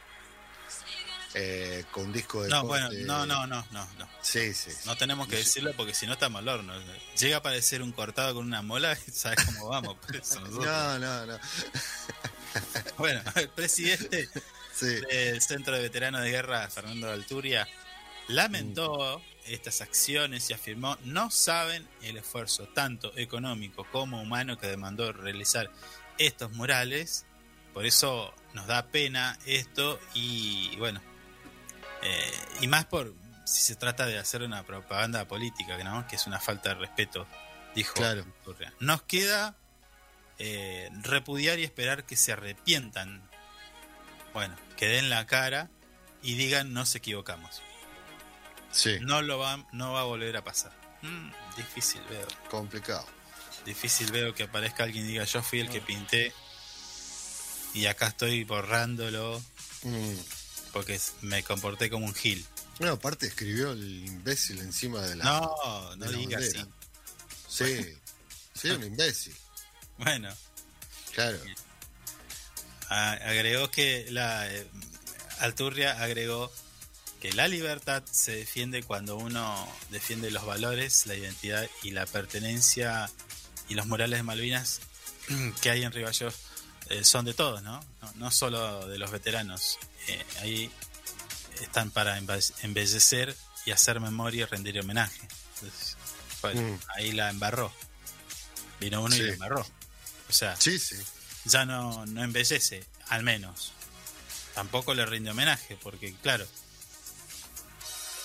eh, 1.35 1.85
con 1.91 2.13
disco 2.13 2.43
de 2.43 2.49
No, 2.49 2.65
bueno, 2.65 2.89
no, 2.91 3.27
no, 3.27 3.47
no, 3.47 3.67
no, 3.71 3.89
no. 3.99 4.09
Sí, 4.23 4.55
sí. 4.55 4.71
sí. 4.71 4.77
No 4.87 4.97
tenemos 4.97 5.29
que 5.29 5.37
decirlo 5.37 5.75
porque 5.77 5.93
si 5.93 6.07
no 6.07 6.15
estamos 6.15 6.41
al 6.41 6.49
horno. 6.49 6.73
Llega 7.19 7.37
a 7.37 7.39
aparecer 7.41 7.83
un 7.83 7.93
cortado 7.93 8.35
con 8.35 8.47
una 8.47 8.63
mola 8.63 8.97
y 9.07 9.11
sabes 9.13 9.45
cómo 9.45 9.69
vamos. 9.69 9.97
por 9.99 10.17
eso 10.17 10.41
nosotros. 10.41 10.65
No, 10.65 10.99
no, 10.99 11.27
no. 11.27 11.39
Bueno, 12.99 13.21
el 13.37 13.49
presidente 13.49 14.29
Sí. 14.73 14.87
del 15.11 15.41
Centro 15.41 15.75
de 15.75 15.83
Veteranos 15.83 16.23
de 16.23 16.31
Guerra, 16.31 16.69
Fernando 16.69 17.11
Alturia, 17.11 17.67
lamentó 18.29 19.23
estas 19.47 19.81
acciones 19.81 20.51
y 20.51 20.53
afirmó 20.53 20.99
no 21.05 21.31
saben 21.31 21.89
el 22.03 22.17
esfuerzo 22.19 22.67
tanto 22.75 23.17
económico 23.17 23.87
como 23.91 24.21
humano 24.21 24.59
que 24.59 24.67
demandó 24.67 25.13
realizar 25.13 25.71
estos 26.19 26.53
murales. 26.53 27.25
Por 27.73 27.87
eso 27.87 28.35
nos 28.55 28.67
da 28.67 28.87
pena 28.89 29.39
esto 29.47 30.01
y 30.15 30.75
bueno, 30.77 31.01
eh, 32.03 32.33
y 32.61 32.69
más 32.69 32.85
por 32.87 33.15
si 33.45 33.61
se 33.63 33.77
trata 33.77 34.07
de 34.07 34.19
hacer 34.19 34.43
una 34.43 34.65
propaganda 34.65 35.27
política, 35.29 35.79
¿no? 35.85 36.07
que 36.09 36.17
es 36.17 36.27
una 36.27 36.41
falta 36.41 36.71
de 36.71 36.75
respeto, 36.77 37.27
dijo 37.75 37.95
Claro. 37.95 38.27
Nos 38.81 39.03
queda 39.03 39.57
eh, 40.39 40.91
repudiar 41.03 41.59
y 41.59 41.65
esperar 41.65 42.05
que 42.05 42.17
se 42.17 42.33
arrepientan 42.33 43.23
bueno, 44.35 44.55
que 44.77 44.87
den 44.87 45.09
la 45.09 45.27
cara 45.27 45.71
y 46.23 46.35
digan 46.35 46.73
nos 46.75 46.95
equivocamos. 46.95 47.63
Sí, 48.71 48.99
No 49.01 49.23
lo 49.23 49.39
va, 49.39 49.67
no 49.73 49.93
va 49.93 50.01
a 50.03 50.05
volver 50.05 50.37
a 50.37 50.45
pasar. 50.45 50.73
Mm, 51.03 51.31
difícil 51.57 52.03
veo. 52.11 52.27
complicado. 52.51 53.07
Difícil 53.65 54.13
veo 54.13 54.35
que 54.35 54.43
aparezca 54.45 54.85
alguien 54.85 55.05
y 55.07 55.09
diga 55.09 55.25
yo 55.25 55.43
fui 55.43 55.61
el 55.61 55.71
que 55.71 55.81
pinté 55.81 56.33
y 57.75 57.87
acá 57.87 58.09
estoy 58.09 58.45
borrándolo 58.45 59.43
Mm. 59.83 60.15
porque 60.73 61.01
me 61.23 61.43
comporté 61.45 61.89
como 61.91 62.07
un 62.07 62.15
gil. 62.15 62.45
No, 62.81 62.93
aparte 62.93 63.27
escribió 63.27 63.73
el 63.73 64.07
imbécil 64.07 64.59
encima 64.61 65.01
de 65.03 65.17
la. 65.17 65.25
No, 65.25 65.97
no 65.97 66.07
digas 66.13 66.43
así. 66.43 66.65
Sí, 67.49 67.99
sí, 68.55 68.69
un 68.71 68.85
imbécil. 68.85 69.35
Bueno, 69.99 70.29
Claro. 71.13 71.39
a- 72.89 73.13
agregó 73.13 73.71
que 73.71 74.07
la 74.11 74.53
eh, 74.53 74.67
Alturria 75.41 76.01
agregó 76.03 76.53
que 77.21 77.33
la 77.33 77.49
libertad 77.49 78.03
se 78.11 78.33
defiende 78.37 78.83
cuando 78.83 79.17
uno 79.17 79.67
defiende 79.91 80.31
los 80.31 80.45
valores, 80.45 81.07
la 81.07 81.15
identidad 81.15 81.69
y 81.83 81.91
la 81.91 82.07
pertenencia 82.07 83.11
y 83.69 83.75
los 83.75 83.87
morales 83.87 84.19
de 84.19 84.23
Malvinas 84.23 84.81
que 85.63 85.71
hay 85.71 85.83
en 85.83 85.93
Riballo 85.93 86.33
eh, 86.91 87.05
son 87.05 87.25
de 87.25 87.35
todos, 87.35 87.63
¿no? 87.63 87.85
No, 88.03 88.13
no 88.17 88.31
solo 88.31 88.87
de 88.87 88.99
los 88.99 89.11
veteranos. 89.11 89.79
Eh, 90.09 90.25
ahí 90.41 90.71
están 91.61 91.91
para 91.91 92.17
embe- 92.21 92.53
embellecer 92.63 93.35
y 93.65 93.73
hacer 93.73 93.99
memoria 93.99 94.43
y 94.43 94.45
rendir 94.45 94.79
homenaje. 94.79 95.21
Entonces, 95.55 95.97
bueno, 96.43 96.61
Mm. 96.63 96.79
ahí 96.95 97.11
la 97.13 97.31
embarró. 97.31 97.73
Vino 98.79 99.03
uno 99.03 99.17
y 99.17 99.21
la 99.23 99.33
embarró. 99.33 99.67
O 100.29 100.33
sea, 100.33 100.57
Sí, 100.57 100.79
sí. 100.79 100.97
ya 101.45 101.65
no, 101.65 102.05
no 102.07 102.23
embellece, 102.25 102.85
al 103.09 103.23
menos. 103.23 103.73
Tampoco 104.55 104.95
le 104.95 105.05
rinde 105.07 105.31
homenaje, 105.31 105.77
porque 105.83 106.15
claro, 106.23 106.47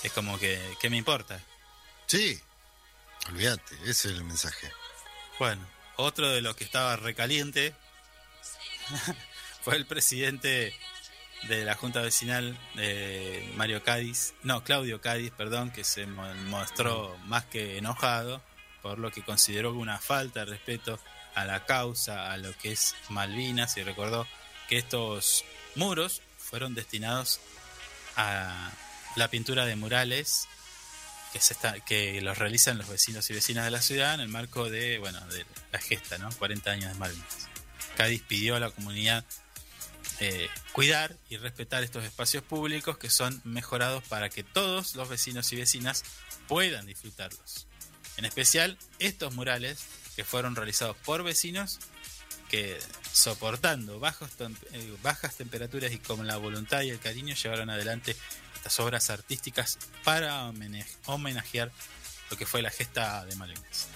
es 0.03 0.11
como 0.14 0.38
que, 0.40 0.60
¿qué 0.80 0.90
me 0.90 0.98
importa? 0.98 1.41
Sí. 2.07 2.40
Olvídate, 3.28 3.76
ese 3.84 3.90
es 4.10 4.15
el 4.15 4.23
mensaje. 4.23 4.72
Bueno, 5.38 5.65
otro 5.98 6.30
de 6.30 6.41
los 6.41 6.56
que 6.56 6.64
estaba 6.64 6.95
recaliente 6.95 7.76
fue 9.64 9.76
el 9.76 9.86
presidente 9.86 10.76
de 11.44 11.65
la 11.65 11.76
Junta 11.76 12.02
Vecinal 12.02 12.57
de 12.76 13.52
Mario 13.56 13.84
Cádiz, 13.84 14.34
no, 14.44 14.64
Claudio 14.64 15.02
Cádiz, 15.02 15.32
perdón, 15.32 15.72
que 15.72 15.84
se 15.84 16.06
mo- 16.07 16.34
mostró 16.45 17.15
más 17.26 17.45
que 17.45 17.78
enojado 17.78 18.41
por 18.82 18.98
lo 18.99 19.11
que 19.11 19.23
consideró 19.23 19.73
una 19.73 19.99
falta 19.99 20.41
de 20.41 20.45
respeto 20.48 20.99
a 21.36 21.45
la 21.45 21.66
causa, 21.66 22.32
a 22.32 22.38
lo 22.38 22.56
que 22.58 22.72
es 22.72 22.95
Malvinas, 23.10 23.78
y 23.78 23.84
recordó 23.84 24.28
que 24.68 24.78
estos 24.78 25.45
muros 25.76 26.22
fueron 26.38 26.76
destinados 26.76 27.40
a 28.16 28.72
la 29.16 29.30
pintura 29.30 29.66
de 29.66 29.76
murales 29.76 30.48
que 31.32 31.40
se 31.40 31.53
está, 31.53 31.80
que 31.80 32.22
los 32.22 32.38
realizan 32.38 32.78
los 32.78 32.90
vecinos 32.90 33.30
y 33.30 33.34
vecinas 33.34 33.66
de 33.66 33.72
la 33.72 33.82
ciudad 33.82 34.14
en 34.16 34.22
el 34.22 34.28
marco 34.28 34.70
de 34.70 34.99
bueno 34.99 35.20
de 35.28 35.45
la 35.72 35.80
gesta, 35.80 36.18
¿no? 36.18 36.30
40 36.30 36.72
años 36.72 36.91
de 36.91 36.99
Malvinas. 36.99 37.48
Cádiz 37.95 38.22
pidió 38.28 38.56
a 38.56 38.60
la 38.60 38.70
comunidad 38.70 39.24
eh, 40.20 40.49
cuidar 40.72 41.16
y 41.30 41.38
respetar 41.38 41.84
estos 41.84 42.03
espacios 42.03 42.44
públicos 42.44 42.98
que 42.98 43.10
son 43.10 43.41
mejorados 43.44 44.03
para 44.03 44.30
que 44.30 44.44
todos 44.44 44.95
los 44.95 45.10
vecinos 45.10 45.52
y 45.52 45.56
vecinas 45.56 46.03
puedan 46.48 46.86
disfrutarlos. 46.86 47.68
En 48.18 48.26
especial 48.26 48.78
estos 48.99 49.34
murales 49.34 49.80
que 50.15 50.23
fueron 50.23 50.55
realizados 50.55 50.95
por 50.97 51.23
vecinos 51.23 51.79
que 52.49 52.77
soportando 53.13 53.99
bajos 53.99 54.29
eh, 54.73 54.93
bajas 55.01 55.35
temperaturas 55.35 55.91
y 55.93 55.99
con 55.99 56.27
la 56.27 56.35
voluntad 56.38 56.81
y 56.81 56.89
el 56.89 56.99
cariño 56.99 57.33
llevaron 57.35 57.69
adelante 57.69 58.15
estas 58.55 58.79
obras 58.81 59.09
artísticas 59.09 59.77
para 60.03 60.51
homenajear 61.05 61.71
lo 62.29 62.38
que 62.38 62.45
fue 62.45 62.61
la 62.61 62.69
gesta 62.69 63.25
de 63.25 63.35
Malvinas. 63.38 63.88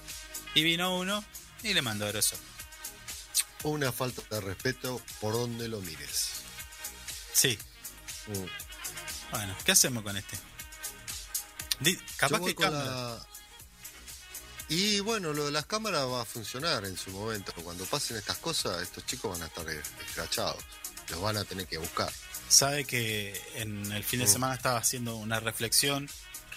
Y 0.53 0.63
vino 0.63 0.95
uno 0.97 1.23
y 1.63 1.73
le 1.73 1.81
mandó 1.81 2.05
aerosol. 2.05 2.39
una 3.63 3.91
falta 3.91 4.21
de 4.29 4.39
respeto 4.41 5.01
por 5.19 5.33
donde 5.33 5.67
lo 5.67 5.81
mires. 5.81 6.29
Sí. 7.33 7.57
Mm. 8.27 9.31
Bueno, 9.31 9.55
¿qué 9.65 9.71
hacemos 9.73 10.03
con 10.03 10.15
este? 10.15 10.37
Di- 11.81 11.97
capaz 12.17 12.37
Yo 12.37 12.43
voy 12.43 12.55
que 12.55 12.63
cambia. 12.63 12.83
la- 12.85 13.27
Y 14.67 14.99
bueno, 15.01 15.31
lo 15.33 15.45
de 15.45 15.51
las 15.51 15.65
cámaras 15.67 16.05
va 16.07 16.21
a 16.21 16.25
funcionar 16.25 16.85
en 16.85 16.97
su 16.97 17.11
momento. 17.11 17.53
Cuando 17.63 17.85
pasen 17.85 18.17
estas 18.17 18.37
cosas, 18.37 18.81
estos 18.81 19.05
chicos 19.05 19.31
van 19.31 19.43
a 19.43 19.45
estar 19.47 19.67
escrachados. 19.69 20.63
Los 21.09 21.21
van 21.21 21.37
a 21.37 21.43
tener 21.45 21.67
que 21.67 21.77
buscar. 21.77 22.11
Sabe 22.49 22.85
que 22.85 23.39
en 23.55 23.91
el 23.91 24.03
fin 24.03 24.19
de 24.19 24.25
Mm. 24.25 24.31
semana 24.31 24.55
estaba 24.55 24.79
haciendo 24.79 25.15
una 25.17 25.39
reflexión 25.39 26.09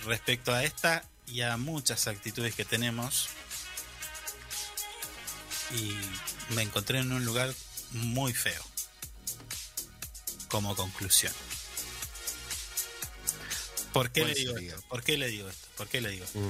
respecto 0.04 0.54
a 0.54 0.64
esta 0.64 1.04
y 1.26 1.42
a 1.42 1.56
muchas 1.58 2.06
actitudes 2.06 2.54
que 2.54 2.64
tenemos. 2.64 3.28
Y 5.74 5.94
me 6.54 6.62
encontré 6.62 7.00
en 7.00 7.12
un 7.12 7.24
lugar 7.26 7.54
muy 7.92 8.32
feo. 8.32 8.62
Como 10.48 10.74
conclusión. 10.74 11.32
¿Por 13.92 14.10
qué 14.10 14.20
¿Cuál 14.22 14.32
le 14.32 14.38
digo 14.40 14.56
esto? 14.56 14.82
¿Por 14.88 15.02
qué 15.02 15.18
le 15.18 15.26
digo 15.28 15.48
esto? 15.48 15.66
¿Por 15.76 15.88
qué 15.88 16.00
le 16.00 16.10
digo? 16.10 16.26
Mm. 16.32 16.48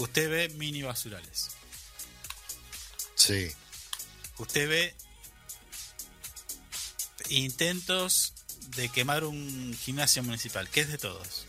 Usted 0.00 0.30
ve 0.30 0.48
mini 0.56 0.82
basurales. 0.82 1.50
Sí, 3.14 3.52
Usted 4.38 4.66
ve 4.68 4.94
intentos 7.28 8.32
de 8.76 8.88
quemar 8.88 9.24
un 9.24 9.76
gimnasio 9.78 10.22
municipal, 10.22 10.68
que 10.70 10.80
es 10.80 10.88
de 10.88 10.98
todos. 10.98 11.44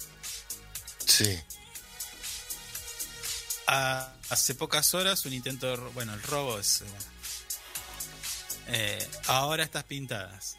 sí. 1.06 1.40
Ah, 3.68 4.14
hace 4.30 4.53
pocas 4.53 4.94
horas 4.95 5.26
un 5.26 5.32
intento 5.32 5.65
de 5.68 5.78
bueno 5.94 6.14
el 6.14 6.22
robo 6.23 6.60
es 6.60 6.82
eh. 6.82 6.86
Eh, 8.68 9.10
ahora 9.28 9.64
estas 9.64 9.86
pintadas 9.86 10.57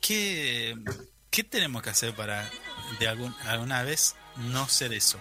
¿Qué, 0.00 0.74
qué 1.30 1.44
tenemos 1.44 1.82
que 1.82 1.90
hacer 1.90 2.16
para 2.16 2.50
de 2.98 3.06
algún, 3.06 3.34
alguna 3.42 3.82
vez 3.82 4.14
no 4.36 4.66
ser 4.68 4.94
eso? 4.94 5.20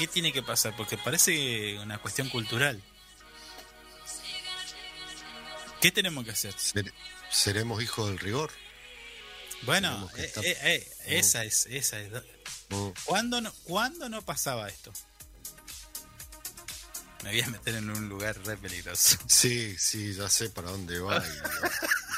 ¿Qué 0.00 0.06
tiene 0.06 0.32
que 0.32 0.42
pasar? 0.42 0.74
Porque 0.76 0.96
parece 0.96 1.78
una 1.78 1.98
cuestión 1.98 2.30
cultural. 2.30 2.82
¿Qué 5.82 5.92
tenemos 5.92 6.24
que 6.24 6.30
hacer? 6.30 6.54
Ser- 6.58 6.94
seremos 7.30 7.82
hijos 7.82 8.08
del 8.08 8.18
rigor. 8.18 8.50
Bueno, 9.64 10.08
eh, 10.16 10.24
estar- 10.24 10.42
eh, 10.42 10.56
eh, 10.62 10.90
esa 11.18 11.44
es, 11.44 11.66
esa 11.66 12.00
es. 12.00 12.10
Mm. 12.70 12.88
¿Cuándo 13.04 13.42
no, 13.42 13.52
¿Cuándo 13.64 14.08
no 14.08 14.22
pasaba 14.22 14.70
esto? 14.70 14.90
Me 17.22 17.32
voy 17.32 17.42
a 17.42 17.48
meter 17.48 17.74
en 17.74 17.90
un 17.90 18.08
lugar 18.08 18.38
re 18.46 18.56
peligroso. 18.56 19.18
Sí, 19.26 19.76
sí, 19.78 20.14
ya 20.14 20.30
sé 20.30 20.48
para 20.48 20.70
dónde 20.70 20.98
va. 21.00 21.18
y- 21.18 21.20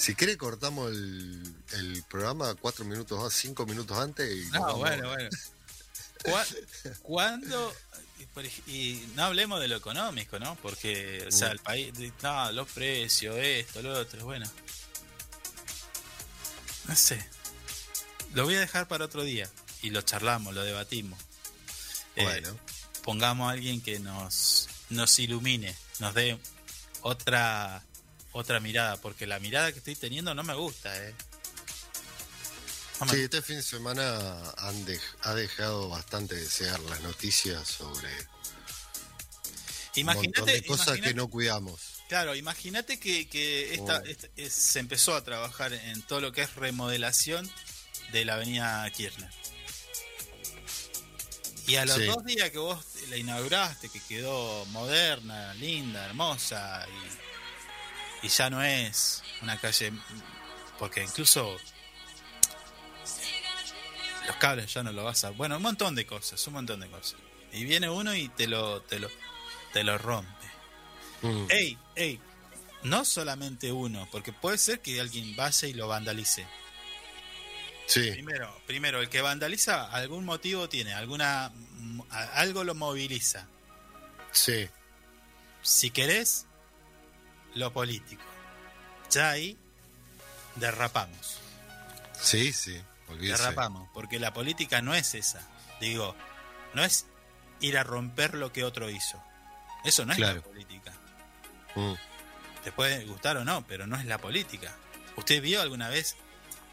si 0.00 0.14
quiere 0.14 0.36
cortamos 0.38 0.90
el, 0.90 1.54
el 1.72 2.02
programa 2.08 2.54
cuatro 2.54 2.84
minutos, 2.84 3.32
cinco 3.34 3.66
minutos 3.66 3.98
antes 3.98 4.30
y 4.34 4.50
No, 4.50 4.76
bueno, 4.76 5.08
bueno. 5.08 5.28
¿Cuá- 6.24 6.46
¿Cuándo? 7.02 7.74
y 8.66 9.06
no 9.16 9.24
hablemos 9.24 9.60
de 9.60 9.68
lo 9.68 9.76
económico, 9.76 10.38
¿no? 10.38 10.54
Porque, 10.62 11.24
o 11.26 11.32
sea, 11.32 11.48
Mm. 11.48 11.52
el 11.52 11.58
país, 11.58 11.92
no, 12.22 12.52
los 12.52 12.68
precios, 12.70 13.36
esto, 13.38 13.82
lo 13.82 13.98
otro, 13.98 14.24
bueno. 14.24 14.48
No 16.86 16.96
sé. 16.96 17.24
Lo 18.34 18.44
voy 18.44 18.54
a 18.56 18.60
dejar 18.60 18.86
para 18.88 19.04
otro 19.06 19.22
día 19.24 19.50
y 19.82 19.90
lo 19.90 20.02
charlamos, 20.02 20.54
lo 20.54 20.62
debatimos. 20.62 21.18
Eh, 22.16 22.22
Bueno. 22.24 22.56
pongamos 23.02 23.48
a 23.48 23.52
alguien 23.52 23.80
que 23.80 23.98
nos, 24.00 24.68
nos 24.90 25.18
ilumine, 25.18 25.74
nos 25.98 26.14
dé 26.14 26.38
otra 27.02 27.82
otra 28.32 28.60
mirada, 28.60 28.96
porque 29.00 29.26
la 29.26 29.38
mirada 29.40 29.72
que 29.72 29.78
estoy 29.78 29.96
teniendo 29.96 30.34
no 30.34 30.42
me 30.42 30.54
gusta, 30.54 30.94
¿eh? 31.04 31.14
No 33.00 33.06
me 33.06 33.12
Sí, 33.14 33.20
este 33.22 33.40
fin 33.42 33.56
de 33.56 33.62
semana 33.62 34.52
han 34.58 34.86
dej- 34.86 35.00
ha 35.22 35.34
dejado 35.34 35.88
bastante 35.88 36.34
de 36.34 36.42
desear 36.42 36.78
las 36.80 37.00
noticias 37.00 37.66
sobre 37.66 38.08
Imagínate, 39.94 40.52
de 40.52 40.64
cosas 40.64 41.00
que 41.00 41.14
no 41.14 41.28
cuidamos. 41.28 41.80
Claro, 42.08 42.34
imagínate 42.34 42.98
que, 43.00 43.28
que 43.28 43.74
esta, 43.74 43.98
Oh. 43.98 44.04
esta- 44.04 44.28
es- 44.36 44.52
se 44.54 44.78
empezó 44.80 45.14
a 45.14 45.24
trabajar 45.24 45.72
en 45.72 46.02
todo 46.02 46.20
lo 46.20 46.32
que 46.32 46.42
es 46.42 46.54
remodelación 46.56 47.50
de 48.12 48.24
la 48.24 48.34
avenida 48.34 48.88
Kirchner. 48.90 49.30
Y 51.66 51.76
a 51.76 51.84
los 51.84 51.96
Sí. 51.96 52.04
dos 52.06 52.24
días 52.24 52.50
que 52.50 52.58
vos 52.58 52.84
la 53.08 53.16
inauguraste, 53.16 53.88
que 53.88 54.00
quedó 54.00 54.64
moderna, 54.66 55.54
linda, 55.54 56.04
hermosa, 56.04 56.84
y, 56.88 57.29
y 58.22 58.28
ya 58.28 58.50
no 58.50 58.62
es 58.62 59.22
una 59.42 59.58
calle, 59.58 59.92
porque 60.78 61.02
incluso 61.02 61.56
los 64.26 64.36
cables 64.36 64.72
ya 64.72 64.82
no 64.82 64.92
lo 64.92 65.04
vas 65.04 65.24
a... 65.24 65.30
Bueno, 65.30 65.56
un 65.56 65.62
montón 65.62 65.94
de 65.94 66.06
cosas, 66.06 66.44
un 66.46 66.54
montón 66.54 66.80
de 66.80 66.88
cosas. 66.88 67.16
Y 67.52 67.64
viene 67.64 67.88
uno 67.88 68.14
y 68.14 68.28
te 68.28 68.46
lo, 68.46 68.82
te 68.82 68.98
lo, 68.98 69.08
te 69.72 69.82
lo 69.82 69.98
rompe. 69.98 70.30
Mm. 71.22 71.46
Ey, 71.50 71.78
ey, 71.96 72.20
no 72.84 73.04
solamente 73.04 73.72
uno, 73.72 74.08
porque 74.12 74.32
puede 74.32 74.56
ser 74.58 74.80
que 74.80 75.00
alguien 75.00 75.34
vaya 75.36 75.68
y 75.68 75.72
lo 75.72 75.88
vandalice. 75.88 76.46
Sí, 77.86 78.08
Primero, 78.12 78.56
primero, 78.68 79.00
el 79.00 79.08
que 79.08 79.20
vandaliza 79.20 79.90
algún 79.90 80.24
motivo 80.24 80.68
tiene, 80.68 80.94
alguna 80.94 81.52
algo 82.34 82.62
lo 82.64 82.74
moviliza. 82.74 83.46
sí. 84.32 84.68
Si 85.62 85.90
querés, 85.90 86.46
lo 87.54 87.72
político. 87.72 88.22
Ya 89.10 89.30
ahí 89.30 89.58
derrapamos. 90.56 91.38
Sí, 92.20 92.52
sí, 92.52 92.80
olvídese. 93.08 93.42
Derrapamos, 93.42 93.88
porque 93.94 94.18
la 94.18 94.32
política 94.32 94.82
no 94.82 94.94
es 94.94 95.14
esa. 95.14 95.40
Digo, 95.80 96.14
no 96.74 96.84
es 96.84 97.06
ir 97.60 97.78
a 97.78 97.82
romper 97.82 98.34
lo 98.34 98.52
que 98.52 98.64
otro 98.64 98.90
hizo. 98.90 99.22
Eso 99.84 100.04
no 100.04 100.12
es 100.12 100.18
Claro. 100.18 100.36
la 100.36 100.42
política. 100.42 100.92
Mm. 101.74 101.94
Te 102.64 102.72
puede 102.72 103.04
gustar 103.06 103.36
o 103.38 103.44
no, 103.44 103.66
pero 103.66 103.86
no 103.86 103.96
es 103.96 104.04
la 104.04 104.18
política. 104.18 104.74
¿Usted 105.16 105.40
vio 105.40 105.62
alguna 105.62 105.88
vez 105.88 106.16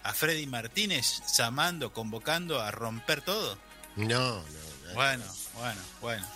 a 0.03 0.13
Freddy 0.13 0.45
Martínez 0.47 1.21
llamando, 1.37 1.93
convocando 1.93 2.61
a 2.61 2.71
romper 2.71 3.21
todo? 3.21 3.57
No, 3.95 4.05
no, 4.07 4.41
no. 4.87 4.93
Bueno, 4.93 5.23
bueno, 5.55 5.81
bueno. 6.01 6.27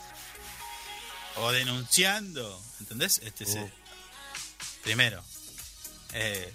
O 1.38 1.52
denunciando, 1.52 2.62
¿entendés? 2.80 3.20
Este 3.24 3.46
se- 3.46 3.60
Oh. 3.62 3.70
Primero. 4.84 5.24
eh, 6.14 6.54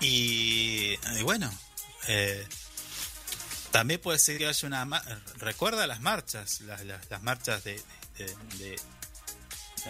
y, 0.00 0.98
y 1.18 1.22
bueno, 1.22 1.52
eh, 2.08 2.46
también 3.70 4.00
puede 4.00 4.18
ser 4.18 4.38
que 4.38 4.46
haya 4.46 4.66
una... 4.68 4.84
Recuerda 5.36 5.86
las 5.86 6.00
marchas, 6.00 6.60
las, 6.62 6.82
las- 6.84 7.08
las 7.10 7.22
marchas 7.22 7.64
de, 7.64 7.82
de- 8.18 8.36
de- 8.58 8.80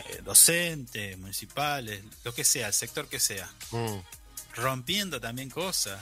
de 0.09 0.23
docentes, 0.23 1.16
municipales, 1.19 2.02
lo 2.24 2.35
que 2.35 2.44
sea, 2.44 2.66
el 2.69 2.74
sector 2.74 3.09
que 3.09 3.20
sea. 3.20 3.48
Mm. 3.70 3.98
Rompiendo 4.56 5.20
también 5.20 5.51
cosas. 5.51 6.01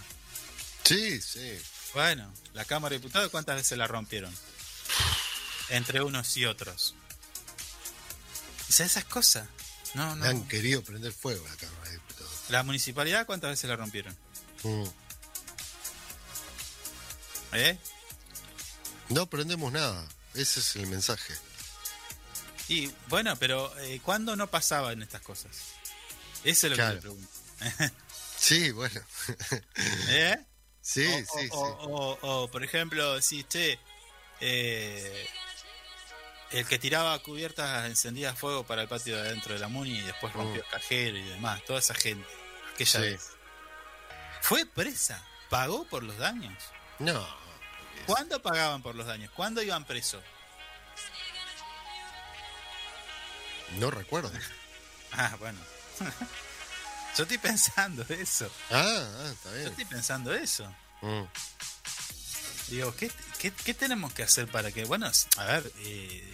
Sí, 0.84 1.20
sí. 1.20 1.58
Bueno, 1.94 2.32
la 2.54 2.64
Cámara 2.64 2.94
de 2.94 2.98
Diputados, 3.00 3.30
¿cuántas 3.30 3.56
veces 3.56 3.76
la 3.78 3.86
rompieron? 3.86 4.34
Entre 5.68 6.02
unos 6.02 6.36
y 6.36 6.44
otros. 6.46 6.94
Sea, 8.68 8.86
esas 8.86 9.04
cosas. 9.04 9.46
No, 9.94 10.16
Me 10.16 10.28
han 10.28 10.38
no. 10.40 10.48
querido 10.48 10.82
prender 10.82 11.12
fuego 11.12 11.46
la 11.48 11.56
Cámara 11.56 11.84
de 11.84 11.92
Diputados. 11.92 12.30
La 12.48 12.62
municipalidad, 12.62 13.26
¿cuántas 13.26 13.50
veces 13.50 13.68
la 13.68 13.76
rompieron? 13.76 14.16
Mm. 14.62 14.84
¿Eh? 17.52 17.78
No 19.10 19.26
prendemos 19.28 19.72
nada. 19.72 20.06
Ese 20.34 20.60
es 20.60 20.76
el 20.76 20.86
mensaje. 20.86 21.34
Y 22.68 22.90
bueno, 23.08 23.36
pero 23.36 23.76
eh, 23.80 24.00
¿cuándo 24.02 24.34
no 24.36 24.46
pasaban 24.50 25.02
estas 25.02 25.20
cosas? 25.20 25.50
Eso 26.44 26.66
es 26.66 26.70
lo 26.70 26.76
Claro. 26.76 26.90
que 26.90 26.94
le 26.96 27.00
pregunto. 27.00 27.30
Sí, 28.38 28.72
bueno. 28.72 29.00
¿Eh? 30.08 30.36
sí, 30.80 31.06
o, 31.06 31.18
sí, 31.18 31.24
o- 31.26 31.36
sí. 31.38 31.48
o- 31.52 32.18
o, 32.22 32.50
por 32.50 32.64
ejemplo, 32.64 33.20
si 33.22 33.44
che, 33.44 33.78
eh, 34.40 35.28
el 36.52 36.66
que 36.66 36.78
tiraba 36.78 37.18
cubiertas 37.20 37.86
encendidas 37.86 38.34
a 38.34 38.36
fuego 38.36 38.64
para 38.64 38.82
el 38.82 38.88
patio 38.88 39.16
de 39.16 39.22
adentro 39.28 39.54
de 39.54 39.60
la 39.60 39.68
Muni 39.68 39.98
y 39.98 40.02
después 40.02 40.32
rompió 40.32 40.62
Mm. 40.62 40.64
el 40.64 40.70
cajero 40.70 41.16
y 41.18 41.22
demás, 41.22 41.64
toda 41.64 41.78
esa 41.78 41.94
gente, 41.94 42.28
aquella 42.74 42.90
Sí. 42.92 42.98
vez. 43.00 43.30
Fue 44.42 44.66
presa, 44.66 45.22
pagó 45.48 45.84
por 45.88 46.02
los 46.02 46.16
daños. 46.18 46.62
No. 46.98 47.26
¿Cuándo 48.06 48.40
pagaban 48.42 48.82
por 48.82 48.94
los 48.94 49.06
daños? 49.06 49.30
¿Cuándo 49.32 49.62
iban 49.62 49.84
presos? 49.84 50.22
No 53.78 53.90
recuerdo. 53.90 54.30
Ah, 55.14 55.36
bueno. 55.38 55.58
Yo 57.18 57.24
estoy 57.24 57.36
pensando 57.36 58.02
eso. 58.08 58.50
Ah, 58.70 58.82
ah, 58.82 59.28
está 59.30 59.50
Yo 59.50 59.54
bien. 59.56 59.68
estoy 59.68 59.84
pensando 59.84 60.32
eso. 60.32 60.64
Mm. 61.02 61.24
Digo, 62.72 62.94
¿qué, 62.96 63.10
qué, 63.38 63.52
qué 63.52 63.74
tenemos 63.74 64.14
que 64.14 64.22
hacer 64.22 64.48
para 64.48 64.72
que, 64.72 64.84
bueno, 64.86 65.10
a 65.36 65.44
ver, 65.44 65.70
eh, 65.80 66.32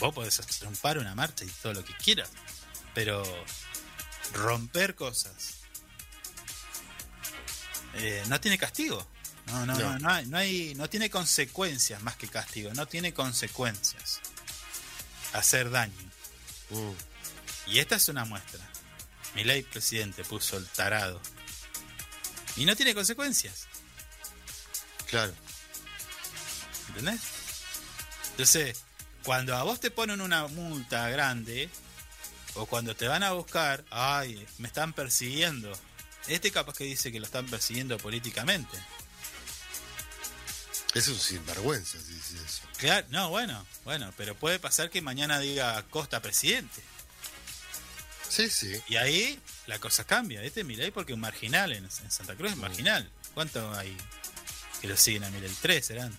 vos 0.00 0.12
podés 0.12 0.40
hacer 0.40 0.66
un 0.66 0.74
paro, 0.74 1.00
una 1.00 1.14
marcha 1.14 1.44
y 1.44 1.48
todo 1.48 1.72
lo 1.72 1.84
que 1.84 1.94
quieras, 1.94 2.30
pero 2.94 3.22
romper 4.32 4.96
cosas 4.96 5.58
eh, 7.94 8.24
no 8.26 8.40
tiene 8.40 8.58
castigo. 8.58 9.06
No, 9.46 9.64
no, 9.66 9.74
no, 9.74 9.78
No. 9.78 9.98
no, 10.00 10.08
hay, 10.10 10.26
no 10.26 10.36
hay, 10.38 10.74
no 10.74 10.88
tiene 10.90 11.10
consecuencias 11.10 12.02
más 12.02 12.16
que 12.16 12.26
castigo, 12.26 12.72
no 12.74 12.86
tiene 12.86 13.14
consecuencias. 13.14 14.20
Hacer 15.32 15.70
daño. 15.70 15.94
Mm, 16.70 16.90
Y 17.70 17.78
esta 17.78 17.96
es 17.96 18.08
una 18.08 18.24
muestra. 18.24 18.60
Mi 19.36 19.44
ley 19.44 19.62
presidente 19.62 20.24
puso 20.24 20.56
el 20.56 20.66
tarado. 20.66 21.20
Y 22.56 22.64
no 22.64 22.74
tiene 22.74 22.94
consecuencias. 22.94 23.68
claro. 25.06 25.32
¿Entendés? 26.92 27.20
Entonces, 28.30 28.82
cuando 29.24 29.56
a 29.56 29.62
vos 29.62 29.80
te 29.80 29.90
ponen 29.90 30.20
una 30.20 30.46
multa 30.48 31.08
grande, 31.08 31.70
o 32.54 32.66
cuando 32.66 32.94
te 32.94 33.08
van 33.08 33.22
a 33.22 33.32
buscar, 33.32 33.84
ay, 33.90 34.46
me 34.58 34.68
están 34.68 34.92
persiguiendo. 34.92 35.72
Este 36.28 36.50
capaz 36.50 36.76
que 36.76 36.84
dice 36.84 37.10
que 37.10 37.20
lo 37.20 37.26
están 37.26 37.46
persiguiendo 37.46 37.98
políticamente. 37.98 38.78
Es 40.94 41.08
un 41.08 41.18
sinvergüenza 41.18 41.98
si 41.98 42.12
dice 42.12 42.36
eso. 42.44 42.62
Claro, 42.76 43.06
no, 43.10 43.30
bueno, 43.30 43.66
bueno, 43.84 44.12
pero 44.16 44.34
puede 44.34 44.58
pasar 44.58 44.90
que 44.90 45.00
mañana 45.00 45.38
diga 45.38 45.82
Costa 45.88 46.20
presidente. 46.20 46.82
Sí, 48.28 48.50
sí. 48.50 48.80
Y 48.88 48.96
ahí 48.96 49.40
la 49.66 49.78
cosa 49.78 50.04
cambia. 50.04 50.42
Este 50.42 50.60
es 50.60 50.66
Milei 50.66 50.90
porque 50.90 51.14
un 51.14 51.20
marginal 51.20 51.72
en, 51.72 51.84
en 51.84 52.10
Santa 52.10 52.34
Cruz 52.34 52.52
es 52.52 52.58
marginal. 52.58 53.10
¿Cuánto 53.34 53.72
hay 53.74 53.96
que 54.80 54.88
lo 54.88 54.96
siguen 54.96 55.24
a 55.24 55.30
Milei? 55.30 55.50
Tres 55.60 55.86
serán. 55.86 56.16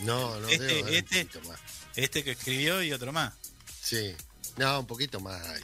No, 0.00 0.38
no 0.40 0.48
Este- 0.48 0.64
debo 0.64 0.86
haber 0.86 1.04
este- 1.12 1.40
más. 1.42 1.60
Este 1.96 2.24
que 2.24 2.32
escribió 2.32 2.82
y 2.82 2.92
otro 2.92 3.12
más. 3.12 3.34
Sí. 3.82 4.14
No, 4.56 4.80
un 4.80 4.86
poquito 4.86 5.20
más 5.20 5.44
hay. 5.46 5.62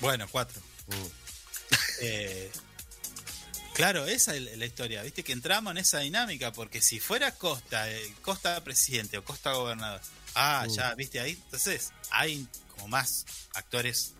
Bueno, 0.00 0.26
cuatro. 0.30 0.60
Mm. 0.88 1.06
Eh, 2.04 2.50
claro, 3.74 4.04
esa 4.06 4.34
es 4.34 4.58
la 4.58 4.66
historia. 4.66 5.02
Viste 5.02 5.22
que 5.22 5.32
entramos 5.32 5.70
en 5.70 5.78
esa 5.78 6.00
dinámica 6.00 6.52
porque 6.52 6.80
si 6.82 6.98
fuera 7.00 7.32
Costa, 7.36 7.90
eh, 7.90 8.14
Costa 8.22 8.62
presidente 8.64 9.16
o 9.18 9.24
Costa 9.24 9.52
gobernador, 9.52 10.00
ah, 10.34 10.66
Mm. 10.68 10.74
ya, 10.74 10.94
viste 10.94 11.20
ahí. 11.20 11.32
Entonces 11.44 11.90
hay 12.10 12.46
como 12.70 12.88
más 12.88 13.24
actores, 13.54 14.12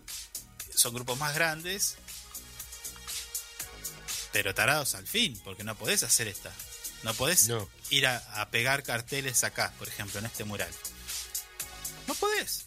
son 0.73 0.93
grupos 0.93 1.17
más 1.19 1.35
grandes, 1.35 1.95
pero 4.31 4.55
tarados 4.55 4.95
al 4.95 5.05
fin, 5.07 5.39
porque 5.43 5.63
no 5.63 5.75
podés 5.75 6.03
hacer 6.03 6.27
esta. 6.27 6.51
No 7.03 7.13
podés 7.13 7.47
No. 7.49 7.67
Ir 7.93 8.07
a, 8.07 8.17
a 8.41 8.49
pegar 8.49 8.83
carteles 8.83 9.43
acá, 9.43 9.71
por 9.77 9.87
ejemplo, 9.87 10.19
en 10.19 10.25
este 10.25 10.43
mural. 10.43 10.71
No 12.07 12.15
podés. 12.15 12.65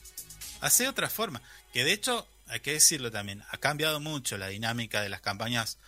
Hace 0.61 0.89
otra 0.89 1.09
forma. 1.09 1.43
Que 1.73 1.85
de 1.85 1.93
hecho, 1.93 2.27
hay 2.49 2.61
que 2.61 2.73
decirlo 2.73 3.11
también, 3.11 3.43
ha 3.51 3.59
cambiado 3.59 4.01
mucho 4.01 4.39
la 4.39 4.49
dinámica 4.49 5.03
de 5.03 5.09
las 5.09 5.21
campañas 5.21 5.79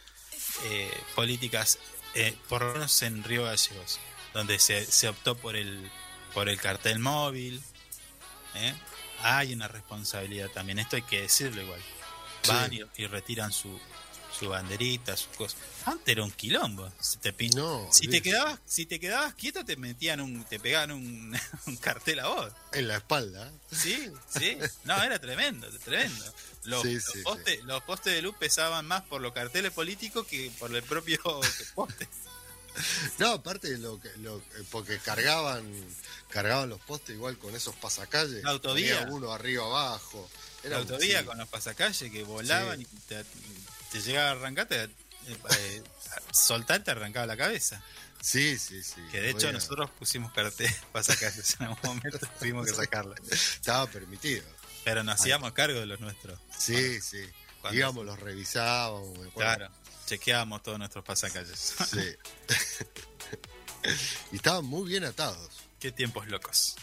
eh, 0.64 0.90
políticas, 1.14 1.78
eh, 2.14 2.36
por 2.48 2.62
lo 2.62 2.72
menos 2.74 3.00
en 3.02 3.24
Río 3.24 3.44
Gallegos, 3.44 3.98
donde 4.34 4.58
se, 4.58 4.84
se 4.84 5.08
optó 5.08 5.36
por 5.36 5.56
el, 5.56 5.90
por 6.34 6.48
el 6.48 6.60
cartel 6.60 6.98
móvil. 6.98 7.62
¿eh? 8.54 8.74
Hay 9.22 9.54
una 9.54 9.68
responsabilidad 9.68 10.48
también, 10.50 10.78
esto 10.78 10.96
hay 10.96 11.02
que 11.02 11.22
decirlo 11.22 11.62
igual. 11.62 11.80
Van 12.46 12.72
y, 12.72 12.82
y 12.96 13.06
retiran 13.06 13.52
su, 13.52 13.80
su 14.38 14.48
banderita, 14.48 15.16
sus 15.16 15.28
cosas. 15.36 15.58
Antes 15.84 16.08
era 16.08 16.22
un 16.24 16.30
quilombo. 16.30 16.90
Se 17.00 17.16
te 17.18 17.32
pin- 17.36 17.54
No, 17.54 17.88
si, 17.92 18.06
te 18.08 18.22
quedabas, 18.22 18.58
si 18.66 18.86
te 18.86 19.00
quedabas 19.00 19.34
quieto, 19.34 19.64
te 19.64 19.76
metían 19.76 20.20
un, 20.20 20.44
te 20.44 20.60
pegaban 20.60 20.92
un, 20.92 21.36
un 21.66 21.76
cartel 21.76 22.20
a 22.20 22.28
vos. 22.28 22.52
En 22.72 22.86
la 22.88 22.96
espalda. 22.98 23.50
Sí, 23.72 24.10
sí. 24.38 24.58
No, 24.84 25.02
era 25.02 25.18
tremendo, 25.18 25.68
tremendo. 25.84 26.24
Los, 26.64 26.82
Sí, 26.82 26.94
los 26.94 27.04
sí, 27.04 27.22
postes, 27.22 27.64
los 27.64 27.82
postes 27.82 28.12
de 28.14 28.22
luz 28.22 28.34
pesaban 28.38 28.86
más 28.86 29.02
por 29.02 29.20
los 29.20 29.32
carteles 29.32 29.72
políticos 29.72 30.26
que 30.26 30.50
por 30.58 30.74
el 30.74 30.82
propio 30.82 31.18
poste. 31.74 32.08
No, 33.18 33.32
aparte 33.32 33.76
lo 33.78 33.98
que, 34.00 34.08
lo, 34.18 34.38
eh, 34.38 34.42
porque 34.70 34.98
cargaban, 34.98 35.64
cargaban 36.28 36.68
los 36.68 36.80
postes 36.82 37.16
igual 37.16 37.36
con 37.38 37.54
esos 37.56 37.74
pasacalles. 37.74 38.44
La 38.44 38.50
autovía. 38.50 39.08
Uno 39.10 39.32
arriba 39.32 39.64
abajo. 39.64 40.30
La 40.62 40.68
Era 40.68 40.76
un- 40.80 40.82
autovía 40.92 41.24
con 41.26 41.38
los 41.38 41.48
pasacalles 41.48 42.10
que 42.12 42.22
volaban 42.22 42.80
y 42.80 42.84
te, 42.84 43.24
te 43.92 44.00
llegaba 44.00 44.28
a 44.30 44.32
arrancarte, 44.32 44.84
eh, 44.84 44.90
eh, 45.28 45.82
te 46.84 46.90
arrancaba 46.90 47.26
la 47.26 47.36
cabeza. 47.36 47.82
Sí, 48.20 48.58
sí, 48.58 48.82
sí. 48.82 49.00
Que 49.12 49.20
de 49.20 49.30
hecho 49.30 49.52
nosotros 49.52 49.90
pusimos 49.98 50.32
carteles 50.32 50.74
pasacalles 50.92 51.56
en 51.60 51.66
algún 51.66 51.78
momento, 51.84 52.18
tuvimos 52.38 52.66
que 52.66 52.74
sacarla. 52.74 53.14
Estaba 53.30 53.86
permitido. 53.86 54.44
Pero 54.84 55.04
nos 55.04 55.20
hacíamos 55.20 55.52
cargo 55.52 55.78
de 55.78 55.86
los 55.86 56.00
nuestros. 56.00 56.38
Sí, 56.56 57.00
sí. 57.00 57.28
Cuando- 57.60 57.78
Íbamos, 57.78 58.06
los 58.06 58.18
revisábamos. 58.18 59.18
me. 59.18 59.28
Claro, 59.30 59.68
chequeábamos 60.06 60.62
todos 60.62 60.78
nuestros 60.78 61.04
pasacalles. 61.04 61.74
Sí. 61.90 62.16
y 64.32 64.36
estaban 64.36 64.64
muy 64.64 64.88
bien 64.88 65.04
atados. 65.04 65.50
Qué 65.78 65.92
tiempos 65.92 66.26
locos. 66.26 66.76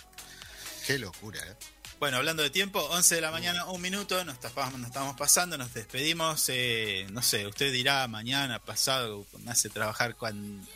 Qué 0.87 0.99
locura, 0.99 1.41
¿eh? 1.45 1.55
Bueno, 1.99 2.17
hablando 2.17 2.43
de 2.43 2.49
tiempo, 2.49 2.79
11 2.91 3.15
de 3.15 3.21
la 3.21 3.31
mañana, 3.31 3.65
un 3.65 3.81
minuto, 3.81 4.23
nos, 4.25 4.39
tapamos, 4.39 4.77
nos 4.79 4.87
estamos 4.89 5.15
pasando, 5.17 5.57
nos 5.57 5.73
despedimos. 5.73 6.45
eh, 6.49 7.07
no 7.11 7.21
sé, 7.21 7.47
usted 7.47 7.71
dirá 7.71 8.07
mañana, 8.07 8.59
pasado, 8.59 9.25
me 9.43 9.51
hace 9.51 9.69
trabajar 9.69 10.15
cuan- 10.15 10.67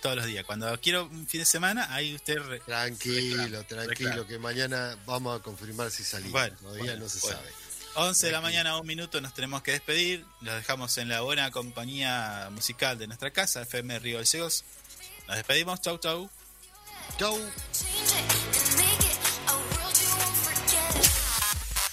todos 0.00 0.14
los 0.14 0.26
días. 0.26 0.44
Cuando 0.44 0.80
quiero 0.80 1.06
un 1.06 1.26
fin 1.26 1.40
de 1.40 1.44
semana, 1.46 1.92
ahí 1.92 2.14
usted. 2.14 2.38
re- 2.38 2.60
Tranquilo, 2.60 3.42
reclama, 3.42 3.64
tranquilo, 3.66 4.10
reclama. 4.10 4.28
que 4.28 4.38
mañana 4.38 4.96
vamos 5.04 5.38
a 5.40 5.42
confirmar 5.42 5.90
si 5.90 6.04
salimos. 6.04 6.32
Bueno, 6.32 6.56
Todavía 6.58 6.82
bueno, 6.84 7.00
no 7.02 7.08
se 7.08 7.18
bueno. 7.20 7.36
sabe. 7.38 7.50
11 7.96 8.26
de 8.26 8.32
la 8.32 8.40
mañana, 8.40 8.78
un 8.78 8.86
minuto, 8.86 9.20
nos 9.20 9.34
tenemos 9.34 9.60
que 9.62 9.72
despedir. 9.72 10.24
Los 10.40 10.54
dejamos 10.54 10.96
en 10.98 11.08
la 11.08 11.22
buena 11.22 11.50
compañía 11.50 12.48
musical 12.52 12.96
de 12.96 13.08
nuestra 13.08 13.32
casa, 13.32 13.62
FM 13.62 13.98
Río 13.98 14.18
Gallegos. 14.18 14.64
Nos 15.26 15.36
despedimos, 15.36 15.80
chau, 15.80 15.98
chau. 15.98 16.30
Chau. 17.18 17.36